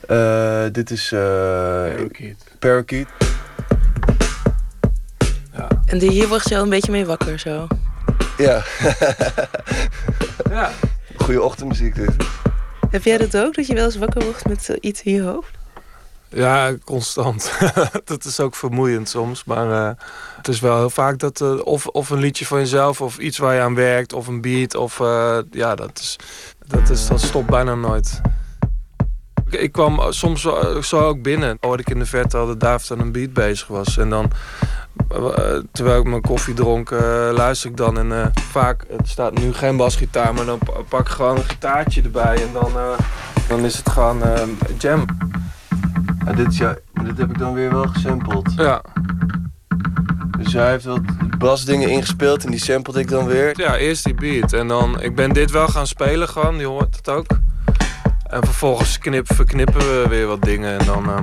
Eh, 0.09 0.65
dit 0.73 0.91
is... 0.91 1.13
eh 1.13 1.21
Parakeet. 1.21 2.45
Parakeet. 2.59 3.07
En 5.87 5.99
die, 5.99 6.11
hier 6.11 6.29
word 6.29 6.49
je 6.49 6.57
al 6.57 6.63
een 6.63 6.69
beetje 6.69 6.93
mee 6.93 7.07
wakker 7.07 7.39
zo. 7.39 7.67
Ja. 8.39 8.63
ja. 10.51 10.71
Goeie 11.17 11.43
ochtendmuziek 11.43 11.95
dit. 11.95 12.15
Heb 12.91 13.05
jij 13.05 13.19
dat 13.19 13.37
ook, 13.37 13.55
dat 13.55 13.67
je 13.67 13.75
wel 13.75 13.85
eens 13.85 13.97
wakker 13.97 14.25
wordt 14.25 14.47
met 14.49 14.69
eh, 14.69 14.77
iets 14.81 15.03
in 15.03 15.13
je 15.13 15.23
hoofd? 15.23 15.51
Ja, 16.29 16.75
constant. 16.85 17.53
dat 18.05 18.25
is 18.25 18.41
ook 18.41 18.55
vermoeiend 18.55 19.09
soms. 19.09 19.45
Maar 19.45 19.71
eh, 19.71 19.97
het 20.37 20.49
is 20.49 20.61
wel 20.61 20.77
heel 20.77 20.91
vaak 20.91 21.19
dat 21.19 21.41
eh, 21.41 21.59
of, 21.65 21.87
of 21.87 22.11
een 22.11 22.19
liedje 22.19 22.47
van 22.47 22.59
jezelf 22.59 23.01
of 23.01 23.19
iets 23.19 23.39
waar 23.39 23.55
je 23.55 23.61
aan 23.61 23.75
werkt 23.75 24.13
of 24.13 24.27
een 24.27 24.41
beat. 24.41 24.75
Of 24.75 25.01
eh, 25.01 25.39
ja, 25.51 25.75
dat 25.75 25.99
is, 25.99 26.17
dat 26.67 26.91
is 26.91 27.07
dat 27.07 27.21
stopt 27.21 27.47
bijna 27.47 27.75
nooit. 27.75 28.21
Ik, 29.55 29.61
ik 29.61 29.73
kwam 29.73 30.01
soms 30.13 30.41
zo, 30.41 30.81
zo 30.83 31.01
ook 31.01 31.23
binnen. 31.23 31.57
Hoorde 31.61 31.83
ik 31.83 31.91
in 31.91 31.99
de 31.99 32.07
verte 32.07 32.37
al 32.37 32.47
dat 32.47 32.61
David 32.61 32.91
aan 32.91 33.01
een 33.01 33.13
beat 33.13 33.33
bezig 33.33 33.67
was. 33.67 33.99
En 33.99 34.11
dan, 34.11 34.31
eh, 35.09 35.19
terwijl 35.73 36.01
ik 36.01 36.07
mijn 36.07 36.21
koffie 36.23 36.55
dronk, 36.55 36.91
eh, 36.91 36.99
luister 37.33 37.71
ik 37.71 37.77
dan. 37.77 37.99
En 37.99 38.13
eh, 38.13 38.27
vaak, 38.51 38.85
het 38.97 39.09
staat 39.09 39.39
nu 39.39 39.53
geen 39.53 39.77
basgitaar, 39.77 40.35
maar 40.35 40.45
dan 40.45 40.59
pa- 40.59 40.81
pak 40.89 41.01
ik 41.01 41.09
gewoon 41.09 41.37
een 41.37 41.45
gitaartje 41.45 42.03
erbij. 42.03 42.35
En 42.43 42.49
dan, 42.53 42.71
eh, 42.77 42.99
dan 43.49 43.65
is 43.65 43.77
het 43.77 43.89
gewoon 43.89 44.23
eh, 44.23 44.43
jam. 44.79 45.05
Ja, 46.27 46.33
dit, 46.33 46.47
is, 46.49 46.59
ja, 46.59 46.77
dit 47.05 47.19
heb 47.19 47.31
ik 47.31 47.39
dan 47.39 47.55
weer 47.55 47.73
wel 47.73 47.87
gesampled. 47.87 48.53
Ja. 48.57 48.83
Dus 50.39 50.53
hij 50.53 50.71
heeft 50.71 50.85
wat 50.85 51.01
basdingen 51.39 51.89
ingespeeld 51.91 52.45
en 52.45 52.51
die 52.51 52.61
sampled 52.61 52.97
ik 52.97 53.09
dan 53.09 53.27
weer. 53.27 53.61
Ja, 53.61 53.77
eerst 53.77 54.05
die 54.05 54.15
beat. 54.15 54.53
En 54.53 54.69
dan, 54.69 55.01
ik 55.01 55.15
ben 55.15 55.33
dit 55.33 55.51
wel 55.51 55.69
gaan 55.69 55.87
spelen 55.87 56.29
gewoon, 56.29 56.57
die 56.57 56.67
hoort 56.67 56.97
het 56.97 57.09
ook. 57.09 57.27
En 58.35 58.45
vervolgens 58.45 58.99
knip, 58.99 59.35
verknippen 59.35 59.81
we 59.81 60.05
weer 60.09 60.27
wat 60.27 60.43
dingen 60.43 60.79
en 60.79 60.87
dan... 60.87 61.09
eh, 61.09 61.23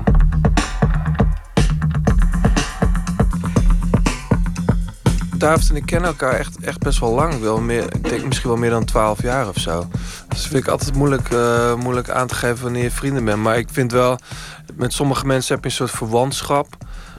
David 5.38 5.70
en 5.70 5.76
ik 5.76 5.86
kennen 5.86 6.10
elkaar 6.10 6.34
echt, 6.34 6.60
echt 6.60 6.80
best 6.80 7.00
wel 7.00 7.14
lang. 7.14 7.40
Wel 7.40 7.62
meer, 7.62 7.84
ik 7.84 8.10
denk 8.10 8.26
misschien 8.26 8.50
wel 8.50 8.60
meer 8.60 8.70
dan 8.70 8.86
12 8.86 9.22
jaar 9.22 9.48
of 9.48 9.58
zo. 9.58 9.88
Dus 10.28 10.48
vind 10.48 10.64
ik 10.64 10.68
altijd 10.68 10.96
moeilijk, 10.96 11.30
eh, 11.30 11.76
moeilijk 11.76 12.10
aan 12.10 12.28
te 12.28 12.36
geven 12.36 12.64
wanneer 12.64 12.84
je 12.84 12.92
vrienden 12.92 13.26
bent. 13.26 13.42
Maar 13.44 13.58
ik 13.58 13.68
vind 13.72 13.92
wel, 13.92 14.18
met 14.76 14.94
sommige 14.94 15.26
mensen 15.26 15.54
heb 15.54 15.64
je 15.64 15.70
een 15.70 15.76
soort 15.76 15.92
verwantschap. 15.92 16.68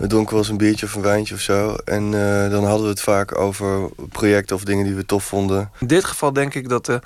We 0.03 0.09
dronken 0.09 0.31
wel 0.33 0.39
eens 0.43 0.49
een 0.51 0.57
biertje 0.57 0.87
of 0.87 0.95
een 0.95 1.03
wijntje 1.03 1.35
of 1.35 1.41
zo. 1.41 1.75
En 1.85 2.05
eh, 2.15 2.51
dan 2.51 2.65
hadden 2.65 2.83
we 2.83 2.89
het 2.91 3.01
vaak 3.01 3.39
over 3.39 3.89
projecten 4.09 4.57
of 4.57 4.65
dingen 4.65 4.85
die 4.85 4.95
we 4.95 5.07
tof 5.07 5.25
vonden. 5.25 5.71
In 5.79 5.87
dit 5.87 6.05
geval 6.05 6.33
denk 6.33 6.55
ik 6.55 6.69
dat, 6.69 6.89
eh, 6.89 6.97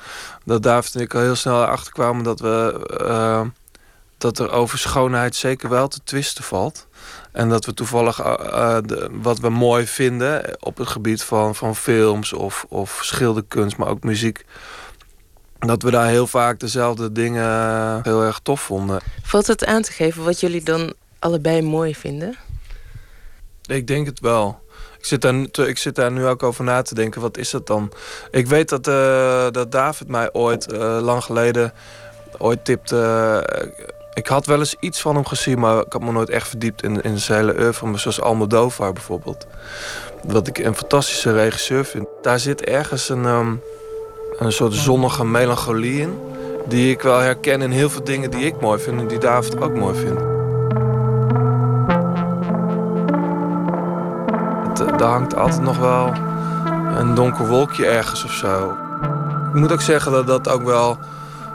dat 0.45 0.63
David 0.63 0.95
en 0.95 1.01
ik 1.01 1.15
al 1.15 1.21
heel 1.21 1.35
snel 1.35 1.63
erachter 1.63 1.93
kwamen 1.93 2.25
dat, 2.25 2.41
we, 2.41 2.87
eh, 3.09 3.41
dat 4.19 4.39
er 4.39 4.51
over 4.51 4.79
schoonheid 4.79 5.35
zeker 5.35 5.69
wel 5.69 5.89
te 5.89 6.01
twisten 6.05 6.45
valt. 6.45 6.87
En 7.33 7.49
dat 7.49 7.65
we 7.65 7.75
toevallig 7.75 8.17
de- 8.17 9.11
wat 9.13 9.39
we 9.39 9.49
mooi 9.49 9.87
vinden 9.87 10.57
op 10.61 10.77
het 10.77 10.89
gebied 10.89 11.23
van, 11.23 11.55
van 11.55 11.77
films 11.77 12.33
of, 12.33 12.67
of 12.69 12.99
schilderkunst, 13.03 13.77
maar 13.77 13.89
ook 13.89 14.03
muziek. 14.03 14.45
Dat 15.59 15.83
we 15.83 15.91
daar 15.91 16.09
heel 16.09 16.27
vaak 16.27 16.61
dezelfde 16.61 17.13
dingen 17.13 18.01
heel 18.03 18.23
erg 18.23 18.39
tof 18.43 18.61
vonden. 18.61 19.01
Valt 19.23 19.47
het 19.47 19.65
aan 19.65 19.83
te 19.83 19.93
geven 19.93 20.25
wat 20.25 20.41
jullie 20.41 20.63
dan 20.63 20.93
allebei 21.19 21.63
mooi 21.63 21.95
vinden? 21.95 22.37
Ik 23.67 23.87
denk 23.87 24.07
het 24.07 24.21
wel. 24.21 24.59
Ik 24.99 25.05
zit, 25.05 25.21
daar, 25.21 25.69
ik 25.69 25.79
zit 25.79 25.95
daar 25.95 26.13
nu 26.13 26.27
ook 26.27 26.43
over 26.43 26.65
na 26.65 26.83
te 26.83 26.95
denken. 26.95 27.21
Wat 27.21 27.37
is 27.37 27.51
dat 27.51 27.67
dan? 27.67 27.93
Ik 28.31 28.47
weet 28.47 28.69
dat, 28.69 28.87
eh, 28.87 29.47
dat 29.51 29.73
David 29.73 30.09
mij 30.09 30.33
ooit, 30.33 30.73
eh, 30.73 30.99
lang 31.01 31.25
geleden, 31.25 31.73
ooit 32.39 32.65
tipte. 32.65 32.97
eh, 33.47 33.69
ik 34.15 34.27
had 34.27 34.47
wel 34.47 34.59
eens 34.59 34.77
iets 34.81 35.01
van 35.01 35.15
hem 35.15 35.25
gezien, 35.25 35.59
maar 35.59 35.79
ik 35.79 35.93
had 35.93 36.03
me 36.03 36.13
nooit 36.13 36.31
echt 36.31 36.49
verdiept 36.49 36.83
in, 36.83 37.03
in 37.03 37.19
zijn 37.19 37.39
hele 37.47 37.61
oeuvre. 37.61 37.99
Zoals 37.99 38.21
Almodovar 38.21 38.93
bijvoorbeeld. 38.93 39.47
Wat 40.23 40.47
ik 40.47 40.59
een 40.59 40.77
fantastische 40.77 41.33
regisseur 41.33 41.85
vind. 41.85 42.07
Daar 42.23 42.39
zit 42.39 42.65
ergens 42.65 43.09
een, 43.09 43.25
ehm, 43.25 43.55
een 44.39 44.53
soort 44.53 44.75
zonnige 44.75 45.25
melancholie 45.25 46.01
in. 46.01 46.19
Die 46.69 46.91
ik 46.91 47.03
wel 47.03 47.19
herken 47.19 47.63
in 47.63 47.71
heel 47.71 47.91
veel 47.91 48.05
dingen 48.05 48.31
die 48.31 48.45
ik 48.45 48.61
mooi 48.61 48.81
vind 48.81 49.01
en 49.01 49.07
die 49.07 49.19
David 49.19 49.61
ook 49.61 49.75
mooi 49.75 49.99
vindt. 49.99 50.36
Hangt 55.01 55.37
altijd 55.37 55.63
nog 55.63 55.79
wel 55.79 56.13
een 56.97 57.15
donker 57.15 57.47
wolkje 57.47 57.87
ergens 57.87 58.25
of 58.25 58.33
zo. 58.33 58.77
Ik 59.49 59.55
moet 59.55 59.73
ook 59.73 59.81
zeggen 59.81 60.13
dat 60.13 60.27
dat 60.27 60.49
ook 60.49 60.63
wel, 60.63 60.99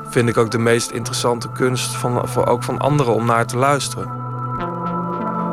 vind 0.10 0.30
ik 0.30 0.38
ook 0.38 0.52
de 0.52 0.58
meest 0.58 0.92
interessante 0.92 1.50
kunst 1.50 1.96
van, 1.96 2.28
voor, 2.28 2.46
ook 2.46 2.64
van 2.64 2.80
anderen 2.80 3.14
om 3.14 3.26
naar 3.26 3.46
te 3.46 3.58
luisteren. 3.58 4.10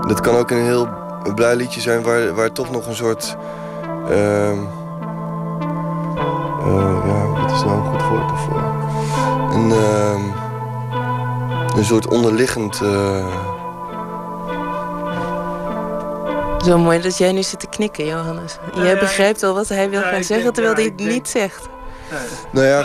Dat 0.06 0.20
kan 0.20 0.36
ook 0.36 0.50
een 0.50 0.64
heel 0.64 0.88
blij 1.34 1.56
liedje 1.56 1.80
zijn 1.80 2.02
waar, 2.02 2.34
waar 2.34 2.52
toch 2.52 2.70
nog 2.70 2.86
een 2.86 2.96
soort. 2.96 3.36
ehm, 4.08 4.58
eh, 6.60 6.96
ja, 7.06 7.26
wat 7.26 7.50
is 7.50 7.64
nou 7.64 7.76
een 7.76 7.84
goed 7.84 8.08
woord 8.08 8.28
daarvoor? 8.28 8.62
Een, 9.52 9.70
ehm, 9.70 10.22
een 11.78 11.84
soort 11.84 12.06
onderliggend. 12.08 12.82
Zo 16.68 16.78
mooi 16.78 17.00
dat 17.00 17.18
jij 17.18 17.32
nu 17.32 17.42
zit 17.42 17.60
te 17.60 17.66
knikken, 17.66 18.06
Johannes. 18.06 18.56
Jij 18.74 18.98
begrijpt 18.98 19.42
al 19.42 19.54
wat 19.54 19.68
hij 19.68 19.90
wil 19.90 20.00
gaan 20.02 20.24
zeggen, 20.24 20.52
terwijl 20.52 20.74
hij 20.74 20.84
het 20.84 20.96
niet 20.96 21.28
zegt. 21.28 21.68
nou 22.52 22.66
ja, 22.66 22.84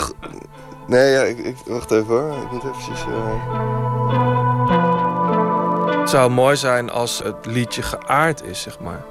nee, 0.87 1.11
ja, 1.11 1.21
ik, 1.21 1.37
ik, 1.37 1.55
wacht 1.65 1.91
even 1.91 2.05
hoor. 2.05 2.33
Ik 2.43 2.51
moet 2.51 2.63
eventjes. 2.63 2.99
eh, 2.99 3.49
Het 5.99 6.09
zou 6.09 6.31
mooi 6.31 6.55
zijn 6.55 6.89
als 6.91 7.21
het 7.23 7.45
liedje 7.45 7.81
geaard 7.81 8.43
is, 8.43 8.61
zeg 8.61 8.79
maar. 8.79 9.03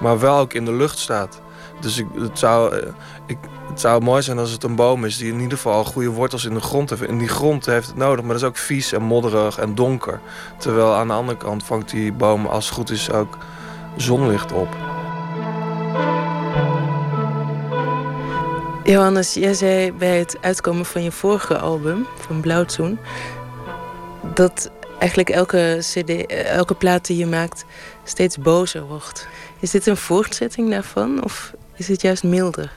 Maar 0.00 0.18
wel 0.20 0.38
ook 0.38 0.52
in 0.52 0.64
de 0.64 0.72
lucht 0.72 0.98
staat. 0.98 1.40
Dus 1.80 1.98
ik, 1.98 2.06
het, 2.14 2.38
zou, 2.38 2.76
eh, 2.76 2.88
ik, 3.26 3.38
het 3.68 3.80
zou 3.80 4.02
mooi 4.02 4.22
zijn 4.22 4.38
als 4.38 4.50
het 4.50 4.62
een 4.62 4.76
boom 4.76 5.04
is 5.04 5.16
die 5.16 5.32
in 5.32 5.40
ieder 5.40 5.56
geval 5.56 5.84
goede 5.84 6.10
wortels 6.10 6.44
in 6.44 6.54
de 6.54 6.60
grond 6.60 6.90
heeft. 6.90 7.02
En 7.06 7.18
die 7.18 7.28
grond 7.28 7.66
heeft 7.66 7.86
het 7.86 7.96
nodig, 7.96 8.20
maar 8.24 8.32
dat 8.32 8.42
is 8.42 8.48
ook 8.48 8.56
vies 8.56 8.92
en 8.92 9.02
modderig 9.02 9.58
en 9.58 9.74
donker. 9.74 10.20
Terwijl 10.58 10.94
aan 10.94 11.06
de 11.08 11.14
andere 11.14 11.38
kant 11.38 11.64
vangt 11.64 11.90
die 11.90 12.12
boom, 12.12 12.46
als 12.46 12.64
het 12.64 12.74
goed 12.74 12.90
is, 12.90 13.10
ook 13.10 13.36
zonlicht 13.96 14.52
op. 14.52 14.76
Johannes, 18.84 19.34
jij 19.34 19.54
zei 19.54 19.92
bij 19.92 20.18
het 20.18 20.36
uitkomen 20.40 20.84
van 20.84 21.02
je 21.02 21.12
vorige 21.12 21.58
album, 21.58 22.06
van 22.18 22.40
Blauwzoen, 22.40 22.98
dat 24.34 24.70
eigenlijk 24.98 25.30
elke, 25.30 25.76
CD, 25.80 26.08
eh, 26.08 26.50
elke 26.50 26.74
plaat 26.74 27.06
die 27.06 27.16
je 27.16 27.26
maakt 27.26 27.64
steeds 28.04 28.38
bozer 28.38 28.82
wordt. 28.82 29.28
Is 29.58 29.70
dit 29.70 29.86
een 29.86 29.96
voortzetting 29.96 30.70
daarvan 30.70 31.24
of 31.24 31.52
is 31.74 31.88
het 31.88 32.02
juist 32.02 32.22
milder? 32.22 32.72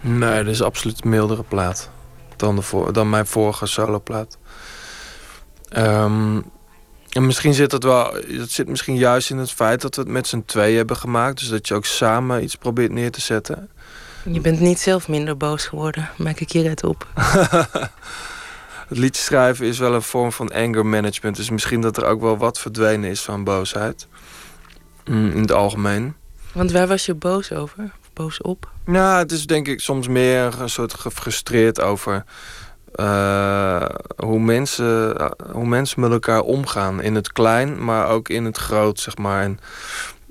Nee, 0.00 0.44
dit 0.44 0.52
is 0.52 0.62
absoluut 0.62 1.04
een 1.04 1.10
mildere 1.10 1.42
plaat 1.42 1.90
dan, 2.36 2.56
de 2.56 2.62
voor, 2.62 2.92
dan 2.92 3.10
mijn 3.10 3.26
vorige 3.26 3.66
soloplaat. 3.66 4.38
Ehm 5.68 6.38
en 7.10 7.26
misschien 7.26 7.54
zit 7.54 7.72
het 7.72 7.82
wel, 7.82 8.14
het 8.26 8.50
zit 8.50 8.68
misschien 8.68 8.96
juist 8.96 9.30
in 9.30 9.38
het 9.38 9.52
feit 9.52 9.80
dat 9.80 9.94
we 9.94 10.02
het 10.02 10.10
met 10.10 10.26
z'n 10.26 10.42
twee 10.46 10.76
hebben 10.76 10.96
gemaakt. 10.96 11.38
Dus 11.38 11.48
dat 11.48 11.68
je 11.68 11.74
ook 11.74 11.84
samen 11.84 12.42
iets 12.42 12.56
probeert 12.56 12.92
neer 12.92 13.10
te 13.10 13.20
zetten. 13.20 13.70
Je 14.24 14.40
bent 14.40 14.60
niet 14.60 14.80
zelf 14.80 15.08
minder 15.08 15.36
boos 15.36 15.66
geworden, 15.66 16.10
maak 16.16 16.40
ik 16.40 16.52
hieruit 16.52 16.84
op. 16.84 17.06
Het 18.88 18.98
liedje 18.98 19.22
schrijven 19.22 19.66
is 19.66 19.78
wel 19.78 19.94
een 19.94 20.02
vorm 20.02 20.32
van 20.32 20.52
anger 20.52 20.86
management. 20.86 21.36
Dus 21.36 21.50
misschien 21.50 21.80
dat 21.80 21.96
er 21.96 22.04
ook 22.04 22.20
wel 22.20 22.36
wat 22.36 22.58
verdwenen 22.58 23.10
is 23.10 23.20
van 23.20 23.44
boosheid. 23.44 24.06
Mm, 25.04 25.30
in 25.30 25.40
het 25.40 25.52
algemeen. 25.52 26.14
Want 26.52 26.72
waar 26.72 26.86
was 26.86 27.06
je 27.06 27.14
boos 27.14 27.52
over? 27.52 27.78
Of 27.82 28.10
boos 28.12 28.40
op? 28.40 28.70
Nou, 28.84 29.18
het 29.18 29.32
is 29.32 29.46
denk 29.46 29.68
ik 29.68 29.80
soms 29.80 30.08
meer 30.08 30.60
een 30.60 30.70
soort 30.70 30.94
gefrustreerd 30.94 31.80
over 31.80 32.24
eh, 32.94 33.84
hoe, 34.16 34.40
mensen, 34.40 35.18
eh, 35.18 35.30
hoe 35.52 35.66
mensen 35.66 36.00
met 36.00 36.10
elkaar 36.10 36.40
omgaan. 36.40 37.02
In 37.02 37.14
het 37.14 37.32
klein, 37.32 37.84
maar 37.84 38.08
ook 38.08 38.28
in 38.28 38.44
het 38.44 38.56
groot, 38.56 39.00
zeg 39.00 39.16
maar. 39.16 39.42
En 39.42 39.60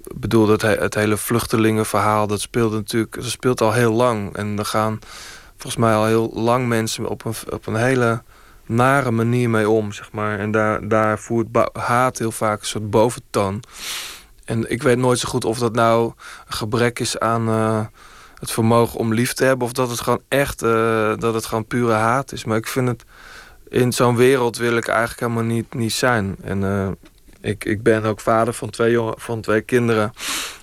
ik 0.04 0.20
bedoel, 0.20 0.46
dat 0.46 0.62
he- 0.62 0.78
het 0.80 0.94
hele 0.94 1.18
vluchtelingenverhaal, 1.18 2.28
dat 2.28 2.42
speelt 2.42 2.72
natuurlijk 2.72 3.16
dat 3.16 3.26
speelt 3.26 3.62
al 3.62 3.74
heel 3.74 3.94
lang. 3.94 4.36
En 4.36 4.60
er 4.60 4.66
gaan 4.66 5.00
volgens 5.50 5.76
mij 5.76 5.94
al 5.94 6.06
heel 6.06 6.32
lang 6.34 6.68
mensen 6.68 7.08
op 7.08 7.26
een, 7.26 7.34
op 7.50 7.68
een 7.68 7.76
hele 7.76 8.22
nare 8.66 9.12
manier 9.12 9.50
mee 9.50 9.70
om, 9.70 9.92
zeg 9.92 10.12
maar. 10.12 10.40
En 10.40 10.52
daar, 10.52 10.88
daar 10.88 11.20
voert 11.20 11.48
haat 11.74 12.18
heel 12.18 12.32
vaak 12.32 12.60
een 12.60 12.66
soort 12.68 12.90
boventoon. 12.90 13.64
En 14.46 14.72
ik 14.72 14.84
weet 14.84 14.98
nooit 14.98 15.20
zo 15.20 15.30
goed 15.30 15.46
of 15.46 15.60
dat 15.60 15.74
nou 15.74 16.06
een 16.48 16.54
gebrek 16.54 17.00
is 17.00 17.20
aan 17.20 17.48
eh, 17.48 17.80
het 18.40 18.52
vermogen 18.52 19.00
om 19.00 19.14
lief 19.14 19.34
te 19.34 19.44
hebben, 19.44 19.68
of 19.68 19.74
dat 19.74 19.90
het 19.90 20.00
gewoon 20.02 20.22
echt, 20.28 20.62
eh, 20.62 21.14
dat 21.18 21.34
het 21.34 21.46
gewoon 21.46 21.66
pure 21.66 21.94
haat 21.94 22.32
is. 22.32 22.44
Maar 22.44 22.58
ik 22.58 22.68
vind 22.68 22.88
het, 22.88 23.04
in 23.70 23.94
zo'n 23.94 24.16
wereld 24.16 24.58
wil 24.58 24.78
ik 24.78 24.88
eigenlijk 24.88 25.20
helemaal 25.20 25.44
niet, 25.44 25.74
niet 25.74 25.94
zijn. 25.94 26.36
En 26.42 26.64
eh, 26.64 26.90
ik, 27.42 27.66
ik 27.66 27.84
ben 27.84 28.04
ook 28.06 28.20
vader 28.20 28.54
van 28.54 28.70
twee, 28.70 28.92
jongen, 28.92 29.14
van 29.18 29.42
twee 29.42 29.62
kinderen. 29.62 30.14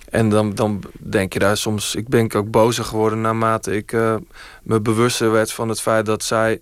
En 0.09 0.29
dan, 0.29 0.55
dan 0.55 0.83
denk 0.93 1.33
je 1.33 1.39
daar 1.39 1.57
soms, 1.57 1.95
ik 1.95 2.07
ben 2.07 2.33
ook 2.33 2.51
bozer 2.51 2.85
geworden 2.85 3.21
naarmate 3.21 3.75
ik 3.75 3.91
eh, 3.91 4.15
me 4.63 4.81
bewuster 4.81 5.31
werd 5.31 5.51
van 5.51 5.69
het 5.69 5.81
feit 5.81 6.05
dat 6.05 6.23
zij 6.23 6.61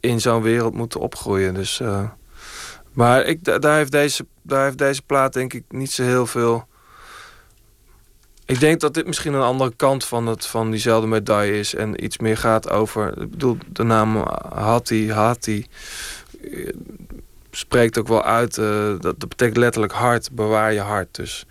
in 0.00 0.20
zo'n 0.20 0.42
wereld 0.42 0.74
moeten 0.74 1.00
opgroeien. 1.00 1.54
Dus, 1.54 1.80
maar 2.92 3.24
ik, 3.24 3.44
da- 3.44 3.58
daar, 3.58 3.76
heeft 3.76 3.92
deze, 3.92 4.26
daar 4.42 4.64
heeft 4.64 4.78
deze 4.78 5.02
plaat 5.02 5.32
denk 5.32 5.52
ik 5.52 5.64
niet 5.68 5.90
zo 5.90 6.02
heel 6.02 6.26
veel. 6.26 6.67
Ik 8.48 8.60
denk 8.60 8.80
dat 8.80 8.94
dit 8.94 9.06
misschien 9.06 9.32
een 9.32 9.40
andere 9.42 9.72
kant 9.76 10.04
van, 10.04 10.26
het, 10.26 10.46
van 10.46 10.70
diezelfde 10.70 11.06
medaille 11.06 11.58
is. 11.58 11.74
En 11.74 12.04
iets 12.04 12.18
meer 12.18 12.36
gaat 12.36 12.70
over. 12.70 13.08
Ik 13.22 13.30
bedoel, 13.30 13.56
de 13.72 13.82
naam 13.82 14.16
Hatti, 14.54 15.12
Hatti. 15.12 15.66
eh, 16.52 16.68
Spreekt 17.50 17.98
ook 17.98 18.08
wel 18.08 18.24
uit. 18.24 18.58
eh, 18.58 18.64
dat, 19.00 19.02
dat 19.20 19.28
betekent 19.28 19.56
letterlijk 19.56 19.92
hart. 19.92 20.28
Bewaar 20.32 20.72
je 20.72 20.80
hart. 20.80 21.14
Dus 21.14 21.46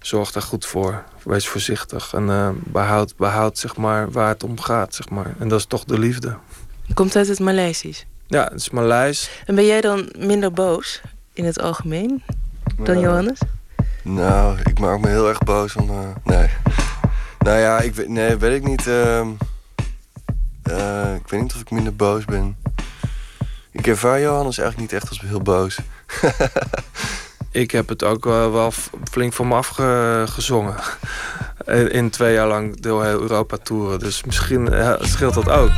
zorg 0.00 0.32
daar 0.32 0.42
goed 0.42 0.66
voor. 0.66 1.04
Wees 1.24 1.48
voorzichtig. 1.48 2.12
En 2.14 2.30
eh, 2.30 2.48
behoud, 2.54 3.16
behoud 3.16 3.58
zeg 3.58 3.76
maar, 3.76 4.10
waar 4.10 4.28
het 4.28 4.42
om 4.44 4.60
gaat. 4.60 4.94
Zeg 4.94 5.08
maar. 5.08 5.34
En 5.38 5.48
dat 5.48 5.58
is 5.58 5.66
toch 5.66 5.84
de 5.84 5.98
liefde. 5.98 6.36
Je 6.82 6.94
komt 6.94 7.16
uit 7.16 7.28
het 7.28 7.40
Maleisisch. 7.40 8.06
Ja, 8.26 8.44
het 8.44 8.60
is 8.60 8.70
Maleis. 8.70 9.30
En 9.46 9.54
ben 9.54 9.66
jij 9.66 9.80
dan 9.80 10.12
minder 10.18 10.52
boos 10.52 11.00
in 11.32 11.44
het 11.44 11.60
algemeen 11.60 12.22
dan 12.82 12.94
Ja. 12.96 13.00
Johannes? 13.02 13.38
Nou, 14.02 14.58
ik 14.64 14.78
maak 14.78 15.00
me 15.00 15.08
heel 15.08 15.28
erg 15.28 15.38
boos. 15.38 15.72
Van, 15.72 15.88
eh, 15.88 16.34
nee. 16.34 16.48
Nou 17.38 17.58
ja, 17.58 17.80
ik 17.80 17.94
weet, 17.94 18.08
nee, 18.08 18.36
weet 18.36 18.56
ik 18.56 18.68
niet. 18.68 18.86
ehm, 18.86 19.26
eh, 20.62 21.14
ik 21.14 21.28
weet 21.28 21.40
niet 21.40 21.54
of 21.54 21.60
ik 21.60 21.70
minder 21.70 21.96
boos 21.96 22.24
ben. 22.24 22.56
Ik 23.70 23.86
ervaar 23.86 24.20
Johannes 24.20 24.58
eigenlijk 24.58 24.92
niet 24.92 25.00
echt 25.00 25.08
als 25.08 25.20
heel 25.20 25.42
boos. 25.42 25.78
Ik 27.52 27.70
heb 27.70 27.88
het 27.88 28.04
ook 28.04 28.24
wel 28.24 28.72
flink 29.10 29.32
voor 29.32 29.46
me 29.46 29.54
afgezongen. 29.54 30.74
In 31.66 31.90
in 31.90 32.10
twee 32.10 32.34
jaar 32.34 32.46
lang 32.46 32.80
door 32.80 33.04
heel 33.04 33.20
Europa 33.20 33.56
toeren. 33.56 33.98
Dus 33.98 34.24
misschien 34.24 34.72
eh, 34.72 34.94
scheelt 35.00 35.34
dat 35.34 35.48
ook. 35.50 35.70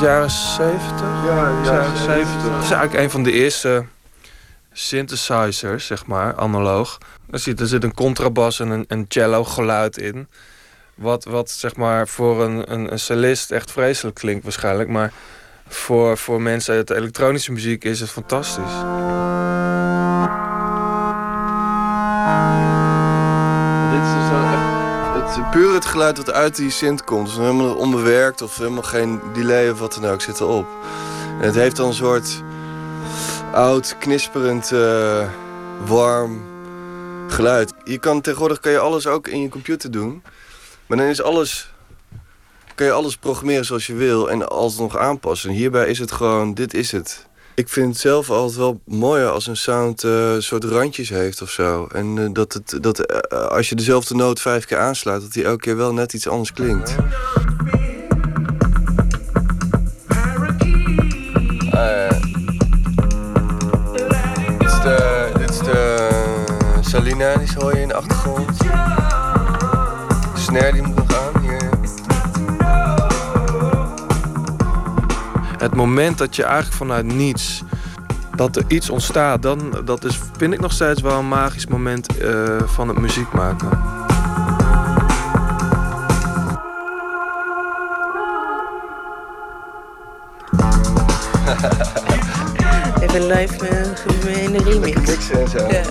Dat 0.00 0.08
jaren 0.08 0.30
70? 0.30 1.00
Ja, 1.00 1.62
jaren 1.64 1.96
70. 1.96 2.42
Dat 2.42 2.62
is 2.62 2.70
eigenlijk 2.70 2.94
een 2.94 3.10
van 3.10 3.22
de 3.22 3.32
eerste 3.32 3.84
synthesizers, 4.72 5.86
zeg 5.86 6.06
maar, 6.06 6.36
analoog. 6.36 6.98
Er 7.30 7.38
zit, 7.38 7.60
er 7.60 7.66
zit 7.66 7.84
een 7.84 7.94
contrabas 7.94 8.60
en 8.60 8.70
een, 8.70 8.84
een 8.88 9.04
cello 9.08 9.44
geluid 9.44 9.98
in. 9.98 10.28
Wat, 10.94 11.24
wat 11.24 11.50
zeg 11.50 11.76
maar 11.76 12.08
voor 12.08 12.42
een, 12.42 12.72
een, 12.72 12.92
een 12.92 12.98
cellist 12.98 13.50
echt 13.50 13.70
vreselijk 13.70 14.16
klinkt 14.16 14.42
waarschijnlijk. 14.42 14.88
Maar 14.88 15.12
voor, 15.68 16.18
voor 16.18 16.42
mensen 16.42 16.74
uit 16.74 16.88
de 16.88 16.96
elektronische 16.96 17.52
muziek 17.52 17.84
is 17.84 18.00
het 18.00 18.10
fantastisch. 18.10 18.72
Het, 25.36 25.50
puur 25.50 25.74
het 25.74 25.84
geluid 25.84 26.16
dat 26.16 26.32
uit 26.32 26.56
die 26.56 26.70
synth 26.70 27.04
komt. 27.04 27.26
Dus 27.26 27.36
helemaal 27.36 27.74
onbewerkt 27.74 28.42
of 28.42 28.56
helemaal 28.56 28.82
geen 28.82 29.20
delay 29.32 29.70
of 29.70 29.78
wat 29.78 29.98
dan 30.00 30.10
ook 30.10 30.20
zit 30.20 30.40
erop. 30.40 30.66
En 31.40 31.46
het 31.46 31.54
heeft 31.54 31.76
dan 31.76 31.86
een 31.86 31.94
soort 31.94 32.42
oud, 33.52 33.96
knisperend, 33.98 34.72
eh, 34.72 35.28
warm 35.86 36.40
geluid. 37.28 37.72
Je 37.84 37.98
kan, 37.98 38.20
tegenwoordig 38.20 38.60
kan 38.60 38.72
je 38.72 38.78
alles 38.78 39.06
ook 39.06 39.28
in 39.28 39.40
je 39.42 39.48
computer 39.48 39.90
doen. 39.90 40.22
Maar 40.86 40.98
dan 40.98 41.06
is 41.06 41.22
alles... 41.22 41.72
Kan 42.74 42.86
je 42.88 42.94
alles 42.94 43.16
programmeren 43.16 43.64
zoals 43.64 43.86
je 43.86 43.94
wil 43.94 44.30
en 44.30 44.48
alles 44.48 44.76
nog 44.76 44.96
aanpassen. 44.96 45.50
En 45.50 45.56
hierbij 45.56 45.86
is 45.86 45.98
het 45.98 46.12
gewoon, 46.12 46.54
dit 46.54 46.74
is 46.74 46.92
het. 46.92 47.26
Ik 47.54 47.68
vind 47.68 47.88
het 47.88 47.98
zelf 47.98 48.30
altijd 48.30 48.58
wel 48.58 48.80
mooier 48.84 49.30
als 49.30 49.46
een 49.46 49.56
sound 49.56 50.04
eh, 50.04 50.32
een 50.32 50.42
soort 50.42 50.64
randjes 50.64 51.08
heeft 51.08 51.42
of 51.42 51.50
zo. 51.50 51.86
En 51.92 52.18
eh, 52.18 52.28
dat, 52.32 52.52
het, 52.52 52.78
dat 52.80 52.98
eh, 52.98 53.46
als 53.46 53.68
je 53.68 53.74
dezelfde 53.74 54.14
noot 54.14 54.40
vijf 54.40 54.64
keer 54.64 54.78
aanslaat, 54.78 55.20
dat 55.20 55.32
die 55.32 55.44
elke 55.44 55.60
keer 55.60 55.76
wel 55.76 55.92
net 55.92 56.12
iets 56.12 56.28
anders 56.28 56.52
klinkt. 56.52 56.96
dit 65.38 65.50
is 65.50 65.58
de, 65.58 66.08
Salina, 66.80 67.36
die 67.36 67.48
hoor 67.58 67.74
je 67.74 67.80
in 67.80 67.88
de 67.88 67.94
achtergrond. 67.94 68.58
De 70.34 70.40
Het 75.60 75.74
moment 75.74 76.18
dat 76.18 76.36
je 76.36 76.44
eigenlijk 76.44 76.76
vanuit 76.76 77.04
niets 77.04 77.62
dat 78.36 78.56
er 78.56 78.64
iets 78.68 78.90
ontstaat, 78.90 79.42
dan 79.42 79.82
dat 79.84 80.04
is, 80.04 80.20
vind 80.36 80.52
ik 80.52 80.60
nog 80.60 80.72
steeds 80.72 81.00
wel 81.00 81.18
een 81.18 81.28
magisch 81.28 81.66
moment 81.66 82.16
eh, 82.16 82.62
van 82.64 82.88
het 82.88 82.98
muziek 82.98 83.32
maken. 83.32 83.68
Even 93.00 93.26
live 93.26 93.86
uh, 94.26 94.42
in 94.42 94.52
de 94.52 94.62
remix. 94.64 95.30
En 95.30 95.48
zo. 95.48 95.66
Ja. 95.68 95.82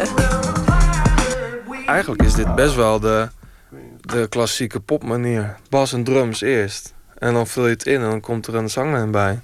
Eigenlijk 1.85 2.21
is 2.21 2.33
dit 2.33 2.55
best 2.55 2.75
wel 2.75 2.99
de, 2.99 3.27
de 4.01 4.27
klassieke 4.29 4.79
popmanier. 4.79 5.55
Bas 5.69 5.93
en 5.93 6.03
drums 6.03 6.41
eerst. 6.41 6.93
En 7.17 7.33
dan 7.33 7.47
vul 7.47 7.65
je 7.65 7.73
het 7.73 7.85
in 7.85 8.01
en 8.01 8.09
dan 8.09 8.21
komt 8.21 8.47
er 8.47 8.55
een 8.55 8.69
zanger 8.69 9.09
bij. 9.09 9.39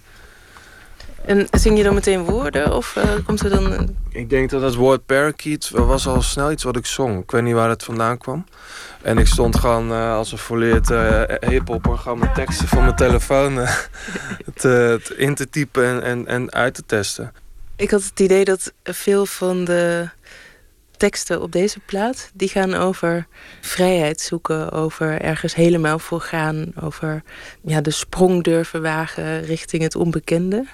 En 1.26 1.48
zing 1.52 1.78
je 1.78 1.84
dan 1.84 1.94
meteen 1.94 2.24
woorden 2.24 2.74
of 2.76 2.96
eh, 2.96 3.04
komt 3.26 3.42
er 3.42 3.50
dan... 3.50 3.72
een- 3.72 3.98
Ik 4.10 4.30
denk 4.30 4.50
dat 4.50 4.62
het 4.62 4.76
woord 4.76 5.06
parakeet 5.06 5.70
was 5.70 6.08
al 6.08 6.22
snel 6.22 6.52
iets 6.52 6.64
wat 6.64 6.76
ik 6.76 6.86
zong. 6.86 7.22
Ik 7.24 7.32
weet 7.32 7.44
niet 7.44 7.54
waar 7.54 7.70
het 7.70 7.84
vandaan 7.84 8.18
kwam. 8.18 8.46
En 9.02 9.18
ik 9.18 9.28
stond 9.28 9.58
gewoon 9.60 9.92
eh, 9.92 10.14
als 10.16 10.32
een 10.32 10.38
volleerd 10.38 10.90
uh, 10.90 11.22
hiphopper 11.48 11.98
gewoon 11.98 12.20
mijn 12.20 12.34
teksten 12.34 12.68
van 12.68 12.84
mijn 12.84 12.96
telefoon 12.96 13.60
eh, 13.60 13.76
te, 14.56 15.02
in 15.18 15.36
te 15.36 15.50
typen 15.50 15.86
en, 15.86 16.04
en, 16.04 16.28
en 16.28 16.52
uit 16.54 16.74
te 16.74 16.84
testen. 16.86 17.34
Ik 17.76 17.92
had 17.92 18.04
het 18.04 18.20
idee 18.20 18.46
dat 18.46 18.74
veel 18.84 19.26
van 19.26 19.66
de 19.66 20.10
teksten 20.98 21.42
op 21.42 21.52
deze 21.52 21.80
plaat... 21.80 22.30
die 22.34 22.50
gaan 22.50 22.74
over 22.74 23.28
vrijheid 23.62 24.22
zoeken, 24.22 24.72
over 24.72 25.22
ergens 25.22 25.56
helemaal 25.56 26.00
voor 26.00 26.22
gaan... 26.22 26.72
over 26.82 27.24
ja, 27.62 27.82
de 27.82 27.92
sprong 27.92 28.44
durven 28.44 28.82
wagen 28.82 29.42
richting 29.42 29.84
het 29.84 29.96
onbekende. 29.96 30.66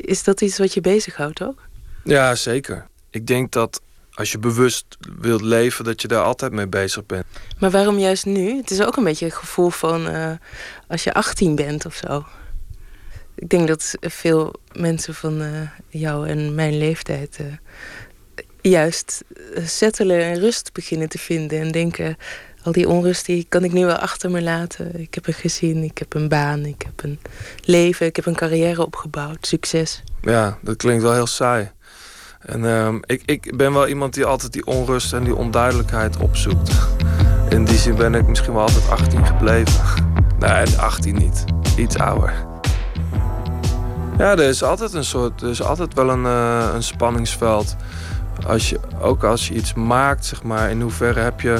Is 0.00 0.24
dat 0.24 0.40
iets 0.40 0.58
wat 0.58 0.74
je 0.74 0.80
bezighoudt 0.80 1.42
ook? 1.42 1.62
Ja, 2.04 2.34
zeker. 2.34 2.86
Ik 3.10 3.26
denk 3.26 3.52
dat 3.52 3.80
als 4.18 4.32
je 4.32 4.38
bewust 4.38 4.86
wilt 5.20 5.42
leven, 5.42 5.84
dat 5.84 6.02
je 6.02 6.08
daar 6.08 6.22
altijd 6.22 6.52
mee 6.52 6.66
bezig 6.66 7.06
bent. 7.06 7.24
Maar 7.58 7.70
waarom 7.70 7.98
juist 7.98 8.26
nu? 8.26 8.56
Het 8.56 8.70
is 8.70 8.82
ook 8.82 8.96
een 8.96 9.04
beetje 9.04 9.24
het 9.24 9.34
gevoel 9.34 9.70
van 9.70 10.08
eh, 10.08 10.32
als 10.88 11.04
je 11.04 11.14
18 11.14 11.54
bent 11.54 11.86
of 11.86 11.94
zo. 11.94 12.24
Ik 13.34 13.48
denk 13.48 13.68
dat 13.68 13.94
veel 14.00 14.54
mensen 14.72 15.14
van 15.14 15.42
eh, 15.42 15.50
jou 15.88 16.28
en 16.28 16.54
mijn 16.54 16.78
leeftijd 16.78 17.36
eh, 17.38 17.46
juist 18.60 19.24
settelen 19.64 20.22
en 20.22 20.40
rust 20.40 20.72
beginnen 20.72 21.08
te 21.08 21.18
vinden. 21.18 21.60
En 21.60 21.70
denken, 21.70 22.16
al 22.68 22.74
die 22.74 22.88
onrust 22.88 23.26
die 23.26 23.46
kan 23.48 23.64
ik 23.64 23.72
nu 23.72 23.84
wel 23.84 23.96
achter 23.96 24.30
me 24.30 24.42
laten. 24.42 25.00
Ik 25.00 25.14
heb 25.14 25.26
een 25.26 25.34
gezin, 25.34 25.82
ik 25.82 25.98
heb 25.98 26.14
een 26.14 26.28
baan, 26.28 26.64
ik 26.64 26.82
heb 26.82 27.04
een 27.04 27.18
leven, 27.64 28.06
ik 28.06 28.16
heb 28.16 28.26
een 28.26 28.34
carrière 28.34 28.84
opgebouwd. 28.84 29.46
Succes. 29.46 30.02
Ja, 30.20 30.58
dat 30.62 30.76
klinkt 30.76 31.02
wel 31.02 31.12
heel 31.12 31.26
saai. 31.26 31.70
En 32.38 32.64
ehm, 32.64 32.98
ik, 33.06 33.22
ik 33.24 33.56
ben 33.56 33.72
wel 33.72 33.88
iemand 33.88 34.14
die 34.14 34.24
altijd 34.24 34.52
die 34.52 34.66
onrust 34.66 35.12
en 35.12 35.24
die 35.24 35.34
onduidelijkheid 35.34 36.16
opzoekt. 36.16 36.70
In 37.48 37.64
die 37.64 37.78
zin 37.78 37.94
ben 37.94 38.14
ik 38.14 38.26
misschien 38.26 38.52
wel 38.52 38.62
altijd 38.62 38.88
18 38.88 39.26
gebleven. 39.26 39.82
Nee, 40.38 40.78
18 40.78 41.14
niet. 41.14 41.44
Iets 41.76 41.98
ouder. 41.98 42.46
Ja, 44.18 44.30
er 44.30 44.48
is 44.48 44.62
altijd 44.62 44.92
een 44.92 45.04
soort, 45.04 45.42
er 45.42 45.50
is 45.50 45.62
altijd 45.62 45.94
wel 45.94 46.10
een, 46.10 46.26
eh, 46.26 46.74
een 46.74 46.82
spanningsveld. 46.82 47.76
Als 48.46 48.68
je, 48.68 48.80
ook 49.00 49.24
als 49.24 49.48
je 49.48 49.54
iets 49.54 49.74
maakt, 49.74 50.24
zeg 50.24 50.42
maar, 50.42 50.70
in 50.70 50.80
hoeverre 50.80 51.20
heb 51.20 51.40
je 51.40 51.58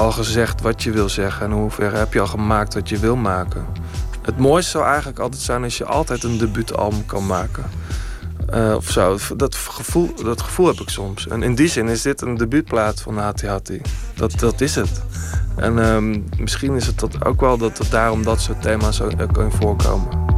al 0.00 0.12
gezegd 0.12 0.60
wat 0.60 0.82
je 0.82 0.90
wil 0.90 1.08
zeggen 1.08 1.46
en 1.46 1.52
in 1.52 1.58
hoeverre 1.58 1.96
heb 1.96 2.12
je 2.12 2.20
al 2.20 2.26
gemaakt 2.26 2.74
wat 2.74 2.88
je 2.88 2.98
wil 2.98 3.16
maken. 3.16 3.66
Het 4.22 4.38
mooiste 4.38 4.70
zou 4.70 4.84
eigenlijk 4.84 5.18
altijd 5.18 5.42
zijn 5.42 5.62
als 5.62 5.78
je 5.78 5.84
altijd 5.84 6.22
een 6.22 6.38
debuutalbum 6.38 7.06
kan 7.06 7.26
maken. 7.26 7.64
Eh, 8.46 8.74
of 8.76 8.90
zo. 8.90 9.18
Dat 9.36 9.54
gevoel, 9.54 10.14
dat 10.22 10.42
gevoel 10.42 10.66
heb 10.66 10.80
ik 10.80 10.88
soms. 10.88 11.28
En 11.28 11.42
in 11.42 11.54
die 11.54 11.68
zin 11.68 11.88
is 11.88 12.02
dit 12.02 12.20
een 12.20 12.36
debuutplaat 12.36 13.00
van 13.00 13.18
Hati. 13.18 13.80
Dat, 14.14 14.38
dat 14.38 14.60
is 14.60 14.74
het. 14.74 15.02
En 15.56 15.78
ehm, 15.78 16.20
misschien 16.38 16.74
is 16.74 16.86
het 16.86 16.98
dat 16.98 17.24
ook 17.24 17.40
wel 17.40 17.58
dat 17.58 17.78
het 17.78 17.90
daarom 17.90 18.22
dat 18.22 18.40
soort 18.40 18.62
thema's 18.62 19.00
eh, 19.00 19.28
kunnen 19.32 19.52
voorkomen. 19.52 20.29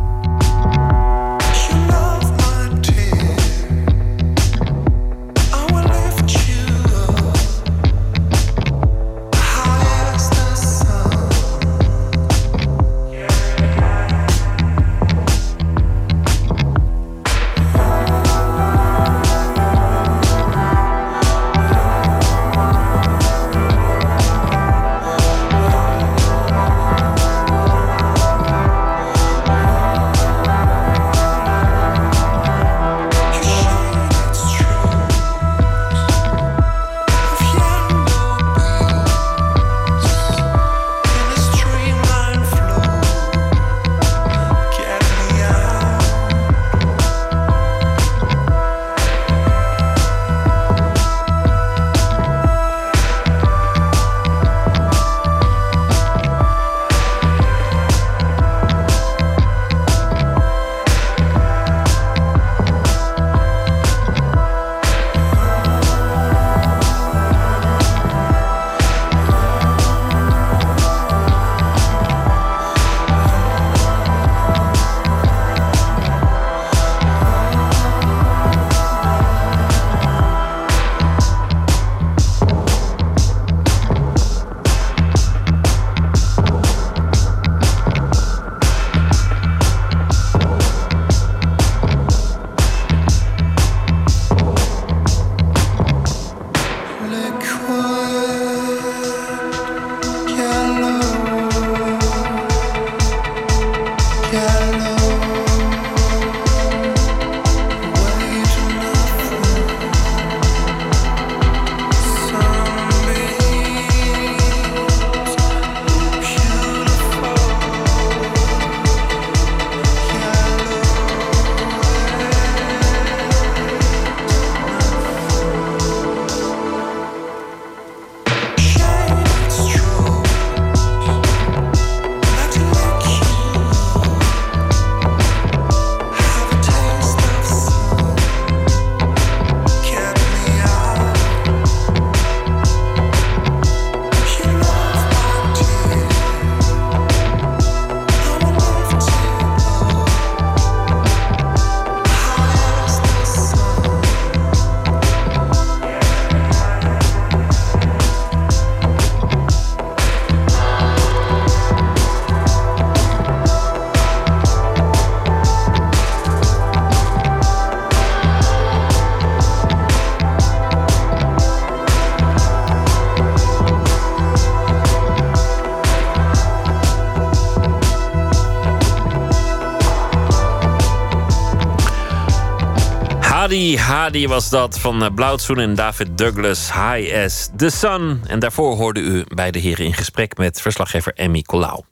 Hadi, 183.53 183.77
Hadi 183.77 184.29
was 184.29 184.51
dat 184.51 184.79
van 184.79 185.05
eh, 185.05 185.15
Blauwtsoen 185.15 185.59
en 185.59 185.75
David 185.75 186.19
Douglas, 186.19 186.73
High 186.73 187.25
as 187.25 187.49
the 187.57 187.71
Sun. 187.71 188.21
En 188.27 188.39
daarvoor 188.39 188.77
hoorde 188.77 189.01
u 189.01 189.25
bij 189.29 189.51
de 189.51 189.59
heren 189.59 189.85
in 189.85 189.95
gesprek 189.95 190.37
met 190.37 190.61
verslaggever 190.61 191.13
Emmy 191.15 191.43
Colau. 191.43 191.85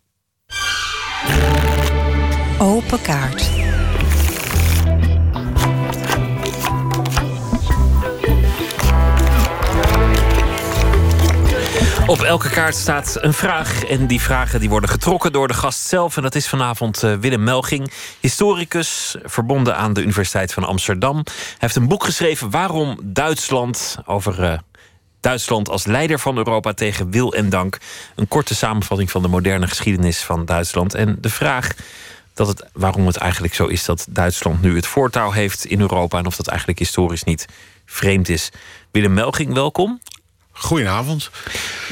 Open 2.59 3.01
kaart. 3.03 3.60
Op 12.11 12.21
elke 12.21 12.51
kaart 12.51 12.75
staat 12.75 13.17
een 13.21 13.33
vraag. 13.33 13.85
En 13.85 14.07
die 14.07 14.21
vragen 14.21 14.61
die 14.61 14.69
worden 14.69 14.91
getrokken 14.91 15.33
door 15.33 15.49
de 15.49 15.55
gast 15.55 15.87
zelf. 15.87 16.17
En 16.17 16.23
dat 16.23 16.35
is 16.35 16.49
vanavond 16.49 17.03
eh, 17.03 17.15
Willem 17.15 17.43
Melging, 17.43 17.93
historicus, 18.21 19.17
verbonden 19.23 19.77
aan 19.77 19.93
de 19.93 20.03
Universiteit 20.03 20.53
van 20.53 20.65
Amsterdam. 20.65 21.15
Hij 21.15 21.57
heeft 21.59 21.77
een 21.77 21.89
boek 21.89 22.05
geschreven 22.05 22.51
Waarom 22.51 22.99
Duitsland 23.03 23.97
over. 24.07 24.43
eh, 24.43 24.59
Duitsland 25.21 25.69
als 25.69 25.87
leider 25.87 26.19
van 26.19 26.37
Europa 26.37 26.73
tegen 26.73 27.11
wil 27.11 27.35
en 27.35 27.49
dank. 27.49 27.79
Een 28.15 28.29
korte 28.29 28.55
samenvatting 28.55 29.11
van 29.11 29.23
de 29.23 29.29
moderne 29.29 29.67
geschiedenis 29.67 30.23
van 30.23 30.45
Duitsland. 30.45 30.95
En 30.95 31.19
de 31.21 31.31
vraag 31.31 31.69
dat 32.35 32.47
het, 32.47 32.65
waarom 32.73 33.07
het 33.07 33.17
eigenlijk 33.17 33.55
zo 33.55 33.67
is 33.67 33.85
dat 33.85 34.07
Duitsland 34.09 34.63
nu 34.63 34.77
het 34.77 34.87
voortouw 34.87 35.31
heeft 35.31 35.65
in 35.65 35.81
Europa. 35.81 36.19
En 36.19 36.27
of 36.27 36.37
dat 36.37 36.49
eigenlijk 36.49 36.79
historisch 36.79 37.25
niet 37.25 37.47
vreemd 37.87 38.29
is. 38.29 38.51
Willem 38.91 39.15
Melging, 39.15 39.55
welkom. 39.55 40.01
Goedenavond. 40.61 41.31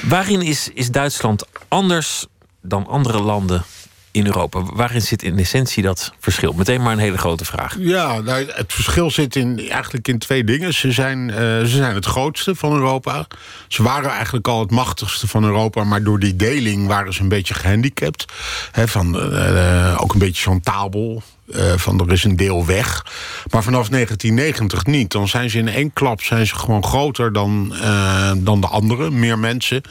Waarin 0.03 0.43
is, 0.43 0.71
is 0.75 0.91
Duitsland 0.91 1.45
anders 1.69 2.27
dan 2.63 2.87
andere 2.87 3.21
landen 3.21 3.65
in 4.11 4.27
Europa? 4.27 4.63
Waarin 4.63 5.03
zit 5.03 5.23
in 5.23 5.39
essentie 5.39 5.83
dat 5.83 6.13
verschil? 6.19 6.53
Meteen 6.53 6.83
maar 6.83 6.93
een 6.93 6.99
hele 6.99 7.19
grote 7.19 7.45
vraag. 7.45 7.77
Ja, 7.79 8.21
nou, 8.21 8.47
het 8.51 8.73
verschil 8.73 9.11
zit 9.11 9.37
in, 9.37 9.71
eigenlijk 9.71 10.09
in 10.09 10.19
twee 10.19 10.45
dingen. 10.45 10.75
Ze 10.75 10.93
zijn, 10.93 11.31
eh, 11.31 11.37
ze 11.39 11.67
zijn 11.67 11.95
het 11.95 12.07
grootste 12.07 12.55
van 12.55 12.73
Europa. 12.73 13.27
Ze 13.69 13.83
waren 13.83 14.11
eigenlijk 14.11 14.49
al 14.49 14.61
het 14.61 14.71
machtigste 14.71 15.27
van 15.27 15.45
Europa... 15.45 15.85
maar 15.85 16.03
door 16.03 16.19
die 16.19 16.37
deling 16.37 16.87
waren 16.87 17.13
ze 17.13 17.23
een 17.23 17.29
beetje 17.29 17.55
gehandicapt. 17.55 18.25
Van, 18.73 19.21
eh, 19.21 19.97
ook 20.01 20.13
een 20.13 20.19
beetje 20.19 20.43
chantabel. 20.43 21.23
Eh, 21.53 21.73
van 21.77 22.01
er 22.01 22.13
is 22.13 22.25
een 22.25 22.37
deel 22.37 22.67
weg. 22.67 23.07
Maar 23.51 23.63
vanaf 23.63 23.89
1990 23.89 24.85
niet. 24.87 25.11
Dan 25.13 25.29
zijn 25.29 25.51
ze 25.51 25.59
in 25.59 25.69
één 25.69 25.93
klap 25.93 26.23
zijn 26.23 26.47
ze 26.47 26.55
gewoon 26.55 26.85
groter 26.85 27.33
dan, 27.33 27.75
eh, 27.83 28.33
dan 28.37 28.61
de 28.61 28.67
anderen. 28.67 29.19
Meer 29.19 29.39
mensen. 29.39 29.83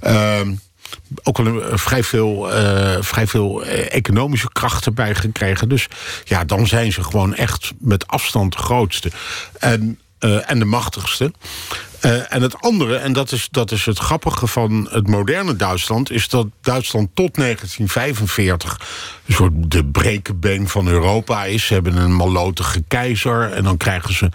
Ehm, 0.00 0.52
ook 1.22 1.36
wel 1.38 1.46
een- 1.46 1.78
vrij 1.78 2.02
veel, 2.04 2.52
eh, 2.52 2.96
vrij 3.00 3.26
veel 3.26 3.64
eh, 3.64 3.94
economische 3.94 4.48
krachten 4.52 4.94
bij 4.94 5.14
gekregen. 5.14 5.68
Dus 5.68 5.88
ja, 6.24 6.44
dan 6.44 6.66
zijn 6.66 6.92
ze 6.92 7.02
gewoon 7.04 7.34
echt 7.34 7.72
met 7.78 8.06
afstand 8.06 8.52
de 8.52 8.58
grootste. 8.58 9.10
En, 9.58 9.98
eh, 10.18 10.50
en 10.50 10.58
de 10.58 10.64
machtigste. 10.64 11.32
Eh, 12.02 12.32
en 12.32 12.42
het 12.42 12.60
andere, 12.60 12.96
en 12.96 13.12
dat 13.12 13.32
is, 13.32 13.48
dat 13.50 13.70
is 13.70 13.86
het 13.86 13.98
grappige 13.98 14.46
van 14.46 14.88
het 14.90 15.06
moderne 15.06 15.56
Duitsland... 15.56 16.10
is 16.10 16.28
dat 16.28 16.46
Duitsland 16.60 17.08
tot 17.14 17.34
1945 17.34 18.80
een 19.26 19.34
soort 19.34 19.52
de 19.54 19.84
brekenbeen 19.84 20.68
van 20.68 20.88
Europa 20.88 21.44
is. 21.44 21.66
Ze 21.66 21.74
hebben 21.74 21.96
een 21.96 22.14
malotige 22.14 22.82
keizer 22.88 23.52
en 23.52 23.64
dan 23.64 23.76
krijgen 23.76 24.14
ze 24.14 24.28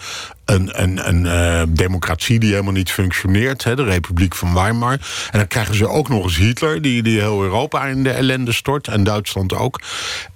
een, 0.47 0.81
een, 0.81 1.07
een 1.07 1.25
eh, 1.25 1.61
democratie 1.69 2.39
die 2.39 2.51
helemaal 2.51 2.73
niet 2.73 2.91
functioneert. 2.91 3.63
Hè, 3.63 3.75
de 3.75 3.83
Republiek 3.83 4.35
van 4.35 4.53
Weimar. 4.53 4.91
En 5.31 5.39
dan 5.39 5.47
krijgen 5.47 5.75
ze 5.75 5.87
ook 5.87 6.09
nog 6.09 6.23
eens 6.23 6.37
Hitler, 6.37 6.81
die, 6.81 7.03
die 7.03 7.19
heel 7.19 7.43
Europa 7.43 7.85
in 7.85 8.03
de 8.03 8.11
ellende 8.11 8.51
stort. 8.51 8.87
En 8.87 9.03
Duitsland 9.03 9.53
ook. 9.53 9.81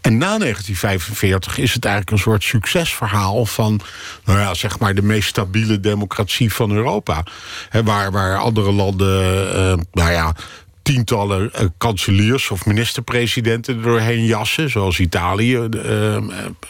En 0.01 0.17
na 0.17 0.37
1945 0.37 1.57
is 1.57 1.73
het 1.73 1.85
eigenlijk 1.85 2.15
een 2.15 2.23
soort 2.23 2.43
succesverhaal 2.43 3.45
van, 3.45 3.81
nou 4.25 4.39
ja, 4.39 4.53
zeg 4.53 4.79
maar, 4.79 4.95
de 4.95 5.01
meest 5.01 5.29
stabiele 5.29 5.79
democratie 5.79 6.53
van 6.53 6.71
Europa. 6.71 7.23
Hè, 7.69 7.83
waar, 7.83 8.11
waar 8.11 8.37
andere 8.37 8.71
landen, 8.71 9.53
eh, 9.55 9.77
nou 9.91 10.11
ja 10.11 10.35
tientallen 10.83 11.53
eh, 11.53 11.65
kanseliers 11.77 12.49
of 12.49 12.65
minister-presidenten 12.65 13.75
er 13.75 13.81
doorheen 13.81 14.25
jassen. 14.25 14.69
Zoals 14.69 14.99
Italië 14.99 15.55
eh, 15.55 16.15
eh, 16.15 16.23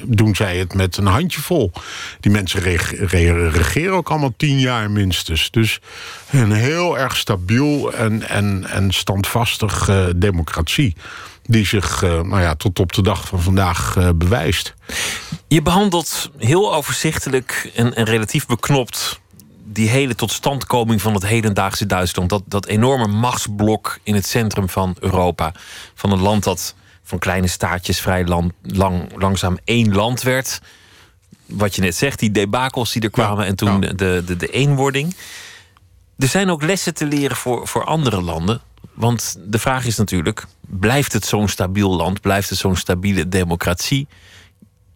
doen 0.04 0.36
zij 0.36 0.58
het 0.58 0.74
met 0.74 0.98
een 0.98 1.06
handjevol. 1.06 1.72
Die 2.20 2.32
mensen 2.32 2.62
reg- 2.62 2.94
re- 3.12 3.50
regeren 3.50 3.94
ook 3.94 4.10
allemaal 4.10 4.34
tien 4.38 4.60
jaar 4.60 4.92
minstens. 4.92 5.52
Dus 5.52 5.80
een 6.32 6.52
heel 6.52 7.00
erg 7.00 7.18
stabiel 7.18 7.94
en, 7.94 8.30
en, 8.30 8.66
en 8.70 8.92
standvastig 8.92 9.90
democratie. 10.16 10.96
Die 11.46 11.66
zich 11.66 12.02
nou 12.02 12.42
ja, 12.42 12.56
tot 12.56 12.80
op 12.80 12.94
de 12.94 13.02
dag 13.02 13.28
van 13.28 13.42
vandaag 13.42 13.98
bewijst. 14.16 14.74
Je 15.48 15.62
behandelt 15.62 16.32
heel 16.38 16.76
overzichtelijk 16.76 17.72
en, 17.76 17.96
en 17.96 18.06
relatief 18.06 18.46
beknopt 18.46 19.20
die 19.74 19.90
hele 19.90 20.16
totstandkoming 20.16 21.02
van 21.02 21.14
het 21.14 21.26
hedendaagse 21.26 21.86
Duitsland. 21.86 22.30
Dat, 22.30 22.44
dat 22.46 22.66
enorme 22.66 23.08
machtsblok 23.08 24.00
in 24.04 24.16
het 24.16 24.26
centrum 24.26 24.70
van 24.70 24.96
Europa. 25.00 25.54
Van 25.94 26.12
een 26.12 26.22
land 26.22 26.44
dat 26.44 26.76
van 27.04 27.20
kleine 27.20 27.48
staatjes 27.48 28.00
vrij 28.00 28.26
lang, 28.26 28.54
lang, 28.62 29.12
langzaam 29.16 29.58
één 29.64 29.94
land 29.94 30.22
werd. 30.22 30.62
Wat 31.46 31.76
je 31.76 31.82
net 31.82 31.96
zegt, 31.96 32.20
die 32.20 32.32
debakels 32.32 32.92
die 32.92 33.02
er 33.02 33.10
kwamen 33.10 33.46
en 33.46 33.56
toen 33.56 33.80
de, 33.82 34.24
de, 34.26 34.36
de 34.38 34.48
eenwording. 34.48 35.16
Er 36.18 36.28
zijn 36.28 36.50
ook 36.50 36.64
lessen 36.64 36.94
te 36.94 37.06
leren 37.06 37.36
voor, 37.36 37.68
voor 37.68 37.86
andere 37.86 38.22
landen. 38.22 38.62
Want 38.94 39.38
de 39.40 39.60
vraag 39.60 39.86
is 39.86 39.98
natuurlijk: 39.98 40.46
blijft 40.62 41.14
het 41.14 41.26
zo'n 41.26 41.48
stabiel 41.48 41.96
land? 41.96 42.22
Blijft 42.22 42.50
het 42.50 42.60
zo'n 42.60 42.76
stabiele 42.76 43.30
democratie? 43.30 44.08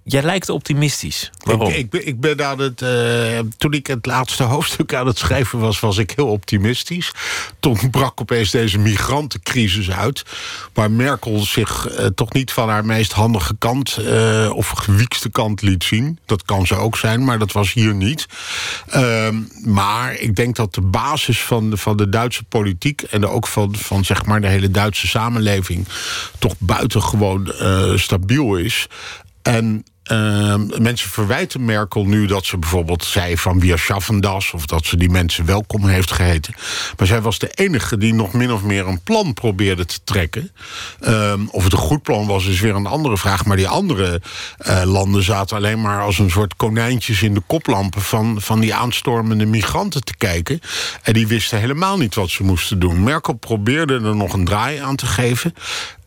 Jij 0.07 0.23
lijkt 0.23 0.49
optimistisch. 0.49 1.32
Waarom? 1.44 1.69
Ik, 1.69 1.94
ik, 1.94 2.03
ik 2.03 2.19
ben 2.19 2.45
aan 2.45 2.60
het. 2.60 2.82
eh, 2.82 3.40
toen 3.57 3.73
ik 3.73 3.88
het 3.88 4.06
laatste 4.06 4.44
hoofdstuk 4.53 4.94
aan 4.94 5.07
het 5.07 5.18
schrijven 5.18 5.60
was, 5.60 5.80
was 5.80 5.98
ik 5.98 6.14
heel 6.15 6.27
optimistisch. 6.27 7.11
Toen 7.60 7.90
brak 7.91 8.22
opeens 8.22 8.52
deze 8.52 8.77
migrantencrisis 8.77 9.91
uit. 9.91 10.23
Waar 10.73 10.91
Merkel 10.91 11.40
zich 11.40 11.88
eh, 11.88 12.06
toch 12.06 12.34
niet 12.34 12.52
van 12.52 12.69
haar 12.69 12.86
meest 12.86 13.11
handige 13.11 13.56
kant 13.60 13.98
eh, 13.98 14.52
of 14.53 14.69
gewiekste 14.69 15.30
kant 15.30 15.61
liet 15.61 15.84
zien. 15.84 16.19
Dat 16.26 16.44
kan 16.44 16.68
ze 16.68 16.76
ook 16.76 16.98
zijn, 16.98 17.23
maar 17.23 17.40
dat 17.40 17.52
was 17.52 17.73
hier 17.73 17.95
niet. 17.95 18.26
Ehm, 18.88 19.36
maar 19.64 20.14
ik 20.19 20.36
denk 20.36 20.56
dat 20.56 20.73
de 20.73 20.82
basis 20.82 21.41
van 21.41 21.69
de, 21.69 21.77
van 21.77 21.98
de 21.98 22.10
Duitse 22.10 22.44
politiek 22.44 23.02
en 23.02 23.27
ook 23.27 23.48
van, 23.48 23.76
van 23.76 24.06
zeg 24.06 24.26
maar 24.26 24.41
de 24.41 24.48
hele 24.48 24.72
Duitse 24.72 25.07
samenleving 25.07 25.88
toch 26.40 26.53
buitengewoon 26.57 27.53
stabiel 27.95 28.56
is. 28.56 28.88
En 29.41 29.86
ehm, 30.06 30.84
mensen 30.84 31.10
verwijten 31.10 31.65
Merkel 31.65 32.06
nu 32.06 32.26
dat 32.26 32.45
ze 32.45 32.57
bijvoorbeeld 32.57 33.03
zei 33.03 33.38
van 33.38 33.60
Wir 33.60 33.77
schaffen 33.77 34.22
das... 34.22 34.52
of 34.52 34.65
dat 34.65 34.86
ze 34.86 34.98
die 34.98 35.10
mensen 35.10 35.45
welkom 35.45 35.88
heeft 35.88 36.11
geheten. 36.11 36.53
Maar 36.98 37.07
zij 37.07 37.22
was 37.22 37.40
de 37.40 37.52
enige 37.53 37.98
die 37.98 38.14
nog 38.14 38.34
min 38.34 38.52
of 38.52 38.64
meer 38.64 38.88
een 38.88 39.02
plan 39.02 39.34
probeerde 39.34 39.86
te 39.86 39.99
trekken. 40.03 40.52
Ehm, 40.99 41.45
of 41.52 41.64
het 41.64 41.73
een 41.73 41.80
goed 41.80 42.02
plan 42.02 42.27
was, 42.27 42.45
is 42.45 42.60
weer 42.60 42.76
een 42.76 42.86
andere 42.86 43.18
vraag. 43.18 43.45
Maar 43.45 43.57
die 43.57 43.68
andere 43.68 44.22
eh, 44.57 44.82
landen 44.84 45.23
zaten 45.23 45.57
alleen 45.57 45.82
maar 45.82 46.02
als 46.02 46.19
een 46.19 46.32
soort 46.32 46.56
konijntjes... 46.56 47.22
in 47.22 47.34
de 47.34 47.44
koplampen 47.48 48.02
van, 48.02 48.41
van 48.41 48.60
die 48.60 48.76
aanstormende 48.76 49.45
migranten 49.45 50.03
te 50.03 50.18
kijken. 50.18 50.60
En 51.02 51.14
die 51.14 51.27
wisten 51.27 51.60
helemaal 51.60 51.98
niet 51.98 52.15
wat 52.15 52.30
ze 52.30 52.44
moesten 52.44 52.80
doen. 52.80 53.03
Merkel 53.03 53.34
probeerde 53.34 53.94
er 53.94 54.15
nog 54.15 54.34
een 54.34 54.45
draai 54.45 54.77
aan 54.77 54.95
te 54.95 55.06
geven... 55.06 55.53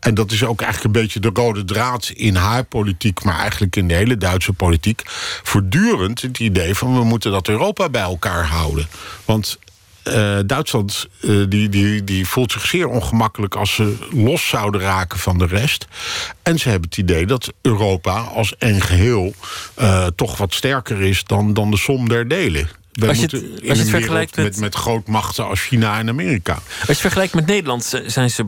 En 0.01 0.15
dat 0.15 0.31
is 0.33 0.45
ook 0.45 0.61
eigenlijk 0.63 0.95
een 0.97 1.03
beetje 1.03 1.21
de 1.21 1.31
rode 1.33 1.65
draad 1.65 2.09
in 2.15 2.37
haar 2.37 2.65
politiek, 2.65 3.23
maar 3.25 3.39
eigenlijk 3.39 3.77
in 3.77 3.89
de 3.89 3.95
hele 3.95 4.17
Duitse 4.17 4.53
politiek. 4.53 5.03
Voortdurend 5.43 6.23
het 6.23 6.39
idee 6.39 6.75
van 6.75 6.95
we 6.99 7.05
moeten 7.05 7.31
dat 7.31 7.49
Europa 7.49 7.89
bij 7.89 8.03
elkaar 8.03 8.47
houden. 8.47 8.89
Want 9.25 9.59
eh, 10.03 10.39
Duitsland 10.47 11.07
eh, 11.21 11.31
die, 11.49 11.69
die, 11.69 12.05
die 12.05 12.27
voelt 12.27 12.53
zich 12.53 12.67
zeer 12.67 12.87
ongemakkelijk 12.89 13.55
als 13.57 13.75
ze 13.75 13.97
los 14.11 14.49
zouden 14.49 14.81
raken 14.81 15.19
van 15.19 15.39
de 15.39 15.47
rest. 15.47 15.87
En 16.43 16.59
ze 16.59 16.69
hebben 16.69 16.89
het 16.89 16.99
idee 16.99 17.27
dat 17.27 17.53
Europa 17.63 18.21
als 18.21 18.55
een 18.59 18.81
geheel 18.81 19.35
eh, 19.75 20.07
toch 20.17 20.37
wat 20.37 20.55
sterker 20.55 21.01
is 21.03 21.25
dan, 21.25 21.55
dan 21.55 21.71
de 21.71 21.77
som 21.77 22.09
der 22.09 22.29
delen. 22.29 22.69
Wij 22.93 23.09
Als 23.09 23.19
je 23.19 23.23
het- 23.25 23.35
als 23.35 23.43
je 23.61 23.69
het 23.69 23.89
vergelijkt 23.89 24.37
met- 24.37 24.45
met, 24.47 24.61
met 24.61 24.75
grootmachten 24.75 25.47
als 25.47 25.61
China 25.61 25.99
en 25.99 26.09
Amerika. 26.09 26.53
Als 26.55 26.63
je 26.81 26.87
het 26.87 26.99
vergelijkt 27.01 27.35
met 27.35 27.47
Nederland, 27.47 28.01
zijn 28.07 28.31
ze 28.31 28.47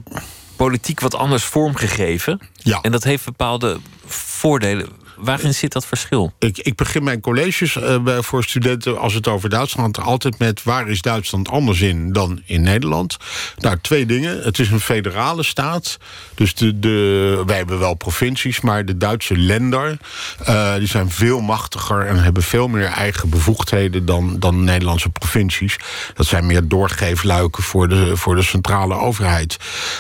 politiek 0.66 1.00
wat 1.00 1.14
anders 1.14 1.44
vormgegeven. 1.44 2.40
Ja. 2.52 2.80
En 2.80 2.90
dat 2.90 3.04
heeft 3.04 3.24
bepaalde 3.24 3.78
voordelen. 4.06 4.88
Waarin 5.20 5.54
zit 5.54 5.72
dat 5.72 5.86
verschil? 5.86 6.32
Ik, 6.38 6.58
ik 6.58 6.74
begin 6.76 7.02
mijn 7.04 7.20
colleges 7.20 7.78
bij- 8.04 8.22
voor 8.22 8.44
studenten 8.44 8.98
als 8.98 9.14
het 9.14 9.28
over 9.28 9.48
Duitsland 9.48 10.00
altijd 10.00 10.38
met 10.38 10.62
waar 10.62 10.88
is 10.88 11.02
Duitsland 11.02 11.48
anders 11.48 11.80
in 11.80 12.12
dan 12.12 12.42
in 12.44 12.62
Nederland? 12.62 13.16
Nou, 13.58 13.76
twee 13.80 14.06
dingen. 14.06 14.42
Het 14.42 14.58
is 14.58 14.70
een 14.70 14.80
federale 14.80 15.42
staat. 15.42 15.98
Dus 16.34 16.54
de, 16.54 16.78
de, 16.78 17.42
wij 17.46 17.56
hebben 17.56 17.78
wel 17.78 17.94
provincies, 17.94 18.60
maar 18.60 18.84
de 18.84 18.96
Duitse 18.96 19.36
lender 19.36 19.98
eh, 20.44 20.74
die 20.74 20.86
zijn 20.86 21.10
veel 21.10 21.40
machtiger 21.40 22.06
en 22.06 22.22
hebben 22.22 22.42
veel 22.42 22.68
meer 22.68 22.84
eigen 22.84 23.28
bevoegdheden 23.28 24.04
dan, 24.06 24.38
dan 24.38 24.64
Nederlandse 24.64 25.08
provincies. 25.08 25.76
Dat 26.14 26.26
zijn 26.26 26.46
meer 26.46 26.68
doorgeefluiken 26.68 27.62
voor 27.62 27.88
de, 27.88 28.16
voor 28.16 28.34
de 28.34 28.42
centrale 28.42 28.94
overheid. 28.94 29.56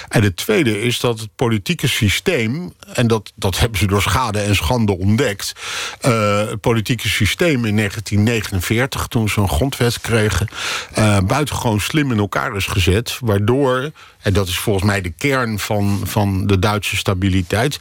En 0.08 0.22
het 0.22 0.36
tweede 0.36 0.82
is 0.82 1.00
dat 1.00 1.20
het 1.20 1.28
politieke 1.36 1.88
systeem, 1.88 2.72
en 2.92 3.06
dat, 3.06 3.32
dat 3.34 3.58
hebben 3.58 3.78
ze 3.78 3.86
door 3.86 4.02
schade 4.02 4.38
en 4.40 4.56
schande 4.56 4.92
ontdekt. 5.10 5.52
Eh, 6.00 6.38
het 6.48 6.60
politieke 6.60 7.08
systeem 7.08 7.64
in 7.64 7.76
1949, 7.76 9.06
toen 9.06 9.28
ze 9.28 9.40
een 9.40 9.48
grondwet 9.48 10.00
kregen... 10.00 10.48
eh, 10.92 11.18
buitengewoon 11.18 11.80
slim 11.80 12.12
in 12.12 12.18
elkaar 12.18 12.56
is 12.56 12.66
gezet. 12.66 13.18
Waardoor, 13.20 13.90
en 14.22 14.32
dat 14.32 14.48
is 14.48 14.58
volgens 14.58 14.84
mij 14.84 15.00
de 15.00 15.10
kern 15.10 15.58
van, 15.58 16.00
van 16.04 16.46
de 16.46 16.58
Duitse 16.58 16.96
stabiliteit... 16.96 17.78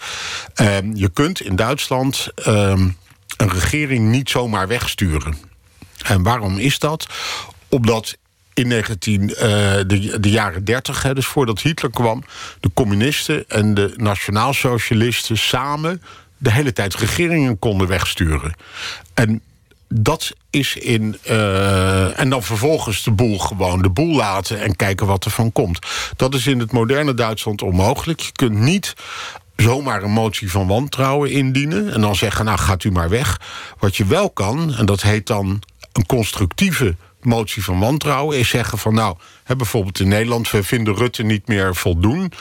eh, 0.54 0.78
je 0.94 1.10
kunt 1.10 1.42
in 1.42 1.56
Duitsland 1.56 2.28
eh, 2.36 2.70
een 3.38 3.50
regering 3.50 4.10
niet 4.10 4.30
zomaar 4.30 4.68
wegsturen. 4.68 5.38
En 6.04 6.24
waarom 6.24 6.58
is 6.58 6.80
dat? 6.80 7.08
Omdat 7.70 8.18
in 8.54 8.68
19, 8.68 9.36
eh, 9.36 9.48
de, 9.88 10.20
de 10.20 10.30
jaren 10.30 10.64
30, 10.64 11.02
hè, 11.02 11.14
dus 11.14 11.26
voordat 11.26 11.62
Hitler 11.62 11.92
kwam, 11.92 12.24
de 12.60 12.70
communisten 12.74 13.50
en 13.50 13.74
de 13.74 13.94
nationaalsocialisten 13.96 15.38
samen 15.38 16.02
de 16.40 16.52
hele 16.52 16.74
tijd 16.74 16.96
regeringen 16.96 17.60
konden 17.60 17.88
wegsturen. 17.88 18.54
En 19.14 19.42
dat 19.88 20.34
is 20.50 20.76
in. 20.76 21.18
eh, 21.24 22.20
en 22.20 22.30
dan 22.30 22.44
vervolgens 22.44 23.04
de 23.04 23.12
boel 23.12 23.40
gewoon 23.40 23.82
de 23.82 23.90
boel 23.90 24.16
laten 24.16 24.62
en 24.62 24.76
kijken 24.76 25.08
wat 25.08 25.26
er 25.26 25.32
van 25.32 25.52
komt. 25.52 25.80
Dat 26.16 26.34
is 26.34 26.48
in 26.48 26.60
het 26.60 26.72
moderne 26.72 27.14
Duitsland 27.14 27.62
onmogelijk. 27.62 28.20
Je 28.20 28.32
kunt 28.32 28.60
niet 28.60 28.94
zomaar 29.56 30.04
een 30.04 30.12
motie 30.12 30.52
van 30.52 30.68
wantrouwen 30.68 31.32
indienen 31.32 31.94
en 31.94 32.02
dan 32.02 32.16
zeggen: 32.16 32.46
Nou, 32.46 32.58
gaat 32.58 32.84
u 32.84 32.92
maar 32.92 33.10
weg. 33.10 33.42
Wat 33.80 33.98
je 33.98 34.06
wel 34.06 34.30
kan, 34.30 34.76
en 34.76 34.86
dat 34.86 35.02
heet 35.02 35.28
dan 35.28 35.62
een 35.92 36.06
constructieve 36.06 36.96
motie 37.22 37.64
van 37.64 37.80
wantrouwen, 37.80 38.38
is 38.38 38.50
zeggen 38.50 38.78
van 38.78 38.94
nou, 38.94 39.18
hè, 39.44 39.56
bijvoorbeeld 39.56 40.00
in 40.00 40.08
Nederland, 40.08 40.52
we 40.52 40.64
vinden 40.64 40.96
Rutte 40.96 41.24
niet 41.24 41.48
meer 41.48 41.76
voldoen. 41.76 42.32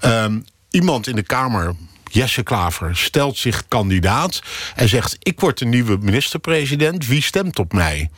Ehm, 0.00 0.38
iemand 0.70 1.06
in 1.06 1.16
de 1.16 1.22
Kamer. 1.22 1.74
Jesse 2.16 2.42
Klaver 2.42 2.96
stelt 2.96 3.36
zich 3.36 3.68
kandidaat 3.68 4.42
en 4.74 4.88
zegt: 4.88 5.16
Ik 5.22 5.40
word 5.40 5.58
de 5.58 5.64
nieuwe 5.64 5.98
minister-president. 6.00 7.06
Wie 7.06 7.22
stemt 7.22 7.58
op 7.58 7.72
mij? 7.72 8.10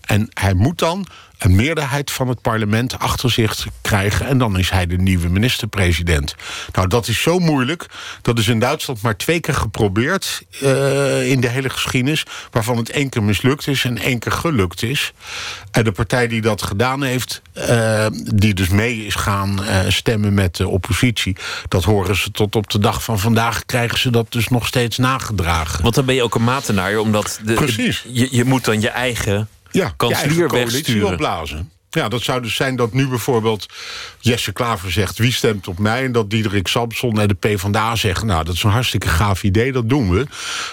En 0.00 0.28
hij 0.34 0.54
moet 0.54 0.78
dan 0.78 1.06
een 1.40 1.54
meerderheid 1.54 2.10
van 2.10 2.28
het 2.28 2.40
parlement 2.40 2.98
achter 2.98 3.30
zich 3.30 3.66
krijgen. 3.80 4.26
En 4.26 4.38
dan 4.38 4.58
is 4.58 4.70
hij 4.70 4.86
de 4.86 4.96
nieuwe 4.96 5.28
minister-president. 5.28 6.34
Nou, 6.72 6.88
dat 6.88 7.08
is 7.08 7.22
zo 7.22 7.38
moeilijk. 7.38 7.86
Dat 8.22 8.38
is 8.38 8.48
in 8.48 8.58
Duitsland 8.58 9.02
maar 9.02 9.16
twee 9.16 9.40
keer 9.40 9.54
geprobeerd 9.54 10.42
eh, 10.60 11.30
in 11.30 11.40
de 11.40 11.48
hele 11.48 11.70
geschiedenis. 11.70 12.24
Waarvan 12.50 12.76
het 12.76 12.90
één 12.90 13.08
keer 13.08 13.22
mislukt 13.22 13.66
is 13.66 13.84
en 13.84 13.98
één 13.98 14.18
keer 14.18 14.32
gelukt 14.32 14.82
is. 14.82 15.12
En 15.70 15.84
de 15.84 15.92
partij 15.92 16.28
die 16.28 16.40
dat 16.40 16.62
gedaan 16.62 17.02
heeft, 17.02 17.42
eh, 17.52 18.06
die 18.34 18.54
dus 18.54 18.68
mee 18.68 19.06
is 19.06 19.14
gaan 19.14 19.64
eh, 19.64 19.80
stemmen 19.88 20.34
met 20.34 20.56
de 20.56 20.68
oppositie. 20.68 21.36
Dat 21.68 21.84
horen 21.84 22.16
ze 22.16 22.30
tot 22.30 22.56
op 22.56 22.70
de 22.70 22.78
dag 22.78 23.02
van 23.02 23.18
vandaag, 23.18 23.64
krijgen 23.66 23.98
ze 23.98 24.10
dat 24.10 24.32
dus 24.32 24.48
nog 24.48 24.66
steeds 24.66 24.98
nagedragen. 24.98 25.82
Want 25.82 25.94
dan 25.94 26.04
ben 26.04 26.14
je 26.14 26.22
ook 26.22 26.34
een 26.34 26.44
matenaar, 26.44 26.98
omdat 26.98 27.40
de, 27.44 27.54
Precies. 27.54 28.04
Je, 28.08 28.28
je 28.30 28.44
moet 28.44 28.64
dan 28.64 28.80
je 28.80 28.88
eigen 28.88 29.48
ja, 29.70 29.92
kanselier 29.96 30.48
coalitie 30.48 30.72
wegsturen. 30.72 31.10
opblazen. 31.10 31.70
Ja, 31.90 32.08
dat 32.08 32.22
zou 32.22 32.42
dus 32.42 32.54
zijn 32.54 32.76
dat 32.76 32.92
nu 32.92 33.08
bijvoorbeeld 33.08 33.66
Jesse 34.18 34.52
Klaver 34.52 34.92
zegt... 34.92 35.18
wie 35.18 35.32
stemt 35.32 35.68
op 35.68 35.78
mij? 35.78 36.04
En 36.04 36.12
dat 36.12 36.30
Diederik 36.30 36.68
Samson 36.68 37.20
en 37.20 37.28
de 37.28 37.34
PvdA 37.34 37.96
zeggen... 37.96 38.26
nou, 38.26 38.44
dat 38.44 38.54
is 38.54 38.62
een 38.62 38.70
hartstikke 38.70 39.08
gaaf 39.08 39.42
idee, 39.42 39.72
dat 39.72 39.88
doen 39.88 40.10
we. 40.10 40.26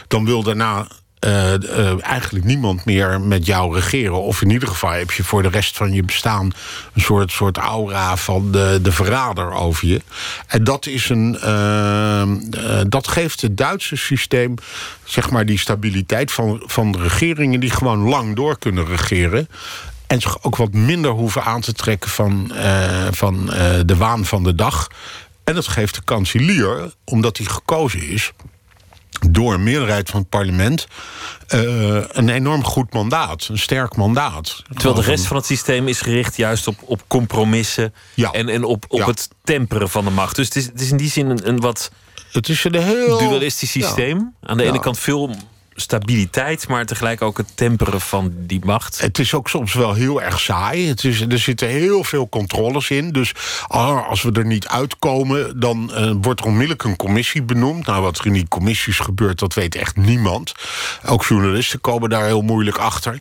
Dan 0.08 0.26
wil 0.26 0.44
daarna 0.44 0.88
eh, 1.20 1.54
eh, 1.54 2.04
eigenlijk 2.04 2.46
niemand 2.46 2.86
meer 2.86 3.22
met 3.22 3.46
jou 3.46 3.76
regeren. 3.76 4.22
Of 4.22 4.42
in 4.42 4.50
ieder 4.50 4.68
geval 4.68 4.92
heb 4.92 5.12
je 5.12 5.24
voor 5.24 5.42
de 5.42 5.50
rest 5.50 5.78
van 5.78 5.94
je 5.94 6.04
bestaan... 6.04 6.52
een 6.94 7.02
soort, 7.02 7.32
soort 7.32 7.58
aura 7.58 8.18
van 8.18 8.52
de, 8.52 8.80
de 8.82 8.92
verrader 8.92 9.52
over 9.52 9.88
je. 9.88 10.02
En 10.48 10.64
dat, 10.64 10.86
is 10.86 11.10
een, 11.10 11.38
eh, 11.40 12.82
dat 12.88 13.08
geeft 13.08 13.42
het 13.42 13.58
Duitse 13.58 13.96
systeem... 13.96 14.56
zeg 15.04 15.30
maar 15.30 15.46
die 15.46 15.60
stabiliteit 15.60 16.32
van, 16.32 16.62
van 16.66 16.92
de 16.92 17.02
regeringen... 17.02 17.60
die 17.60 17.72
gewoon 17.72 18.00
lang 18.00 18.36
door 18.36 18.58
kunnen 18.58 18.86
regeren... 18.86 19.50
En 20.08 20.22
zich 20.22 20.44
ook 20.44 20.56
wat 20.56 20.74
minder 20.74 21.12
hoeven 21.12 21.44
aan 21.44 21.62
te 21.62 21.74
trekken 21.74 22.10
van, 22.10 22.52
van 23.12 23.46
de 23.86 23.96
waan 23.98 24.26
van 24.26 24.44
de 24.44 24.56
dag. 24.56 24.88
En 25.44 25.54
dat 25.54 25.68
geeft 25.68 25.96
de 25.96 26.02
kanselier, 26.04 26.92
omdat 27.04 27.38
hij 27.38 27.46
gekozen 27.46 28.02
is 28.02 28.34
door 29.30 29.54
een 29.54 29.64
meerderheid 29.64 30.10
van 30.10 30.20
het 30.20 30.30
parlement, 30.30 30.88
eh, 31.48 31.60
een 32.08 32.30
enorm 32.30 32.64
goed 32.64 32.94
mandaat, 32.94 33.48
een 33.48 33.58
sterk 33.60 33.96
mandaat. 33.96 34.64
Terwijl 34.74 34.94
de 34.96 35.02
rest 35.02 35.26
van 35.26 35.38
het 35.38 35.46
systeem 35.46 35.88
is 35.88 36.02
gericht 36.02 36.38
juist 36.38 36.68
op, 36.68 36.76
op 36.82 37.04
compromissen 37.08 37.94
en, 38.32 38.50
en 38.50 38.64
op, 38.64 38.86
op 38.88 39.00
Ja. 39.00 39.06
het 39.06 39.30
temperen 39.44 39.90
van 39.90 40.06
de 40.06 40.12
macht. 40.12 40.36
Dus 40.36 40.46
het 40.46 40.56
is, 40.56 40.66
het 40.66 40.82
is 40.82 40.92
in 40.92 40.98
die 40.98 41.10
zin 41.10 41.30
een, 41.30 41.48
een 41.48 41.60
wat 41.60 41.92
het 42.32 42.50
is 42.50 42.64
een 42.64 42.76
heel 42.82 43.18
dualistisch 43.18 43.74
Ja. 43.74 43.82
systeem. 43.86 44.34
Aan 44.42 44.58
de 44.58 44.64
ene 44.64 44.80
kant 44.80 45.00
veel 45.00 45.36
stabiliteit, 45.80 46.68
maar 46.68 46.86
tegelijk 46.86 47.22
ook 47.22 47.38
het 47.38 47.48
temperen 47.56 48.02
van 48.02 48.34
die 48.36 48.66
macht. 48.66 49.02
Het 49.02 49.20
is 49.20 49.34
ook 49.34 49.50
soms 49.50 49.74
wel 49.74 49.94
heel 49.94 50.22
erg 50.22 50.40
saai. 50.40 50.88
Het 50.88 51.04
is, 51.04 51.22
er 51.22 51.40
zitten 51.40 51.68
heel 51.68 52.04
veel 52.04 52.30
controles 52.30 52.90
in. 52.90 53.12
Dus 53.12 53.32
ah, 53.68 54.08
als 54.08 54.22
we 54.22 54.32
er 54.32 54.46
niet 54.46 54.68
uitkomen, 54.68 55.60
dan 55.60 55.94
eh, 55.94 56.12
wordt 56.22 56.42
onmiddellijk 56.42 56.84
een 56.84 56.96
commissie 56.96 57.44
benoemd. 57.44 57.86
Nou, 57.86 58.02
wat 58.02 58.20
er 58.20 58.26
in 58.26 58.34
die 58.34 58.48
commissies 58.48 59.00
gebeurt, 59.00 59.40
dat 59.40 59.54
weet 59.54 59.76
echt 59.76 59.96
niemand. 59.96 60.54
Ook 61.06 61.26
journalisten 61.26 61.82
komen 61.82 62.10
daar 62.10 62.26
heel 62.26 62.42
moeilijk 62.42 62.78
achter. 62.78 63.20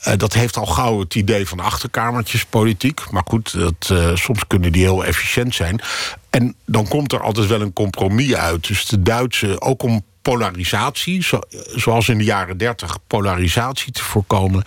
Eh, 0.00 0.12
dat 0.16 0.32
heeft 0.32 0.56
al 0.56 0.66
gauw 0.66 1.00
het 1.00 1.14
idee 1.14 1.48
van 1.48 1.60
achterkamertjespolitiek. 1.60 3.10
Maar 3.10 3.24
goed, 3.26 3.58
dat, 3.58 3.90
eh, 3.90 4.14
soms 4.14 4.46
kunnen 4.46 4.72
die 4.72 4.82
heel 4.82 5.04
efficiënt 5.04 5.54
zijn. 5.54 5.80
En 6.30 6.54
dan 6.66 6.88
komt 6.88 7.12
er 7.12 7.22
altijd 7.22 7.46
wel 7.46 7.60
een 7.60 7.72
compromis 7.72 8.34
uit. 8.34 8.66
Dus 8.66 8.86
de 8.86 9.02
Duitse, 9.02 9.60
ook 9.60 9.82
om 9.82 10.04
polarisatie, 10.30 11.22
zo- 11.22 11.40
zoals 11.74 12.08
in 12.08 12.18
de 12.18 12.24
jaren 12.24 12.56
30 12.56 12.96
polarisatie 13.06 13.92
te 13.92 14.02
voorkomen, 14.04 14.64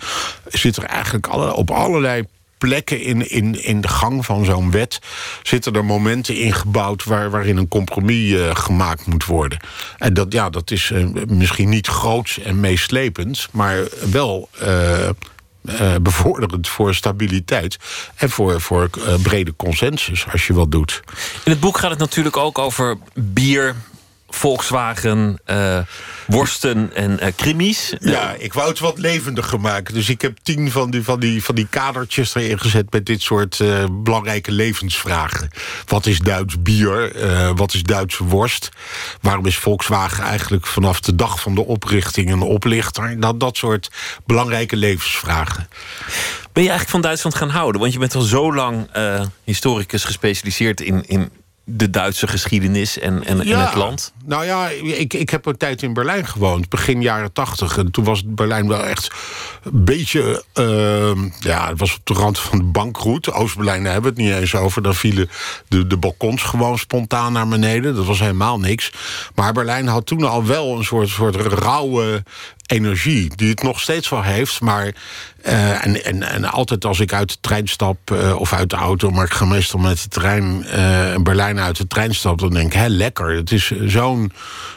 zit 0.48 0.76
er 0.76 0.84
eigenlijk 0.84 1.26
alle, 1.26 1.52
op 1.54 1.70
allerlei 1.70 2.24
plekken 2.58 3.00
in, 3.02 3.30
in, 3.30 3.64
in 3.64 3.80
de 3.80 3.88
gang 3.88 4.24
van 4.24 4.44
zo'n 4.44 4.70
wet 4.70 4.98
zitten 5.42 5.72
er 5.74 5.84
momenten 5.84 6.36
ingebouwd 6.36 7.04
waar, 7.04 7.30
waarin 7.30 7.56
een 7.56 7.68
compromis 7.68 8.32
eh, 8.32 8.54
gemaakt 8.54 9.06
moet 9.06 9.24
worden. 9.24 9.60
En 9.98 10.14
dat, 10.14 10.32
ja, 10.32 10.50
dat 10.50 10.70
is 10.70 10.90
eh, 10.90 11.04
misschien 11.26 11.68
niet 11.68 11.86
groots 11.86 12.38
en 12.38 12.60
meeslepend, 12.60 13.48
maar 13.50 13.78
wel. 14.10 14.48
eh, 14.58 15.08
bevorderend 16.02 16.68
voor 16.68 16.94
stabiliteit 16.94 17.76
en 18.14 18.30
voor, 18.30 18.60
voor 18.60 18.90
brede 19.22 19.52
consensus, 19.56 20.26
als 20.32 20.46
je 20.46 20.52
wat 20.52 20.70
doet. 20.70 21.00
In 21.44 21.50
het 21.50 21.60
boek 21.60 21.78
gaat 21.78 21.90
het 21.90 21.98
natuurlijk 21.98 22.36
ook 22.36 22.58
over 22.58 22.98
bier, 23.14 23.74
Volkswagen, 24.30 25.38
eh, 25.44 25.78
worsten 26.26 26.94
en 26.94 27.20
eh 27.20 27.32
krimis. 27.36 27.94
Ja, 28.00 28.34
ik 28.38 28.52
wou 28.52 28.68
het 28.68 28.78
wat 28.78 28.98
levendiger 28.98 29.60
maken. 29.60 29.94
Dus 29.94 30.08
ik 30.08 30.20
heb 30.20 30.38
tien 30.42 30.70
van 30.70 30.90
die, 30.90 31.02
van 31.02 31.20
die, 31.20 31.44
van 31.44 31.54
die 31.54 31.66
kadertjes 31.70 32.34
erin 32.34 32.58
gezet... 32.58 32.92
met 32.92 33.06
dit 33.06 33.22
soort 33.22 33.60
eh, 33.60 33.84
belangrijke 33.90 34.52
levensvragen. 34.52 35.50
Wat 35.86 36.06
is 36.06 36.18
Duits 36.18 36.62
bier? 36.62 37.12
Wat 37.54 37.74
is 37.74 37.82
Duitse 37.82 38.24
worst? 38.24 38.68
Waarom 39.20 39.46
is 39.46 39.56
Volkswagen 39.56 40.24
eigenlijk 40.24 40.66
vanaf 40.66 41.00
de 41.00 41.14
dag 41.14 41.40
van 41.40 41.54
de 41.54 41.64
oprichting 41.64 42.30
een 42.30 42.40
oplichter? 42.40 43.20
Dat, 43.20 43.40
dat 43.40 43.56
soort 43.56 43.90
belangrijke 44.26 44.76
levensvragen. 44.76 45.68
Ben 46.52 46.62
je 46.62 46.68
eigenlijk 46.68 46.90
van 46.90 47.00
Duitsland 47.00 47.36
gaan 47.36 47.50
houden? 47.50 47.80
Want 47.80 47.92
je 47.92 47.98
bent 47.98 48.14
al 48.14 48.20
zo 48.20 48.54
lang 48.54 48.88
historicus 49.44 50.04
gespecialiseerd 50.04 50.80
in, 50.80 51.04
in 51.06 51.30
de 51.70 51.90
Duitse 51.90 52.26
geschiedenis 52.26 52.98
en, 52.98 53.24
en, 53.24 53.40
en 53.40 53.60
het 53.60 53.74
land. 53.74 54.12
Nou 54.24 54.44
ja, 54.44 54.68
ik, 54.68 55.14
ik 55.14 55.30
heb 55.30 55.46
een 55.46 55.56
tijd 55.56 55.82
in 55.82 55.92
Berlijn 55.92 56.26
gewoond, 56.26 56.68
begin 56.68 57.02
jaren 57.02 57.32
tachtig. 57.32 57.78
En 57.78 57.90
toen 57.90 58.04
was 58.04 58.22
Berlijn 58.26 58.68
wel 58.68 58.84
echt 58.84 59.10
een 59.62 59.84
beetje... 59.84 60.44
ehm, 60.52 61.28
ja, 61.40 61.68
het 61.68 61.78
was 61.78 61.94
op 61.94 62.06
de 62.06 62.14
rand 62.14 62.38
van 62.38 62.58
de 62.58 62.64
bankroet. 62.64 63.32
Oost-Berlijn 63.32 63.82
daar 63.82 63.92
hebben 63.92 64.14
we 64.14 64.22
het 64.22 64.30
niet 64.30 64.40
eens 64.40 64.54
over. 64.54 64.82
Daar 64.82 64.94
vielen 64.94 65.30
de, 65.68 65.86
de 65.86 65.96
balkons 65.96 66.42
gewoon 66.42 66.78
spontaan 66.78 67.32
naar 67.32 67.48
beneden. 67.48 67.94
Dat 67.94 68.06
was 68.06 68.20
helemaal 68.20 68.58
niks. 68.58 68.92
Maar 69.34 69.52
Berlijn 69.52 69.86
had 69.86 70.06
toen 70.06 70.24
al 70.24 70.44
wel 70.44 70.76
een 70.76 70.84
soort, 70.84 71.08
soort 71.08 71.36
rauwe 71.36 72.22
energie... 72.70 73.30
die 73.36 73.50
het 73.50 73.62
nog 73.62 73.80
steeds 73.80 74.08
wel 74.08 74.22
heeft, 74.22 74.60
maar... 74.60 74.94
eh, 75.42 75.86
en, 75.86 76.04
en, 76.04 76.22
en 76.22 76.44
altijd 76.44 76.84
als 76.84 77.00
ik 77.00 77.12
uit 77.12 77.28
de 77.28 77.36
trein 77.40 77.68
stap 77.68 78.10
eh, 78.10 78.40
of 78.40 78.52
uit 78.52 78.70
de 78.70 78.76
auto... 78.76 79.10
maar 79.10 79.24
ik 79.24 79.32
ga 79.32 79.44
meestal 79.44 79.80
met 79.80 80.02
de 80.02 80.08
trein 80.08 80.64
in 81.14 81.22
Berlijn 81.22 81.60
uit 81.60 81.76
de 81.76 81.86
trein 81.86 82.14
stap... 82.14 82.38
dan 82.38 82.50
denk 82.50 82.66
ik, 82.66 82.80
hé, 82.80 82.86
lekker. 82.86 83.30
Het 83.30 83.52
is 83.52 83.72
zo'n 83.84 84.32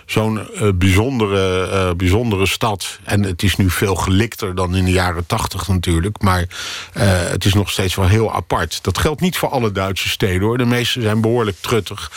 zo'n 0.05 0.47
bijzondere, 0.75 1.95
bijzondere 1.95 2.45
stad. 2.45 2.99
En 3.03 3.23
het 3.23 3.43
is 3.43 3.55
nu 3.55 3.69
veel 3.69 3.95
gelikter 3.95 4.55
dan 4.55 4.75
in 4.75 4.85
de 4.85 4.91
jaren 4.91 5.25
tachtig 5.25 5.67
natuurlijk. 5.67 6.21
Maar 6.21 6.45
het 6.93 7.45
is 7.45 7.53
nog 7.53 7.69
steeds 7.69 7.95
wel 7.95 8.07
heel 8.07 8.33
apart. 8.33 8.79
Dat 8.83 8.97
geldt 8.97 9.21
niet 9.21 9.37
voor 9.37 9.49
alle 9.49 9.71
Duitse 9.71 10.09
steden 10.09 10.41
hoor. 10.41 10.57
De 10.57 10.65
meeste 10.65 11.01
zijn 11.01 11.21
behoorlijk 11.21 11.57
truttig. 11.59 12.11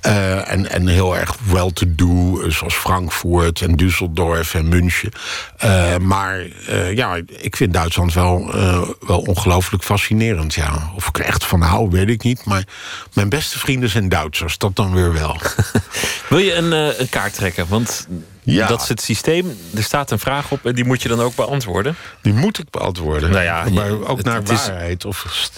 en, 0.00 0.70
en 0.70 0.86
heel 0.86 1.16
erg 1.16 1.36
well-to-do. 1.44 2.40
eh, 2.40 2.50
Zoals 2.50 2.74
Frankfurt 2.74 3.60
en 3.60 3.76
Düsseldorf 3.76 4.52
en 4.52 4.68
München. 4.68 5.12
Eh, 5.56 5.96
maar 5.96 6.40
eh, 6.66 6.92
ja, 6.96 7.20
ik 7.28 7.56
vind 7.56 7.72
Duitsland 7.72 8.14
wel, 8.14 8.52
eh, 8.54 8.88
wel 9.00 9.18
ongelooflijk 9.20 9.84
fascinerend. 9.84 10.54
Ja. 10.54 10.90
Of 10.94 11.08
ik 11.08 11.18
er 11.18 11.24
echt 11.24 11.44
van 11.44 11.60
hou, 11.60 11.90
weet 11.90 12.08
ik 12.08 12.22
niet. 12.22 12.44
Maar 12.44 12.64
mijn 13.12 13.28
beste 13.28 13.58
vrienden 13.58 13.88
zijn 13.88 14.08
Duitsers. 14.08 14.58
Dat 14.58 14.76
dan 14.76 14.94
weer 14.94 15.12
wel. 15.12 15.40
Wil 16.28 16.38
je 16.38 16.54
een, 16.54 16.72
een 17.00 17.08
kaart 17.08 17.34
trekken? 17.34 17.66
Want 17.68 18.06
Ja. 18.42 18.66
Dat 18.66 18.82
is 18.82 18.88
het 18.88 19.00
systeem. 19.02 19.58
Er 19.74 19.82
staat 19.82 20.10
een 20.10 20.18
vraag 20.18 20.50
op 20.50 20.66
en 20.66 20.74
die 20.74 20.84
moet 20.84 21.02
je 21.02 21.08
dan 21.08 21.20
ook 21.20 21.34
beantwoorden. 21.34 21.96
Die 22.22 22.32
moet 22.32 22.58
ik 22.58 22.70
beantwoorden. 22.70 23.30
Nou 23.30 23.42
ja, 23.42 23.66
maar 23.72 23.90
ook 23.90 24.16
het- 24.16 24.26
naar 24.26 24.34
het 24.36 24.48
waarheid. 24.48 25.04
Of, 25.04 25.24
is 25.24 25.50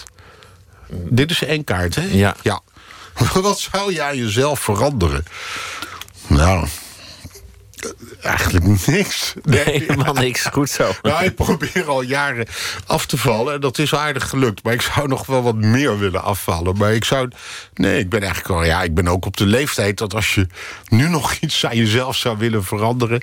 Dit 0.89 1.31
is 1.31 1.43
één 1.43 1.63
kaart, 1.63 1.95
hè? 1.95 2.07
Ja. 2.11 2.35
ja. 2.41 2.59
Wat 3.41 3.59
zou 3.59 3.93
jij 3.93 4.15
jezelf 4.17 4.59
veranderen? 4.59 5.25
Nou, 6.27 6.67
eigenlijk 8.21 8.87
niks. 8.87 9.33
Nee, 9.43 9.63
helemaal 9.63 10.13
niks. 10.13 10.45
Goed 10.45 10.69
zo. 10.69 10.91
Nou, 11.01 11.23
ik 11.23 11.35
probeer 11.35 11.85
al 11.87 12.01
jaren 12.01 12.45
af 12.85 13.05
te 13.05 13.17
vallen. 13.17 13.53
En 13.53 13.61
dat 13.61 13.77
is 13.77 13.95
aardig 13.95 14.29
gelukt. 14.29 14.63
Maar 14.63 14.73
ik 14.73 14.81
zou 14.81 15.07
nog 15.07 15.25
wel 15.25 15.43
wat 15.43 15.55
meer 15.55 15.99
willen 15.99 16.23
afvallen. 16.23 16.77
Maar 16.77 16.93
ik 16.93 17.03
zou. 17.03 17.29
Nee, 17.73 17.99
ik 17.99 18.09
ben 18.09 18.21
eigenlijk 18.21 18.49
wel. 18.53 18.63
Ja, 18.63 18.83
ik 18.83 18.93
ben 18.93 19.07
ook 19.07 19.25
op 19.25 19.37
de 19.37 19.45
leeftijd 19.45 19.97
dat 19.97 20.13
als 20.13 20.35
je 20.35 20.47
nu 20.87 21.09
nog 21.17 21.33
iets 21.33 21.65
aan 21.65 21.77
jezelf 21.77 22.15
zou 22.15 22.37
willen 22.37 22.63
veranderen. 22.63 23.21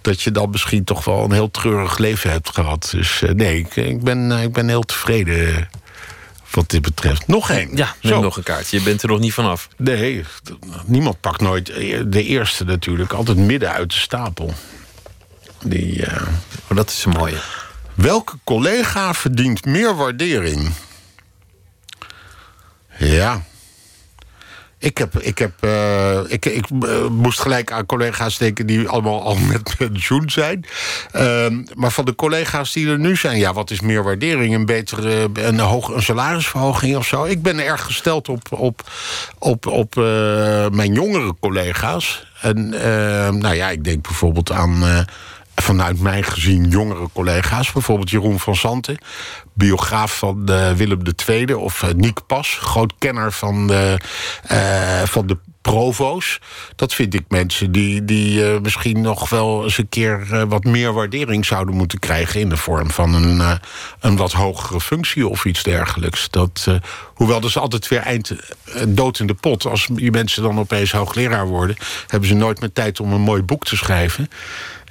dat 0.00 0.22
je 0.22 0.30
dan 0.30 0.50
misschien 0.50 0.84
toch 0.84 1.04
wel 1.04 1.24
een 1.24 1.32
heel 1.32 1.50
treurig 1.50 1.98
leven 1.98 2.30
hebt 2.30 2.50
gehad. 2.50 2.88
Dus 2.90 3.22
eh, 3.22 3.30
nee, 3.30 3.58
ik, 3.58 3.76
ik, 3.76 4.02
ben, 4.02 4.32
eh, 4.32 4.42
ik 4.42 4.52
ben 4.52 4.68
heel 4.68 4.82
tevreden. 4.82 5.68
Wat 6.54 6.70
dit 6.70 6.82
betreft. 6.82 7.26
Nog 7.26 7.50
één. 7.50 7.76
Ja, 7.76 7.94
neem 8.02 8.20
nog 8.20 8.36
een 8.36 8.42
kaartje. 8.42 8.78
Je 8.78 8.82
bent 8.84 9.02
er 9.02 9.08
nog 9.08 9.20
niet 9.20 9.32
vanaf. 9.32 9.68
Nee, 9.76 10.24
niemand 10.86 11.20
pakt 11.20 11.40
nooit 11.40 11.66
de 12.06 12.22
eerste 12.24 12.64
natuurlijk. 12.64 13.12
Altijd 13.12 13.36
midden 13.36 13.72
uit 13.72 13.90
de 13.92 13.98
stapel. 13.98 14.52
Die, 15.64 16.06
eh, 16.06 16.22
Oh, 16.68 16.76
dat 16.76 16.90
is 16.90 17.04
een 17.04 17.12
mooie. 17.12 17.40
Welke 17.94 18.38
collega 18.44 19.14
verdient 19.14 19.64
meer 19.64 19.96
waardering? 19.96 20.72
Ja. 22.98 23.44
Ik, 24.84 24.98
heb, 24.98 25.18
ik, 25.18 25.38
heb, 25.38 25.52
eh, 25.60 26.18
ik, 26.26 26.44
ik 26.44 26.66
eh, 26.80 27.06
moest 27.06 27.40
gelijk 27.40 27.72
aan 27.72 27.86
collega's 27.86 28.38
denken 28.38 28.66
die 28.66 28.88
allemaal 28.88 29.22
al 29.22 29.36
met 29.52 29.74
pensioen 29.78 30.30
zijn. 30.30 30.64
Ehm, 31.12 31.62
maar 31.74 31.90
van 31.90 32.04
de 32.04 32.14
collega's 32.14 32.72
die 32.72 32.88
er 32.88 32.98
nu 32.98 33.16
zijn, 33.16 33.38
ja, 33.38 33.52
wat 33.52 33.70
is 33.70 33.80
meer 33.80 34.02
waardering? 34.02 34.54
Een 34.54 34.66
betere 34.66 35.28
een, 35.32 35.58
hoog, 35.58 35.88
een 35.88 36.02
salarisverhoging 36.02 36.96
of 36.96 37.06
zo? 37.06 37.24
Ik 37.24 37.42
ben 37.42 37.58
erg 37.58 37.82
gesteld 37.82 38.28
op, 38.28 38.46
op, 38.50 38.90
op, 39.38 39.66
op 39.66 39.96
eh, 39.96 40.68
mijn 40.68 40.92
jongere 40.92 41.34
collega's. 41.40 42.26
En 42.40 42.74
eh, 42.74 43.30
nou 43.30 43.54
ja, 43.54 43.70
ik 43.70 43.84
denk 43.84 44.02
bijvoorbeeld 44.02 44.52
aan. 44.52 45.06
Vanuit 45.54 46.00
mij 46.00 46.22
gezien 46.22 46.68
jongere 46.68 47.08
collega's. 47.12 47.72
Bijvoorbeeld 47.72 48.10
Jeroen 48.10 48.40
van 48.40 48.56
Santen, 48.56 48.98
biograaf 49.52 50.18
van 50.18 50.48
eh, 50.48 50.72
Willem 50.72 51.00
II. 51.26 51.54
Of 51.54 51.82
eh, 51.82 51.90
Niek 51.90 52.26
Pas, 52.26 52.58
groot 52.60 52.92
kenner 52.98 53.32
van 53.32 53.66
de, 53.66 53.98
eh, 54.42 55.02
van 55.02 55.26
de 55.26 55.36
provo's. 55.60 56.40
Dat 56.76 56.94
vind 56.94 57.14
ik 57.14 57.24
mensen 57.28 57.72
die, 57.72 58.04
die 58.04 58.60
misschien 58.60 59.00
nog 59.00 59.28
wel 59.28 59.64
eens 59.64 59.78
een 59.78 59.88
keer... 59.88 60.46
wat 60.48 60.64
meer 60.64 60.92
waardering 60.92 61.46
zouden 61.46 61.74
moeten 61.74 61.98
krijgen... 61.98 62.40
in 62.40 62.48
de 62.48 62.56
vorm 62.56 62.90
van 62.90 63.14
een, 63.14 63.58
een 64.00 64.16
wat 64.16 64.32
hogere 64.32 64.80
functie 64.80 65.28
of 65.28 65.44
iets 65.44 65.62
dergelijks. 65.62 66.30
Dat, 66.30 66.66
hoewel 67.14 67.40
dat 67.40 67.50
is 67.50 67.58
altijd 67.58 67.88
weer 67.88 68.00
eind 68.00 68.32
dood 68.88 69.18
in 69.18 69.26
de 69.26 69.34
pot. 69.34 69.66
Als 69.66 69.88
die 69.92 70.10
mensen 70.10 70.42
dan 70.42 70.58
opeens 70.58 70.92
hoogleraar 70.92 71.46
worden... 71.46 71.76
hebben 72.06 72.28
ze 72.28 72.34
nooit 72.34 72.60
meer 72.60 72.72
tijd 72.72 73.00
om 73.00 73.12
een 73.12 73.20
mooi 73.20 73.42
boek 73.42 73.64
te 73.64 73.76
schrijven. 73.76 74.28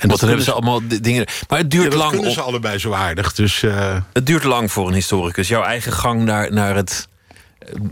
En 0.04 0.10
Want 0.10 0.20
dan 0.20 0.30
hebben 0.30 0.46
ze 0.48 0.52
allemaal 0.54 0.88
di- 0.88 1.00
dingen. 1.00 1.26
Maar 1.48 1.60
het 1.60 1.72
duurt 1.72 1.84
ja, 1.84 1.90
dat 1.90 2.00
lang. 2.00 2.12
kunnen 2.12 2.32
ze 2.32 2.42
allebei 2.42 2.78
zo 2.78 2.92
aardig. 2.94 3.34
Dus, 3.34 3.64
eh, 3.64 3.98
Het 4.14 4.26
duurt 4.26 4.44
lang 4.44 4.72
voor 4.72 4.88
een 4.88 4.94
historicus. 4.94 5.48
Jouw 5.48 5.64
eigen 5.64 5.92
gang 5.94 6.24
naar, 6.24 6.54
naar, 6.54 6.76
het, 6.76 7.08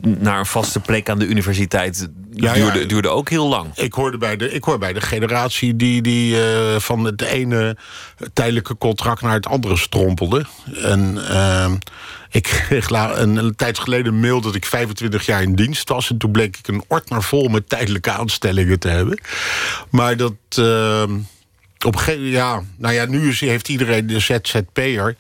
naar 0.02 0.40
een 0.40 0.46
vaste 0.46 0.80
plek 0.80 1.10
aan 1.10 1.20
de 1.20 1.26
universiteit 1.26 2.10
Ja, 2.32 2.54
duurde, 2.54 2.80
ja. 2.80 2.86
duurde 2.86 3.10
ook 3.10 3.30
heel 3.30 3.48
lang. 3.48 3.78
Ik, 3.78 3.94
hoorde 3.94 4.18
bij 4.18 4.36
de, 4.38 4.52
ik 4.54 4.64
hoor 4.64 4.78
bij 4.78 4.94
de 4.94 5.02
generatie 5.02 5.76
die, 5.76 6.02
die 6.02 6.44
eh, 6.44 6.80
van 6.80 7.04
het 7.04 7.22
ene 7.22 7.78
tijdelijke 8.34 8.78
contract 8.78 9.22
naar 9.22 9.34
het 9.34 9.48
andere 9.48 9.78
strompelde. 9.78 10.46
En 10.76 11.28
ehm, 11.30 11.76
ik 12.30 12.44
kreeg 12.44 12.90
een, 12.90 13.36
een 13.36 13.56
tijd 13.56 13.80
geleden 13.80 14.14
een 14.14 14.20
mail 14.20 14.42
dat 14.42 14.56
ik 14.56 14.66
25 14.66 15.26
jaar 15.26 15.42
in 15.42 15.56
dienst 15.56 15.90
was. 15.90 16.10
En 16.10 16.18
toen 16.18 16.32
bleek 16.32 16.58
ik 16.58 16.68
een 16.68 16.84
ordner 16.88 17.24
vol 17.24 17.48
met 17.48 17.70
tijdelijke 17.70 18.12
aanstellingen 18.12 18.80
te 18.80 18.88
hebben. 18.88 19.20
Maar 19.90 20.18
dat. 20.18 20.34
Op 21.86 22.08
een 22.08 22.22
ja, 22.22 22.62
nou 22.78 22.94
ja, 22.94 23.06
nu 23.06 23.34
heeft 23.34 23.70
iedereen 23.70 24.08
de 24.08 24.20
ZZP'er. 24.20 25.16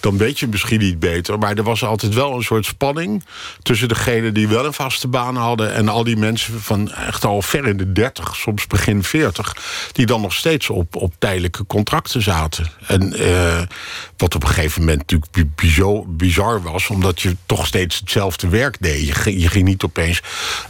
Dan 0.00 0.16
weet 0.18 0.38
je 0.38 0.46
misschien 0.46 0.80
niet 0.80 0.98
beter. 0.98 1.38
Maar 1.38 1.56
er 1.56 1.62
was 1.62 1.84
altijd 1.84 2.14
wel 2.14 2.34
een 2.36 2.42
soort 2.42 2.66
spanning 2.66 3.24
tussen 3.62 3.88
degenen 3.88 4.34
die 4.34 4.48
wel 4.48 4.64
een 4.64 4.72
vaste 4.72 5.08
baan 5.08 5.36
hadden. 5.36 5.74
en 5.74 5.88
al 5.88 6.04
die 6.04 6.16
mensen 6.16 6.60
van 6.60 6.92
echt 6.92 7.24
al 7.24 7.42
ver 7.42 7.66
in 7.66 7.76
de 7.76 7.92
30, 7.92 8.36
soms 8.36 8.66
begin 8.66 9.02
40. 9.04 9.56
die 9.92 10.06
dan 10.06 10.20
nog 10.20 10.32
steeds 10.34 10.70
op, 10.70 10.96
op 10.96 11.14
tijdelijke 11.18 11.66
contracten 11.66 12.22
zaten. 12.22 12.70
En 12.86 13.12
eh, 13.14 13.62
wat 14.16 14.34
op 14.34 14.42
een 14.42 14.48
gegeven 14.48 14.80
moment 14.80 14.98
natuurlijk 14.98 15.30
bi- 15.32 15.50
bizar, 15.66 16.04
bizar 16.08 16.62
was, 16.62 16.88
omdat 16.88 17.20
je 17.20 17.36
toch 17.46 17.66
steeds 17.66 17.98
hetzelfde 17.98 18.48
werk 18.48 18.76
deed. 18.80 19.06
Je, 19.06 19.12
ging- 19.12 19.42
je 19.42 19.48
ging 19.48 19.64
niet 19.64 19.82
opeens 19.82 20.20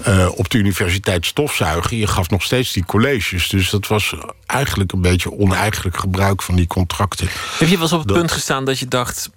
eh, 0.03 0.29
op 0.35 0.51
de 0.51 0.59
universiteit 0.59 1.27
stofzuigen. 1.27 1.97
Je 1.97 2.07
gaf 2.07 2.31
nog 2.31 2.43
steeds 2.43 2.73
die 2.73 2.85
colleges. 2.85 3.49
Dus 3.49 3.71
dat 3.71 3.87
was 3.87 4.15
eigenlijk 4.47 4.93
een 4.93 5.01
beetje 5.01 5.30
oneigenlijk 5.39 5.97
gebruik 5.97 6.43
van 6.43 6.55
die 6.57 6.67
contracten. 6.67 7.29
Heb 7.59 7.69
je 7.69 7.75
wel 7.75 7.83
eens 7.83 7.93
op 7.93 7.99
het 7.99 8.09
Dat- 8.09 8.17
punt 8.17 8.33
gestaan 8.33 8.65
dat 8.65 8.79
je 8.79 8.89
dacht... 8.89 9.31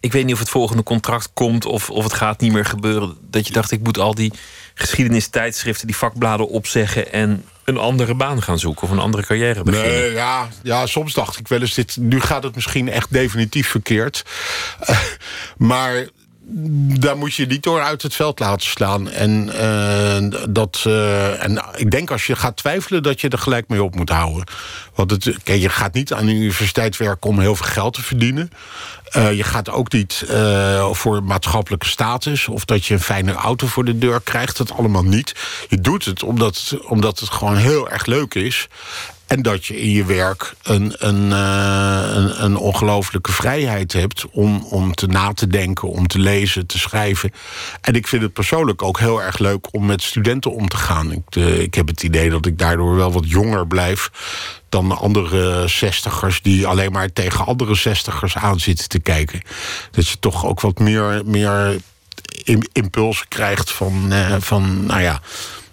ik 0.00 0.12
weet 0.12 0.24
niet 0.24 0.34
of 0.34 0.40
het 0.40 0.48
volgende 0.48 0.82
contract 0.82 1.30
komt 1.34 1.64
of, 1.64 1.90
of 1.90 2.04
het 2.04 2.12
gaat 2.12 2.40
niet 2.40 2.52
meer 2.52 2.64
gebeuren... 2.64 3.16
dat 3.30 3.46
je 3.46 3.52
dacht, 3.52 3.70
ik 3.70 3.82
moet 3.82 3.98
al 3.98 4.14
die 4.14 4.32
geschiedenstijdschriften, 4.74 5.86
die 5.86 5.96
vakbladen 5.96 6.48
opzeggen... 6.48 7.12
en 7.12 7.44
een 7.64 7.78
andere 7.78 8.14
baan 8.14 8.42
gaan 8.42 8.58
zoeken 8.58 8.82
of 8.82 8.90
een 8.90 8.98
andere 8.98 9.22
carrière 9.22 9.62
beginnen? 9.62 10.00
Nee, 10.00 10.12
ja, 10.12 10.48
ja, 10.62 10.86
soms 10.86 11.14
dacht 11.14 11.38
ik 11.38 11.48
wel 11.48 11.60
eens, 11.60 11.74
dit, 11.74 11.96
nu 11.96 12.20
gaat 12.20 12.42
het 12.42 12.54
misschien 12.54 12.88
echt 12.88 13.12
definitief 13.12 13.68
verkeerd. 13.68 14.24
Maar 15.56 16.06
daar 16.98 17.16
moet 17.16 17.34
je 17.34 17.46
niet 17.46 17.62
door 17.62 17.82
uit 17.82 18.02
het 18.02 18.14
veld 18.14 18.38
laten 18.38 18.66
slaan. 18.66 19.10
En, 19.10 19.58
eh, 19.58 20.40
dat, 20.48 20.82
eh, 20.86 21.42
en 21.42 21.64
ik 21.76 21.90
denk 21.90 22.10
als 22.10 22.26
je 22.26 22.36
gaat 22.36 22.56
twijfelen 22.56 23.02
dat 23.02 23.20
je 23.20 23.28
er 23.28 23.38
gelijk 23.38 23.68
mee 23.68 23.82
op 23.82 23.94
moet 23.94 24.08
houden. 24.08 24.44
Want 24.96 25.10
het, 25.10 25.36
kijk, 25.42 25.60
je 25.60 25.68
gaat 25.68 25.94
niet 25.94 26.12
aan 26.12 26.26
de 26.26 26.32
universiteit 26.32 26.96
werken 26.96 27.30
om 27.30 27.40
heel 27.40 27.56
veel 27.56 27.66
geld 27.66 27.94
te 27.94 28.02
verdienen. 28.02 28.50
Eh, 29.10 29.32
je 29.32 29.42
gaat 29.42 29.70
ook 29.70 29.92
niet 29.92 30.24
eh, 30.28 30.90
voor 30.92 31.22
maatschappelijke 31.22 31.86
status... 31.86 32.48
of 32.48 32.64
dat 32.64 32.86
je 32.86 32.94
een 32.94 33.00
fijne 33.00 33.32
auto 33.32 33.66
voor 33.66 33.84
de 33.84 33.98
deur 33.98 34.20
krijgt. 34.20 34.56
Dat 34.56 34.72
allemaal 34.72 35.04
niet. 35.04 35.34
Je 35.68 35.80
doet 35.80 36.04
het 36.04 36.22
omdat, 36.22 36.78
omdat 36.88 37.18
het 37.18 37.30
gewoon 37.30 37.56
heel 37.56 37.90
erg 37.90 38.06
leuk 38.06 38.34
is... 38.34 38.68
En 39.26 39.42
dat 39.42 39.66
je 39.66 39.80
in 39.80 39.90
je 39.90 40.04
werk 40.04 40.54
een, 40.62 40.94
een, 40.98 41.32
eh, 41.32 42.14
een, 42.14 42.44
een 42.44 42.56
ongelooflijke 42.56 43.32
vrijheid 43.32 43.92
hebt 43.92 44.26
om, 44.30 44.66
om 44.70 44.94
te 44.94 45.06
na 45.06 45.32
te 45.32 45.46
denken, 45.46 45.88
om 45.88 46.06
te 46.06 46.18
lezen, 46.18 46.66
te 46.66 46.78
schrijven. 46.78 47.32
En 47.80 47.94
ik 47.94 48.06
vind 48.06 48.22
het 48.22 48.32
persoonlijk 48.32 48.82
ook 48.82 48.98
heel 48.98 49.22
erg 49.22 49.38
leuk 49.38 49.74
om 49.74 49.86
met 49.86 50.02
studenten 50.02 50.52
om 50.52 50.68
te 50.68 50.76
gaan. 50.76 51.12
Ik, 51.12 51.36
ik 51.36 51.74
heb 51.74 51.86
het 51.86 52.02
idee 52.02 52.30
dat 52.30 52.46
ik 52.46 52.58
daardoor 52.58 52.96
wel 52.96 53.12
wat 53.12 53.30
jonger 53.30 53.66
blijf 53.66 54.10
dan 54.68 54.98
andere 54.98 55.68
zestigers 55.68 56.42
die 56.42 56.66
alleen 56.66 56.92
maar 56.92 57.12
tegen 57.12 57.46
andere 57.46 57.74
zestigers 57.74 58.36
aan 58.36 58.60
zitten 58.60 58.88
te 58.88 58.98
kijken. 58.98 59.42
Dat 59.90 60.08
je 60.08 60.18
toch 60.18 60.46
ook 60.46 60.60
wat 60.60 60.78
meer, 60.78 61.22
meer 61.24 61.76
im- 62.44 62.66
impuls 62.72 63.24
krijgt 63.28 63.72
van, 63.72 64.12
eh, 64.12 64.36
van 64.38 64.86
nou 64.86 65.00
ja 65.00 65.20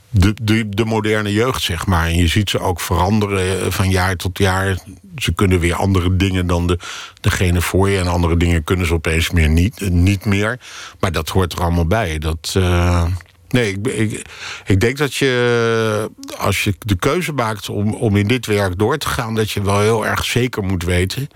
de, 0.10 0.36
de, 0.42 0.70
de 0.70 0.86
moderne 0.86 1.32
jeugd, 1.34 1.62
zeg 1.62 1.86
maar. 1.86 2.06
En 2.06 2.16
je 2.16 2.28
ziet 2.28 2.50
ze 2.50 2.60
ook 2.60 2.82
veranderen 2.82 3.62
eh, 3.62 3.72
van 3.72 3.90
jaar 3.90 4.16
tot 4.16 4.38
jaar. 4.38 4.78
Ze 5.18 5.34
kunnen 5.34 5.60
weer 5.60 5.76
andere 5.76 6.16
dingen 6.16 6.48
dan 6.48 6.68
de, 6.68 6.80
degene 7.22 7.62
voor 7.62 7.90
je. 7.90 8.00
En 8.00 8.08
andere 8.08 8.38
dingen 8.38 8.64
kunnen 8.64 8.86
ze 8.88 8.94
opeens 8.94 9.30
meer 9.30 9.50
niet, 9.50 9.90
niet 9.90 10.26
meer. 10.26 10.60
Maar 11.00 11.12
dat 11.12 11.30
hoort 11.30 11.54
er 11.54 11.62
allemaal 11.62 11.88
bij. 11.88 12.20
Dat, 12.20 12.54
eh, 12.58 13.06
nee, 13.54 13.72
ik, 13.72 13.88
ik, 13.88 14.26
ik 14.66 14.80
denk 14.80 14.98
dat 14.98 15.16
je, 15.16 16.12
als 16.38 16.64
je 16.64 16.76
de 16.80 16.96
keuze 16.96 17.32
maakt 17.32 17.70
om, 17.70 17.94
om 17.94 18.16
in 18.16 18.28
dit 18.28 18.46
werk 18.46 18.78
door 18.78 18.98
te 18.98 19.08
gaan... 19.08 19.36
dat 19.36 19.52
je 19.52 19.62
wel 19.62 19.80
heel 19.80 20.06
erg 20.06 20.26
zeker 20.26 20.64
moet 20.64 20.84
weten. 20.84 21.28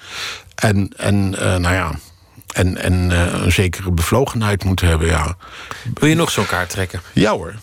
En, 0.56 0.94
en 0.98 1.36
eh, 1.40 1.56
nou 1.56 1.76
ja... 1.76 1.92
En, 2.48 2.78
en 2.78 3.12
eh, 3.12 3.44
een 3.44 3.52
zekere 3.52 3.92
bevlogenheid 3.92 4.64
moet 4.64 4.82
hebben, 4.82 5.08
ja. 5.08 5.38
Wil 5.94 6.10
je 6.10 6.16
nog 6.16 6.32
zo'n 6.32 6.46
kaart 6.46 6.70
trekken? 6.70 7.02
Ja 7.14 7.32
hoor. 7.32 7.56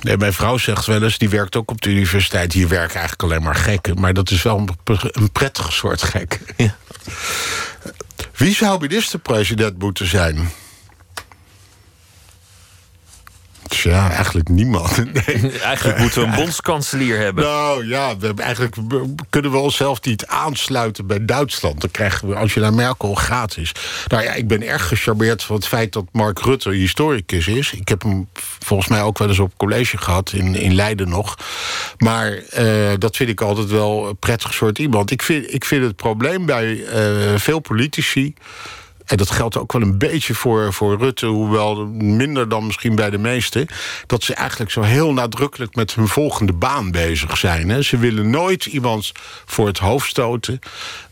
Nee, 0.00 0.16
mijn 0.16 0.32
vrouw 0.32 0.58
zegt 0.58 0.86
wel 0.86 1.02
eens, 1.02 1.18
die 1.18 1.28
werkt 1.28 1.56
ook 1.56 1.70
op 1.70 1.80
de 1.80 1.90
universiteit... 1.90 2.52
hier 2.52 2.68
werken 2.68 2.98
eigenlijk 3.00 3.22
alleen 3.22 3.42
maar 3.42 3.54
gekken. 3.54 4.00
Maar 4.00 4.14
dat 4.14 4.30
is 4.30 4.42
wel 4.42 4.58
een, 4.58 4.68
een 5.12 5.32
prettig 5.32 5.72
soort 5.72 6.02
gek. 6.02 6.40
Ja. 6.56 6.76
Wie 8.36 8.54
zou 8.54 8.80
minister-president 8.80 9.78
moeten 9.78 10.06
zijn? 10.06 10.50
Ja, 13.74 14.10
eigenlijk 14.10 14.48
niemand. 14.48 14.90
Nee. 15.12 15.60
Eigenlijk 15.60 15.98
moeten 15.98 16.20
we 16.20 16.26
een 16.26 16.34
bondskanselier 16.34 17.18
hebben. 17.18 17.44
Nou 17.44 17.88
ja, 17.88 18.16
we 18.16 18.26
hebben 18.26 18.44
eigenlijk 18.44 18.76
kunnen 19.30 19.50
we 19.50 19.56
onszelf 19.56 20.02
niet 20.02 20.26
aansluiten 20.26 21.06
bij 21.06 21.24
Duitsland. 21.24 21.80
Dan 21.80 21.90
krijgen 21.90 22.28
we 22.28 22.34
Angela 22.34 22.70
Merkel 22.70 23.14
gratis. 23.14 23.72
Nou 24.06 24.22
ja, 24.22 24.32
ik 24.32 24.48
ben 24.48 24.62
erg 24.62 24.88
gecharmeerd 24.88 25.42
van 25.42 25.56
het 25.56 25.66
feit 25.66 25.92
dat 25.92 26.04
Mark 26.12 26.38
Rutte 26.38 26.70
historicus 26.70 27.46
is. 27.46 27.72
Ik 27.72 27.88
heb 27.88 28.02
hem 28.02 28.28
volgens 28.58 28.88
mij 28.88 29.02
ook 29.02 29.18
wel 29.18 29.28
eens 29.28 29.38
op 29.38 29.52
college 29.56 29.98
gehad 29.98 30.32
in, 30.32 30.54
in 30.54 30.74
Leiden 30.74 31.08
nog. 31.08 31.36
Maar 31.98 32.32
eh, 32.32 32.92
dat 32.98 33.16
vind 33.16 33.30
ik 33.30 33.40
altijd 33.40 33.70
wel 33.70 34.08
een 34.08 34.16
prettig 34.16 34.54
soort 34.54 34.78
iemand. 34.78 35.10
Ik 35.10 35.22
vind, 35.22 35.54
ik 35.54 35.64
vind 35.64 35.84
het 35.84 35.96
probleem 35.96 36.46
bij 36.46 36.84
eh, 36.84 37.38
veel 37.38 37.58
politici. 37.58 38.34
En 39.12 39.18
dat 39.18 39.30
geldt 39.30 39.56
ook 39.56 39.72
wel 39.72 39.82
een 39.82 39.98
beetje 39.98 40.34
voor, 40.34 40.72
voor 40.72 40.98
Rutte, 40.98 41.26
hoewel 41.26 41.86
minder 41.86 42.48
dan 42.48 42.66
misschien 42.66 42.94
bij 42.94 43.10
de 43.10 43.18
meesten. 43.18 43.66
Dat 44.06 44.22
ze 44.22 44.34
eigenlijk 44.34 44.70
zo 44.70 44.82
heel 44.82 45.12
nadrukkelijk 45.12 45.74
met 45.74 45.94
hun 45.94 46.08
volgende 46.08 46.52
baan 46.52 46.90
bezig 46.90 47.36
zijn. 47.36 47.68
Hè. 47.68 47.82
Ze 47.82 47.96
willen 47.96 48.30
nooit 48.30 48.66
iemand 48.66 49.12
voor 49.44 49.66
het 49.66 49.78
hoofd 49.78 50.08
stoten. 50.08 50.58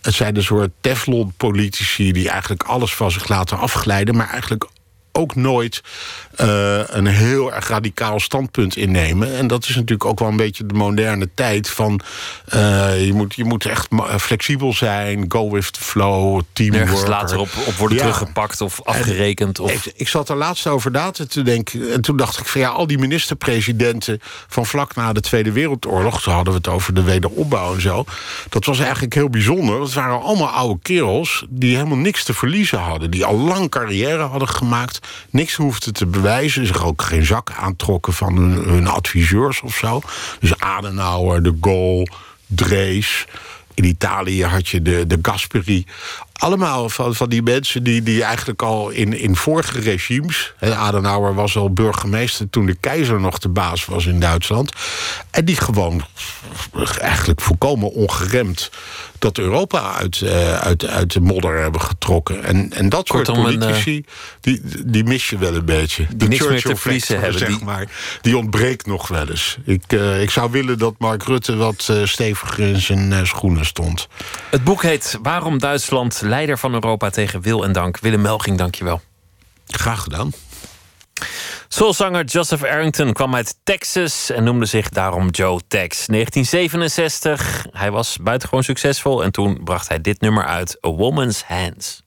Het 0.01 0.15
zijn 0.15 0.37
een 0.37 0.43
soort 0.43 0.71
Teflon-politici 0.81 2.13
die 2.13 2.29
eigenlijk 2.29 2.63
alles 2.63 2.95
van 2.95 3.11
zich 3.11 3.29
laten 3.29 3.59
afglijden, 3.59 4.17
maar 4.17 4.31
eigenlijk 4.31 4.67
ook 5.13 5.35
nooit 5.35 5.83
uh, 6.41 6.81
een 6.87 7.07
heel 7.07 7.53
erg 7.53 7.69
radicaal 7.69 8.21
standpunt 8.21 8.77
innemen. 8.77 9.37
En 9.37 9.47
dat 9.47 9.63
is 9.63 9.75
natuurlijk 9.75 10.05
ook 10.05 10.19
wel 10.19 10.29
een 10.29 10.37
beetje 10.37 10.67
de 10.67 10.75
moderne 10.75 11.29
tijd 11.35 11.71
van... 11.71 12.01
Uh, 12.55 13.07
je, 13.07 13.13
moet, 13.13 13.35
je 13.35 13.45
moet 13.45 13.67
echt 13.67 13.89
flexibel 14.19 14.73
zijn, 14.73 15.25
go 15.29 15.51
with 15.51 15.73
the 15.73 15.81
flow, 15.81 16.41
teamwork. 16.53 16.85
Nergens 16.85 17.09
later 17.09 17.39
op, 17.39 17.49
op 17.67 17.75
worden 17.75 17.97
ja. 17.97 18.03
teruggepakt 18.03 18.61
of 18.61 18.81
afgerekend. 18.85 19.59
Of... 19.59 19.87
Ik, 19.87 19.93
ik, 19.97 20.09
zat 20.09 20.29
er 20.29 20.37
laatst 20.37 20.67
over 20.67 20.91
na 20.91 21.11
te 21.11 21.43
denken. 21.43 21.93
En 21.93 22.01
toen 22.01 22.17
dacht 22.17 22.39
ik 22.39 22.47
van 22.47 22.61
ja, 22.61 22.69
al 22.69 22.87
die 22.87 22.99
minister-presidenten... 22.99 24.21
van 24.49 24.67
vlak 24.67 24.95
na 24.95 25.13
de 25.13 25.21
Tweede 25.21 25.53
Wereldoorlog... 25.53 26.21
zo 26.21 26.31
hadden 26.31 26.53
we 26.53 26.59
het 26.59 26.69
over 26.69 26.95
de 26.95 27.03
wederopbouw 27.03 27.75
en 27.75 27.81
zo... 27.81 28.05
dat 28.49 28.65
was 28.65 28.79
eigenlijk 28.79 29.15
heel 29.15 29.31
bijzonder. 29.31 29.79
Dat 29.79 29.93
waren 29.93 30.21
allemaal 30.21 30.49
oude 30.49 30.81
kerels 30.83 31.45
die 31.49 31.77
helemaal 31.77 31.97
niks 31.97 32.25
te 32.25 32.35
verliezen 32.35 32.79
hadden. 32.79 33.11
Die 33.11 33.25
al 33.25 33.39
lang 33.39 33.71
carrière 33.71 34.23
hadden 34.23 34.49
gemaakt 34.49 35.00
niks 35.31 35.55
hoefden 35.55 35.93
te 35.93 36.07
bewijzen. 36.07 36.67
Zich 36.67 36.85
ook 36.85 37.03
geen 37.03 37.25
zak 37.25 37.51
aantrokken 37.57 38.13
van 38.13 38.37
hun, 38.37 38.69
hun 38.69 38.87
adviseurs 38.87 39.61
of 39.61 39.77
zo. 39.77 40.01
Dus 40.41 40.59
Adenauer, 40.59 41.43
de 41.43 41.57
Gaulle, 41.61 42.09
Drees. 42.47 43.27
In 43.75 43.85
Italië 43.85 44.45
had 44.45 44.69
je 44.69 44.83
de, 44.83 45.07
de 45.07 45.19
Gasperi. 45.23 45.87
Allemaal 46.33 46.89
van, 46.89 47.15
van 47.15 47.29
die 47.29 47.43
mensen 47.43 47.83
die, 47.83 48.03
die 48.03 48.23
eigenlijk 48.23 48.63
al 48.63 48.91
in, 48.91 49.19
in 49.19 49.37
vorige 49.37 49.81
regimes... 49.81 50.53
Adenauer 50.61 51.35
was 51.35 51.57
al 51.57 51.73
burgemeester 51.73 52.51
toen 52.51 52.67
de 52.67 52.75
keizer 52.75 53.21
nog 53.21 53.39
de 53.39 53.49
baas 53.49 53.85
was 53.85 54.07
in 54.07 54.21
Duitsland... 54.21 54.73
en 55.31 55.45
die 55.45 55.57
gewoon 55.57 56.05
eigenlijk 56.99 57.41
volkomen 57.41 57.93
ongeremd 57.93 58.71
dat 59.21 59.39
Europa 59.39 59.95
uit, 59.95 60.21
uh, 60.21 60.59
uit, 60.59 60.87
uit 60.87 61.13
de 61.13 61.21
modder 61.21 61.61
hebben 61.61 61.81
getrokken. 61.81 62.45
En, 62.45 62.73
en 62.73 62.89
dat 62.89 63.07
soort 63.07 63.33
politici, 63.33 63.97
een, 63.97 64.07
die, 64.41 64.61
die 64.87 65.05
mis 65.05 65.31
je 65.31 65.39
wel 65.39 65.55
een 65.55 65.65
beetje. 65.65 66.07
Die 66.15 66.29
niks 66.29 66.49
meer 66.49 66.63
te 66.63 66.77
verliezen 66.77 67.21
hebben. 67.21 67.39
Zeg 67.39 67.49
die... 67.49 67.65
maar, 67.65 67.87
die 68.21 68.37
ontbreekt 68.37 68.87
nog 68.87 69.09
wel 69.09 69.29
eens. 69.29 69.59
Ik, 69.65 69.93
uh, 69.93 70.23
ik 70.23 70.31
zou 70.31 70.51
willen 70.51 70.79
dat 70.79 70.95
Mark 70.99 71.23
Rutte 71.23 71.57
wat 71.57 71.93
steviger 72.05 72.61
in 72.61 72.81
zijn 72.81 73.27
schoenen 73.27 73.65
stond. 73.65 74.09
Het 74.51 74.65
boek 74.65 74.83
heet 74.83 75.19
Waarom 75.23 75.59
Duitsland 75.59 76.21
leider 76.25 76.59
van 76.59 76.73
Europa 76.73 77.11
tegen 77.11 77.41
wil 77.41 77.65
en 77.65 77.73
dank. 77.73 77.99
Willem 77.99 78.21
Melging, 78.21 78.59
dankjewel. 78.59 79.01
Graag 79.67 80.03
gedaan. 80.03 80.33
Soulzanger 81.73 82.25
Joseph 82.25 82.65
Arrington 82.65 83.13
kwam 83.13 83.35
uit 83.35 83.57
Texas 83.63 84.31
en 84.31 84.45
noemde 84.45 84.67
zich 84.67 84.89
daarom 84.89 85.29
Joe 85.29 85.61
Tex. 85.69 86.07
1967. 86.07 87.67
Hij 87.73 87.91
was 87.91 88.17
buitengewoon 88.23 88.65
succesvol 88.65 89.23
en 89.25 89.33
toen 89.33 89.61
bracht 89.65 89.89
hij 89.89 90.01
dit 90.01 90.21
nummer 90.21 90.45
uit: 90.45 90.79
A 90.87 90.89
Woman's 90.89 91.43
Hands. 91.47 92.03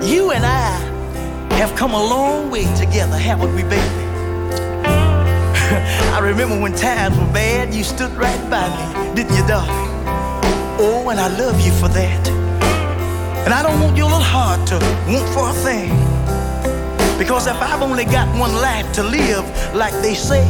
You 0.00 0.34
and 0.34 0.44
I 0.44 1.54
have 1.54 1.74
come 1.74 1.94
a 1.94 2.08
long 2.08 2.50
way 2.50 2.64
together, 2.74 3.24
haven't 3.24 3.54
we, 3.54 3.62
baby? 3.62 3.76
I 6.16 6.20
remember 6.20 6.60
when 6.60 6.74
times 6.74 7.16
were 7.16 7.32
bad, 7.32 7.74
you 7.74 7.84
stood 7.84 8.16
right 8.16 8.48
by 8.48 8.68
me, 8.68 9.14
didn't 9.14 9.36
you, 9.36 9.46
darling? 9.46 9.88
Oh, 10.78 11.10
and 11.10 11.20
I 11.20 11.28
love 11.44 11.60
you 11.60 11.72
for 11.72 11.88
that. 11.88 12.37
And 13.44 13.54
I 13.54 13.62
don't 13.62 13.80
want 13.80 13.96
your 13.96 14.06
little 14.06 14.20
heart 14.20 14.66
to 14.68 14.74
want 15.08 15.28
for 15.34 15.50
a 15.50 15.52
thing. 15.52 15.90
Because 17.18 17.46
if 17.46 17.56
I've 17.56 17.82
only 17.82 18.04
got 18.04 18.28
one 18.38 18.54
life 18.54 18.92
to 18.92 19.02
live, 19.02 19.44
like 19.74 19.94
they 20.02 20.14
say, 20.14 20.44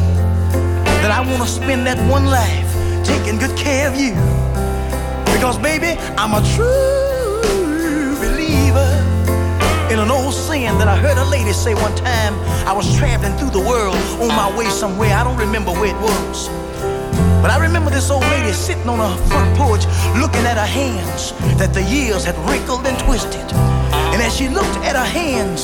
then 1.01 1.11
I 1.11 1.21
want 1.21 1.41
to 1.41 1.47
spend 1.47 1.87
that 1.87 1.97
one 2.09 2.25
life 2.25 2.69
taking 3.05 3.39
good 3.39 3.57
care 3.57 3.87
of 3.89 3.95
you. 3.95 4.13
Because, 5.33 5.57
baby, 5.57 5.99
I'm 6.17 6.33
a 6.33 6.43
true 6.55 8.15
believer 8.19 8.91
in 9.91 9.99
an 9.99 10.11
old 10.11 10.33
saying 10.33 10.77
that 10.77 10.87
I 10.87 10.97
heard 10.97 11.17
a 11.17 11.25
lady 11.25 11.53
say 11.53 11.73
one 11.73 11.95
time. 11.95 12.33
I 12.67 12.73
was 12.73 12.85
traveling 12.97 13.35
through 13.37 13.51
the 13.51 13.65
world 13.67 13.95
on 14.21 14.27
my 14.29 14.55
way 14.57 14.69
somewhere. 14.69 15.15
I 15.15 15.23
don't 15.23 15.37
remember 15.37 15.71
where 15.71 15.95
it 15.95 16.01
was. 16.01 16.68
But 17.41 17.51
I 17.51 17.57
remember 17.57 17.89
this 17.89 18.09
old 18.09 18.23
lady 18.23 18.51
sitting 18.51 18.89
on 18.89 18.99
her 18.99 19.15
front 19.27 19.57
porch 19.57 19.85
looking 20.19 20.45
at 20.45 20.57
her 20.57 20.65
hands 20.65 21.31
that 21.57 21.73
the 21.73 21.83
years 21.83 22.25
had 22.25 22.37
wrinkled 22.49 22.85
and 22.85 22.99
twisted. 22.99 23.47
And 24.11 24.21
as 24.21 24.35
she 24.35 24.49
looked 24.49 24.75
at 24.83 24.95
her 24.97 25.05
hands, 25.05 25.63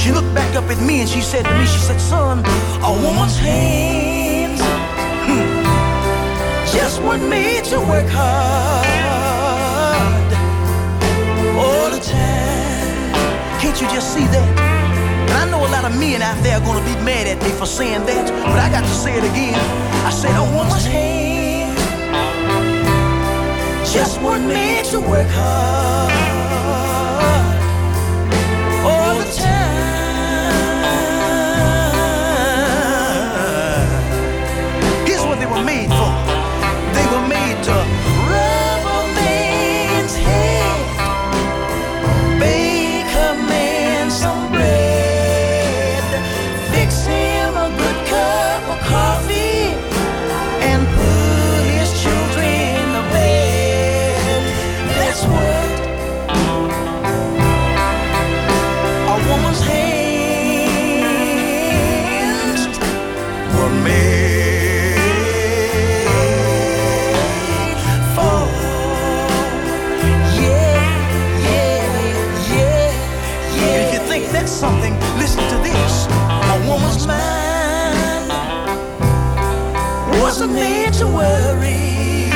she 0.00 0.10
looked 0.10 0.34
back 0.34 0.54
up 0.56 0.64
at 0.64 0.80
me 0.82 1.00
and 1.00 1.08
she 1.08 1.20
said 1.20 1.44
to 1.44 1.58
me, 1.58 1.64
she 1.64 1.78
said, 1.78 2.00
son, 2.00 2.38
a 2.82 2.92
woman's 3.04 3.38
hands 3.38 4.60
hmm, 5.26 5.62
just 6.76 7.00
weren't 7.02 7.28
made 7.28 7.64
to 7.66 7.78
work 7.78 8.08
hard 8.08 8.86
all 11.56 11.90
the 11.90 12.00
time. 12.00 13.60
Can't 13.60 13.80
you 13.80 13.88
just 13.88 14.12
see 14.12 14.26
that? 14.26 14.65
And 15.28 15.36
I 15.42 15.50
know 15.50 15.60
a 15.66 15.70
lot 15.70 15.84
of 15.84 15.98
men 15.98 16.22
out 16.22 16.42
there 16.42 16.56
are 16.58 16.64
gonna 16.64 16.84
be 16.84 16.96
mad 17.04 17.26
at 17.26 17.42
me 17.42 17.50
for 17.50 17.66
saying 17.66 18.04
that, 18.06 18.26
but 18.50 18.58
I 18.58 18.70
got 18.70 18.84
to 18.84 18.94
say 18.94 19.14
it 19.18 19.24
again. 19.24 19.58
I 20.06 20.10
said 20.10 20.34
a 20.36 20.44
woman's 20.56 20.86
hands 20.86 21.46
just 23.92 24.20
weren't 24.20 24.46
made 24.46 24.84
to 24.86 25.00
work 25.00 25.26
hard 25.28 26.25
wasn't 80.26 80.52
made 80.52 80.92
to 80.92 81.06
worry 81.06 82.26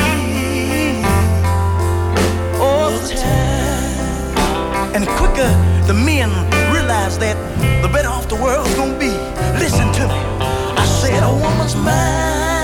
all 2.62 2.92
the 2.92 3.12
time. 3.16 4.94
And 4.94 5.08
quicker 5.18 5.50
the 5.88 5.94
men 5.94 6.30
realize 6.72 7.18
that, 7.18 7.36
the 7.82 7.88
better 7.88 8.06
off 8.06 8.28
the 8.28 8.36
world's 8.36 8.72
gonna 8.76 8.96
be. 8.96 9.10
Listen 9.58 9.90
to 9.98 10.06
me. 10.06 10.20
I 10.82 10.84
said 11.00 11.20
a 11.24 11.32
woman's 11.32 11.74
mind 11.74 12.59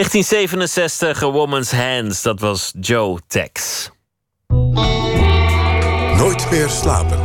1967, 0.00 1.22
A 1.22 1.30
Woman's 1.30 1.72
Hands, 1.72 2.22
dat 2.22 2.40
was 2.40 2.72
Joe 2.80 3.18
Tex. 3.26 3.90
Nooit 6.16 6.50
meer 6.50 6.68
slapen. 6.68 7.18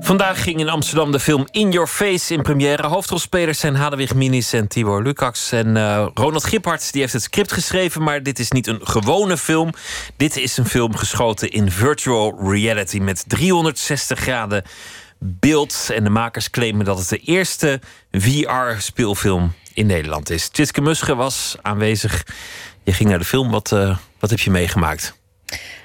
Vandaag 0.00 0.42
ging 0.42 0.60
in 0.60 0.68
Amsterdam 0.68 1.12
de 1.12 1.20
film 1.20 1.46
In 1.50 1.70
Your 1.70 1.88
Face 1.88 2.34
in 2.34 2.42
première. 2.42 2.86
Hoofdrolspelers 2.86 3.58
zijn 3.58 3.74
Hadewig 3.74 4.14
Minis 4.14 4.52
en 4.52 4.68
Tibor 4.68 5.02
Lukacs. 5.02 5.52
En 5.52 5.76
eh, 5.76 6.06
Ronald 6.14 6.44
Giphart 6.44 6.92
die 6.92 7.00
heeft 7.00 7.12
het 7.12 7.22
script 7.22 7.52
geschreven... 7.52 8.02
maar 8.02 8.22
dit 8.22 8.38
is 8.38 8.50
niet 8.50 8.66
een 8.66 8.80
gewone 8.82 9.36
film. 9.36 9.70
Dit 10.16 10.36
is 10.36 10.56
een 10.56 10.66
film 10.66 10.96
geschoten 10.96 11.50
in 11.50 11.70
virtual 11.70 12.50
reality... 12.50 12.98
met 12.98 13.24
360 13.26 14.18
graden 14.18 14.64
beeld. 15.26 15.90
En 15.94 16.04
de 16.04 16.10
makers 16.10 16.50
claimen 16.50 16.84
dat 16.84 16.98
het 16.98 17.08
de 17.08 17.18
eerste 17.18 17.80
VR-speelfilm 18.10 19.52
in 19.74 19.86
Nederland 19.86 20.30
is. 20.30 20.48
Tjitske 20.48 20.80
Musche 20.80 21.14
was 21.14 21.56
aanwezig. 21.62 22.26
Je 22.82 22.92
ging 22.92 23.08
naar 23.08 23.18
de 23.18 23.24
film. 23.24 23.50
Wat, 23.50 23.72
eh, 23.72 23.96
wat 24.18 24.30
heb 24.30 24.38
je 24.38 24.50
meegemaakt? 24.50 25.18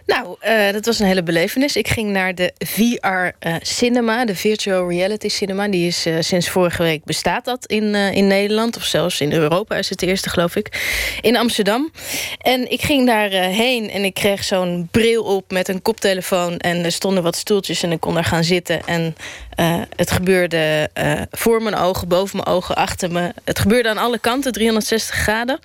Nou, 0.05 0.35
uh, 0.45 0.71
dat 0.71 0.85
was 0.85 0.99
een 0.99 1.05
hele 1.05 1.23
belevenis. 1.23 1.75
Ik 1.75 1.87
ging 1.87 2.09
naar 2.09 2.35
de 2.35 2.53
VR 2.57 3.07
uh, 3.07 3.27
eh, 3.39 3.55
Cinema, 3.61 4.25
de 4.25 4.35
Virtual 4.35 4.89
Reality 4.89 5.29
Cinema. 5.29 5.67
Die 5.67 5.87
is 5.87 6.07
uh, 6.07 6.15
sinds 6.19 6.49
vorige 6.49 6.83
week 6.83 7.03
bestaat 7.03 7.45
dat 7.45 7.65
in, 7.65 7.95
in 7.95 8.27
Nederland. 8.27 8.77
Of 8.77 8.83
zelfs 8.83 9.21
in 9.21 9.31
Europa 9.31 9.75
is 9.75 9.89
het 9.89 10.01
eerste, 10.01 10.29
geloof 10.29 10.55
ik. 10.55 10.89
In 11.21 11.37
Amsterdam. 11.37 11.91
En 12.37 12.71
ik 12.71 12.81
ging 12.81 13.07
daarheen 13.07 13.49
heen 13.51 13.89
en 13.89 14.03
ik 14.03 14.13
kreeg 14.13 14.43
zo'n 14.43 14.87
bril 14.91 15.23
op 15.23 15.51
met 15.51 15.67
een 15.67 15.81
koptelefoon. 15.81 16.57
En 16.57 16.85
er 16.85 16.91
stonden 16.91 17.23
wat 17.23 17.35
stoeltjes 17.35 17.83
en 17.83 17.91
ik 17.91 17.99
kon 17.99 18.13
daar 18.13 18.23
gaan 18.23 18.43
zitten. 18.43 18.85
En 18.85 19.15
het 19.95 20.11
gebeurde 20.11 20.89
voor 21.31 21.61
mijn 21.61 21.75
ogen, 21.75 22.07
boven 22.07 22.37
mijn 22.37 22.49
ogen, 22.49 22.75
achter 22.75 23.11
me. 23.11 23.33
Het 23.43 23.59
gebeurde 23.59 23.89
aan 23.89 23.97
alle 23.97 24.19
kanten, 24.19 24.51
360 24.51 25.15
graden. 25.15 25.59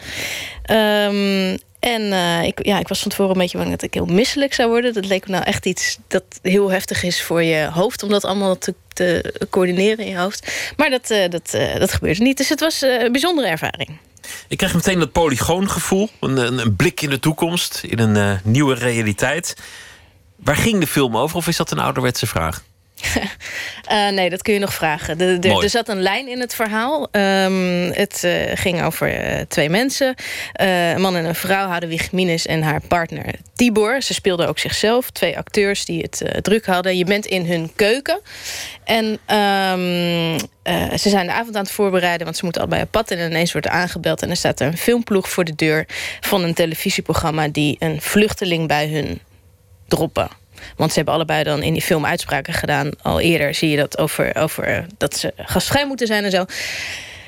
Um, 0.71 1.59
en 1.87 2.03
uh, 2.03 2.43
ik, 2.43 2.67
ja, 2.67 2.79
ik 2.79 2.89
was 2.89 3.01
van 3.01 3.11
tevoren 3.11 3.33
een 3.33 3.39
beetje 3.39 3.59
bang 3.59 3.71
dat 3.71 3.83
ik 3.83 3.95
heel 3.95 4.07
misselijk 4.07 4.55
zou 4.55 4.69
worden. 4.69 4.95
Dat 4.95 5.07
leek 5.07 5.27
me 5.27 5.33
nou 5.33 5.45
echt 5.45 5.67
iets 5.67 5.99
dat 6.09 6.25
heel 6.43 6.71
heftig 6.71 7.03
is 7.03 7.23
voor 7.23 7.43
je 7.43 7.69
hoofd... 7.73 8.03
om 8.03 8.09
dat 8.09 8.25
allemaal 8.25 8.59
te, 8.59 8.75
te 8.93 9.35
coördineren 9.51 10.05
in 10.05 10.11
je 10.11 10.19
hoofd. 10.19 10.73
Maar 10.77 10.91
dat, 10.91 11.11
uh, 11.11 11.29
dat, 11.29 11.55
uh, 11.55 11.77
dat 11.79 11.93
gebeurde 11.93 12.23
niet. 12.23 12.37
Dus 12.37 12.49
het 12.49 12.61
was 12.61 12.81
een 12.81 13.13
bijzondere 13.13 13.49
ervaring. 13.49 13.99
Ik 14.49 14.57
kreeg 14.57 14.75
meteen 14.75 14.99
dat 14.99 15.13
polygoongevoel. 15.13 16.09
Een, 16.21 16.37
een, 16.37 16.59
een 16.59 16.77
blik 16.77 17.01
in 17.01 17.11
de 17.11 17.19
toekomst, 17.19 17.83
in 17.87 17.99
een 17.99 18.41
nieuwe 18.45 18.75
realiteit. 18.75 19.57
Waar 20.37 20.57
ging 20.57 20.81
de 20.81 20.87
film 20.87 21.17
over? 21.17 21.37
Of 21.37 21.49
is 21.49 21.57
dat 21.57 21.71
een 21.71 21.79
ouderwetse 21.79 22.27
vraag? 22.27 22.63
Uh, 23.05 24.09
nee, 24.19 24.31
dat 24.31 24.43
kun 24.43 24.55
je 24.55 24.59
nog 24.59 24.75
vragen. 24.75 25.19
De, 25.19 25.39
de, 25.39 25.61
er 25.63 25.71
zat 25.71 25.89
een 25.89 26.03
lijn 26.03 26.29
in 26.29 26.41
het 26.41 26.55
verhaal. 26.55 27.09
Um, 27.11 27.91
het 27.93 28.23
uh, 28.25 28.33
ging 28.55 28.83
over 28.83 29.37
uh, 29.37 29.41
twee 29.49 29.69
mensen. 29.69 30.15
een 30.53 31.01
man 31.01 31.17
en 31.17 31.25
een 31.25 31.35
vrouw, 31.35 31.69
Hadewig 31.69 32.13
Minus 32.13 32.47
en 32.47 32.63
haar 32.63 32.81
partner 32.89 33.35
Tibor. 33.55 34.03
Ze 34.03 34.15
speelden 34.15 34.49
ook 34.49 34.59
zichzelf. 34.59 35.11
Twee 35.11 35.39
acteurs 35.39 35.85
die 35.85 36.01
het 36.01 36.39
druk 36.43 36.67
hadden. 36.67 36.97
Je 36.97 37.05
bent 37.05 37.27
in 37.27 37.47
hun 37.47 37.73
keuken. 37.77 38.21
En 38.85 39.05
um, 39.07 40.39
ze 40.99 41.09
zijn 41.09 41.27
de 41.27 41.33
avond 41.33 41.57
aan 41.57 41.63
het 41.63 41.73
voorbereiden... 41.73 42.25
want 42.25 42.37
ze 42.37 42.45
moeten 42.45 42.63
al 42.63 42.69
bij 42.69 42.81
een 42.81 42.89
pad 42.89 43.11
en 43.11 43.31
ineens 43.31 43.53
wordt 43.53 43.69
aangebeld... 43.69 44.23
en 44.23 44.31
er 44.31 44.37
staat 44.37 44.61
er 44.61 44.67
een 44.67 44.79
filmploeg 44.79 45.29
voor 45.29 45.45
de 45.45 45.55
deur... 45.55 45.87
van 46.21 46.43
een 46.43 46.55
televisieprogramma 46.55 47.49
die 47.49 47.77
een 47.79 48.01
vluchteling 48.01 48.69
bij 48.69 48.89
hun 48.89 49.21
droppen. 49.89 50.29
Want 50.77 50.91
ze 50.91 50.97
hebben 50.97 51.15
allebei 51.15 51.43
dan 51.43 51.63
in 51.63 51.73
die 51.73 51.83
film 51.83 52.07
uitspraken 52.07 52.55
gedaan. 52.55 52.91
Al 53.03 53.21
eerder 53.21 53.55
zie 53.55 53.71
je 53.71 53.77
dat 53.77 53.99
over, 53.99 54.37
over 54.37 54.87
dat 54.99 55.17
ze 55.17 55.33
gastvrij 55.37 55.87
moeten 55.87 56.07
zijn 56.07 56.25
en 56.25 56.31
zo. 56.31 56.45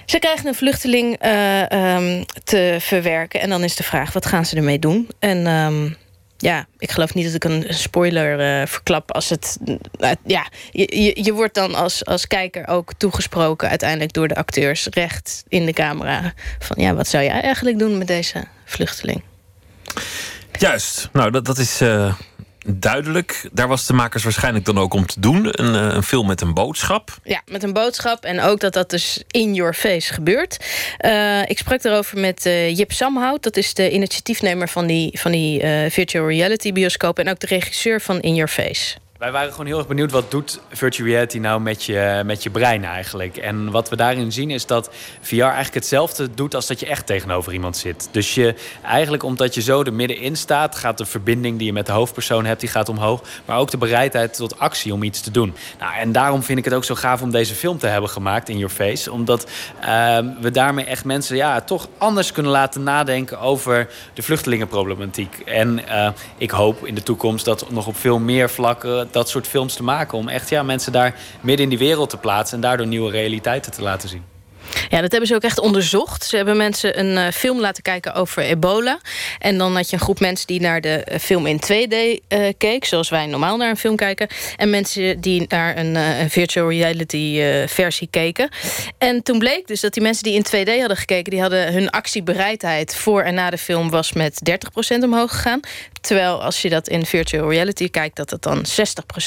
Ze 0.05 0.18
krijgen 0.18 0.46
een 0.46 0.55
vluchteling 0.55 1.24
uh, 1.24 1.60
um, 1.96 2.24
te 2.44 2.76
verwerken. 2.80 3.40
En 3.40 3.48
dan 3.48 3.64
is 3.64 3.76
de 3.76 3.82
vraag, 3.82 4.12
wat 4.12 4.26
gaan 4.26 4.46
ze 4.46 4.56
ermee 4.56 4.78
doen? 4.78 5.09
En 5.18 5.46
um, 5.46 5.96
ja, 6.36 6.66
ik 6.78 6.90
geloof 6.90 7.14
niet 7.14 7.24
dat 7.24 7.34
ik 7.34 7.44
een 7.44 7.66
spoiler 7.68 8.60
uh, 8.60 8.66
verklap 8.66 9.12
als 9.12 9.28
het. 9.28 9.59
Uh, 9.64 10.10
ja, 10.24 10.46
je, 10.70 11.22
je, 11.22 11.32
wordt 11.32 11.55
dan 11.55 11.74
als, 11.74 12.05
als 12.05 12.26
kijker 12.26 12.68
ook 12.68 12.92
toegesproken 12.96 13.68
uiteindelijk 13.68 14.12
door 14.12 14.28
de 14.28 14.34
acteurs 14.34 14.86
recht 14.90 15.44
in 15.48 15.66
de 15.66 15.72
camera. 15.72 16.32
Van 16.59 16.82
ja, 16.82 16.94
wat 16.94 17.09
zou 17.09 17.24
jij 17.24 17.40
eigenlijk 17.40 17.78
doen 17.78 17.98
met 17.98 18.06
deze 18.06 18.44
vluchteling? 18.64 19.22
Juist, 20.59 21.09
nou 21.12 21.30
dat, 21.30 21.44
dat 21.44 21.59
is 21.59 21.80
duidelijk. 22.66 23.48
Daar 23.52 23.68
was 23.68 23.86
de 23.86 23.93
makers 23.93 24.22
waarschijnlijk 24.22 24.64
dan 24.64 24.78
ook 24.78 24.94
om 24.94 25.06
te 25.06 25.20
doen. 25.20 25.47
Een, 25.51 25.74
een, 25.74 26.02
film 26.02 26.26
met 26.26 26.40
een 26.40 26.55
boodschap. 26.55 27.18
Ja, 27.24 27.43
met 27.47 27.62
een 27.62 27.72
boodschap. 27.72 28.24
En 28.24 28.40
ook 28.40 28.60
dat 28.60 28.72
dat 28.72 28.90
dus 28.90 29.22
in 29.30 29.55
your 29.55 29.74
face 29.74 30.12
gebeurt. 30.12 30.64
Uh, 31.05 31.43
ik 31.48 31.59
sprak 31.59 31.85
erover 31.85 32.18
met 32.18 32.47
uh, 32.47 32.76
Jip 32.76 32.93
Samhout. 32.93 33.43
Dat 33.43 33.56
is 33.56 33.74
de 33.74 33.90
initiatiefnemer 33.90 34.68
van 34.68 34.86
die, 34.86 35.18
van 35.18 35.32
die 35.32 35.60
virtual 35.90 36.28
reality 36.28 36.72
bioscoop. 36.72 37.18
En 37.18 37.28
ook 37.28 37.39
de 37.39 37.47
regisseur 37.47 38.01
van 38.01 38.20
In 38.20 38.35
Your 38.35 38.51
Face. 38.51 38.97
Wij 39.19 39.32
waren 39.32 39.51
gewoon 39.51 39.66
heel 39.66 39.78
erg 39.78 39.86
benieuwd 39.86 40.11
wat 40.11 40.31
doet 40.31 40.61
virtual 40.70 41.09
reality 41.09 41.39
nou 41.39 41.61
met 41.61 41.85
je, 41.85 42.23
met 42.24 42.43
je 42.43 42.51
brein 42.51 42.85
eigenlijk. 42.85 43.36
En 43.36 43.70
wat 43.70 43.89
we 43.89 43.97
daarin 43.97 44.32
zien 44.32 44.51
is 44.51 44.66
dat 44.66 44.90
VR 45.20 45.40
eigenlijk 45.40 45.74
hetzelfde 45.74 46.35
doet 46.35 46.55
als 46.55 46.66
dat 46.66 46.81
je 46.81 46.86
echt 46.86 47.07
tegenover 47.07 47.53
iemand 47.53 47.77
zit. 47.77 48.09
Dus 48.11 48.35
je 48.35 48.55
eigenlijk 48.82 49.23
omdat 49.23 49.55
je 49.55 49.61
zo 49.61 49.82
er 49.82 49.93
middenin 49.93 50.36
staat, 50.36 50.77
gaat 50.77 50.99
de 50.99 51.05
verbinding 51.05 51.59
die 51.59 51.66
je 51.66 51.73
met 51.73 51.86
de 51.86 51.93
hoofdpersoon 51.93 52.45
hebt, 52.45 52.61
die 52.61 52.69
gaat 52.69 52.89
omhoog. 52.89 53.23
Maar 53.45 53.59
ook 53.59 53.70
de 53.70 53.77
bereidheid 53.77 54.35
tot 54.35 54.59
actie 54.59 54.93
om 54.93 55.03
iets 55.03 55.20
te 55.20 55.31
doen. 55.31 55.55
Nou, 55.78 55.95
en 55.95 56.12
daarom 56.12 56.43
vind 56.43 56.59
ik 56.59 56.65
het 56.65 56.74
ook 56.74 56.85
zo 56.85 56.95
gaaf 56.95 57.23
om 57.23 57.31
deze 57.31 57.55
film 57.55 57.78
te 57.78 57.86
hebben 57.86 58.11
gemaakt 58.11 58.49
in 58.49 58.59
Your 58.59 58.74
Face. 58.74 59.12
Omdat 59.12 59.51
uh, 59.81 60.19
we 60.40 60.51
daarmee 60.51 60.85
echt 60.85 61.05
mensen 61.05 61.36
ja, 61.36 61.61
toch 61.61 61.89
anders 61.99 62.32
kunnen 62.32 62.53
laten 62.53 62.82
nadenken 62.82 63.40
over 63.40 63.89
de 64.15 64.23
vluchtelingenproblematiek. 64.23 65.39
En 65.45 65.78
uh, 65.89 66.09
ik 66.36 66.51
hoop 66.51 66.86
in 66.86 66.95
de 66.95 67.03
toekomst 67.03 67.45
dat 67.45 67.70
nog 67.70 67.86
op 67.86 67.97
veel 67.97 68.19
meer 68.19 68.51
vlakken 68.51 69.07
dat 69.10 69.28
soort 69.28 69.47
films 69.47 69.74
te 69.74 69.82
maken. 69.82 70.18
Om 70.18 70.28
echt 70.28 70.48
ja, 70.48 70.62
mensen 70.62 70.93
daar 70.93 71.14
midden 71.40 71.64
in 71.64 71.70
die 71.70 71.78
wereld 71.78 72.10
te 72.10 72.16
plaatsen 72.16 72.56
en 72.56 72.62
daardoor 72.62 72.86
nieuwe 72.86 73.10
realiteiten 73.10 73.72
te 73.72 73.82
laten 73.82 74.09
zien. 74.09 74.24
Ja, 74.89 75.01
dat 75.01 75.10
hebben 75.10 75.28
ze 75.28 75.35
ook 75.35 75.43
echt 75.43 75.59
onderzocht. 75.59 76.24
Ze 76.24 76.36
hebben 76.36 76.56
mensen 76.56 76.98
een 76.98 77.26
uh, 77.26 77.32
film 77.32 77.60
laten 77.60 77.82
kijken 77.82 78.14
over 78.14 78.43
ebola. 78.43 79.01
En 79.39 79.59
dan 79.59 79.76
had 79.76 79.90
je 79.90 79.97
een 79.97 80.02
groep 80.02 80.20
mensen 80.20 80.47
die 80.47 80.60
naar 80.60 80.80
de 80.80 81.06
uh, 81.12 81.18
film 81.18 81.47
in 81.47 81.60
2D 81.62 81.94
uh, 82.28 82.48
keek... 82.59 82.85
zoals 82.85 83.09
wij 83.09 83.26
normaal 83.26 83.56
naar 83.56 83.70
een 83.70 83.76
film 83.76 83.97
kijken. 83.97 84.28
En 84.56 84.70
mensen 84.70 85.20
die 85.20 85.44
naar 85.48 85.76
een, 85.76 85.94
een 85.94 86.30
virtual 86.30 86.70
reality 86.70 87.40
versie 87.66 88.09
keken. 88.10 88.48
En 88.98 89.22
toen 89.22 89.39
bleek 89.39 89.66
dus 89.66 89.80
dat 89.80 89.93
die 89.93 90.02
mensen 90.02 90.22
die 90.22 90.35
in 90.35 90.47
2D 90.47 90.78
hadden 90.78 90.97
gekeken... 90.97 91.30
die 91.30 91.40
hadden 91.40 91.72
hun 91.72 91.90
actiebereidheid 91.90 92.97
voor 92.97 93.22
en 93.22 93.35
na 93.35 93.51
de 93.51 93.59
film... 93.59 93.90
was 93.90 94.12
met 94.12 94.40
30% 94.51 95.02
omhoog 95.02 95.30
gegaan. 95.30 95.60
Terwijl 96.09 96.43
als 96.43 96.62
je 96.62 96.68
dat 96.68 96.89
in 96.89 97.06
virtual 97.06 97.51
reality 97.51 97.90
kijkt... 97.90 98.16
dat 98.16 98.30
het 98.30 98.43
dan 98.43 98.64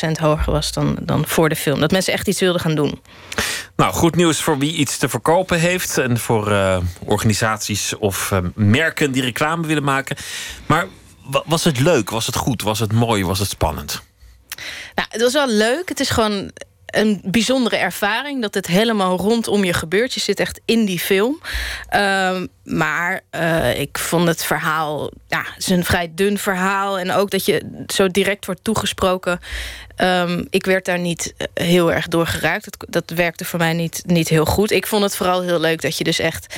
60% 0.10 0.12
hoger 0.22 0.52
was 0.52 0.72
dan, 0.72 0.98
dan 1.02 1.28
voor 1.28 1.50
de 1.50 1.56
film. 1.56 1.80
Dat 1.80 1.92
mensen 1.92 2.14
echt 2.14 2.28
iets 2.28 2.40
wilden 2.40 2.62
gaan 2.62 2.76
doen. 2.76 3.02
Nou, 3.76 3.94
goed 3.94 4.16
nieuws 4.16 4.42
voor 4.42 4.58
wie 4.58 4.74
iets 4.74 4.98
te 4.98 5.10
verkopen 5.10 5.60
heeft. 5.60 5.98
En 5.98 6.20
voor 6.20 6.52
uh, 6.52 6.78
organisaties 7.06 7.98
of 7.98 8.32
uh, 8.32 8.40
merken 8.56 9.12
die 9.12 9.22
reclame 9.22 9.68
willen 9.68 9.84
maken. 9.84 10.16
Maar 10.66 10.88
was 11.46 11.64
het 11.64 11.80
leuk? 11.80 12.10
Was 12.10 12.26
het 12.26 12.36
goed? 12.36 12.62
Was 12.62 12.80
het 12.80 12.94
mooi? 12.94 13.26
Was 13.26 13.40
het 13.40 13.50
spannend? 13.50 14.02
Nou, 14.96 15.08
het 15.12 15.22
was 15.22 15.34
wel 15.34 15.48
leuk. 15.48 15.90
Het 15.90 16.00
is 16.00 16.10
gewoon 16.10 16.52
een 16.92 17.22
bijzondere 17.26 17.76
ervaring. 17.76 18.42
Dat 18.42 18.54
het 18.54 18.68
helemaal 18.68 19.18
rondom 19.18 19.64
je 19.64 19.74
gebeurt. 19.74 20.14
Je 20.14 20.20
zit 20.20 20.40
echt 20.40 20.62
in 20.66 20.86
die 20.86 21.00
film. 21.00 21.40
Uh, 21.96 22.42
maar 22.64 23.22
uh, 23.36 23.80
ik 23.80 23.98
vond 23.98 24.28
het 24.28 24.44
verhaal... 24.44 25.12
Ja, 25.28 25.44
het 25.46 25.58
is 25.58 25.68
een 25.68 25.86
vrij 25.86 26.12
dun 26.16 26.38
verhaal. 26.38 27.00
En 27.00 27.12
ook 27.12 27.32
dat 27.32 27.46
je 27.46 27.84
zo 27.88 28.08
direct 28.08 28.46
wordt 28.46 28.64
toegesproken. 28.64 29.40
Um, 30.04 30.48
ik 30.50 30.66
werd 30.66 30.86
daar 30.86 31.00
niet 31.00 31.34
eh, 31.38 31.66
heel 31.66 31.92
erg 31.92 32.08
door 32.08 32.28
geraakt. 32.28 32.64
Dat, 32.64 32.86
dat, 32.90 33.18
werkte 33.18 33.46
voor 33.46 33.60
mij 33.60 33.74
niet, 33.74 34.04
niet 34.06 34.28
heel 34.28 34.46
goed. 34.46 34.72
Ik 34.72 34.88
vond 34.88 35.04
het 35.04 35.16
vooral 35.16 35.42
heel 35.42 35.60
leuk 35.60 35.82
dat 35.82 35.98
je 35.98 36.04
dus 36.04 36.20
echt... 36.20 36.56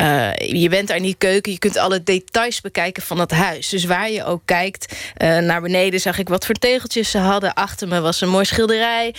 Uh, 0.00 0.34
je 0.36 0.68
bent 0.68 0.88
daar 0.88 0.98
die 0.98 1.14
keuken, 1.18 1.52
je 1.52 1.58
kunt 1.58 1.76
alle 1.76 2.02
details 2.02 2.60
bekijken 2.60 3.02
van 3.02 3.16
dat 3.16 3.30
huis. 3.30 3.68
Dus 3.68 3.84
waar 3.84 4.10
je 4.10 4.24
ook 4.24 4.42
kijkt, 4.44 4.94
uh, 5.18 5.38
naar 5.38 5.60
beneden 5.60 6.00
zag 6.00 6.18
ik 6.18 6.28
wat 6.28 6.46
voor 6.46 6.54
tegeltjes 6.54 7.10
ze 7.10 7.18
hadden. 7.18 7.54
Achter 7.54 7.88
me 7.88 8.00
was 8.00 8.20
een 8.20 8.28
mooi 8.28 8.44
schilderij. 8.44 9.14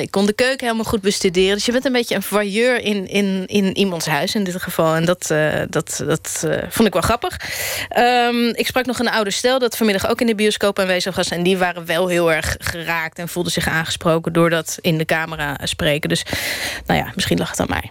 ik 0.00 0.10
kon 0.10 0.26
de 0.26 0.32
keuken 0.32 0.66
helemaal 0.66 0.90
goed 0.90 1.00
bestuderen. 1.00 1.54
Dus 1.54 1.66
je 1.66 1.72
bent 1.72 1.84
een 1.84 1.92
beetje 1.92 2.14
een 2.14 2.22
voyeur 2.22 2.80
in, 2.80 3.08
in, 3.08 3.46
in 3.46 3.76
iemands 3.76 4.06
huis 4.06 4.34
in 4.34 4.44
dit 4.44 4.62
geval. 4.62 4.94
En 4.94 5.04
dat, 5.04 5.26
dat, 5.70 6.02
dat 6.06 6.46
vond 6.68 6.86
ik 6.86 6.92
wel 6.92 7.02
grappig. 7.02 7.36
Um, 7.98 8.54
ik 8.54 8.66
sprak 8.66 8.86
nog 8.86 8.98
een 8.98 9.10
oude 9.10 9.30
stel 9.30 9.58
dat 9.58 9.76
vanmiddag 9.76 10.10
ook 10.10 10.20
in 10.20 10.26
de 10.26 10.34
bioscoop 10.34 10.78
aanwezig 10.78 11.16
was. 11.16 11.28
En 11.28 11.42
die 11.42 11.58
waren 11.58 11.86
wel 11.86 12.08
heel 12.08 12.32
erg 12.32 12.56
geraakt 12.58 13.07
en 13.14 13.28
voelde 13.28 13.50
zich 13.50 13.68
aangesproken 13.68 14.32
door 14.32 14.50
dat 14.50 14.78
in 14.80 14.98
de 14.98 15.04
camera 15.04 15.58
spreken. 15.62 16.08
Dus 16.08 16.24
nou 16.86 17.00
ja, 17.00 17.12
misschien 17.14 17.38
lag 17.38 17.50
het 17.50 17.60
aan 17.60 17.68
mij. 17.68 17.90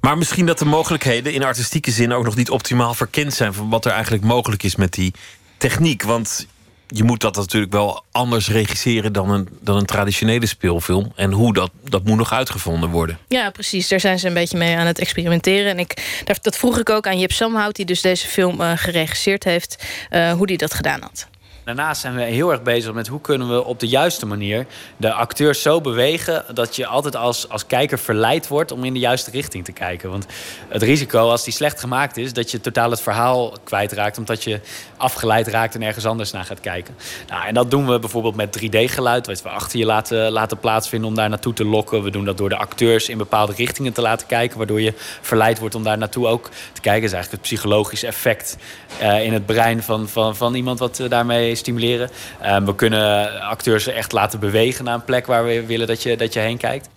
Maar 0.00 0.18
misschien 0.18 0.46
dat 0.46 0.58
de 0.58 0.64
mogelijkheden 0.64 1.32
in 1.32 1.44
artistieke 1.44 1.90
zin 1.90 2.12
ook 2.12 2.24
nog 2.24 2.36
niet 2.36 2.50
optimaal 2.50 2.94
verkend 2.94 3.34
zijn 3.34 3.54
van 3.54 3.68
wat 3.68 3.84
er 3.84 3.92
eigenlijk 3.92 4.24
mogelijk 4.24 4.62
is 4.62 4.76
met 4.76 4.92
die 4.92 5.12
techniek. 5.56 6.02
Want 6.02 6.46
je 6.88 7.04
moet 7.04 7.20
dat 7.20 7.36
natuurlijk 7.36 7.72
wel 7.72 8.04
anders 8.10 8.48
regisseren 8.48 9.12
dan 9.12 9.30
een, 9.30 9.48
dan 9.60 9.76
een 9.76 9.84
traditionele 9.84 10.46
speelfilm. 10.46 11.12
En 11.16 11.32
hoe 11.32 11.52
dat, 11.52 11.70
dat 11.88 12.04
moet 12.04 12.16
nog 12.16 12.32
uitgevonden 12.32 12.90
worden. 12.90 13.18
Ja, 13.28 13.50
precies. 13.50 13.88
Daar 13.88 14.00
zijn 14.00 14.18
ze 14.18 14.26
een 14.26 14.34
beetje 14.34 14.58
mee 14.58 14.76
aan 14.76 14.86
het 14.86 14.98
experimenteren. 14.98 15.70
En 15.70 15.78
ik, 15.78 16.22
dat 16.40 16.56
vroeg 16.56 16.78
ik 16.78 16.90
ook 16.90 17.06
aan 17.06 17.18
Jip 17.18 17.32
Samhout, 17.32 17.76
die 17.76 17.84
dus 17.84 18.00
deze 18.00 18.26
film 18.26 18.60
uh, 18.60 18.72
geregisseerd 18.76 19.44
heeft, 19.44 19.84
uh, 20.10 20.32
hoe 20.32 20.46
die 20.46 20.58
dat 20.58 20.74
gedaan 20.74 21.02
had. 21.02 21.26
Daarnaast 21.66 22.00
zijn 22.00 22.14
we 22.14 22.22
heel 22.22 22.50
erg 22.50 22.62
bezig 22.62 22.92
met 22.92 23.06
hoe 23.06 23.20
kunnen 23.20 23.48
we 23.48 23.64
op 23.64 23.80
de 23.80 23.88
juiste 23.88 24.26
manier 24.26 24.66
de 24.96 25.12
acteurs 25.12 25.62
zo 25.62 25.80
bewegen 25.80 26.44
dat 26.54 26.76
je 26.76 26.86
altijd 26.86 27.16
als, 27.16 27.48
als 27.48 27.66
kijker 27.66 27.98
verleid 27.98 28.48
wordt 28.48 28.72
om 28.72 28.84
in 28.84 28.92
de 28.92 28.98
juiste 28.98 29.30
richting 29.30 29.64
te 29.64 29.72
kijken. 29.72 30.10
Want 30.10 30.26
het 30.68 30.82
risico 30.82 31.30
als 31.30 31.44
die 31.44 31.52
slecht 31.52 31.80
gemaakt 31.80 32.16
is, 32.16 32.32
dat 32.32 32.50
je 32.50 32.60
totaal 32.60 32.90
het 32.90 33.00
verhaal 33.00 33.54
kwijtraakt 33.64 34.18
omdat 34.18 34.44
je 34.44 34.60
afgeleid 34.96 35.46
raakt 35.46 35.74
en 35.74 35.82
ergens 35.82 36.06
anders 36.06 36.32
naar 36.32 36.44
gaat 36.44 36.60
kijken. 36.60 36.96
Nou, 37.28 37.46
en 37.46 37.54
dat 37.54 37.70
doen 37.70 37.86
we 37.86 37.98
bijvoorbeeld 37.98 38.36
met 38.36 38.58
3D-geluid, 38.58 39.26
wat 39.26 39.42
we 39.42 39.48
achter 39.48 39.78
je 39.78 39.86
laten, 39.86 40.30
laten 40.30 40.58
plaatsvinden 40.58 41.08
om 41.08 41.14
daar 41.14 41.28
naartoe 41.28 41.52
te 41.52 41.64
lokken. 41.64 42.02
We 42.02 42.10
doen 42.10 42.24
dat 42.24 42.38
door 42.38 42.48
de 42.48 42.56
acteurs 42.56 43.08
in 43.08 43.18
bepaalde 43.18 43.52
richtingen 43.56 43.92
te 43.92 44.00
laten 44.00 44.26
kijken, 44.26 44.58
waardoor 44.58 44.80
je 44.80 44.92
verleid 45.20 45.58
wordt 45.58 45.74
om 45.74 45.82
daar 45.82 45.98
naartoe 45.98 46.26
ook 46.26 46.44
te 46.72 46.80
kijken. 46.80 47.00
Dat 47.00 47.10
is 47.10 47.16
eigenlijk 47.16 47.30
het 47.30 47.40
psychologische 47.40 48.06
effect 48.06 48.56
uh, 49.02 49.24
in 49.24 49.32
het 49.32 49.46
brein 49.46 49.82
van, 49.82 50.08
van, 50.08 50.36
van 50.36 50.54
iemand 50.54 50.78
wat 50.78 50.98
we 50.98 51.08
daarmee 51.08 51.54
stimuleren. 51.56 52.10
Um, 52.46 52.64
we 52.64 52.74
kunnen 52.74 53.40
acteurs 53.40 53.86
echt 53.86 54.12
laten 54.12 54.40
bewegen 54.40 54.84
naar 54.84 54.94
een 54.94 55.04
plek 55.04 55.26
waar 55.26 55.44
we 55.44 55.66
willen 55.66 55.86
dat 55.86 56.02
je, 56.02 56.16
dat 56.16 56.32
je 56.32 56.40
heen 56.40 56.58
kijkt. 56.58 56.88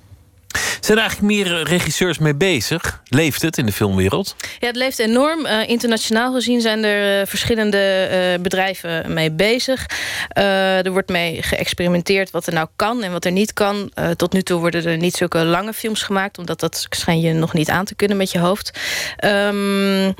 Zijn 0.79 0.97
er 0.97 1.03
eigenlijk 1.03 1.33
meer 1.33 1.63
regisseurs 1.63 2.17
mee 2.17 2.35
bezig? 2.35 3.01
Leeft 3.07 3.41
het 3.41 3.57
in 3.57 3.65
de 3.65 3.71
filmwereld? 3.71 4.35
Ja, 4.59 4.67
het 4.67 4.75
leeft 4.75 4.99
enorm. 4.99 5.45
Uh, 5.45 5.69
internationaal 5.69 6.33
gezien 6.33 6.61
zijn 6.61 6.83
er 6.83 7.21
uh, 7.21 7.27
verschillende 7.27 8.37
bedrijven 8.41 9.13
mee 9.13 9.31
bezig. 9.31 9.85
er 10.33 10.91
wordt 10.91 11.09
mee 11.09 11.43
geëxperimenteerd 11.43 12.31
wat 12.31 12.47
er 12.47 12.53
nou 12.53 12.67
kan 12.75 13.03
en 13.03 13.11
wat 13.11 13.25
er 13.25 13.31
niet 13.31 13.53
kan. 13.53 13.91
tot 14.15 14.33
nu 14.33 14.41
toe 14.41 14.59
worden 14.59 14.85
er 14.85 14.97
niet 14.97 15.15
zulke 15.15 15.45
lange 15.45 15.73
films 15.73 16.01
gemaakt... 16.01 16.37
omdat 16.37 16.59
dat 16.59 16.87
schijn 16.89 17.19
je 17.19 17.33
nog 17.33 17.53
niet 17.53 17.69
aan 17.69 17.85
te 17.85 17.95
kunnen 17.95 18.17
met 18.17 18.31
je 18.31 18.39
hoofd. 18.39 18.79
Um, 19.25 20.15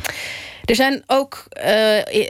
er 0.65 0.76
zijn 0.76 1.03
ook 1.07 1.45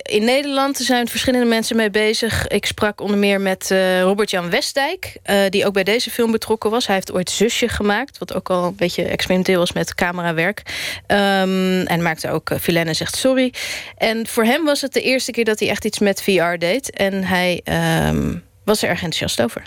in 0.01 0.23
Nederland 0.23 0.79
er 0.79 0.85
zijn 0.85 1.07
verschillende 1.07 1.45
mensen 1.45 1.75
mee 1.75 1.89
bezig. 1.89 2.47
Ik 2.47 2.65
sprak 2.65 3.01
onder 3.01 3.17
meer 3.17 3.41
met 3.41 3.73
Robert-Jan 4.01 4.49
Westdijk... 4.49 5.17
Die 5.49 5.65
ook 5.65 5.73
bij 5.73 5.83
deze 5.83 6.11
film 6.11 6.31
betrokken 6.31 6.69
was. 6.69 6.85
Hij 6.85 6.95
heeft 6.95 7.13
ooit 7.13 7.29
Zusje 7.29 7.67
gemaakt... 7.69 8.18
wat 8.19 8.35
ook 8.35 8.49
al 8.49 8.65
een 8.65 8.75
beetje 8.75 9.03
experimenteel 9.03 9.59
was 9.59 9.73
met 9.73 9.95
camerawerk. 9.95 10.61
Um, 11.07 11.85
en 11.85 12.01
maakte 12.01 12.29
ook 12.29 12.49
Filene 12.59 12.93
zegt 12.93 13.15
sorry. 13.15 13.53
En 13.97 14.27
voor 14.27 14.43
hem 14.43 14.65
was 14.65 14.81
het 14.81 14.93
de 14.93 15.01
eerste 15.01 15.31
keer 15.31 15.45
dat 15.45 15.59
hij 15.59 15.69
echt 15.69 15.85
iets 15.85 15.99
met 15.99 16.23
VR 16.23 16.57
deed. 16.57 16.91
En 16.91 17.23
hij 17.23 17.61
um, 18.09 18.43
was 18.63 18.83
er 18.83 18.89
erg 18.89 19.03
enthousiast 19.03 19.41
over. 19.41 19.61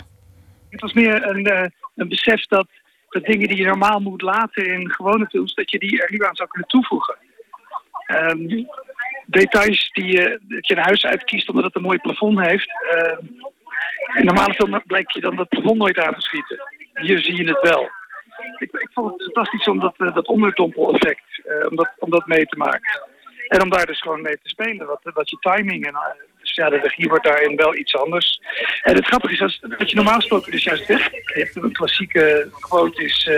Het 0.69 0.81
was 0.81 0.93
meer 0.93 1.27
een, 1.27 1.71
een 1.95 2.07
besef 2.09 2.45
dat 2.45 2.67
de 3.09 3.21
dingen 3.21 3.47
die 3.47 3.57
je 3.57 3.65
normaal 3.65 3.99
moet 3.99 4.21
laten 4.21 4.65
in 4.65 4.91
gewone 4.91 5.25
films... 5.25 5.53
dat 5.53 5.71
je 5.71 5.79
die 5.79 6.01
er 6.01 6.11
nu 6.11 6.25
aan 6.25 6.35
zou 6.35 6.49
kunnen 6.49 6.69
toevoegen. 6.69 7.15
Um, 8.07 8.67
details 9.25 9.89
die 9.93 10.05
je, 10.05 10.39
dat 10.47 10.67
je 10.67 10.75
een 10.75 10.83
huis 10.83 11.05
uitkiest 11.05 11.49
omdat 11.49 11.63
het 11.63 11.75
een 11.75 11.81
mooi 11.81 11.97
plafond 11.97 12.39
heeft. 12.39 12.71
Uh, 12.95 13.17
in 14.13 14.25
normale 14.25 14.53
film 14.53 14.81
blijkt 14.85 15.13
je 15.13 15.21
dan 15.21 15.35
dat 15.35 15.49
plafond 15.49 15.77
nooit 15.77 15.99
aan 15.99 16.13
te 16.13 16.21
schieten. 16.21 16.57
Hier 16.93 17.23
zie 17.23 17.35
je 17.35 17.47
het 17.47 17.61
wel. 17.61 17.89
Ik, 18.57 18.89
vond 18.93 19.11
het 19.11 19.23
fantastisch 19.23 19.67
om 19.67 19.79
dat, 19.79 19.93
uh, 19.97 20.15
dat 20.15 20.27
onderdompel-effect, 20.27 21.23
uh, 21.45 21.65
om, 21.69 21.75
dat, 21.75 21.89
om 21.99 22.09
dat 22.09 22.27
mee 22.27 22.45
te 22.45 22.57
maken. 22.57 23.01
En 23.47 23.61
om 23.61 23.69
daar 23.69 23.85
dus 23.85 24.01
gewoon 24.01 24.21
mee 24.21 24.39
te 24.43 24.49
spelen. 24.49 24.87
Wat, 24.87 24.99
wat 25.03 25.29
je 25.29 25.37
timing 25.39 25.85
en 25.85 25.95
dus 26.39 26.55
ja, 26.55 26.69
de 26.69 26.77
regie 26.77 27.09
wordt 27.09 27.23
daarin 27.23 27.55
wel 27.55 27.75
iets 27.75 27.95
anders. 27.95 28.41
En 28.81 28.95
het 28.95 29.05
grappige 29.05 29.33
is, 29.33 29.41
als, 29.41 29.59
dat 29.77 29.89
je 29.89 29.95
normaal 29.95 30.15
gesproken 30.15 30.51
dus 30.51 30.63
juist 30.63 30.87
hebt 30.87 31.55
een 31.55 31.71
klassieke 31.71 32.49
quote 32.59 33.03
is... 33.03 33.29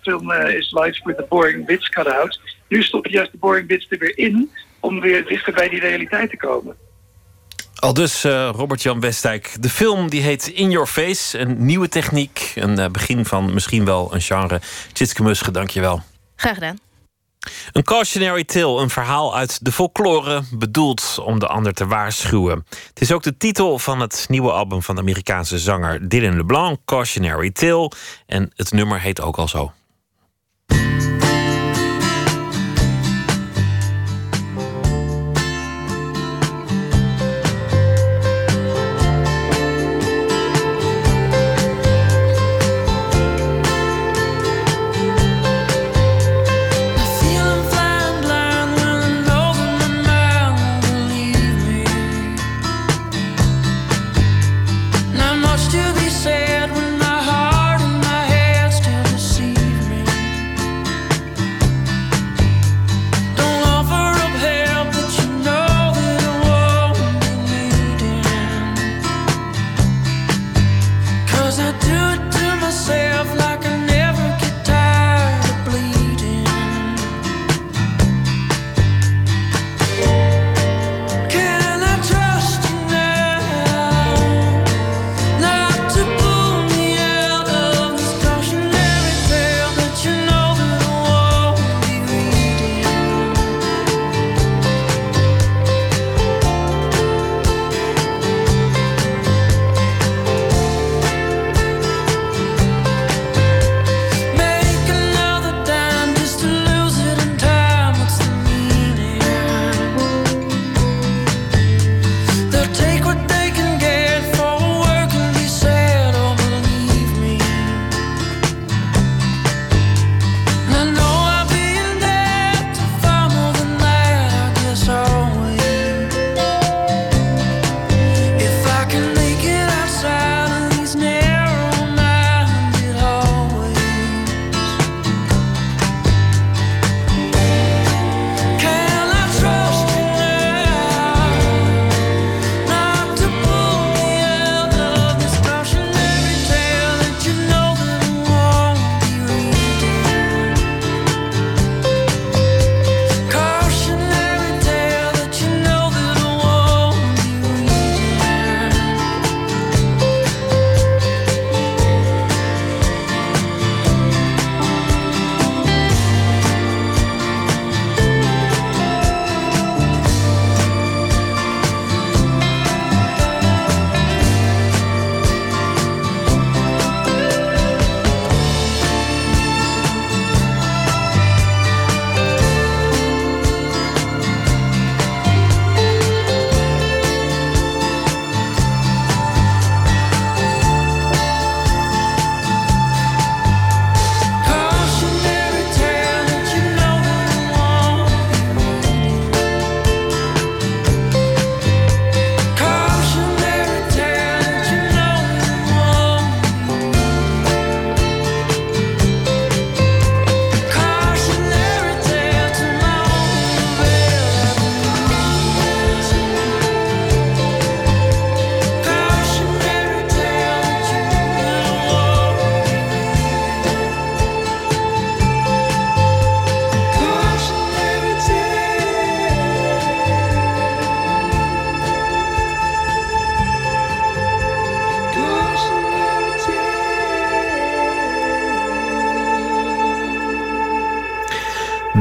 Film 0.00 0.32
is 0.32 0.72
life 0.72 1.00
with 1.04 1.16
the 1.16 1.26
boring 1.28 1.66
bits 1.66 1.88
cut 1.88 2.06
out. 2.06 2.40
Nu 2.68 2.82
stop 2.82 3.06
je 3.06 3.12
juist 3.12 3.32
de 3.32 3.38
boring 3.38 3.66
bits 3.66 3.86
er 3.90 3.98
weer 3.98 4.18
in 4.18 4.50
om 4.80 5.00
weer 5.00 5.26
dichter 5.26 5.52
bij 5.52 5.68
die 5.68 5.80
realiteit 5.80 6.30
te 6.30 6.36
komen. 6.36 6.76
Al 7.78 7.94
dus 7.94 8.24
uh, 8.24 8.50
Robert-Jan 8.52 9.00
Westdijk. 9.00 9.56
De 9.60 9.70
film 9.70 10.10
die 10.10 10.22
heet 10.22 10.46
In 10.46 10.70
Your 10.70 10.86
Face. 10.86 11.38
Een 11.38 11.64
nieuwe 11.64 11.88
techniek. 11.88 12.52
Een 12.54 12.92
begin 12.92 13.24
van 13.24 13.54
misschien 13.54 13.84
wel 13.84 14.14
een 14.14 14.20
genre. 14.20 14.60
Tjitske 14.92 15.22
Musche, 15.22 15.50
dank 15.50 15.70
je 15.70 15.80
wel. 15.80 16.02
Graag 16.36 16.54
gedaan. 16.54 16.78
Een 17.72 17.82
cautionary 17.82 18.44
tale, 18.44 18.80
een 18.80 18.90
verhaal 18.90 19.36
uit 19.36 19.64
de 19.64 19.72
folklore, 19.72 20.42
bedoeld 20.50 21.18
om 21.24 21.38
de 21.38 21.46
ander 21.46 21.74
te 21.74 21.86
waarschuwen. 21.86 22.66
Het 22.88 23.00
is 23.00 23.12
ook 23.12 23.22
de 23.22 23.36
titel 23.36 23.78
van 23.78 24.00
het 24.00 24.24
nieuwe 24.28 24.50
album 24.50 24.82
van 24.82 24.94
de 24.94 25.00
Amerikaanse 25.00 25.58
zanger 25.58 26.08
Dylan 26.08 26.36
LeBlanc, 26.36 26.78
Cautionary 26.84 27.50
Tale. 27.50 27.90
En 28.26 28.52
het 28.56 28.72
nummer 28.72 29.00
heet 29.00 29.20
ook 29.20 29.36
al 29.36 29.48
zo. 29.48 29.72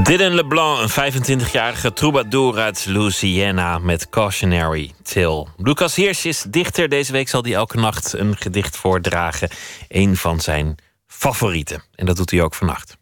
Dylan 0.07 0.33
LeBlanc, 0.33 0.95
een 0.95 1.13
25-jarige 1.13 1.93
troubadour 1.93 2.57
uit 2.59 2.85
Louisiana 2.85 3.77
met 3.77 4.09
Cautionary 4.09 4.91
Tale. 5.03 5.47
Lucas 5.57 5.95
Heers 5.95 6.25
is 6.25 6.45
dichter. 6.49 6.89
Deze 6.89 7.11
week 7.11 7.29
zal 7.29 7.41
hij 7.41 7.53
elke 7.53 7.77
nacht 7.77 8.13
een 8.13 8.37
gedicht 8.37 8.77
voordragen. 8.77 9.49
Een 9.87 10.15
van 10.15 10.39
zijn 10.39 10.75
favorieten. 11.07 11.83
En 11.95 12.05
dat 12.05 12.15
doet 12.15 12.31
hij 12.31 12.41
ook 12.41 12.53
vannacht. 12.53 12.97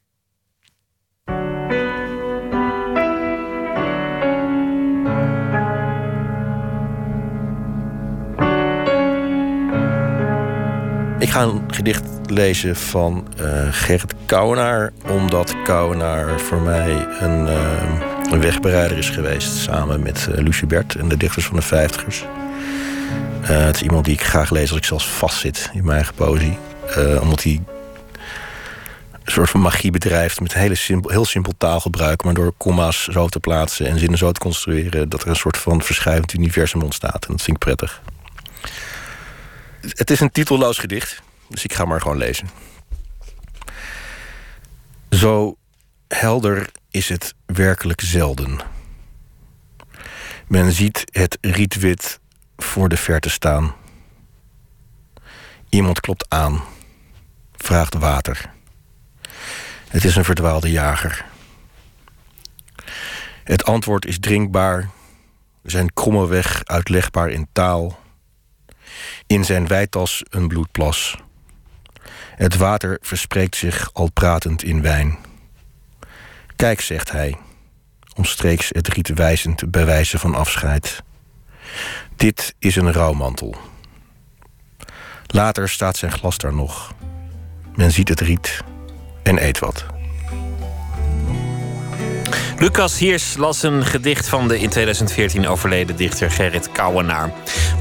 Ik 11.26 11.32
ga 11.32 11.42
een 11.42 11.64
gedicht 11.68 12.04
lezen 12.26 12.76
van 12.76 13.28
uh, 13.40 13.68
Gerrit 13.72 14.14
Kouwenaar. 14.26 14.94
Omdat 15.10 15.56
Kouwenaar 15.64 16.40
voor 16.40 16.62
mij 16.62 17.08
een, 17.20 17.48
uh, 17.48 18.40
wegbereider 18.40 18.98
is 18.98 19.10
geweest. 19.10 19.56
Samen 19.56 20.04
met 20.04 20.28
uh, 20.30 20.38
Lucie 20.38 20.68
Bert 20.68 20.96
en 20.96 21.08
de 21.08 21.18
dichters 21.18 21.46
van 21.46 21.56
de 21.56 21.62
vijftigers. 21.62 22.26
het 23.42 23.76
is 23.76 23.82
iemand 23.82 24.06
die 24.06 24.14
ik 24.14 24.24
graag 24.24 24.50
lees 24.50 24.70
als 24.70 24.78
ik 24.78 24.86
zelfs 24.86 25.08
vastzit 25.08 25.70
in 25.74 25.84
mijn 25.84 25.96
eigen 25.96 26.16
poëzie. 26.16 26.58
omdat 27.22 27.44
hij 27.44 27.62
een 29.24 29.32
soort 29.32 29.50
van 29.50 29.62
magie 29.62 29.92
bedrijft 29.92 30.42
met 30.42 30.54
hele 30.54 30.76
simpel, 30.76 31.12
heel 31.12 31.26
simpel 31.26 31.54
taalgebruik. 31.58 32.24
Maar 32.24 32.34
door 32.34 32.54
comma's 32.58 33.08
zo 33.08 33.28
te 33.28 33.40
plaatsen 33.40 33.88
en 33.88 34.00
zinnen 34.00 34.18
zo 34.18 34.32
te 34.32 34.40
construeren... 34.40 35.10
dat 35.10 35.22
er 35.22 35.28
een 35.28 35.36
soort 35.36 35.58
van 35.58 35.82
verschuivend 35.82 36.34
universum 36.34 36.82
ontstaat. 36.82 37.26
En 37.26 37.32
dat 37.32 37.42
vind 37.42 37.58
ik 37.58 37.64
prettig. 37.64 38.02
Het 39.88 40.10
is 40.10 40.20
een 40.20 40.32
titelloos 40.32 40.78
gedicht, 40.78 41.22
dus 41.48 41.64
ik 41.64 41.74
ga 41.74 41.86
maar 41.86 42.02
gewoon 42.02 42.18
lezen. 42.18 42.50
Zo 45.10 45.58
helder 46.08 46.70
is 46.90 47.10
het 47.10 47.34
werkelijk 47.46 48.02
zelden. 48.02 48.60
Men 50.48 50.72
ziet 50.72 51.04
het 51.12 51.38
rietwit 51.42 52.20
voor 52.58 52.90
de 52.90 52.98
verte 52.98 53.30
staan. 53.30 53.76
Iemand 55.70 56.00
klopt 56.00 56.30
aan, 56.30 56.64
vraagt 57.56 57.94
water. 57.94 58.54
Het 59.88 60.06
is 60.06 60.16
een 60.16 60.26
verdwaalde 60.26 60.72
jager. 60.72 61.26
Het 63.44 63.64
antwoord 63.64 64.06
is 64.06 64.20
drinkbaar, 64.20 64.90
zijn 65.64 65.94
kromme 65.94 66.28
weg 66.28 66.66
uitlegbaar 66.66 67.30
in 67.30 67.48
taal 67.52 68.04
in 69.28 69.46
zijn 69.46 69.68
wijtas 69.68 70.24
een 70.30 70.48
bloedplas. 70.48 71.18
Het 72.36 72.56
water 72.56 72.98
verspreekt 73.02 73.56
zich 73.56 73.90
al 73.94 74.12
pratend 74.12 74.64
in 74.64 74.82
wijn. 74.82 75.18
Kijk, 76.56 76.82
zegt 76.82 77.12
hij, 77.12 77.38
omstreeks 78.16 78.70
het 78.70 78.88
riet 78.88 79.14
wijzend 79.14 79.72
bij 79.72 79.86
wijze 79.86 80.20
van 80.20 80.36
afscheid. 80.36 81.04
Dit 82.16 82.56
is 82.60 82.76
een 82.76 82.94
rouwmantel. 82.94 83.56
Later 85.28 85.70
staat 85.70 85.98
zijn 85.98 86.12
glas 86.12 86.38
daar 86.38 86.54
nog. 86.54 86.94
Men 87.76 87.92
ziet 87.92 88.10
het 88.10 88.20
riet 88.20 88.64
en 89.24 89.44
eet 89.44 89.60
wat. 89.60 89.95
Lucas 92.60 92.98
Hiers 93.00 93.38
las 93.38 93.64
een 93.64 93.86
gedicht 93.86 94.30
van 94.30 94.48
de 94.48 94.60
in 94.60 94.70
2014 94.70 95.48
overleden 95.48 95.96
dichter 95.96 96.32
Gerrit 96.32 96.72
Kouwenaar. 96.72 97.32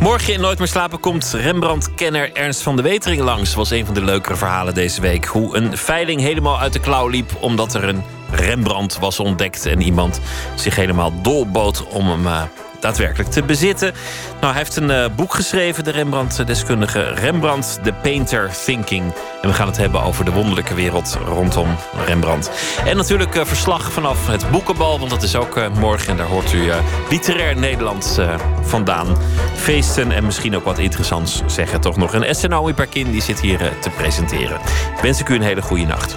Morgen 0.01 0.33
in 0.33 0.41
Nooit 0.41 0.59
meer 0.59 0.69
slapen 0.69 1.01
komt 1.01 1.33
Rembrandt-kenner 1.37 2.33
Ernst 2.33 2.63
van 2.63 2.77
de 2.77 2.83
Wetering 2.83 3.23
langs. 3.23 3.55
was 3.55 3.71
een 3.71 3.85
van 3.85 3.95
de 3.95 4.05
leukere 4.05 4.37
verhalen 4.37 4.75
deze 4.75 5.01
week. 5.01 5.25
Hoe 5.25 5.57
een 5.57 5.77
veiling 5.77 6.21
helemaal 6.21 6.61
uit 6.61 6.73
de 6.73 6.81
klauw 6.81 7.09
liep 7.09 7.31
omdat 7.41 7.75
er 7.75 7.85
een 7.85 8.03
Rembrandt 8.31 8.99
was 8.99 9.21
ontdekt 9.21 9.67
en 9.67 9.81
iemand 9.81 10.21
zich 10.55 10.77
helemaal 10.77 11.23
dolboot 11.23 11.87
om 11.87 12.09
hem 12.09 12.27
uh, 12.27 12.43
daadwerkelijk 12.85 13.31
te 13.31 13.43
bezitten. 13.43 13.93
Nou, 14.41 14.53
hij 14.53 14.63
heeft 14.63 14.77
een 14.77 14.91
uh, 14.91 15.05
boek 15.17 15.35
geschreven, 15.35 15.85
de 15.85 15.91
Rembrandt-deskundige 15.91 17.03
Rembrandt, 17.03 17.79
The 17.83 17.93
Painter 17.93 18.51
Thinking. 18.65 19.13
En 19.43 19.49
we 19.49 19.55
gaan 19.55 19.67
het 19.67 19.77
hebben 19.77 20.03
over 20.03 20.25
de 20.25 20.31
wonderlijke 20.31 20.75
wereld 20.75 21.19
rondom 21.27 21.69
Rembrandt. 22.07 22.51
En 22.85 22.97
natuurlijk 22.97 23.35
uh, 23.35 23.45
verslag 23.45 23.93
vanaf 23.93 24.27
het 24.27 24.51
Boekenbal, 24.51 24.99
want 24.99 25.11
dat 25.11 25.23
is 25.23 25.37
ook 25.37 25.57
uh, 25.57 25.69
morgen. 25.69 26.09
En 26.09 26.17
daar 26.17 26.27
hoort 26.27 26.53
u 26.53 26.71
literair 27.11 27.57
Nederland 27.57 28.21
vandaan. 28.63 29.17
Feesten 29.55 30.13
en 30.13 30.25
misschien 30.25 30.57
ook 30.57 30.65
wat 30.65 30.79
interessants 30.79 31.43
zeggen 31.47 31.81
toch 31.81 31.97
nog. 31.97 32.15
En 32.15 32.35
SNO 32.35 32.73
Perkin 32.73 33.11
die 33.11 33.23
zit 33.23 33.41
hier 33.41 33.59
te 33.81 33.91
presenteren. 33.91 34.59
Wens 35.03 35.21
ik 35.21 35.29
u 35.29 35.35
een 35.35 35.43
hele 35.43 35.63
goede 35.63 35.87
nacht. 35.87 36.17